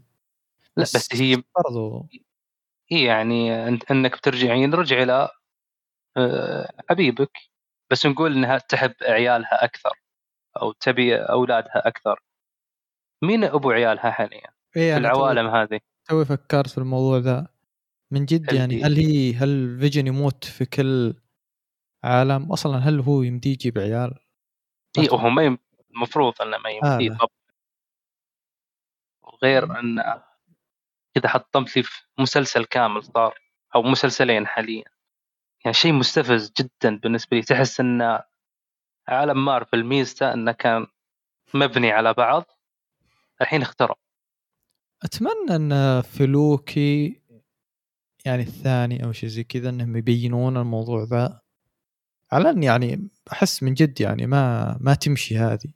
لا 0.76 0.82
بس 0.82 1.08
هي 1.14 1.42
برضو 1.56 2.06
هي 2.90 3.04
يعني 3.04 3.68
أنت 3.68 3.90
أنك 3.90 4.16
بترجعين 4.16 4.74
رجعي 4.74 5.02
إلى 5.02 5.28
آه، 6.16 6.72
حبيبك 6.90 7.38
بس 7.90 8.06
نقول 8.06 8.32
إنها 8.36 8.58
تحب 8.58 8.94
عيالها 9.02 9.64
أكثر 9.64 9.90
أو 10.62 10.72
تبي 10.72 11.16
أولادها 11.16 11.88
أكثر. 11.88 12.20
مين 13.24 13.44
أبو 13.44 13.70
عيالها 13.70 14.10
حاليا؟ 14.10 14.50
إيه 14.76 14.92
في 14.92 14.98
العوالم 14.98 15.46
هذه. 15.46 15.80
توي 16.08 16.24
فكرت 16.24 16.70
في 16.70 16.78
الموضوع 16.78 17.18
ذا. 17.18 17.48
من 18.10 18.24
جد 18.24 18.52
يعني 18.52 18.82
هل 18.82 18.96
هي 18.96 19.34
هل 19.34 19.78
فيجن 19.80 20.06
يموت 20.06 20.44
في 20.44 20.64
كل 20.64 21.14
عالم؟ 22.04 22.52
أصلا 22.52 22.76
هل 22.78 23.00
هو 23.00 23.22
يمديه 23.22 23.50
يجيب 23.50 23.78
عيال؟ 23.78 24.14
اي. 24.98 25.08
وهو 25.12 25.30
ما 25.30 25.42
يم- 25.44 25.58
المفروض 25.96 26.42
انه 26.42 26.58
ما 26.58 26.70
يمديه 26.70 27.10
هذا. 27.10 27.18
طب 27.18 27.30
غير 29.42 29.80
إن 29.80 30.22
كذا 31.14 31.28
حطمت 31.28 31.76
لي 31.76 31.82
في 31.82 32.04
مسلسل 32.18 32.64
كامل 32.64 33.04
صار 33.04 33.38
أو 33.74 33.82
مسلسلين 33.82 34.46
حاليا. 34.46 34.84
يعني 35.64 35.74
شيء 35.74 35.92
مستفز 35.92 36.52
جدا 36.60 36.96
بالنسبة 36.96 37.36
لي. 37.36 37.42
تحس 37.42 37.80
إن 37.80 38.20
عالم 39.08 39.44
مارفل 39.44 39.84
ميزته 39.84 40.32
إنه 40.32 40.52
كان 40.52 40.86
مبني 41.54 41.92
على 41.92 42.14
بعض 42.14 42.44
الحين 43.40 43.62
اخترب 43.62 43.96
أتمنى 45.04 45.56
إن 45.56 46.02
في 46.02 46.26
لوكي 46.26 47.20
يعني 48.24 48.42
الثاني 48.42 49.04
أو 49.04 49.12
شيء 49.12 49.28
زي 49.28 49.44
كذا 49.44 49.68
إنهم 49.68 49.96
يبينون 49.96 50.56
الموضوع 50.56 51.02
ذا. 51.02 51.40
على 52.32 52.50
ان 52.50 52.62
يعني 52.62 53.08
أحس 53.32 53.62
من 53.62 53.74
جد 53.74 54.00
يعني 54.00 54.26
ما 54.26 54.76
ما 54.80 54.94
تمشي 54.94 55.38
هذه. 55.38 55.72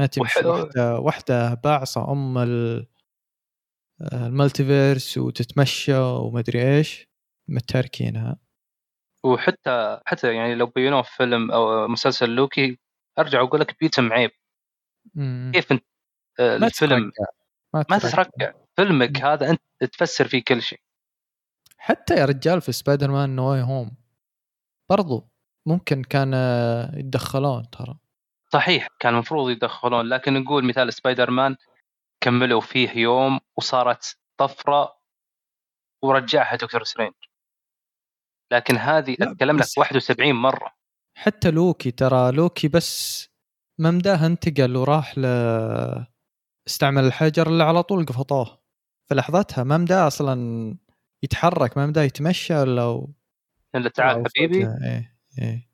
ما 0.00 0.06
تمشي 0.06 0.38
وح- 0.38 0.46
واحدة 0.46 0.98
واحدة 0.98 1.54
باعصة 1.54 2.12
أم 2.12 2.38
ال- 2.38 2.86
ال 4.12 4.22
multiverse 4.22 5.18
وتتمشى 5.18 5.96
ومدري 5.98 6.76
إيش 6.76 7.08
متاركينها. 7.48 8.36
وحتى 9.24 10.00
حتى 10.06 10.34
يعني 10.34 10.54
لو 10.54 10.66
بينوه 10.66 11.02
في 11.02 11.16
فيلم 11.16 11.50
أو 11.50 11.88
مسلسل 11.88 12.30
لوكي 12.30 12.78
أرجع 13.18 13.40
واقول 13.42 13.60
لك 13.60 13.76
بيتم 13.80 14.12
عيب. 14.12 14.30
مم. 15.14 15.50
كيف 15.54 15.72
أنت 15.72 15.84
آه، 16.40 16.58
ما 16.58 16.66
الفيلم 16.66 17.10
تترقع 17.10 17.32
ما, 17.74 17.84
ما. 17.90 17.98
تتركع. 17.98 18.52
فيلمك 18.76 19.22
هذا 19.22 19.50
أنت 19.50 19.60
تفسر 19.92 20.28
فيه 20.28 20.44
كل 20.44 20.62
شيء. 20.62 20.80
حتى 21.78 22.14
يا 22.14 22.24
رجال 22.24 22.60
في 22.60 22.72
سبايدر 22.72 23.10
مان 23.10 23.36
No 23.36 23.50
Way 23.50 23.62
Home 23.62 23.96
برضو 24.90 25.30
ممكن 25.66 26.02
كان 26.02 26.32
آه، 26.34 26.98
يتدخلون 26.98 27.70
ترى. 27.70 27.98
صحيح 28.52 28.88
كان 29.00 29.14
المفروض 29.14 29.50
يدخلون 29.50 30.08
لكن 30.08 30.34
نقول 30.34 30.64
مثال 30.64 30.92
سبايدر 30.92 31.30
مان 31.30 31.56
كملوا 32.20 32.60
فيه 32.60 32.90
يوم 32.90 33.40
وصارت 33.56 34.18
طفرة 34.40 35.00
ورجعها 36.04 36.56
دكتور 36.56 36.84
سترينج. 36.84 37.12
لكن 38.52 38.76
هذه 38.76 39.16
أتكلم 39.20 39.56
لك 39.56 39.62
بس- 39.62 39.78
71 39.78 40.32
مرة. 40.34 40.74
حتى 41.16 41.50
لوكي 41.50 41.90
ترى 41.90 42.32
لوكي 42.32 42.68
بس 42.68 43.28
ممداه 43.78 44.26
انتقل 44.26 44.76
وراح 44.76 45.18
ل 45.18 45.24
استعمل 46.68 47.04
الحجر 47.04 47.46
اللي 47.46 47.64
على 47.64 47.82
طول 47.82 48.06
قفطوه. 48.06 48.60
في 49.08 49.14
لحظتها 49.14 49.64
ما 49.64 49.76
مداه 49.78 50.06
أصلا 50.06 50.76
يتحرك 51.22 51.76
ما 51.76 51.86
مداه 51.86 52.02
يتمشى 52.02 52.54
ولا 52.54 52.84
و... 52.84 53.10
إلا 53.74 53.88
تعال 53.88 54.24
حبيبي. 54.36 54.66
إيه 54.66 55.16
إيه. 55.38 55.69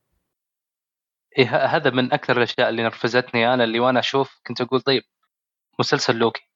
إيه 1.38 1.66
هذا 1.66 1.90
من 1.90 2.12
أكثر 2.12 2.36
الأشياء 2.36 2.68
اللي 2.68 2.82
نرفزتني 2.82 3.54
أنا 3.54 3.64
اللي 3.64 3.80
وأنا 3.80 3.98
أشوف 3.98 4.40
كنت 4.46 4.60
أقول 4.60 4.80
طيب 4.80 5.02
مسلسل 5.78 6.16
لوكي. 6.16 6.50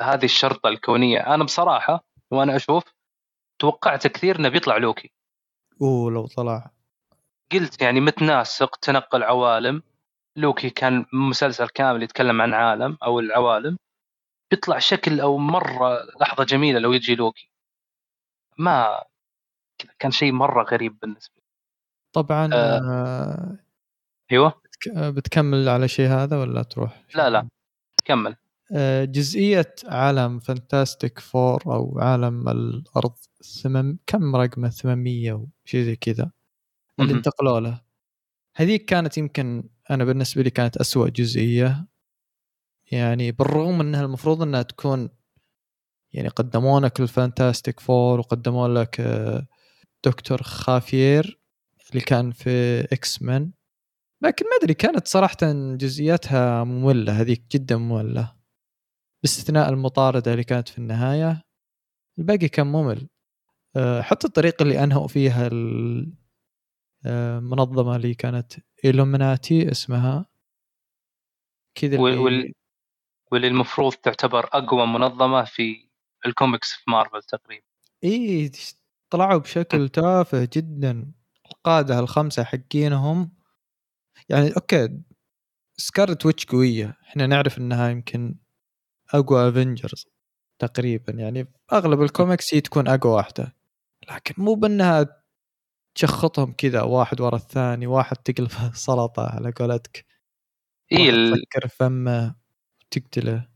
هذه 0.00 0.24
الشرطة 0.24 0.68
الكونية. 0.68 1.34
أنا 1.34 1.44
بصراحة 1.44 2.04
وأنا 2.30 2.56
أشوف 2.56 2.84
توقعت 3.58 4.06
كثير 4.06 4.38
إنه 4.38 4.48
بيطلع 4.48 4.76
لوكي. 4.76 5.12
أوه 5.82 6.10
لو 6.10 6.26
طلع. 6.26 6.70
قلت 7.52 7.82
يعني 7.82 8.00
متناسق 8.00 8.76
تنقل 8.76 9.22
عوالم. 9.22 9.82
لوكي 10.36 10.70
كان 10.70 11.06
مسلسل 11.12 11.68
كامل 11.68 12.02
يتكلم 12.02 12.42
عن 12.42 12.54
عالم 12.54 12.98
أو 13.02 13.20
العوالم. 13.20 13.78
بيطلع 14.50 14.78
شكل 14.78 15.20
أو 15.20 15.38
مرة 15.38 15.98
لحظة 16.20 16.44
جميلة 16.44 16.78
لو 16.78 16.92
يجي 16.92 17.14
لوكي. 17.14 17.50
ما 18.58 19.04
كان 19.98 20.10
شيء 20.10 20.32
مرة 20.32 20.62
غريب 20.62 20.98
بالنسبة 20.98 21.34
لي. 21.36 21.42
طبعا 22.12 22.50
آه. 22.52 23.58
أيوه. 24.32 24.48
بتك- 24.64 24.92
بتكمل 25.14 25.68
على 25.68 25.88
شيء 25.88 26.08
هذا 26.08 26.36
ولا 26.36 26.62
تروح؟ 26.62 27.04
لا 27.14 27.30
لا. 27.30 27.48
كمل 28.04 28.36
آه، 28.74 29.04
جزئية 29.04 29.74
عالم 29.84 30.38
فانتاستيك 30.38 31.18
فور 31.18 31.62
أو 31.66 31.98
عالم 31.98 32.48
الأرض 32.48 33.14
ثمم 33.62 33.98
كم 34.06 34.36
رقمه؟ 34.36 34.68
800 34.68 35.32
وشي 35.64 35.84
زي 35.84 35.96
كذا. 35.96 36.30
اللي. 37.00 37.12
انتقلوا 37.14 37.60
له. 37.60 37.80
هذيك 38.56 38.84
كانت 38.84 39.18
يمكن 39.18 39.68
أنا 39.90 40.04
بالنسبة 40.04 40.42
لي 40.42 40.50
كانت 40.50 40.76
أسوأ 40.76 41.08
جزئية. 41.08 41.86
يعني 42.92 43.32
بالرغم 43.32 43.80
أنها 43.80 44.04
المفروض 44.04 44.42
أنها 44.42 44.62
تكون 44.62 45.08
يعني 46.12 46.28
قدموا 46.28 46.80
لك 46.80 47.00
الفانتاستيك 47.00 47.80
فور 47.80 48.18
وقدموا 48.18 48.68
لك 48.68 49.00
آه، 49.00 49.46
دكتور 50.04 50.42
خافير 50.42 51.40
اللي 51.90 52.00
كان 52.00 52.30
في 52.32 52.80
إكس 52.80 53.22
مان 53.22 53.52
لكن 54.22 54.44
ما 54.44 54.50
أدري 54.62 54.74
كانت 54.74 55.08
صراحة 55.08 55.36
جزئياتها 55.76 56.64
مملة 56.64 57.20
هذيك 57.20 57.42
جدا 57.52 57.76
مملة. 57.76 58.36
باستثناء 59.22 59.68
المطاردة 59.70 60.32
اللي 60.32 60.44
كانت 60.44 60.68
في 60.68 60.78
النهاية 60.78 61.42
الباقي 62.18 62.48
كان 62.48 62.66
ممل. 62.66 63.08
آه، 63.76 64.02
حتى 64.02 64.26
الطريقة 64.26 64.62
اللي 64.62 64.84
أنهوا 64.84 65.08
فيها 65.08 65.46
ال- 65.46 66.14
آه، 67.06 67.38
المنظمه 67.38 67.96
اللي 67.96 68.14
كانت 68.14 68.52
إلومناتي 68.84 69.70
اسمها 69.70 70.26
كذا 71.74 72.00
وال- 72.00 72.52
واللي 73.32 73.48
المفروض 73.48 73.92
تعتبر 73.92 74.44
أقوى 74.52 74.86
منظمة 74.86 75.44
في 75.44 75.88
الكوميكس 76.26 76.72
في 76.72 76.90
مارفل 76.90 77.22
تقريبا. 77.22 77.64
إي 78.04 78.50
طلعوا 79.10 79.38
بشكل 79.38 79.88
تافه 79.88 80.48
جدا. 80.52 81.12
القادة 81.46 81.98
الخمسة 81.98 82.44
حقينهم 82.44 83.30
يعني 84.32 84.52
okay 84.56 84.88
سكارلت 85.76 86.26
ويتش 86.26 86.46
قوية. 86.46 86.96
إحنا 87.08 87.26
نعرف 87.26 87.58
إنها 87.58 87.90
يمكن 87.90 88.34
أقوى 89.14 89.48
افنجرز 89.48 90.06
تقريبا. 90.58 91.12
يعني 91.12 91.52
أغلب 91.72 92.02
الكوميكس 92.02 92.54
هي 92.54 92.60
تكون 92.60 92.88
أقوى 92.88 93.12
واحدة. 93.12 93.56
لكن 94.10 94.34
مو 94.38 94.54
بأنها 94.54 95.22
تشخطهم 95.94 96.52
كذا 96.52 96.82
واحد 96.82 97.20
ورا 97.20 97.36
الثاني 97.36 97.86
واحد 97.86 98.16
تقلب 98.16 98.50
سلطة 98.74 99.26
على 99.26 99.50
قولتك. 99.50 100.06
اي 100.92 101.32
تسكر 101.32 101.68
فمه 101.68 102.34
وتقتله. 102.84 103.48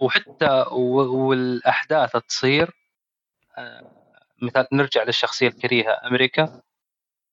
وحتى 0.00 0.64
والأحداث 0.70 2.16
تصير 2.28 2.70
آه، 3.58 3.92
مثال 4.42 4.66
نرجع 4.72 5.02
للشخصية 5.02 5.48
الكريهة 5.48 6.00
أمريكا. 6.06 6.62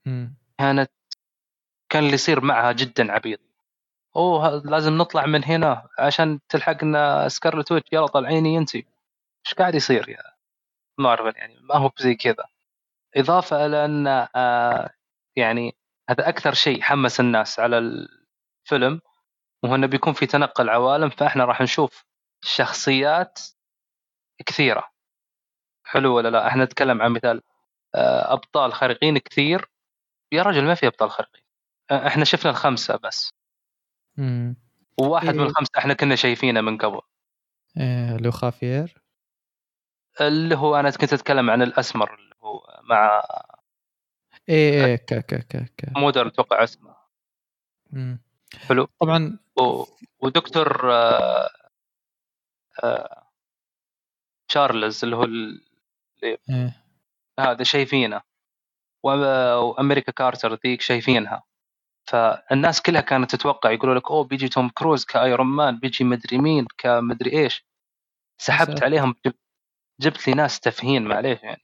مم. 0.06 0.38
كانت 0.60 0.92
كان 1.96 2.04
اللي 2.04 2.14
يصير 2.14 2.42
معها 2.42 2.72
جدا 2.72 3.12
عبيط. 3.12 3.40
أوه 4.16 4.62
لازم 4.66 4.98
نطلع 4.98 5.26
من 5.26 5.44
هنا 5.44 5.90
عشان 6.00 6.40
تلحقنا 6.50 7.28
سكارلت 7.28 7.72
ويتش. 7.72 7.90
يلا 7.94 8.08
طلعيني 8.08 8.58
أنت. 8.58 8.76
إيش 8.76 9.54
قاعد 9.58 9.76
يصير 9.76 10.10
يا 10.10 10.18
مارفل 10.98 11.38
يعني؟ 11.38 11.60
ما 11.62 11.76
هو 11.76 11.92
زي 12.00 12.16
كذا. 12.16 12.46
إضافة 13.16 13.66
إلى 13.66 13.86
أن 13.86 14.08
آه، 14.36 14.90
يعني 15.36 15.76
هذا 16.10 16.30
أكثر 16.30 16.54
شيء 16.54 16.82
حمس 16.82 17.20
الناس 17.20 17.60
على 17.60 17.78
الفيلم 17.78 19.02
وهو 19.64 19.76
إنه 19.76 19.88
بيكون 19.88 20.14
في 20.14 20.26
تنقل 20.26 20.70
عوالم 20.70 21.10
فإحنا 21.10 21.46
راح 21.46 21.62
نشوف 21.62 22.06
شخصيات 22.44 23.40
كثيرة. 24.46 24.92
حلو 25.84 26.16
ولا 26.16 26.30
لا؟ 26.30 26.48
إحنا 26.48 26.66
نتكلم 26.66 27.02
عن 27.02 27.12
مثال 27.12 27.42
آه، 27.96 28.34
أبطال 28.34 28.74
خارقين 28.74 29.18
كثير. 29.18 29.70
يا 30.32 30.44
رجل 30.44 30.64
ما 30.64 30.76
في 30.76 30.88
أبطال 30.88 31.12
خارقين. 31.12 31.45
إحنا 31.92 32.26
شفنا 32.26 32.52
الخمسة 32.52 32.96
بس 33.04 33.34
مم. 34.18 34.56
وواحد 35.00 35.28
من 35.36 35.40
إيه. 35.40 35.48
الخمسة 35.48 35.72
إحنا 35.78 35.94
كنا 35.94 36.16
شايفينه 36.16 36.62
من 36.62 36.78
قبل 36.78 37.02
إيه 37.78 38.18
لو 38.18 38.32
خافير 38.32 39.02
اللي 40.22 40.56
هو 40.56 40.76
أنا 40.76 40.90
كنت 40.92 41.14
أتكلم 41.14 41.50
عن 41.50 41.62
الأسمر 41.62 42.14
اللي 42.16 42.36
هو 42.44 42.82
مع 42.84 43.24
إيه 44.50 44.86
إيه 44.86 44.96
كا 44.96 45.20
كا 45.22 45.38
كا 45.38 45.66
كا 45.78 45.92
مودر 46.00 46.28
أتوقع 46.28 46.64
اسمه 46.64 46.96
مم. 47.90 48.22
حلو 48.68 48.88
طبعا 49.00 49.40
و... 49.58 49.84
ودكتور 50.20 50.94
آه، 50.94 51.50
آه، 52.84 53.28
تشارلز 54.48 55.04
اللي 55.04 55.16
هو 55.16 55.24
ال... 55.24 55.66
إيه. 56.24 56.82
هذا 57.40 57.64
شايفينه 57.64 58.22
و- 59.04 59.56
وأمريكا 59.56 60.12
كارتر 60.12 60.54
ذيك 60.54 60.82
شايفينها 60.82 61.44
فالناس 62.08 62.82
كلها 62.82 63.02
كانت 63.02 63.36
تتوقع 63.36 63.72
يقولوا 63.72 63.96
لك 63.96 64.12
أوه 64.12 64.24
بيجي 64.24 64.48
توم 64.48 64.70
كروز 64.70 65.06
كأيرون 65.06 65.48
مان 65.48 65.80
بيجي 65.80 66.04
مدري 66.04 66.38
مين 66.38 66.66
كمدري 66.78 67.40
إيش 67.44 67.66
سحبت. 68.38 68.84
عليهم 68.84 69.16
جب- 69.26 69.34
جبت 70.02 70.28
لي 70.28 70.34
ناس 70.34 70.60
تافهين 70.60 71.04
معليش 71.04 71.44
يعني 71.44 71.62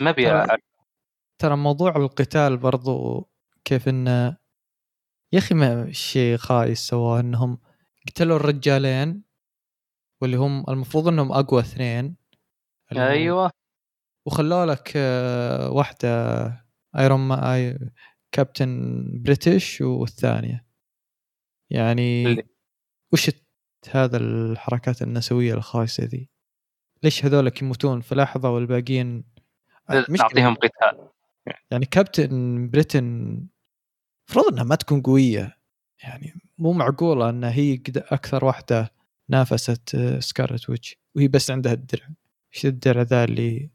ما 0.00 0.10
أبي 0.10 0.24
ترى-. 0.24 0.58
ترى 1.38 1.56
موضوع 1.56 1.96
القتال 1.96 2.56
برضو 2.56 3.28
كيف 3.64 3.88
انه 3.88 4.36
يا 5.32 5.38
أخي 5.38 5.54
ما 5.54 5.92
شيء 5.92 6.36
خايس 6.36 6.78
سواه 6.78 7.20
إنهم 7.20 7.58
قتلوا 8.08 8.36
الرجالين 8.36 9.22
واللي 10.20 10.36
هم 10.36 10.64
المفروض 10.68 11.08
إنهم 11.08 11.32
أقوى 11.32 11.60
اثنين 11.60 12.16
أيوه 12.96 13.50
وخلوا 14.26 14.66
لك 14.66 14.92
آه، 14.96 15.70
واحدة 15.70 16.08
ايرون 16.98 17.20
ما 17.20 17.54
اي 17.54 17.78
كابتن 18.32 19.02
بريتش 19.22 19.80
والثانية. 19.80 20.66
يعني 21.70 22.26
اللي- 22.26 22.46
وش 23.12 23.30
هذا 23.90 24.16
الحركات 24.16 25.02
النسوية 25.02 25.54
الخايسة 25.54 26.04
ذي؟ 26.04 26.30
ليش 27.02 27.24
هذولك 27.24 27.62
يموتون؟ 27.62 28.00
في 28.00 28.14
لحظه 28.14 28.50
والباقيين 28.50 29.24
مشكلة. 29.90 30.16
نعطيهم 30.18 30.54
قتال. 30.54 31.08
يعني 31.70 31.86
كابتن 31.86 32.68
بريتن 32.70 33.06
المفروض 34.28 34.52
إنها 34.52 34.64
ما 34.64 34.74
تكون 34.74 35.02
قوية. 35.02 35.58
يعني 36.02 36.34
مو 36.58 36.72
معقولة 36.72 37.30
انها 37.30 37.50
هي 37.50 37.74
أكثر 37.96 38.44
واحدة 38.44 38.92
نافست 39.28 39.94
آه، 39.94 40.20
سكارلت 40.20 40.70
ويتش. 40.70 40.96
وهي 41.14 41.28
بس 41.28 41.50
عندها 41.50 41.72
الدرع. 41.72 42.08
إيش 42.54 42.66
الدرع 42.66 43.02
ذا 43.02 43.24
اللي 43.24 43.70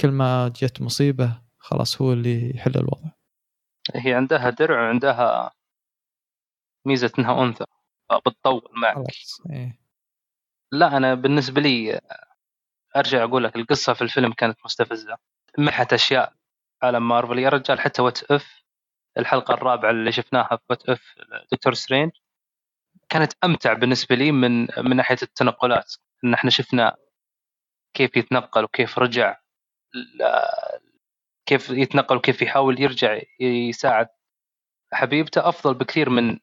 كل 0.00 0.10
ما 0.10 0.48
جت 0.48 0.82
مصيبة 0.82 1.42
خلاص 1.58 2.02
هو 2.02 2.12
اللي 2.12 2.50
يحل 2.56 2.76
الوضع. 2.76 3.10
هي 3.94 4.14
عندها 4.14 4.50
درع 4.50 4.82
وعندها 4.82 5.52
ميزة 6.86 7.12
إنها 7.18 7.42
أنثى 7.42 7.64
فبتطول 8.10 8.68
معك. 8.82 8.94
خلاص 8.96 9.40
إيه. 9.50 9.78
لا 10.72 10.96
أنا 10.96 11.14
بالنسبة 11.14 11.60
لي 11.60 12.00
أرجع 12.96 13.24
أقول 13.24 13.44
لك 13.44 13.56
القصة 13.56 13.92
في 13.92 14.02
الفيلم 14.02 14.32
كانت 14.32 14.58
مستفزة. 14.64 15.18
محت 15.58 15.92
أشياء 15.92 16.32
عالم 16.82 17.08
مارفل. 17.08 17.38
يا 17.38 17.48
رجال 17.48 17.80
حتى 17.80 18.02
What 18.02 18.22
If 18.22 18.62
الحلقة 19.18 19.54
الرابعة 19.54 19.90
اللي 19.90 20.12
شفناها 20.12 20.56
في 20.56 20.64
What 20.70 20.88
If 20.88 21.14
دكتور 21.52 21.74
سترينج 21.74 22.12
كانت 23.08 23.32
أمتع 23.44 23.72
بالنسبة 23.72 24.14
لي 24.16 24.32
من 24.32 24.60
من 24.78 24.96
ناحية 24.96 25.16
التنقلات. 25.22 25.94
إن 26.24 26.34
إحنا 26.34 26.50
شفنا 26.50 26.96
كيف 27.94 28.16
يتنقل 28.16 28.64
وكيف 28.64 28.98
رجع 28.98 29.40
كيف 31.46 31.70
يتنقل 31.70 32.16
وكيف 32.16 32.42
يحاول 32.42 32.80
يرجع 32.80 33.20
يساعد 33.40 34.08
حبيبته 34.92 35.48
أفضل 35.48 35.74
بكثير 35.74 36.10
من 36.10 36.38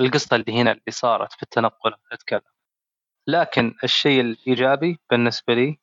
القصة 0.00 0.36
اللي 0.36 0.60
هنا 0.60 0.72
اللي 0.72 0.90
صارت 0.90 1.32
في 1.32 1.42
التنقل 1.42 1.94
أتكلم. 2.12 2.40
لكن 3.28 3.74
الشيء 3.84 4.20
الإيجابي 4.20 5.00
بالنسبة 5.10 5.54
لي 5.54 5.78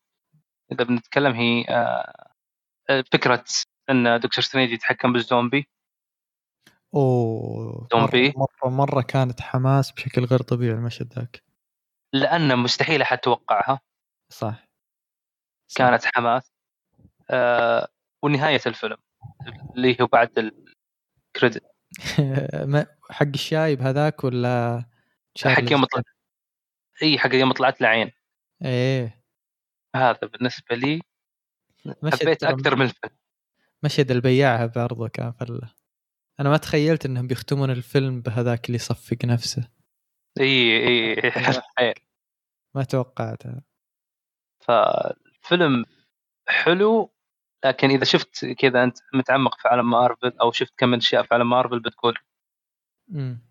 إذا 0.72 0.84
بنتكلم 0.84 1.34
هي 1.34 1.66
آه، 1.70 3.04
فكرة 3.12 3.44
إن 3.90 4.20
دكتور 4.20 4.44
سترينج 4.44 4.72
يتحكم 4.72 5.14
بالزومبي. 5.14 5.70
أوه 6.96 7.88
زومبي. 7.92 8.34
مره 8.38 8.48
مره, 8.64 8.70
مرة 8.70 9.02
كانت 9.02 9.42
حماس 9.42 9.92
بشكل 9.92 10.26
غير 10.26 10.42
طبيعي 10.42 10.74
المشهد 10.74 11.14
ذاك. 11.14 11.44
لأن 12.14 12.60
مستحيل 12.60 13.02
أحد 13.02 13.18
توقعها. 13.18 13.80
صح. 14.32 14.68
صح. 15.72 15.78
كانت 15.78 16.06
حماس. 16.06 16.54
آه 17.30 17.88
ونهاية 18.24 18.62
الفيلم 18.66 18.98
اللي 19.76 19.98
هو 20.02 20.08
بعد 20.08 20.52
الكريدت 21.36 21.64
حق 23.10 23.28
الشايب 23.28 23.82
هذاك 23.82 24.24
ولا 24.24 24.86
حق 25.46 25.72
يوم 25.72 25.86
طلعت 25.86 26.06
إي 27.02 27.20
حق 27.20 27.34
يوم 27.34 27.52
طلعت 27.52 27.82
العين. 27.82 28.12
إيه. 28.66 29.24
هذا 29.96 30.20
بالنسبة 30.28 30.76
لي 30.76 31.02
حبيت 31.88 32.44
أكثر 32.44 32.76
من 32.76 32.82
الفيلم. 32.82 33.16
مشهد 33.84 34.12
البياع 34.12 34.66
برضه 34.66 35.08
كان 35.08 35.32
فله 35.32 35.74
أنا 36.40 36.50
ما 36.50 36.58
تخيلت 36.58 37.06
إنهم 37.06 37.28
بيختمون 37.28 37.72
الفيلم 37.72 38.22
بهذاك 38.22 38.66
اللي 38.66 38.76
يصفق 38.76 39.26
نفسه. 39.26 39.68
إي 40.40 40.88
إي. 40.88 41.32
ما 42.76 42.84
توقعتها 42.84 43.62
فالفيلم 44.60 45.86
حلو 46.48 47.14
لكن 47.66 47.90
إذا 47.90 48.04
شفت 48.04 48.46
كذا 48.46 48.84
أنت 48.84 48.98
متعمق 49.14 49.60
في 49.60 49.68
عالم 49.68 49.90
مارفل 49.90 50.38
أو 50.42 50.52
شفت 50.52 50.74
كم 50.78 50.90
من 50.90 50.98
أشياء 50.98 51.24
في 51.24 51.34
عالم 51.34 51.50
مارفل 51.50 51.80
بتقول 51.80 52.18
امم 53.12 53.50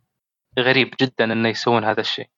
غريب 0.58 0.94
جدا 1.00 1.32
إنه 1.32 1.48
يسوون 1.48 1.84
هذا 1.84 2.00
الشيء. 2.00 2.30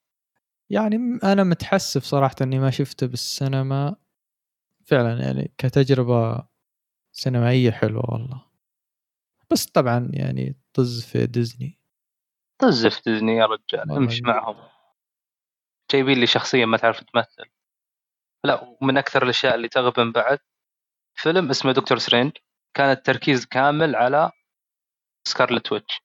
يعني 0.70 0.96
أنا 1.24 1.44
متحسف 1.44 2.02
صراحة 2.04 2.34
إني 2.40 2.58
ما 2.58 2.70
شفته 2.70 3.06
بالسينما. 3.06 3.96
فعلا 4.86 5.20
يعني 5.20 5.52
كتجربة 5.58 6.46
سينمائية 7.12 7.70
حلوة 7.70 8.10
والله. 8.12 8.44
بس 9.50 9.66
طبعا 9.66 10.10
يعني 10.12 10.56
طز 10.74 11.04
في 11.04 11.26
ديزني. 11.26 11.78
طز 12.58 12.86
في 12.86 13.02
ديزني 13.06 13.36
يا 13.36 13.46
رجال 13.46 13.92
امشي. 13.92 14.22
معهم. 14.24 14.56
جايبين 15.92 16.18
لي 16.18 16.26
شخصية 16.26 16.64
ما 16.64 16.76
تعرف 16.76 17.00
تمثل. 17.00 17.50
لا 18.44 18.76
ومن 18.80 18.98
أكثر 18.98 19.22
الأشياء 19.22 19.54
اللي 19.54 19.68
تغبن 19.68 20.12
بعد 20.12 20.38
فيلم 21.14 21.50
اسمه 21.50 21.72
دكتور 21.72 21.98
سترينج. 21.98 22.32
كان 22.74 22.90
التركيز 22.90 23.46
كامل 23.46 23.96
على 23.96 24.30
سكارلت 25.24 25.72
ويتش. 25.72 26.02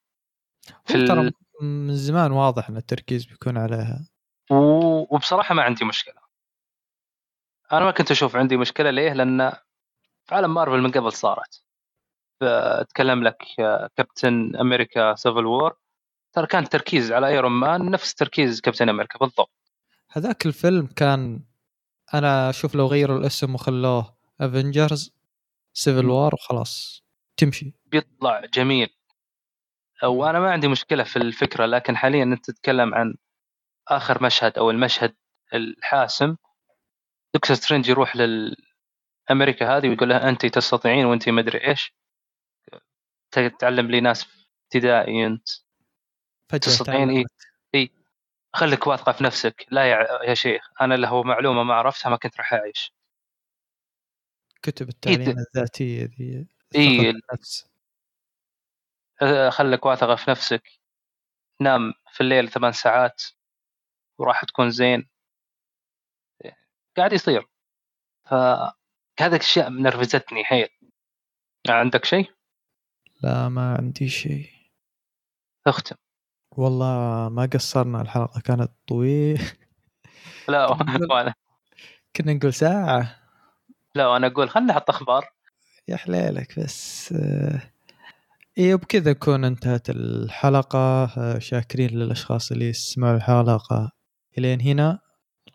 في 0.85 1.05
ترى 1.07 1.21
ال... 1.21 1.33
من 1.61 1.95
زمان 1.95 2.31
واضح 2.31 2.69
إن 2.69 2.77
التركيز 2.77 3.25
بيكون 3.25 3.57
عليها. 3.57 4.07
و... 4.51 4.55
وبصراحة 5.15 5.55
ما 5.55 5.63
عندي 5.63 5.85
مشكلة. 5.85 6.21
أنا 7.71 7.85
ما 7.85 7.91
كنت 7.91 8.11
أشوف 8.11 8.35
عندي 8.35 8.57
مشكلة. 8.57 8.89
ليه؟ 8.89 9.13
لأن 9.13 9.51
في 10.25 10.35
عالم 10.35 10.53
مارفل 10.53 10.81
من 10.81 10.91
قبل 10.91 11.13
صارت. 11.13 11.63
اتكلم 12.41 13.23
لك 13.23 13.37
كابتن 13.95 14.55
أمريكا 14.55 15.15
Civil 15.15 15.45
War. 15.45 15.77
ترى 16.33 16.47
كان 16.47 16.69
تركيز 16.69 17.11
على 17.11 17.27
ايرون 17.27 17.51
مان 17.51 17.91
نفس 17.91 18.15
تركيز 18.15 18.61
كابتن 18.61 18.89
أمريكا 18.89 19.19
بالضبط. 19.19 19.51
هذاك 20.11 20.45
الفيلم 20.45 20.87
كان 20.87 21.43
أنا 22.13 22.49
أشوف 22.49 22.75
لو 22.75 22.87
غيروا 22.87 23.17
الاسم 23.17 23.55
وخلوه 23.55 24.14
افنجرز 24.41 25.13
Civil 25.73 26.09
War 26.09 26.33
وخلاص. 26.33 27.03
تمشي. 27.37 27.73
بيطلع 27.85 28.45
جميل. 28.53 28.89
وأنا 30.03 30.39
ما 30.39 30.51
عندي 30.51 30.67
مشكلة 30.67 31.03
في 31.03 31.15
الفكرة 31.15 31.65
لكن 31.65 31.97
حاليا 31.97 32.23
أنت 32.23 32.51
تتكلم 32.51 32.95
عن 32.95 33.15
آخر 33.87 34.23
مشهد 34.23 34.57
أو 34.57 34.69
المشهد 34.69 35.15
الحاسم. 35.53 36.35
دكتور 37.33 37.55
سترينج 37.55 37.89
يروح 37.89 38.15
للأمريكا 38.15 39.77
هذه 39.77 39.89
ويقول 39.89 40.09
لها 40.09 40.29
أنت 40.29 40.45
تستطيعين 40.45 41.05
وأنت 41.05 41.29
ما 41.29 41.41
أدري 41.41 41.67
إيش. 41.67 41.93
تعلم 43.59 43.91
لي 43.91 44.01
ناس 44.01 44.27
ابتدائي 44.63 45.25
أنت. 45.25 45.47
تستطيعين 46.61 47.09
إيه؟ 47.09 47.25
تعلمت. 47.73 47.91
خليك 48.53 48.87
واثقة 48.87 49.11
في 49.11 49.23
نفسك. 49.23 49.65
لا 49.71 49.85
يا, 49.85 50.23
يا 50.29 50.33
شيخ 50.33 50.69
أنا 50.81 50.93
لو 50.93 51.23
معلومة 51.23 51.63
ما 51.63 51.73
عرفتها 51.73 52.09
ما 52.09 52.17
كنت 52.17 52.37
راح 52.37 52.53
أعيش. 52.53 52.93
كتب 54.65 54.89
التعليم 54.89 55.21
إيه. 55.21 55.35
الذاتية 55.55 56.03
ذي 56.03 56.47
إيه. 56.75 56.97
ثقة 56.97 57.11
بالنفس. 57.11 57.67
أه، 59.21 59.49
خليك 59.49 59.85
واثقه 59.85 60.15
في 60.15 60.31
نفسك 60.31 60.63
نام 61.61 61.93
في 62.11 62.21
الليل 62.21 62.49
ثمان 62.49 62.71
ساعات 62.71 63.23
وراح 64.17 64.45
تكون 64.45 64.69
زين 64.69 65.09
قاعد 66.97 67.13
يصير 67.13 67.47
فهذه 68.29 69.35
الاشياء 69.35 69.69
نرفزتني 69.69 70.43
حيل 70.43 70.67
عندك 71.69 72.05
شيء؟ 72.05 72.31
لا 73.23 73.49
ما 73.49 73.75
عندي 73.75 74.09
شيء 74.09 74.49
اختم 75.67 75.95
والله 76.51 77.29
ما 77.29 77.49
قصرنا 77.53 78.01
الحلقة 78.01 78.41
كانت 78.41 78.71
طويلة 78.87 79.51
لا 80.47 80.77
كنا 82.15 82.33
نقول 82.33 82.53
ساعة 82.63 83.24
لا 83.95 84.07
وأنا 84.07 84.27
أقول 84.27 84.49
خلينا 84.49 84.73
نحط 84.73 84.89
أخبار. 84.89 85.29
يا 85.87 85.95
حليلك 85.97 86.59
بس 86.59 87.13
آه، 87.13 87.61
إيه 88.57 88.73
وبكذا 88.73 89.11
نكون 89.11 89.45
انتهت 89.45 89.89
الحلقة. 89.89 91.03
آه، 91.17 91.39
شاكرين 91.39 91.89
للأشخاص 91.89 92.51
اللي 92.51 92.73
سمعوا 92.73 93.15
الحلقة 93.15 93.91
إلين 94.37 94.61
هنا. 94.61 94.99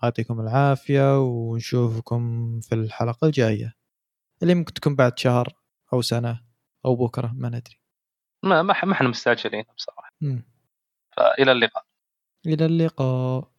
يعطيكم 0.02 0.40
العافية 0.40 1.20
ونشوفكم 1.20 2.60
في 2.60 2.74
الحلقة 2.74 3.26
الجاية. 3.26 3.74
اللي 4.42 4.54
ممكن 4.54 4.74
تكون 4.74 4.96
بعد 4.96 5.18
شهر 5.18 5.48
أو 5.92 6.02
سنة 6.02 6.40
أو 6.84 6.96
بكرة 6.96 7.32
ما 7.34 7.48
ندري. 7.48 7.80
ما 8.42 8.62
ما 8.62 8.72
إحنا 8.72 9.08
مستعجلين 9.08 9.64
بصراحة. 9.76 10.10
مم. 10.20 10.44
فإلى 11.16 11.52
اللقاء. 11.52 11.84
إلى 12.46 12.66
اللقاء. 12.66 13.50